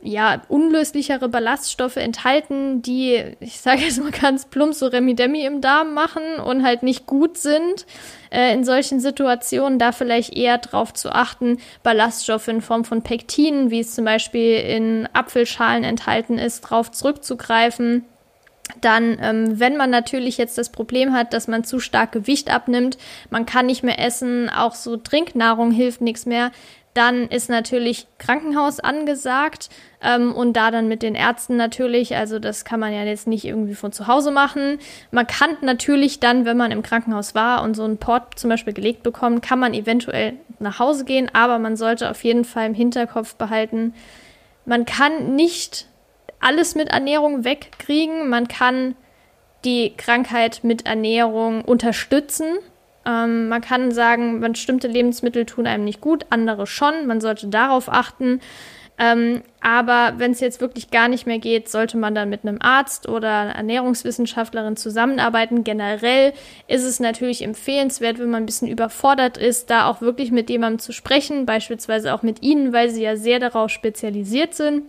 ja, 0.00 0.42
unlöslichere 0.48 1.28
Ballaststoffe 1.28 1.96
enthalten, 1.96 2.82
die, 2.82 3.36
ich 3.40 3.60
sage 3.60 3.82
jetzt 3.82 4.00
mal 4.00 4.12
ganz 4.12 4.46
plump, 4.46 4.74
so 4.74 4.86
Remi-Demi 4.86 5.44
im 5.44 5.60
Darm 5.60 5.92
machen 5.92 6.38
und 6.44 6.62
halt 6.62 6.82
nicht 6.82 7.06
gut 7.06 7.36
sind. 7.36 7.84
Äh, 8.30 8.52
in 8.52 8.64
solchen 8.64 9.00
Situationen 9.00 9.78
da 9.78 9.92
vielleicht 9.92 10.36
eher 10.36 10.58
darauf 10.58 10.94
zu 10.94 11.10
achten, 11.10 11.58
Ballaststoffe 11.82 12.48
in 12.48 12.60
Form 12.60 12.84
von 12.84 13.02
Pektinen, 13.02 13.70
wie 13.70 13.80
es 13.80 13.94
zum 13.94 14.04
Beispiel 14.04 14.58
in 14.60 15.08
Apfelschalen 15.14 15.82
enthalten 15.82 16.38
ist, 16.38 16.64
darauf 16.64 16.92
zurückzugreifen 16.92 18.04
dann, 18.80 19.18
ähm, 19.20 19.58
wenn 19.60 19.76
man 19.76 19.90
natürlich 19.90 20.38
jetzt 20.38 20.58
das 20.58 20.70
Problem 20.70 21.12
hat, 21.12 21.32
dass 21.32 21.48
man 21.48 21.64
zu 21.64 21.80
stark 21.80 22.12
Gewicht 22.12 22.52
abnimmt, 22.52 22.98
man 23.30 23.46
kann 23.46 23.66
nicht 23.66 23.82
mehr 23.82 23.98
essen, 23.98 24.50
auch 24.50 24.74
so 24.74 24.96
Trinknahrung 24.96 25.70
hilft 25.70 26.00
nichts 26.00 26.26
mehr, 26.26 26.50
dann 26.94 27.28
ist 27.28 27.48
natürlich 27.48 28.08
Krankenhaus 28.18 28.80
angesagt 28.80 29.68
ähm, 30.02 30.34
und 30.34 30.54
da 30.54 30.72
dann 30.72 30.88
mit 30.88 31.02
den 31.02 31.14
Ärzten 31.14 31.56
natürlich, 31.56 32.16
also 32.16 32.40
das 32.40 32.64
kann 32.64 32.80
man 32.80 32.92
ja 32.92 33.04
jetzt 33.04 33.28
nicht 33.28 33.44
irgendwie 33.44 33.76
von 33.76 33.92
zu 33.92 34.08
Hause 34.08 34.32
machen. 34.32 34.78
Man 35.12 35.26
kann 35.26 35.56
natürlich 35.60 36.18
dann, 36.18 36.44
wenn 36.44 36.56
man 36.56 36.72
im 36.72 36.82
Krankenhaus 36.82 37.36
war 37.36 37.62
und 37.62 37.74
so 37.74 37.84
einen 37.84 37.98
Port 37.98 38.38
zum 38.38 38.50
Beispiel 38.50 38.72
gelegt 38.72 39.04
bekommt, 39.04 39.42
kann 39.42 39.60
man 39.60 39.74
eventuell 39.74 40.34
nach 40.58 40.80
Hause 40.80 41.04
gehen, 41.04 41.30
aber 41.32 41.60
man 41.60 41.76
sollte 41.76 42.10
auf 42.10 42.24
jeden 42.24 42.44
Fall 42.44 42.66
im 42.66 42.74
Hinterkopf 42.74 43.36
behalten, 43.36 43.94
man 44.64 44.84
kann 44.84 45.36
nicht 45.36 45.86
alles 46.40 46.74
mit 46.74 46.88
Ernährung 46.88 47.44
wegkriegen. 47.44 48.28
Man 48.28 48.48
kann 48.48 48.94
die 49.64 49.94
Krankheit 49.96 50.60
mit 50.62 50.86
Ernährung 50.86 51.64
unterstützen. 51.64 52.58
Ähm, 53.04 53.48
man 53.48 53.60
kann 53.60 53.90
sagen, 53.92 54.40
bestimmte 54.40 54.88
Lebensmittel 54.88 55.46
tun 55.46 55.66
einem 55.66 55.84
nicht 55.84 56.00
gut, 56.00 56.26
andere 56.30 56.66
schon. 56.66 57.06
Man 57.06 57.20
sollte 57.20 57.48
darauf 57.48 57.88
achten. 57.88 58.40
Ähm, 59.00 59.42
aber 59.60 60.14
wenn 60.16 60.32
es 60.32 60.40
jetzt 60.40 60.60
wirklich 60.60 60.90
gar 60.90 61.06
nicht 61.06 61.24
mehr 61.24 61.38
geht, 61.38 61.68
sollte 61.68 61.96
man 61.96 62.16
dann 62.16 62.28
mit 62.28 62.44
einem 62.44 62.58
Arzt 62.60 63.08
oder 63.08 63.30
einer 63.30 63.54
Ernährungswissenschaftlerin 63.54 64.76
zusammenarbeiten. 64.76 65.62
Generell 65.62 66.32
ist 66.66 66.82
es 66.82 66.98
natürlich 66.98 67.42
empfehlenswert, 67.42 68.18
wenn 68.18 68.30
man 68.30 68.42
ein 68.42 68.46
bisschen 68.46 68.66
überfordert 68.66 69.36
ist, 69.38 69.70
da 69.70 69.88
auch 69.88 70.00
wirklich 70.00 70.32
mit 70.32 70.50
jemandem 70.50 70.80
zu 70.80 70.92
sprechen, 70.92 71.46
beispielsweise 71.46 72.12
auch 72.12 72.22
mit 72.22 72.42
Ihnen, 72.42 72.72
weil 72.72 72.90
Sie 72.90 73.02
ja 73.02 73.14
sehr 73.14 73.38
darauf 73.38 73.70
spezialisiert 73.70 74.54
sind. 74.54 74.82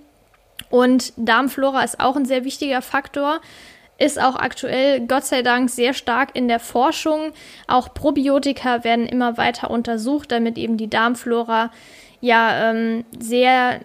Und 0.69 1.13
Darmflora 1.17 1.83
ist 1.83 1.99
auch 1.99 2.15
ein 2.15 2.25
sehr 2.25 2.43
wichtiger 2.43 2.81
Faktor 2.81 3.41
ist 3.99 4.19
auch 4.19 4.37
aktuell, 4.37 5.05
Gott 5.05 5.25
sei 5.25 5.41
Dank, 5.41 5.69
sehr 5.69 5.93
stark 5.93 6.33
in 6.33 6.47
der 6.47 6.59
Forschung. 6.59 7.33
Auch 7.67 7.93
Probiotika 7.93 8.83
werden 8.83 9.05
immer 9.05 9.37
weiter 9.37 9.69
untersucht, 9.69 10.31
damit 10.31 10.57
eben 10.57 10.77
die 10.77 10.89
Darmflora 10.89 11.69
ja 12.21 12.71
ähm, 12.71 13.05
sehr 13.19 13.81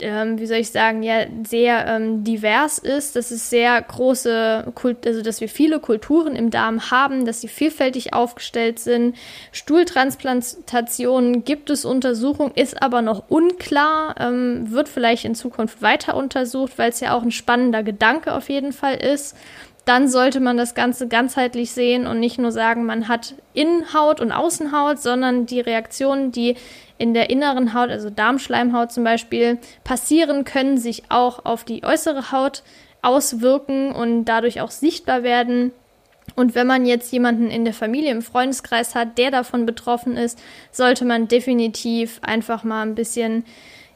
ähm, 0.00 0.38
wie 0.38 0.46
soll 0.46 0.58
ich 0.58 0.70
sagen, 0.70 1.02
ja, 1.02 1.26
sehr 1.46 1.86
ähm, 1.86 2.24
divers 2.24 2.78
ist, 2.78 3.16
dass 3.16 3.30
es 3.30 3.48
sehr 3.48 3.80
große, 3.80 4.72
Kult 4.74 5.06
also 5.06 5.22
dass 5.22 5.40
wir 5.40 5.48
viele 5.48 5.78
Kulturen 5.78 6.34
im 6.34 6.50
Darm 6.50 6.90
haben, 6.90 7.24
dass 7.24 7.40
sie 7.40 7.48
vielfältig 7.48 8.12
aufgestellt 8.12 8.78
sind. 8.78 9.16
Stuhltransplantationen 9.52 11.44
gibt 11.44 11.70
es 11.70 11.84
Untersuchungen, 11.84 12.52
ist 12.54 12.82
aber 12.82 13.02
noch 13.02 13.24
unklar, 13.28 14.16
ähm, 14.18 14.70
wird 14.70 14.88
vielleicht 14.88 15.24
in 15.24 15.34
Zukunft 15.34 15.80
weiter 15.80 16.16
untersucht, 16.16 16.72
weil 16.76 16.90
es 16.90 17.00
ja 17.00 17.14
auch 17.16 17.22
ein 17.22 17.30
spannender 17.30 17.82
Gedanke 17.82 18.34
auf 18.34 18.48
jeden 18.48 18.72
Fall 18.72 18.96
ist 18.96 19.36
dann 19.84 20.08
sollte 20.08 20.40
man 20.40 20.56
das 20.56 20.74
Ganze 20.74 21.08
ganzheitlich 21.08 21.72
sehen 21.72 22.06
und 22.06 22.18
nicht 22.18 22.38
nur 22.38 22.52
sagen, 22.52 22.86
man 22.86 23.08
hat 23.08 23.34
Innenhaut 23.52 24.20
und 24.20 24.32
Außenhaut, 24.32 24.98
sondern 24.98 25.44
die 25.46 25.60
Reaktionen, 25.60 26.32
die 26.32 26.56
in 26.98 27.14
der 27.14 27.30
inneren 27.30 27.74
Haut, 27.74 27.90
also 27.90 28.10
Darmschleimhaut 28.10 28.92
zum 28.92 29.04
Beispiel, 29.04 29.58
passieren, 29.82 30.44
können 30.44 30.78
sich 30.78 31.04
auch 31.10 31.44
auf 31.44 31.64
die 31.64 31.84
äußere 31.84 32.30
Haut 32.30 32.62
auswirken 33.02 33.92
und 33.92 34.24
dadurch 34.24 34.60
auch 34.60 34.70
sichtbar 34.70 35.22
werden. 35.22 35.72
Und 36.36 36.54
wenn 36.54 36.66
man 36.66 36.86
jetzt 36.86 37.12
jemanden 37.12 37.50
in 37.50 37.64
der 37.64 37.74
Familie, 37.74 38.10
im 38.10 38.22
Freundeskreis 38.22 38.94
hat, 38.94 39.18
der 39.18 39.30
davon 39.30 39.66
betroffen 39.66 40.16
ist, 40.16 40.38
sollte 40.72 41.04
man 41.04 41.28
definitiv 41.28 42.18
einfach 42.22 42.64
mal 42.64 42.82
ein 42.82 42.94
bisschen 42.94 43.44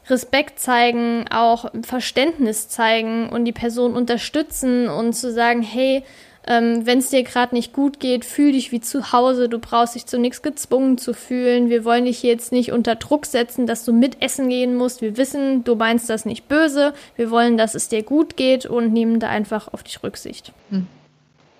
Respekt 0.09 0.59
zeigen, 0.59 1.25
auch 1.29 1.71
Verständnis 1.83 2.69
zeigen 2.69 3.29
und 3.29 3.45
die 3.45 3.51
Person 3.51 3.95
unterstützen 3.95 4.89
und 4.89 5.13
zu 5.13 5.31
sagen, 5.31 5.61
hey, 5.61 6.03
ähm, 6.47 6.85
wenn 6.85 6.99
es 6.99 7.09
dir 7.09 7.23
gerade 7.23 7.53
nicht 7.53 7.73
gut 7.73 7.99
geht, 7.99 8.25
fühl 8.25 8.53
dich 8.53 8.71
wie 8.71 8.81
zu 8.81 9.11
Hause, 9.11 9.49
du 9.49 9.59
brauchst 9.59 9.95
dich 9.95 10.05
zu 10.05 10.17
nichts 10.17 10.41
gezwungen 10.41 10.97
zu 10.97 11.13
fühlen. 11.13 11.69
Wir 11.69 11.85
wollen 11.85 12.05
dich 12.05 12.23
jetzt 12.23 12.51
nicht 12.51 12.71
unter 12.71 12.95
Druck 12.95 13.25
setzen, 13.25 13.67
dass 13.67 13.85
du 13.85 13.93
mit 13.93 14.21
essen 14.21 14.49
gehen 14.49 14.75
musst. 14.75 15.01
Wir 15.01 15.17
wissen, 15.17 15.63
du 15.63 15.75
meinst 15.75 16.09
das 16.09 16.25
nicht 16.25 16.47
böse. 16.47 16.93
Wir 17.15 17.29
wollen, 17.29 17.57
dass 17.57 17.75
es 17.75 17.89
dir 17.89 18.03
gut 18.03 18.37
geht 18.37 18.65
und 18.65 18.93
nehmen 18.93 19.19
da 19.19 19.29
einfach 19.29 19.73
auf 19.73 19.83
dich 19.83 20.01
Rücksicht. 20.01 20.53
Mhm. 20.69 20.87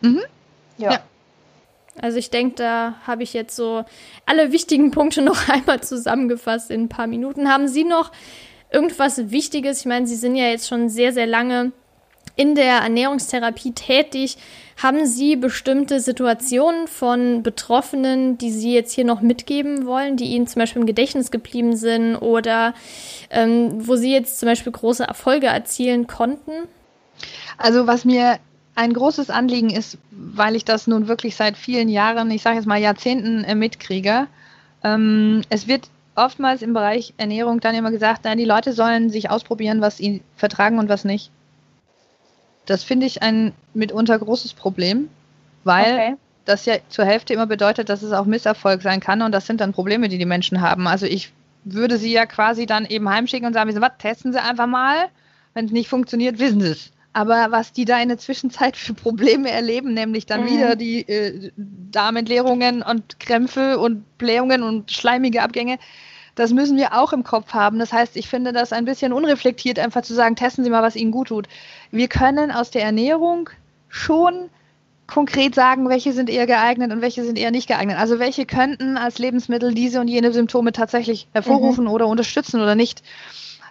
Mhm. 0.02 0.22
ja. 0.78 0.92
ja. 0.94 1.00
Also 2.02 2.18
ich 2.18 2.30
denke, 2.30 2.56
da 2.56 2.96
habe 3.06 3.24
ich 3.24 3.34
jetzt 3.34 3.56
so 3.56 3.84
alle 4.26 4.52
wichtigen 4.52 4.92
Punkte 4.92 5.22
noch 5.24 5.50
einmal 5.50 5.82
zusammengefasst 5.82 6.72
in 6.72 6.84
ein 6.84 6.90
paar 6.90 7.08
Minuten. 7.08 7.50
Haben 7.50 7.68
Sie 7.68 7.84
noch 7.84 8.12
irgendwas 8.72 9.32
Wichtiges? 9.32 9.82
Ich 9.82 9.86
meine, 9.86 10.08
Sie 10.08 10.16
sind 10.16 10.36
ja 10.36 10.46
jetzt 10.46 10.68
schon 10.68 10.90
sehr, 10.90 11.14
sehr 11.14 11.28
lange 11.28 11.72
in 12.40 12.56
der 12.56 12.78
Ernährungstherapie 12.78 13.74
tätig. 13.74 14.38
Haben 14.82 15.06
Sie 15.06 15.36
bestimmte 15.36 16.00
Situationen 16.00 16.88
von 16.88 17.44
Betroffenen, 17.44 18.38
die 18.38 18.50
Sie 18.50 18.74
jetzt 18.74 18.94
hier 18.94 19.04
noch 19.04 19.20
mitgeben 19.20 19.86
wollen, 19.86 20.16
die 20.16 20.28
Ihnen 20.28 20.48
zum 20.48 20.62
Beispiel 20.62 20.80
im 20.80 20.86
Gedächtnis 20.88 21.32
geblieben 21.32 21.76
sind 21.76 22.16
oder 22.16 22.74
ähm, 23.30 23.86
wo 23.86 23.98
Sie 23.98 24.14
jetzt 24.14 24.40
zum 24.40 24.48
Beispiel 24.48 24.72
große 24.72 25.04
Erfolge 25.04 25.48
erzielen 25.48 26.08
konnten? 26.08 26.54
Also 27.58 27.88
was 27.88 28.06
mir 28.06 28.38
ein 28.74 28.94
großes 28.94 29.30
Anliegen 29.30 29.70
ist, 29.70 29.98
weil 30.10 30.56
ich 30.56 30.64
das 30.64 30.88
nun 30.88 31.10
wirklich 31.10 31.36
seit 31.36 31.58
vielen 31.58 31.90
Jahren, 31.90 32.32
ich 32.32 32.42
sage 32.42 32.56
jetzt 32.56 32.68
mal 32.68 32.80
Jahrzehnten 32.80 33.44
äh, 33.44 33.54
mitkriege. 33.54 34.28
Ähm, 34.86 35.42
es 35.50 35.68
wird 35.68 35.90
oftmals 36.16 36.62
im 36.62 36.72
Bereich 36.72 37.14
Ernährung 37.18 37.60
dann 37.60 37.76
immer 37.76 37.92
gesagt, 37.92 38.24
nein, 38.24 38.38
die 38.38 38.46
Leute 38.46 38.72
sollen 38.72 39.10
sich 39.10 39.30
ausprobieren, 39.30 39.82
was 39.82 39.98
sie 39.98 40.22
vertragen 40.38 40.80
und 40.80 40.88
was 40.88 41.04
nicht. 41.04 41.32
Das 42.70 42.84
finde 42.84 43.06
ich 43.06 43.24
ein 43.24 43.54
mitunter 43.74 44.20
großes 44.20 44.54
Problem, 44.54 45.10
weil 45.64 45.94
okay. 45.94 46.16
das 46.46 46.66
ja 46.66 46.76
zur 46.90 47.06
Hälfte 47.06 47.34
immer 47.34 47.48
bedeutet, 47.48 47.90
dass 47.90 48.04
es 48.04 48.12
auch 48.12 48.26
Misserfolg 48.26 48.82
sein 48.82 49.00
kann 49.00 49.22
und 49.22 49.32
das 49.32 49.48
sind 49.48 49.60
dann 49.60 49.74
Probleme, 49.74 50.08
die 50.08 50.18
die 50.18 50.26
Menschen 50.26 50.62
haben. 50.62 50.88
Also 50.88 51.06
ich 51.06 51.32
würde 51.64 51.98
sie 51.98 52.12
ja 52.12 52.26
quasi 52.26 52.66
dann 52.66 52.86
eben 52.86 53.10
heimschicken 53.10 53.48
und 53.48 53.54
sagen, 53.54 53.70
was, 53.82 53.92
testen 53.98 54.34
Sie 54.34 54.42
einfach 54.42 54.68
mal. 54.68 55.08
Wenn 55.54 55.66
es 55.66 55.72
nicht 55.72 55.90
funktioniert, 55.90 56.40
wissen 56.40 56.62
Sie 56.62 56.70
es. 56.70 56.92
Aber 57.12 57.48
was 57.50 57.74
die 57.74 57.86
da 57.86 58.00
in 58.00 58.10
der 58.10 58.20
Zwischenzeit 58.20 58.78
für 58.78 58.94
Probleme 58.94 59.50
erleben, 59.50 59.94
nämlich 59.94 60.28
dann 60.28 60.44
mhm. 60.44 60.50
wieder 60.50 60.76
die 60.76 61.08
äh, 61.08 61.52
Darmentleerungen 61.58 62.84
und 62.84 63.20
Krämpfe 63.20 63.80
und 63.80 64.18
Blähungen 64.20 64.62
und 64.62 64.92
schleimige 64.92 65.42
Abgänge, 65.42 65.80
das 66.40 66.54
müssen 66.54 66.78
wir 66.78 66.94
auch 66.94 67.12
im 67.12 67.24
Kopf 67.24 67.54
haben. 67.54 67.80
Das 67.80 67.92
heißt, 67.92 68.16
ich 68.16 68.30
finde 68.30 68.54
das 68.54 68.72
ein 68.72 68.86
bisschen 68.86 69.12
unreflektiert, 69.12 69.78
einfach 69.78 70.04
zu 70.04 70.14
sagen, 70.14 70.38
testen 70.38 70.64
Sie 70.64 70.70
mal, 70.70 70.82
was 70.82 70.96
Ihnen 70.96 71.12
gut 71.12 71.28
tut. 71.28 71.50
Wir 71.92 72.08
können 72.08 72.50
aus 72.50 72.72
der 72.72 72.84
Ernährung 72.84 73.50
schon 73.90 74.50
konkret 75.06 75.54
sagen, 75.54 75.90
welche 75.90 76.14
sind 76.14 76.30
eher 76.30 76.48
geeignet 76.48 76.94
und 76.94 77.02
welche 77.02 77.26
sind 77.26 77.38
eher 77.38 77.52
nicht 77.52 77.68
geeignet. 77.68 77.98
Also 77.98 78.20
welche 78.20 78.46
könnten 78.46 78.96
als 78.96 79.20
Lebensmittel 79.20 79.74
diese 79.74 80.00
und 80.00 80.08
jene 80.08 80.32
Symptome 80.32 80.72
tatsächlich 80.72 81.28
hervorrufen 81.34 81.86
mhm. 81.86 81.92
oder 81.92 82.08
unterstützen 82.08 82.62
oder 82.62 82.76
nicht. 82.76 83.04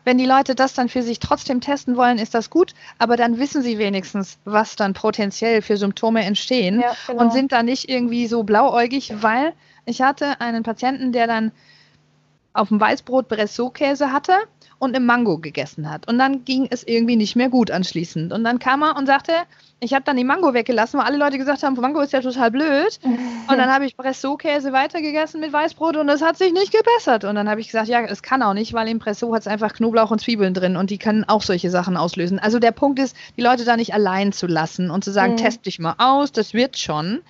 Wenn 0.05 0.19
die 0.19 0.27
Leute 0.27 0.55
das 0.55 0.75
dann 0.75 0.91
für 0.91 1.03
sich 1.03 1.21
trotzdem 1.21 1.63
testen 1.63 1.97
wollen, 1.97 2.19
ist 2.19 2.35
das 2.35 2.51
gut, 2.51 2.75
aber 2.99 3.17
dann 3.17 3.39
wissen 3.39 3.63
sie 3.63 3.79
wenigstens, 3.79 4.39
was 4.45 4.77
dann 4.77 4.93
potenziell 4.95 5.63
für 5.63 5.77
Symptome 5.77 6.23
entstehen 6.23 6.81
ja, 6.81 6.93
genau. 7.07 7.23
und 7.23 7.33
sind 7.33 7.53
dann 7.53 7.67
nicht 7.67 7.89
irgendwie 7.89 8.27
so 8.27 8.43
blauäugig, 8.43 9.15
weil 9.23 9.55
ich 9.87 10.03
hatte 10.03 10.41
einen 10.41 10.63
Patienten, 10.63 11.13
der 11.13 11.27
dann 11.27 11.53
auf 12.59 12.69
dem 12.69 12.81
Weißbrot 12.81 13.29
Bressot-Käse 13.29 14.13
hatte 14.13 14.35
und 14.79 14.95
eine 14.95 15.05
Mango 15.05 15.39
gegessen 15.39 15.91
hat. 15.91 16.07
Und 16.09 16.19
dann 16.19 16.45
ging 16.45 16.69
es 16.71 16.87
irgendwie 16.87 17.17
nicht 17.17 17.37
mehr 17.37 17.49
gut 17.49 17.71
anschließend. 17.71 18.33
Und 18.33 18.45
dann 18.45 18.59
kam 18.59 18.83
er 18.83 18.97
und 18.97 19.07
sagte, 19.07 19.33
ich 19.81 19.95
habe 19.95 20.05
dann 20.05 20.17
die 20.17 20.25
Mango 20.25 20.55
weggelassen, 20.55 20.99
weil 20.99 21.07
alle 21.07 21.19
Leute 21.19 21.39
gesagt 21.39 21.63
haben, 21.63 21.75
Mango 21.75 22.01
ist 22.01 22.13
ja 22.13 22.21
total 22.21 22.51
blöd. 22.51 22.99
Und 23.03 23.59
dann 23.59 23.73
habe 23.73 23.87
ich 23.87 23.97
Bressot-Käse 23.97 24.73
weitergegessen 24.73 25.41
mit 25.41 25.53
Weißbrot 25.53 25.97
und 25.97 26.09
es 26.09 26.23
hat 26.23 26.37
sich 26.37 26.53
nicht 26.53 26.73
gebessert. 26.73 27.25
Und 27.25 27.35
dann 27.35 27.49
habe 27.49 27.61
ich 27.61 27.69
gesagt, 27.69 27.89
ja, 27.89 28.01
es 28.01 28.23
kann 28.23 28.43
auch 28.43 28.55
nicht, 28.55 28.73
weil 28.73 28.89
im 28.89 28.99
Bressot 28.99 29.33
hat 29.35 29.43
es 29.43 29.47
einfach 29.47 29.73
Knoblauch 29.73 30.11
und 30.11 30.21
Zwiebeln 30.21 30.55
drin 30.55 30.77
und 30.77 30.91
die 30.91 30.99
können 30.99 31.25
auch 31.25 31.43
solche 31.43 31.71
Sachen 31.71 31.97
auslösen. 31.97 32.39
Also 32.39 32.59
der 32.59 32.73
Punkt 32.73 32.99
ist, 32.99 33.17
die 33.37 33.43
Leute 33.43 33.65
da 33.65 33.77
nicht 33.77 33.95
allein 33.95 34.33
zu 34.33 34.47
lassen 34.47 34.91
und 34.91 35.05
zu 35.05 35.13
sagen, 35.13 35.33
mhm. 35.33 35.39
test 35.39 35.67
dich 35.67 35.79
mal 35.79 35.95
aus, 35.99 36.33
das 36.33 36.55
wird 36.55 36.77
schon. 36.77 37.21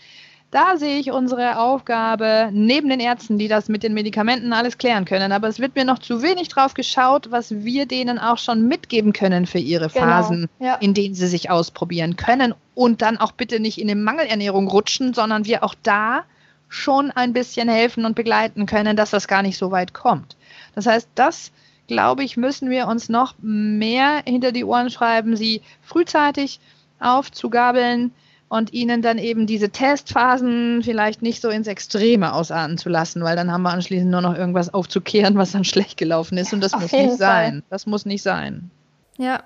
Da 0.51 0.79
sehe 0.79 0.99
ich 0.99 1.11
unsere 1.11 1.59
Aufgabe 1.59 2.49
neben 2.53 2.89
den 2.89 3.01
Ärzten, 3.01 3.39
die 3.39 3.49
das 3.49 3.69
mit 3.69 3.83
den 3.83 3.93
Medikamenten 3.93 4.55
alles 4.55 4.79
klären 4.79 5.05
können. 5.05 5.31
Aber 5.31 5.47
es 5.47 5.59
wird 5.59 5.75
mir 5.75 5.85
noch 5.85 5.99
zu 5.99 6.23
wenig 6.23 6.49
drauf 6.49 6.73
geschaut, 6.73 7.31
was 7.31 7.51
wir 7.51 7.85
denen 7.85 8.19
auch 8.19 8.39
schon 8.39 8.67
mitgeben 8.67 9.13
können 9.13 9.45
für 9.45 9.59
ihre 9.59 9.89
genau. 9.89 10.07
Phasen, 10.07 10.49
ja. 10.59 10.77
in 10.77 10.95
denen 10.95 11.15
sie 11.15 11.27
sich 11.27 11.51
ausprobieren 11.51 12.17
können. 12.17 12.55
Und 12.75 13.03
dann 13.03 13.19
auch 13.19 13.33
bitte 13.33 13.61
nicht 13.61 13.79
in 13.79 13.91
eine 13.91 14.01
Mangelernährung 14.01 14.69
rutschen, 14.69 15.13
sondern 15.13 15.45
wir 15.45 15.63
auch 15.63 15.75
da 15.83 16.25
schon 16.71 17.11
ein 17.11 17.35
bisschen 17.35 17.69
helfen 17.69 18.07
und 18.07 18.15
begleiten 18.15 18.65
können, 18.65 18.97
dass 18.97 19.11
das 19.11 19.29
gar 19.29 19.43
nicht 19.43 19.59
so 19.59 19.71
weit 19.71 19.93
kommt. 19.93 20.37
Das 20.75 20.87
heißt, 20.87 21.09
das, 21.15 21.53
glaube 21.89 22.25
ich, 22.25 22.39
müssen 22.39 22.71
wir 22.71 22.89
uns 22.89 23.11
noch 23.11 23.35
mehr 23.43 24.23
hinter 24.27 24.53
die 24.53 24.65
Ohren 24.65 24.91
schreiben, 24.91 25.37
sie 25.37 25.61
frühzeitig 25.83 26.61
aufzugabeln, 27.01 28.13
und 28.49 28.73
ihnen 28.73 29.03
dann 29.03 29.19
eben 29.19 29.47
diese 29.47 29.71
Testphasen 29.71 30.83
vielleicht 30.83 31.23
nicht 31.23 31.43
so 31.43 31.49
ins 31.49 31.67
Extreme 31.67 32.33
ausarten 32.33 32.79
zu 32.79 32.89
lassen, 32.89 33.23
weil 33.23 33.37
dann 33.37 33.53
haben 33.53 33.63
wir 33.63 33.71
anschließend 33.71 34.11
nur 34.11 34.23
noch 34.23 34.35
irgendwas 34.35 34.73
aufzukehren, 34.73 35.37
was 35.37 35.53
dann 35.53 35.65
schlecht 35.65 35.97
gelaufen 35.97 36.39
ist 36.39 36.53
und 36.53 36.61
das 36.63 36.73
Auf 36.75 36.83
muss 36.83 36.93
nicht 36.93 37.09
Fall. 37.09 37.17
sein. 37.19 37.63
Das 37.71 37.87
muss 37.87 38.07
nicht 38.07 38.23
sein. 38.23 38.71
Ja, 39.19 39.43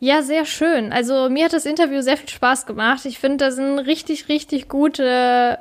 ja, 0.00 0.22
sehr 0.22 0.44
schön. 0.44 0.92
Also 0.92 1.30
mir 1.30 1.46
hat 1.46 1.52
das 1.52 1.64
Interview 1.64 2.02
sehr 2.02 2.16
viel 2.16 2.28
Spaß 2.28 2.66
gemacht. 2.66 3.04
Ich 3.06 3.18
finde, 3.18 3.44
das 3.44 3.56
sind 3.56 3.78
richtig, 3.78 4.28
richtig 4.28 4.68
gute, 4.68 5.58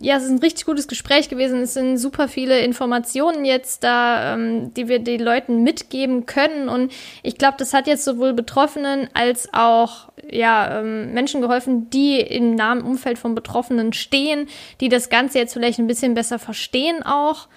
ja, 0.00 0.16
es 0.16 0.24
ist 0.24 0.30
ein 0.30 0.38
richtig 0.38 0.64
gutes 0.64 0.88
Gespräch 0.88 1.28
gewesen. 1.28 1.60
Es 1.60 1.74
sind 1.74 1.98
super 1.98 2.28
viele 2.28 2.60
Informationen 2.60 3.44
jetzt 3.44 3.84
da, 3.84 4.34
ähm, 4.34 4.72
die 4.74 4.88
wir 4.88 5.00
den 5.00 5.20
Leuten 5.20 5.62
mitgeben 5.62 6.26
können. 6.26 6.68
Und 6.68 6.92
ich 7.22 7.36
glaube, 7.36 7.56
das 7.58 7.74
hat 7.74 7.86
jetzt 7.86 8.04
sowohl 8.04 8.32
Betroffenen 8.32 9.10
als 9.14 9.52
auch 9.52 10.08
ja, 10.30 10.80
ähm, 10.80 11.12
Menschen 11.12 11.40
geholfen, 11.40 11.90
die 11.90 12.20
im 12.20 12.54
nahen 12.54 12.82
Umfeld 12.82 13.18
von 13.18 13.34
Betroffenen 13.34 13.92
stehen, 13.92 14.48
die 14.80 14.88
das 14.88 15.10
Ganze 15.10 15.38
jetzt 15.38 15.52
vielleicht 15.52 15.78
ein 15.78 15.86
bisschen 15.86 16.14
besser 16.14 16.38
verstehen 16.38 17.02
auch. 17.02 17.48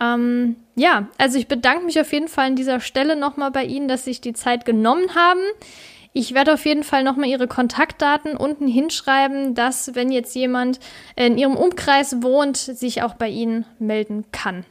Ähm, 0.00 0.56
ja, 0.76 1.08
also 1.18 1.38
ich 1.38 1.46
bedanke 1.46 1.84
mich 1.84 2.00
auf 2.00 2.12
jeden 2.12 2.28
Fall 2.28 2.46
an 2.46 2.56
dieser 2.56 2.80
Stelle 2.80 3.16
nochmal 3.16 3.50
bei 3.50 3.64
Ihnen, 3.64 3.88
dass 3.88 4.04
Sie 4.04 4.10
sich 4.10 4.20
die 4.20 4.32
Zeit 4.32 4.64
genommen 4.64 5.14
haben. 5.14 5.40
Ich 6.12 6.34
werde 6.34 6.54
auf 6.54 6.64
jeden 6.64 6.82
Fall 6.82 7.04
nochmal 7.04 7.28
Ihre 7.28 7.46
Kontaktdaten 7.46 8.36
unten 8.36 8.66
hinschreiben, 8.66 9.54
dass, 9.54 9.94
wenn 9.94 10.10
jetzt 10.10 10.34
jemand 10.34 10.80
in 11.14 11.38
Ihrem 11.38 11.56
Umkreis 11.56 12.22
wohnt, 12.22 12.56
sich 12.56 13.02
auch 13.02 13.14
bei 13.14 13.28
Ihnen 13.28 13.64
melden 13.78 14.24
kann. 14.32 14.64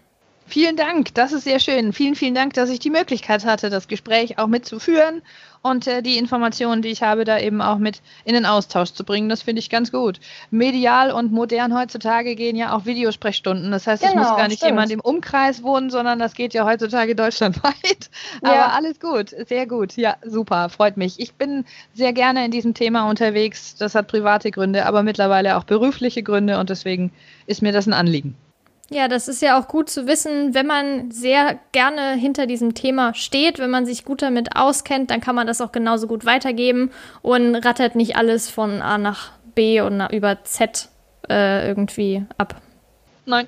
Vielen 0.48 0.76
Dank, 0.76 1.14
das 1.14 1.32
ist 1.32 1.44
sehr 1.44 1.60
schön. 1.60 1.94
Vielen, 1.94 2.16
vielen 2.16 2.34
Dank, 2.34 2.56
dass 2.56 2.72
ich 2.72 2.80
die 2.80 2.90
Möglichkeit 2.90 3.46
hatte, 3.46 3.70
das 3.70 3.88
Gespräch 3.88 4.40
auch 4.40 4.48
mitzuführen 4.48 5.22
und 5.62 5.88
äh, 5.88 6.02
die 6.02 6.18
Informationen, 6.18 6.82
die 6.82 6.90
ich 6.90 7.04
habe, 7.04 7.26
da 7.26 7.40
eben 7.40 7.62
auch 7.62 7.78
mit 7.78 8.02
in 8.24 8.34
den 8.34 8.46
Austausch 8.46 8.94
zu 8.94 9.04
bringen. 9.04 9.30
Das 9.30 9.42
finde 9.42 9.60
ich 9.60 9.70
ganz 9.70 9.92
gut. 9.92 10.20
Medial 10.52 11.12
und 11.12 11.32
modern 11.32 11.78
heutzutage 11.78 12.36
gehen 12.36 12.56
ja 12.56 12.76
auch 12.76 12.86
Videosprechstunden. 12.86 13.72
Das 13.72 13.88
heißt, 13.88 14.04
es 14.04 14.12
genau, 14.12 14.24
muss 14.24 14.38
gar 14.38 14.48
nicht 14.48 14.58
stimmt. 14.58 14.72
jemand 14.72 14.92
im 14.92 15.00
Umkreis 15.02 15.62
wohnen, 15.64 15.90
sondern 15.90 16.20
das 16.20 16.34
geht 16.34 16.54
ja 16.54 16.66
heutzutage 16.66 17.16
deutschlandweit. 17.16 18.10
Aber 18.42 18.56
ja. 18.56 18.68
alles 18.70 19.00
gut, 19.00 19.36
sehr 19.48 19.68
gut. 19.68 19.98
Ja, 19.98 20.16
super, 20.26 20.70
freut 20.70 20.98
mich. 20.98 21.20
Ich 21.20 21.34
bin 21.34 21.66
sehr 21.94 22.14
gerne 22.14 22.46
in 22.46 22.52
diesem 22.52 22.74
Thema 22.74 23.10
unterwegs. 23.10 23.76
Das 23.76 23.96
hat 23.96 24.08
private 24.08 24.52
Gründe, 24.52 24.86
aber 24.86 25.04
mittlerweile 25.04 25.58
auch 25.58 25.64
berufliche 25.64 26.24
Gründe 26.24 26.60
und 26.60 26.70
deswegen 26.70 27.12
ist 27.46 27.62
mir 27.62 27.72
das 27.72 27.88
ein 27.88 27.94
Anliegen. 27.94 28.36
Ja, 28.92 29.08
das 29.08 29.28
ist 29.28 29.42
ja 29.42 29.60
auch 29.60 29.68
gut 29.68 29.90
zu 29.90 30.08
wissen, 30.08 30.56
wenn 30.56 30.66
man 30.66 31.12
sehr 31.12 31.60
gerne 31.72 32.14
hinter 32.14 32.48
diesem 32.48 32.74
Thema 32.74 33.14
steht, 33.14 33.60
wenn 33.60 33.70
man 33.70 33.86
sich 33.86 34.04
gut 34.04 34.24
damit 34.24 34.56
auskennt, 34.56 35.12
dann 35.12 35.22
kann 35.22 35.36
man 35.36 35.46
das 35.46 35.62
auch 35.62 35.72
genauso 35.72 36.08
gut 36.08 36.26
weitergeben 36.26 36.92
und 37.22 37.56
rattert 37.56 37.96
nicht 37.96 38.16
alles 38.16 38.50
von 38.50 38.82
A 38.82 38.98
nach 38.98 39.32
B 39.54 39.82
und 39.82 40.02
über 40.12 40.44
Z 40.44 40.90
äh, 41.30 41.68
irgendwie 41.68 42.26
ab. 42.38 42.62
Nein. 43.26 43.46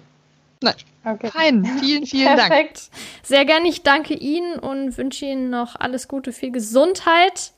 Nein. 0.62 0.76
Okay. 1.04 1.32
Fein. 1.32 1.66
Vielen, 1.80 2.06
vielen 2.06 2.26
Perfekt. 2.26 2.40
Dank. 2.40 2.50
Perfekt. 2.50 2.90
Sehr 3.24 3.46
gerne. 3.46 3.68
Ich 3.68 3.82
danke 3.82 4.14
Ihnen 4.14 4.60
und 4.60 4.96
wünsche 4.98 5.26
Ihnen 5.26 5.50
noch 5.50 5.76
alles 5.76 6.08
Gute, 6.08 6.32
viel 6.32 6.52
Gesundheit. 6.52 7.54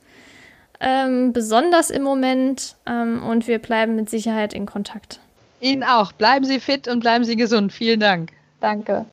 Ähm, 0.80 1.34
besonders 1.34 1.89
im 1.89 2.03
Moment. 2.03 2.77
Ähm, 2.85 3.22
und 3.23 3.47
wir 3.47 3.60
bleiben 3.60 3.95
mit 3.95 4.10
Sicherheit 4.10 4.53
in 4.53 4.65
Kontakt. 4.65 5.19
Ihnen 5.64 5.84
auch. 5.84 6.11
Bleiben 6.11 6.45
Sie 6.45 6.60
fit 6.60 6.88
und 6.88 6.99
bleiben 6.99 7.23
Sie 7.23 7.35
gesund. 7.35 7.72
Vielen 7.73 7.99
Dank. 7.99 8.31
Danke. 8.60 9.06